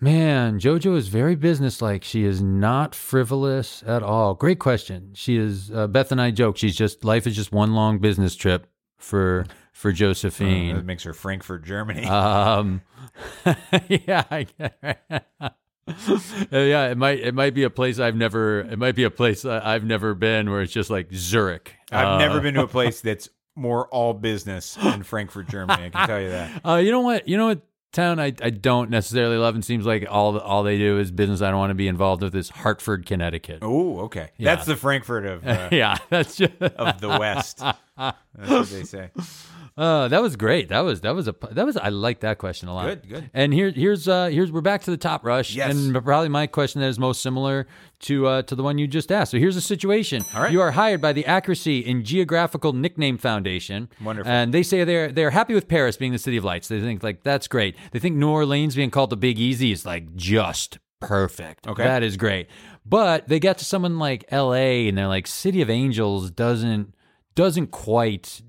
Man, 0.00 0.60
JoJo 0.60 0.96
is 0.96 1.08
very 1.08 1.34
businesslike. 1.34 2.04
She 2.04 2.24
is 2.24 2.40
not 2.40 2.94
frivolous 2.94 3.82
at 3.84 4.02
all. 4.02 4.34
Great 4.34 4.60
question. 4.60 5.10
She 5.14 5.36
is. 5.36 5.72
Uh, 5.72 5.88
Beth 5.88 6.12
and 6.12 6.20
I 6.20 6.30
joke. 6.30 6.56
She's 6.56 6.76
just 6.76 7.04
life 7.04 7.26
is 7.26 7.34
just 7.34 7.50
one 7.50 7.74
long 7.74 7.98
business 7.98 8.36
trip 8.36 8.68
for 8.96 9.44
for 9.72 9.90
Josephine. 9.90 10.76
That 10.76 10.84
makes 10.84 11.02
her 11.02 11.12
Frankfurt, 11.12 11.64
Germany. 11.64 12.06
Um, 12.08 12.82
yeah, 13.88 14.22
I 14.30 14.46
Uh, 15.40 15.48
yeah, 16.52 16.90
it 16.90 16.98
might 16.98 17.18
it 17.18 17.34
might 17.34 17.54
be 17.54 17.64
a 17.64 17.70
place 17.70 17.98
I've 17.98 18.14
never 18.14 18.60
it 18.60 18.78
might 18.78 18.94
be 18.94 19.04
a 19.04 19.10
place 19.10 19.44
I've 19.44 19.84
never 19.84 20.14
been 20.14 20.48
where 20.50 20.62
it's 20.62 20.72
just 20.72 20.90
like 20.90 21.08
Zurich. 21.12 21.74
I've 21.90 22.06
Uh, 22.06 22.18
never 22.18 22.40
been 22.40 22.54
to 22.54 22.62
a 22.62 22.68
place 22.68 23.00
that's 23.00 23.30
more 23.56 23.88
all 23.88 24.14
business 24.14 24.74
than 24.76 25.02
Frankfurt, 25.02 25.48
Germany. 25.48 25.86
I 25.86 25.90
can 25.90 26.06
tell 26.06 26.20
you 26.20 26.30
that. 26.30 26.60
Uh, 26.64 26.76
you 26.76 26.92
know 26.92 27.00
what? 27.00 27.26
You 27.26 27.36
know 27.36 27.46
what 27.46 27.62
town 27.92 28.20
I, 28.20 28.26
I 28.42 28.50
don't 28.50 28.90
necessarily 28.90 29.36
love 29.36 29.54
and 29.54 29.64
seems 29.64 29.86
like 29.86 30.06
all 30.08 30.38
all 30.38 30.62
they 30.62 30.78
do 30.78 30.98
is 30.98 31.10
business 31.10 31.42
I 31.42 31.50
don't 31.50 31.58
want 31.58 31.70
to 31.70 31.74
be 31.74 31.88
involved 31.88 32.22
with 32.22 32.34
is 32.34 32.48
Hartford, 32.50 33.06
Connecticut. 33.06 33.58
Oh, 33.62 34.00
okay. 34.00 34.30
Yeah. 34.36 34.54
That's 34.54 34.66
the 34.66 34.76
Frankfurt 34.76 35.26
of 35.26 35.46
uh, 35.46 35.68
yeah, 35.72 35.98
that's 36.10 36.36
just 36.36 36.54
of 36.60 37.00
the 37.00 37.08
West. 37.08 37.58
That's 37.58 38.16
what 38.36 38.70
they 38.70 38.84
say. 38.84 39.10
Uh, 39.78 40.08
that 40.08 40.20
was 40.20 40.34
great. 40.34 40.70
That 40.70 40.80
was 40.80 41.02
that 41.02 41.14
was 41.14 41.28
a 41.28 41.34
that 41.52 41.64
was 41.64 41.76
I 41.76 41.90
like 41.90 42.20
that 42.20 42.38
question 42.38 42.68
a 42.68 42.74
lot. 42.74 42.86
Good, 42.86 43.08
good. 43.08 43.30
And 43.32 43.54
here 43.54 43.70
here's 43.70 44.08
uh 44.08 44.26
here's 44.26 44.50
we're 44.50 44.60
back 44.60 44.82
to 44.82 44.90
the 44.90 44.96
top 44.96 45.24
rush. 45.24 45.54
Yes. 45.54 45.70
And 45.70 45.94
probably 46.04 46.28
my 46.28 46.48
question 46.48 46.80
that 46.80 46.88
is 46.88 46.98
most 46.98 47.22
similar 47.22 47.68
to 48.00 48.26
uh 48.26 48.42
to 48.42 48.56
the 48.56 48.64
one 48.64 48.78
you 48.78 48.88
just 48.88 49.12
asked. 49.12 49.30
So 49.30 49.38
here's 49.38 49.54
the 49.54 49.60
situation. 49.60 50.24
All 50.34 50.42
right. 50.42 50.50
You 50.50 50.60
are 50.62 50.72
hired 50.72 51.00
by 51.00 51.12
the 51.12 51.24
Accuracy 51.26 51.78
in 51.78 52.02
Geographical 52.02 52.72
Nickname 52.72 53.18
Foundation. 53.18 53.88
Wonderful. 54.02 54.32
And 54.32 54.52
they 54.52 54.64
say 54.64 54.82
they're 54.82 55.12
they're 55.12 55.30
happy 55.30 55.54
with 55.54 55.68
Paris 55.68 55.96
being 55.96 56.10
the 56.10 56.18
city 56.18 56.36
of 56.36 56.42
lights. 56.44 56.66
They 56.66 56.80
think 56.80 57.04
like 57.04 57.22
that's 57.22 57.46
great. 57.46 57.76
They 57.92 58.00
think 58.00 58.16
New 58.16 58.30
Orleans 58.30 58.74
being 58.74 58.90
called 58.90 59.10
the 59.10 59.16
Big 59.16 59.38
Easy 59.38 59.70
is 59.70 59.86
like 59.86 60.16
just 60.16 60.78
perfect. 60.98 61.68
Okay. 61.68 61.84
That 61.84 62.02
is 62.02 62.16
great. 62.16 62.48
But 62.84 63.28
they 63.28 63.38
get 63.38 63.58
to 63.58 63.64
someone 63.64 64.00
like 64.00 64.24
LA 64.32 64.88
and 64.88 64.98
they're 64.98 65.06
like 65.06 65.28
City 65.28 65.62
of 65.62 65.70
Angels 65.70 66.32
doesn't 66.32 66.94
doesn't 67.36 67.68
quite 67.68 68.42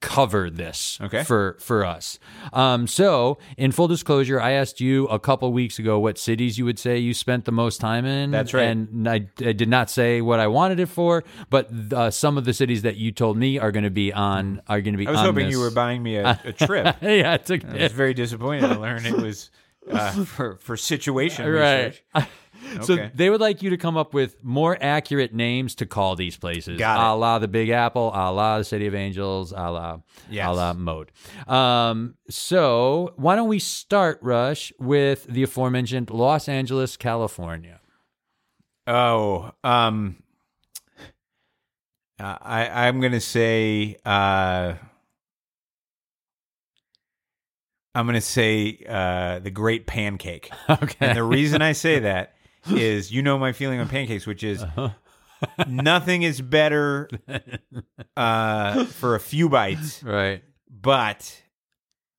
cover 0.00 0.48
this 0.48 0.98
Okay. 1.02 1.24
for 1.24 1.56
for 1.60 1.84
us. 1.84 2.18
Um, 2.52 2.86
so 2.86 3.38
in 3.58 3.70
full 3.72 3.86
disclosure, 3.88 4.40
I 4.40 4.52
asked 4.52 4.80
you 4.80 5.06
a 5.08 5.18
couple 5.18 5.52
weeks 5.52 5.78
ago 5.78 5.98
what 5.98 6.16
cities 6.18 6.58
you 6.58 6.64
would 6.64 6.78
say 6.78 6.98
you 6.98 7.12
spent 7.14 7.44
the 7.44 7.52
most 7.52 7.80
time 7.80 8.06
in. 8.06 8.30
That's 8.30 8.54
right. 8.54 8.64
And 8.68 9.08
I, 9.08 9.26
I 9.44 9.52
did 9.52 9.68
not 9.68 9.90
say 9.90 10.20
what 10.22 10.40
I 10.40 10.46
wanted 10.46 10.80
it 10.80 10.86
for, 10.86 11.22
but 11.50 11.70
uh, 11.92 12.10
some 12.10 12.38
of 12.38 12.44
the 12.44 12.54
cities 12.54 12.82
that 12.82 12.96
you 12.96 13.12
told 13.12 13.36
me 13.36 13.58
are 13.58 13.72
going 13.72 13.84
to 13.84 13.90
be 13.90 14.12
on 14.12 14.62
are 14.68 14.80
going 14.80 14.94
to 14.94 14.98
be. 14.98 15.06
I 15.06 15.10
was 15.10 15.20
hoping 15.20 15.46
this. 15.46 15.54
you 15.54 15.60
were 15.60 15.70
buying 15.70 16.02
me 16.02 16.16
a, 16.16 16.40
a 16.44 16.52
trip. 16.52 16.96
yeah, 17.02 17.34
it 17.34 17.44
took 17.46 17.64
I 17.64 17.82
was 17.84 17.92
very 17.92 18.14
disappointed 18.14 18.68
to 18.68 18.78
learn 18.80 19.04
it 19.04 19.16
was 19.20 19.50
uh, 19.90 20.24
for 20.24 20.56
for 20.56 20.76
situation 20.76 21.46
research. 21.46 22.02
Right. 22.76 22.84
So 22.84 23.10
they 23.14 23.30
would 23.30 23.40
like 23.40 23.62
you 23.62 23.70
to 23.70 23.76
come 23.76 23.96
up 23.96 24.14
with 24.14 24.42
more 24.42 24.76
accurate 24.80 25.34
names 25.34 25.74
to 25.76 25.86
call 25.86 26.16
these 26.16 26.36
places. 26.36 26.78
Got 26.78 26.98
it. 27.00 27.12
A 27.12 27.14
la 27.14 27.38
the 27.38 27.48
Big 27.48 27.68
Apple, 27.70 28.10
a 28.14 28.30
la 28.32 28.58
the 28.58 28.64
City 28.64 28.86
of 28.86 28.94
Angels, 28.94 29.52
a 29.52 29.70
la, 29.70 29.98
Yes. 30.30 30.46
a 30.48 30.52
la 30.52 30.72
Mode. 30.72 31.10
Um, 31.46 32.14
so 32.28 33.12
why 33.16 33.36
don't 33.36 33.48
we 33.48 33.58
start, 33.58 34.18
Rush, 34.22 34.72
with 34.78 35.24
the 35.24 35.42
aforementioned 35.42 36.10
Los 36.10 36.48
Angeles, 36.48 36.96
California? 36.96 37.80
Oh, 38.86 39.52
um, 39.62 40.22
uh, 42.18 42.36
I 42.40 42.86
I'm 42.88 43.00
gonna 43.00 43.20
say 43.20 43.96
uh, 44.04 44.74
I'm 47.94 48.06
gonna 48.06 48.20
say 48.20 48.78
uh, 48.88 49.40
the 49.40 49.50
Great 49.50 49.86
Pancake, 49.86 50.50
Okay. 50.70 50.94
and 51.00 51.16
the 51.18 51.24
reason 51.24 51.60
I 51.62 51.72
say 51.72 52.00
that 52.00 52.34
is 52.66 53.10
you 53.12 53.22
know 53.22 53.38
my 53.38 53.52
feeling 53.52 53.80
on 53.80 53.88
pancakes, 53.88 54.26
which 54.26 54.42
is 54.44 54.62
Uh-huh. 54.62 54.90
nothing 55.66 56.22
is 56.22 56.40
better 56.40 57.08
uh, 58.16 58.84
for 58.86 59.14
a 59.14 59.20
few 59.20 59.48
bites, 59.48 60.02
right. 60.02 60.42
but 60.70 61.42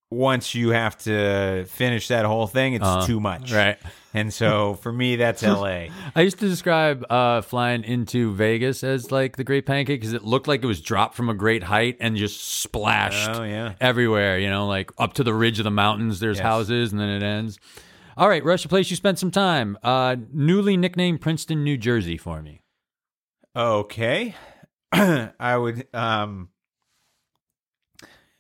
once 0.10 0.54
you 0.56 0.70
have 0.72 0.98
to 0.98 1.64
finish 1.70 2.10
that 2.10 2.26
whole 2.26 2.48
thing, 2.48 2.74
it's 2.74 2.84
Uh-huh. 2.86 3.06
too 3.06 3.20
much, 3.20 3.52
Right. 3.54 3.78
And 4.14 4.34
so 4.34 4.74
for 4.76 4.92
me, 4.92 5.16
that's 5.16 5.42
L.A. 5.42 5.90
I 6.16 6.22
used 6.22 6.38
to 6.40 6.50
describe 6.50 7.06
uh, 7.10 7.40
flying 7.42 7.86
into 7.86 8.34
Vegas 8.34 8.84
as 8.84 9.10
like 9.10 9.38
the 9.38 9.46
Great 9.46 9.66
Pancake 9.66 10.02
because 10.02 10.12
it 10.12 10.24
looked 10.26 10.50
like 10.50 10.62
it 10.64 10.68
was 10.68 10.82
dropped 10.82 11.16
from 11.16 11.30
a 11.30 11.34
great 11.34 11.64
height 11.64 11.96
and 12.02 12.18
just 12.18 12.46
splashed 12.62 13.30
Oh 13.30 13.44
yeah. 13.44 13.76
everywhere, 13.80 14.38
you 14.38 14.50
know, 14.50 14.68
like 14.68 14.92
up 14.98 15.14
to 15.14 15.24
the 15.24 15.34
ridge 15.34 15.60
of 15.60 15.64
the 15.64 15.72
mountains, 15.72 16.20
there's 16.20 16.40
Yes. 16.40 16.44
houses, 16.44 16.92
and 16.92 17.00
then 17.00 17.08
it 17.10 17.24
ends. 17.24 17.58
All 18.22 18.30
right, 18.30 18.46
Rush, 18.46 18.64
a 18.66 18.68
place 18.68 18.92
you 18.92 18.96
spent 18.96 19.18
some 19.18 19.32
time. 19.32 19.80
Uh, 19.82 20.16
newly 20.32 20.78
nicknamed 20.78 21.22
Princeton, 21.22 21.64
New 21.64 21.76
Jersey 21.76 22.18
for 22.18 22.44
me. 22.44 22.62
Okay. 23.56 24.36
I 24.92 25.58
would 25.58 25.88
um 25.92 26.50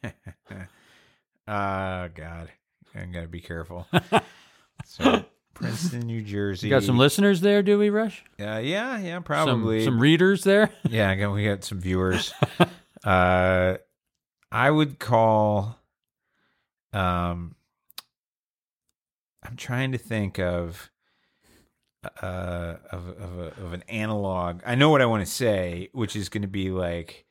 uh 0.03 0.09
god. 1.47 2.51
I 2.93 3.05
gotta 3.11 3.27
be 3.27 3.41
careful. 3.41 3.87
so 4.85 5.25
Princeton, 5.55 6.01
New 6.01 6.21
Jersey. 6.21 6.67
You 6.67 6.75
got 6.75 6.83
some 6.83 6.99
listeners 6.99 7.41
there, 7.41 7.63
do 7.63 7.79
we, 7.79 7.89
Rush? 7.89 8.23
uh, 8.39 8.61
yeah, 8.63 8.99
yeah, 8.99 9.19
probably. 9.21 9.83
some 9.83 9.99
readers 9.99 10.43
there? 10.43 10.69
yeah, 10.83 11.15
got, 11.15 11.33
we 11.33 11.45
got 11.45 11.63
some 11.63 11.79
viewers. 11.79 12.31
uh 13.03 13.77
I 14.51 14.69
would 14.69 14.99
call 14.99 15.79
um 16.93 17.55
I'm 19.51 19.57
trying 19.57 19.91
to 19.91 19.97
think 19.97 20.39
of 20.39 20.89
uh 22.21 22.75
of 22.91 23.07
of, 23.09 23.37
a, 23.39 23.63
of 23.63 23.73
an 23.73 23.83
analog. 23.89 24.61
I 24.65 24.75
know 24.75 24.89
what 24.89 25.01
I 25.01 25.05
want 25.05 25.25
to 25.25 25.31
say, 25.31 25.89
which 25.91 26.15
is 26.15 26.29
going 26.29 26.41
to 26.41 26.47
be 26.47 26.71
like 26.71 27.25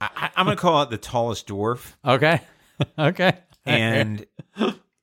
I, 0.00 0.30
I'm 0.36 0.44
going 0.44 0.56
to 0.56 0.60
call 0.60 0.82
it 0.82 0.90
the 0.90 0.98
tallest 0.98 1.46
dwarf, 1.48 1.94
Okay. 2.04 2.40
okay. 2.98 3.38
and 3.64 4.26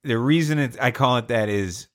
the 0.04 0.16
reason 0.18 0.60
it, 0.60 0.76
I 0.80 0.92
call 0.92 1.16
it 1.16 1.26
that 1.28 1.48
is, 1.48 1.88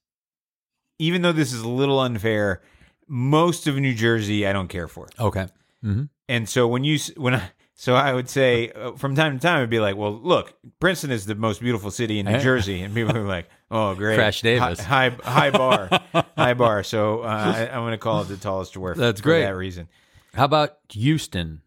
even 1.00 1.22
though 1.22 1.32
this 1.32 1.54
is 1.54 1.62
a 1.62 1.70
little 1.70 2.02
unfair, 2.02 2.62
most 3.08 3.66
of 3.68 3.78
New 3.78 3.94
Jersey 3.96 4.46
I 4.46 4.52
don't 4.52 4.68
care 4.68 4.90
for. 4.90 5.08
okay. 5.18 5.48
hmm 5.82 6.04
And 6.28 6.50
so 6.50 6.68
when 6.68 6.84
you 6.84 7.00
when 7.16 7.36
I 7.36 7.50
so 7.76 7.96
I 7.96 8.14
would 8.14 8.30
say 8.30 8.72
uh, 8.72 8.92
from 8.92 9.16
time 9.16 9.40
to 9.40 9.42
time 9.42 9.64
I'd 9.64 9.70
be 9.70 9.80
like, 9.80 9.96
well, 9.96 10.12
look, 10.12 10.54
Princeton 10.82 11.12
is 11.12 11.26
the 11.26 11.36
most 11.36 11.62
beautiful 11.62 11.90
city 11.92 12.20
in 12.20 12.26
New. 12.26 12.40
Jersey, 12.40 12.82
and 12.82 12.94
people 12.94 13.16
are 13.16 13.24
like, 13.26 13.50
oh, 13.72 13.96
great, 13.96 14.16
Crash 14.16 14.42
Davis. 14.42 14.80
high 14.80 15.10
high, 15.10 15.18
high 15.24 15.52
bar, 15.52 15.90
high 16.38 16.54
bar. 16.54 16.84
So 16.84 17.22
uh, 17.22 17.54
I, 17.56 17.68
I'm 17.68 17.82
going 17.84 17.92
to 17.92 17.98
call 17.98 18.22
it 18.22 18.28
the 18.28 18.38
tallest 18.38 18.74
dwarf. 18.74 18.96
That's 18.96 19.22
for 19.22 19.30
great. 19.30 19.42
that 19.42 19.56
reason. 19.56 19.88
How 20.34 20.46
about 20.46 20.78
Houston? 20.90 21.62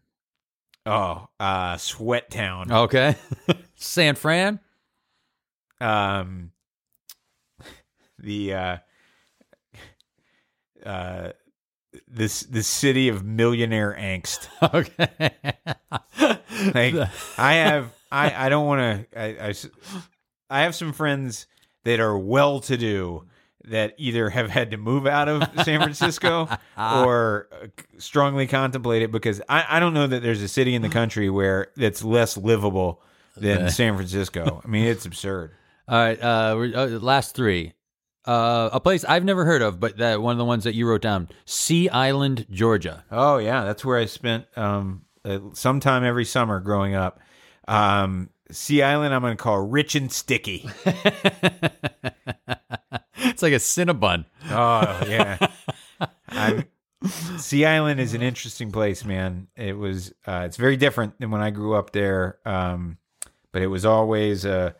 Oh, 0.85 1.27
uh, 1.39 1.77
Sweat 1.77 2.29
Town. 2.29 2.71
Okay. 2.71 3.15
San 3.75 4.15
Fran? 4.15 4.59
Um, 5.79 6.51
the 8.19 8.53
uh, 8.53 8.77
uh, 10.85 11.31
this 12.07 12.41
the 12.43 12.63
city 12.63 13.09
of 13.09 13.23
millionaire 13.23 13.95
angst. 13.97 14.47
Okay. 14.63 15.31
like 16.73 17.09
I 17.37 17.53
have 17.55 17.93
I 18.11 18.45
I 18.45 18.49
don't 18.49 18.65
want 18.65 19.09
to 19.11 19.19
I, 19.19 19.49
I 19.49 19.53
I 20.49 20.61
have 20.61 20.75
some 20.75 20.93
friends 20.93 21.47
that 21.83 21.99
are 21.99 22.17
well 22.17 22.59
to 22.61 22.77
do 22.77 23.25
that 23.65 23.93
either 23.97 24.29
have 24.29 24.49
had 24.49 24.71
to 24.71 24.77
move 24.77 25.07
out 25.07 25.29
of 25.29 25.43
San 25.63 25.81
Francisco 25.81 26.49
or 26.77 27.47
uh, 27.51 27.67
strongly 27.97 28.45
contemplate 28.47 29.01
it 29.01 29.11
because 29.11 29.41
I 29.47 29.65
I 29.69 29.79
don't 29.79 29.93
know 29.93 30.07
that 30.07 30.21
there's 30.21 30.41
a 30.41 30.47
city 30.47 30.75
in 30.75 30.81
the 30.81 30.89
country 30.89 31.29
where 31.29 31.67
that's 31.77 32.03
less 32.03 32.35
livable 32.35 33.01
than 33.37 33.69
San 33.69 33.95
Francisco. 33.95 34.61
I 34.63 34.67
mean 34.67 34.85
it's 34.85 35.05
absurd. 35.05 35.51
All 35.87 35.97
right. 35.97 36.21
Uh, 36.21 36.55
uh, 36.75 36.99
last 37.01 37.35
three. 37.35 37.73
Uh, 38.25 38.69
a 38.71 38.79
place 38.79 39.03
I've 39.03 39.25
never 39.25 39.43
heard 39.43 39.61
of, 39.61 39.81
but 39.81 39.97
that 39.97 40.21
one 40.21 40.31
of 40.31 40.37
the 40.37 40.45
ones 40.45 40.63
that 40.63 40.75
you 40.75 40.87
wrote 40.87 41.01
down, 41.01 41.27
Sea 41.43 41.89
Island, 41.89 42.45
Georgia. 42.49 43.03
Oh 43.11 43.37
yeah, 43.37 43.65
that's 43.65 43.83
where 43.83 43.97
I 43.97 44.05
spent 44.05 44.45
um 44.57 45.03
uh, 45.25 45.39
some 45.53 45.79
time 45.79 46.03
every 46.03 46.25
summer 46.25 46.59
growing 46.59 46.95
up. 46.95 47.19
Um 47.67 48.29
Sea 48.53 48.83
Island 48.83 49.13
I'm 49.13 49.21
going 49.21 49.35
to 49.35 49.43
call 49.43 49.59
rich 49.59 49.95
and 49.95 50.11
sticky. 50.11 50.69
It's 53.33 53.41
like 53.41 53.53
a 53.53 53.57
Cinnabon. 53.57 54.25
Oh 54.49 55.03
yeah. 55.07 55.37
I'm, 56.29 56.65
sea 57.37 57.65
Island 57.65 57.99
is 57.99 58.13
an 58.13 58.21
interesting 58.21 58.71
place, 58.71 59.03
man. 59.05 59.47
It 59.55 59.77
was 59.77 60.13
uh, 60.27 60.43
it's 60.45 60.57
very 60.57 60.77
different 60.77 61.19
than 61.19 61.31
when 61.31 61.41
I 61.41 61.49
grew 61.49 61.75
up 61.75 61.91
there. 61.91 62.37
Um, 62.45 62.97
but 63.51 63.61
it 63.61 63.67
was 63.67 63.85
always 63.85 64.45
a 64.45 64.75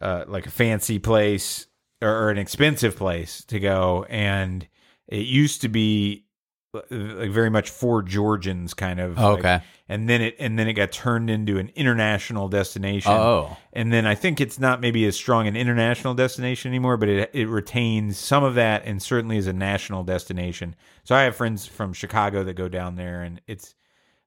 uh, 0.00 0.24
like 0.26 0.46
a 0.46 0.50
fancy 0.50 0.98
place 0.98 1.66
or, 2.02 2.08
or 2.08 2.30
an 2.30 2.38
expensive 2.38 2.96
place 2.96 3.44
to 3.44 3.60
go, 3.60 4.06
and 4.08 4.66
it 5.06 5.26
used 5.26 5.60
to 5.62 5.68
be 5.68 6.24
like 6.72 7.30
very 7.30 7.50
much 7.50 7.70
for 7.70 8.02
Georgians 8.02 8.74
kind 8.74 9.00
of. 9.00 9.16
like- 9.16 9.38
Okay. 9.40 9.60
and 9.88 10.08
then 10.08 10.20
it 10.22 10.36
and 10.38 10.58
then 10.58 10.68
it 10.68 10.74
got 10.74 10.92
turned 10.92 11.28
into 11.30 11.58
an 11.58 11.70
international 11.74 12.48
destination. 12.48 13.10
Oh. 13.12 13.56
And 13.72 13.92
then 13.92 14.06
I 14.06 14.14
think 14.14 14.40
it's 14.40 14.58
not 14.58 14.80
maybe 14.80 15.04
as 15.06 15.16
strong 15.16 15.48
an 15.48 15.56
international 15.56 16.14
destination 16.14 16.70
anymore, 16.70 16.96
but 16.96 17.08
it 17.08 17.30
it 17.32 17.48
retains 17.48 18.16
some 18.18 18.44
of 18.44 18.54
that 18.54 18.84
and 18.84 19.02
certainly 19.02 19.36
is 19.36 19.46
a 19.48 19.52
national 19.52 20.04
destination. 20.04 20.76
So 21.04 21.14
I 21.16 21.22
have 21.22 21.34
friends 21.34 21.66
from 21.66 21.92
Chicago 21.92 22.44
that 22.44 22.54
go 22.54 22.68
down 22.68 22.94
there, 22.94 23.22
and 23.22 23.40
it's 23.48 23.74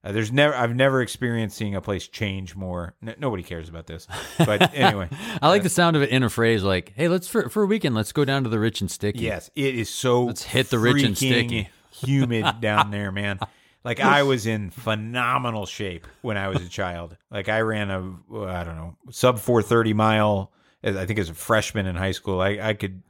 uh, 0.04 0.12
there's 0.12 0.30
never 0.30 0.54
I've 0.54 0.74
never 0.76 1.00
experienced 1.00 1.56
seeing 1.56 1.74
a 1.74 1.80
place 1.80 2.06
change 2.08 2.54
more. 2.54 2.92
N- 3.02 3.14
nobody 3.18 3.42
cares 3.42 3.70
about 3.70 3.86
this, 3.86 4.06
but 4.36 4.74
anyway, 4.74 5.08
I 5.40 5.48
like 5.48 5.62
the 5.62 5.70
sound 5.70 5.96
of 5.96 6.02
it 6.02 6.10
in 6.10 6.22
a 6.22 6.28
phrase 6.28 6.62
like, 6.62 6.92
"Hey, 6.94 7.08
let's 7.08 7.26
for 7.26 7.48
for 7.48 7.62
a 7.62 7.66
weekend, 7.66 7.94
let's 7.94 8.12
go 8.12 8.26
down 8.26 8.44
to 8.44 8.50
the 8.50 8.58
Rich 8.58 8.82
and 8.82 8.90
Sticky." 8.90 9.20
yes, 9.20 9.48
it 9.56 9.74
is 9.74 9.88
so 9.88 10.24
Let's 10.24 10.42
hit 10.42 10.68
the 10.68 10.78
rich 10.78 11.02
and 11.04 11.16
sticky. 11.16 11.70
Humid 12.04 12.46
down 12.60 12.90
there, 12.90 13.12
man. 13.12 13.38
Like 13.84 14.00
I 14.00 14.22
was 14.22 14.46
in 14.46 14.70
phenomenal 14.70 15.66
shape 15.66 16.06
when 16.22 16.36
I 16.36 16.48
was 16.48 16.62
a 16.62 16.68
child. 16.68 17.16
Like 17.30 17.48
I 17.48 17.60
ran 17.60 17.90
a 17.90 17.98
I 18.46 18.64
don't 18.64 18.76
know 18.76 18.96
sub 19.10 19.38
four 19.38 19.62
thirty 19.62 19.92
mile. 19.92 20.52
I 20.82 21.06
think 21.06 21.18
as 21.18 21.28
a 21.30 21.34
freshman 21.34 21.86
in 21.86 21.96
high 21.96 22.12
school, 22.12 22.40
I, 22.40 22.58
I 22.60 22.74
could 22.74 23.02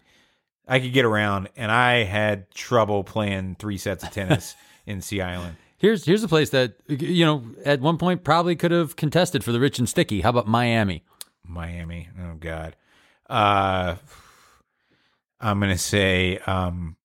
I 0.67 0.81
could 0.81 0.93
get 0.93 1.05
around, 1.05 1.49
and 1.57 1.71
I 1.71 2.05
had 2.05 2.51
trouble 2.51 3.05
playing 3.05 3.57
three 3.59 3.79
sets 3.79 4.03
of 4.03 4.11
tennis 4.11 4.55
in 4.87 5.01
Sea 5.01 5.21
Island. 5.21 5.57
Here's 5.77 6.05
here's 6.05 6.23
a 6.23 6.29
place 6.29 6.51
that 6.51 6.75
you 6.89 7.25
know 7.25 7.45
at 7.65 7.81
one 7.81 7.99
point 7.99 8.25
probably 8.25 8.57
could 8.57 8.71
have 8.71 8.97
contested 8.97 9.45
for 9.45 9.53
the 9.53 9.61
Rich 9.61 9.79
and 9.79 9.89
Sticky. 9.89 10.23
How 10.23 10.31
about 10.31 10.49
Miami? 10.49 11.05
Miami. 11.47 12.09
Oh 12.21 12.35
God. 12.39 12.75
Uh, 13.29 13.97
I'm 15.41 15.61
gonna 15.61 15.79
say 15.79 16.39
um, 16.39 16.97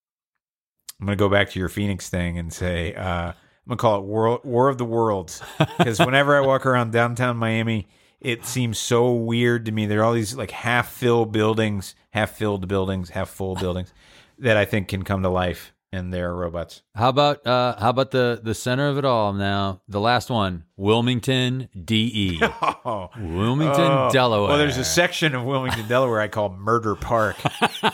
I'm 1.00 1.06
gonna 1.06 1.16
go 1.16 1.30
back 1.30 1.50
to 1.52 1.60
your 1.60 1.70
Phoenix 1.70 2.10
thing 2.10 2.38
and 2.38 2.52
say 2.52 2.94
uh, 2.94 3.32
I'm 3.32 3.34
gonna 3.68 3.78
call 3.78 4.00
it 4.00 4.06
War 4.06 4.42
War 4.44 4.70
of 4.70 4.78
the 4.78 4.86
Worlds 4.86 5.42
because 5.78 6.00
whenever 6.06 6.36
I 6.36 6.46
walk 6.46 6.66
around 6.66 6.92
downtown 6.92 7.38
Miami, 7.38 7.88
it 8.20 8.46
seems 8.46 8.78
so 8.78 9.14
weird 9.14 9.66
to 9.66 9.72
me. 9.72 9.86
There 9.86 10.02
are 10.02 10.04
all 10.04 10.14
these 10.14 10.36
like 10.36 10.52
half 10.52 10.92
filled 10.92 11.32
buildings, 11.32 11.96
half 12.12 12.32
filled 12.32 12.68
buildings, 12.68 13.10
half 13.10 13.30
full 13.30 13.56
buildings. 13.56 13.94
that 14.40 14.58
I 14.58 14.66
think 14.66 14.88
can 14.90 15.04
come 15.04 15.24
to 15.24 15.30
life 15.30 15.74
in 15.92 16.12
their 16.12 16.34
robots. 16.36 16.84
How 16.96 17.10
about 17.10 17.46
uh, 17.48 17.76
how 17.80 17.90
about 17.90 18.12
the 18.12 18.40
the 18.44 18.54
center 18.54 18.88
of 18.90 18.98
it 18.98 19.06
all 19.06 19.34
now? 19.34 19.82
The 19.88 20.00
last 20.00 20.30
one, 20.30 20.66
Wilmington, 20.78 21.70
DE, 21.86 22.40
Oh, 22.86 23.10
Wilmington, 23.20 23.82
Oh. 23.92 24.10
Delaware. 24.12 24.50
Well, 24.50 24.58
there's 24.58 24.78
a 24.78 24.86
section 24.86 25.34
of 25.36 25.44
Wilmington, 25.46 25.88
Delaware 25.88 26.22
I 26.22 26.28
call 26.28 26.50
Murder 26.50 26.96
Park, 26.96 27.38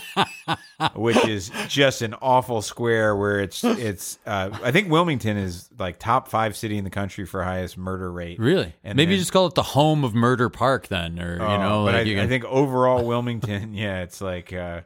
which 0.95 1.25
is 1.27 1.51
just 1.67 2.01
an 2.01 2.13
awful 2.21 2.61
square 2.61 3.15
where 3.15 3.39
it's 3.39 3.63
it's. 3.63 4.19
Uh, 4.25 4.49
I 4.63 4.71
think 4.71 4.89
Wilmington 4.91 5.37
is 5.37 5.69
like 5.77 5.99
top 5.99 6.27
five 6.27 6.55
city 6.55 6.77
in 6.77 6.83
the 6.83 6.89
country 6.89 7.25
for 7.25 7.43
highest 7.43 7.77
murder 7.77 8.11
rate. 8.11 8.39
really 8.39 8.73
And 8.83 8.95
maybe 8.97 9.13
then- 9.13 9.19
just 9.19 9.31
call 9.31 9.47
it 9.47 9.55
the 9.55 9.63
home 9.63 10.03
of 10.03 10.13
Murder 10.13 10.49
Park 10.49 10.87
then, 10.87 11.19
or 11.19 11.35
you 11.35 11.41
Oh, 11.41 11.57
know, 11.57 11.85
but 11.85 11.93
like 11.93 12.07
I, 12.07 12.09
you 12.09 12.21
I 12.21 12.27
think 12.27 12.43
overall 12.45 13.05
Wilmington, 13.05 13.73
yeah, 13.73 14.01
it's 14.01 14.21
like 14.21 14.51
uh, 14.53 14.81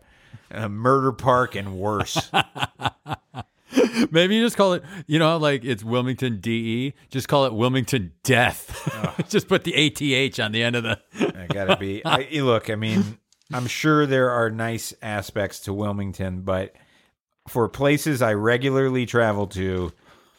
a 0.52 0.70
murder 0.70 1.12
park 1.12 1.56
and 1.56 1.76
worse. 1.78 2.32
maybe 4.12 4.36
you 4.36 4.44
just 4.44 4.58
call 4.58 4.74
it, 4.74 4.84
you 5.08 5.20
know, 5.20 5.38
like 5.38 5.64
it's 5.64 5.84
Wilmington 5.84 6.40
DE. 6.40 6.94
Just 7.10 7.28
call 7.28 7.46
it 7.46 7.54
Wilmington 7.54 8.14
Death. 8.24 9.24
just 9.30 9.48
put 9.48 9.64
the 9.64 9.74
ATH 9.74 10.40
on 10.40 10.52
the 10.52 10.64
end 10.64 10.76
of 10.76 10.84
the. 10.84 11.00
I 11.20 11.48
gotta 11.48 11.78
be. 11.78 12.04
I, 12.06 12.28
look, 12.42 12.70
I 12.70 12.76
mean, 12.76 13.18
I'm 13.54 13.68
sure 13.68 14.06
there 14.06 14.30
are 14.32 14.50
nice 14.50 14.94
aspects 15.02 15.62
to 15.62 15.74
Wilmington, 15.74 16.42
but 16.42 16.76
for 17.48 17.68
places 17.70 18.22
I 18.22 18.34
regularly 18.34 19.06
travel 19.06 19.48
to, 19.48 19.92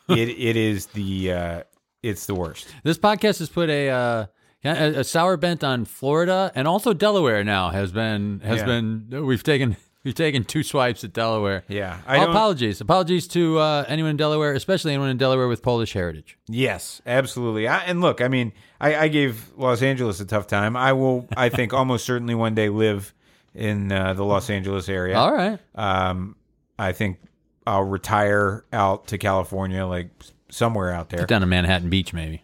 it 0.08 0.28
it 0.28 0.56
is 0.56 0.86
the 0.86 1.32
uh, 1.32 1.62
it's 2.02 2.26
the 2.26 2.34
worst. 2.34 2.68
This 2.82 2.98
podcast 2.98 3.38
has 3.38 3.48
put 3.48 3.70
a. 3.70 3.88
Uh, 3.90 4.26
a, 4.62 4.98
a 5.00 5.04
sour 5.04 5.38
bent 5.38 5.64
on 5.64 5.86
Florida 5.86 6.52
and 6.54 6.68
also 6.68 6.92
Delaware 6.92 7.42
now 7.42 7.70
has 7.70 7.92
been 7.92 8.40
has 8.40 8.58
Yeah. 8.58 8.66
been 8.66 9.24
we've 9.24 9.42
taken 9.42 9.74
we've 10.04 10.14
taking 10.14 10.44
two 10.44 10.62
swipes 10.62 11.04
at 11.04 11.12
Delaware. 11.12 11.64
Yeah, 11.68 11.98
I 12.06 12.16
don't. 12.18 12.30
apologies. 12.30 12.80
Apologies 12.80 13.28
to 13.28 13.58
uh, 13.58 13.84
anyone 13.88 14.12
in 14.12 14.16
Delaware, 14.16 14.52
especially 14.52 14.92
anyone 14.92 15.10
in 15.10 15.16
Delaware 15.16 15.48
with 15.48 15.62
Polish 15.62 15.92
heritage. 15.92 16.38
Yes, 16.48 17.00
absolutely. 17.06 17.68
I, 17.68 17.78
and 17.84 18.00
look, 18.00 18.20
I 18.20 18.28
mean, 18.28 18.52
I, 18.80 18.96
I 18.96 19.08
gave 19.08 19.50
Los 19.56 19.82
Angeles 19.82 20.20
a 20.20 20.24
tough 20.24 20.46
time. 20.46 20.76
I 20.76 20.92
will. 20.92 21.28
I 21.36 21.48
think 21.48 21.72
almost 21.74 22.04
certainly 22.04 22.34
one 22.34 22.54
day 22.54 22.68
live 22.68 23.14
in 23.54 23.90
uh, 23.92 24.14
the 24.14 24.24
Los 24.24 24.50
Angeles 24.50 24.88
area. 24.88 25.16
All 25.16 25.32
right. 25.32 25.58
Um, 25.74 26.36
I 26.78 26.92
think 26.92 27.20
I'll 27.66 27.84
retire 27.84 28.64
out 28.72 29.08
to 29.08 29.18
California, 29.18 29.86
like 29.86 30.10
somewhere 30.50 30.90
out 30.92 31.10
there. 31.10 31.26
Down 31.26 31.42
to 31.42 31.46
Manhattan 31.46 31.90
Beach, 31.90 32.12
maybe. 32.12 32.42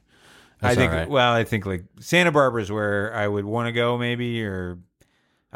I 0.63 0.75
think. 0.75 0.93
all 0.93 0.99
right. 0.99 1.09
Well, 1.09 1.33
I 1.33 1.45
think 1.45 1.67
like 1.67 1.85
Santa 2.01 2.33
Barbara 2.33 2.63
is 2.63 2.73
where 2.73 3.15
I 3.15 3.29
would 3.29 3.45
want 3.45 3.67
to 3.67 3.73
go, 3.73 3.99
maybe, 3.99 4.43
or 4.45 4.79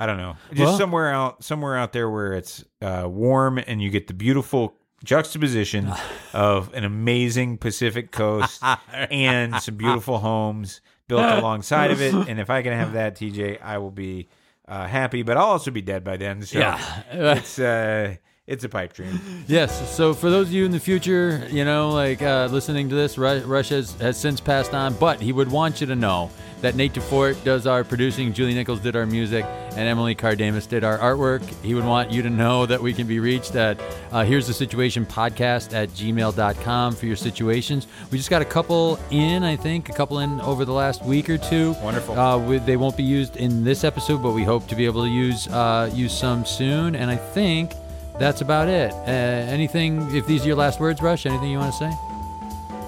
I 0.01 0.07
don't 0.07 0.17
know, 0.17 0.37
just 0.51 0.61
Well- 0.61 0.79
somewhere 0.79 1.13
out, 1.13 1.45
somewhere 1.45 1.77
out 1.77 1.93
there 1.93 2.09
where 2.11 2.33
it's 2.33 2.65
uh, 2.83 3.05
warm 3.07 3.59
and 3.59 3.81
you 3.83 3.91
get 3.91 4.07
the 4.09 4.15
beautiful 4.15 4.75
juxtaposition 5.05 5.93
of 6.33 6.73
an 6.75 6.85
amazing 6.85 7.59
Pacific 7.59 8.11
coast 8.11 8.63
and 8.93 9.55
some 9.63 9.77
beautiful 9.77 10.19
homes 10.19 10.81
built 11.07 11.21
alongside 11.39 11.91
of 11.91 12.01
it. 12.01 12.15
And 12.15 12.41
if 12.41 12.51
I 12.51 12.63
can 12.63 12.73
have 12.73 12.95
that, 12.95 13.15
TJ, 13.17 13.61
I 13.63 13.79
will 13.79 13.91
be 13.91 14.29
uh, 14.67 14.87
happy. 14.87 15.23
But 15.23 15.37
I'll 15.37 15.47
also 15.47 15.71
be 15.71 15.83
dead 15.83 16.03
by 16.05 16.17
then. 16.17 16.43
So 16.43 16.59
Yeah. 16.59 17.03
it's 17.13 17.59
uh, 17.59 18.17
it's 18.51 18.65
a 18.65 18.69
pipe 18.69 18.93
dream. 18.93 19.21
Yes. 19.47 19.97
So 19.97 20.13
for 20.13 20.29
those 20.29 20.49
of 20.49 20.53
you 20.53 20.65
in 20.65 20.73
the 20.73 20.81
future, 20.81 21.47
you 21.51 21.65
know, 21.65 21.91
like 21.91 22.21
uh, 22.21 22.49
listening 22.51 22.89
to 22.89 22.95
this, 22.97 23.17
Rush 23.17 23.69
has, 23.69 23.95
has 24.01 24.19
since 24.19 24.41
passed 24.41 24.75
on, 24.75 24.95
but 24.95 25.21
he 25.21 25.33
would 25.33 25.51
want 25.51 25.81
you 25.81 25.87
to 25.87 25.95
know 25.95 26.31
that 26.61 26.75
Nate 26.75 26.93
DeFort 26.93 27.43
does 27.45 27.67
our 27.67 27.85
producing, 27.85 28.33
Julie 28.33 28.55
Nichols 28.55 28.81
did 28.81 28.95
our 28.97 29.07
music, 29.07 29.45
and 29.45 29.89
Emily 29.89 30.15
Cardamus 30.15 30.69
did 30.69 30.85
our 30.85 30.99
artwork. 30.99 31.43
He 31.63 31.75
would 31.75 31.85
want 31.85 32.11
you 32.11 32.23
to 32.23 32.29
know 32.29 32.67
that 32.67 32.83
we 32.83 32.93
can 32.93 33.07
be 33.07 33.19
reached 33.19 33.55
at 33.55 33.81
uh, 34.13 34.25
here's 34.25 34.47
the 34.47 34.53
situation 34.53 35.07
podcast 35.07 35.73
at 35.73 35.89
gmail.com 35.91 36.97
for 36.97 37.07
your 37.07 37.17
situations. 37.17 37.87
We 38.11 38.19
just 38.19 38.31
got 38.31 38.43
a 38.43 38.47
couple 38.47 38.99
in, 39.11 39.43
I 39.43 39.57
think, 39.57 39.89
a 39.89 39.93
couple 39.93 40.19
in 40.19 40.41
over 40.41 40.65
the 40.65 40.73
last 40.73 41.05
week 41.05 41.31
or 41.31 41.39
two. 41.39 41.73
Wonderful. 41.83 42.19
Uh, 42.19 42.39
we, 42.39 42.59
they 42.59 42.77
won't 42.77 42.97
be 42.97 43.05
used 43.05 43.37
in 43.37 43.65
this 43.65 43.85
episode, 43.85 44.23
but 44.23 44.33
we 44.33 44.43
hope 44.43 44.67
to 44.69 44.75
be 44.75 44.85
able 44.85 45.05
to 45.05 45.11
use 45.11 45.47
uh, 45.49 45.91
use 45.95 46.13
some 46.13 46.45
soon. 46.45 46.95
And 46.95 47.11
I 47.11 47.17
think 47.17 47.73
that's 48.21 48.43
about 48.43 48.69
it. 48.69 48.93
Uh, 48.93 49.51
anything? 49.51 50.15
If 50.15 50.27
these 50.27 50.45
are 50.45 50.49
your 50.49 50.57
last 50.57 50.79
words, 50.79 51.01
Rush, 51.01 51.25
anything 51.25 51.51
you 51.51 51.59
want 51.59 51.73
to 51.73 51.79
say? 51.79 51.91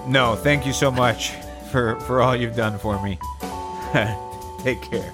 No, 0.07 0.37
thank 0.37 0.67
you 0.67 0.73
so 0.73 0.91
much 0.91 1.31
for 1.71 1.99
for 2.01 2.21
all 2.21 2.37
you've 2.37 2.55
done 2.55 2.79
for 2.79 3.03
me. 3.03 3.19
Take 4.59 4.83
care. 4.83 5.13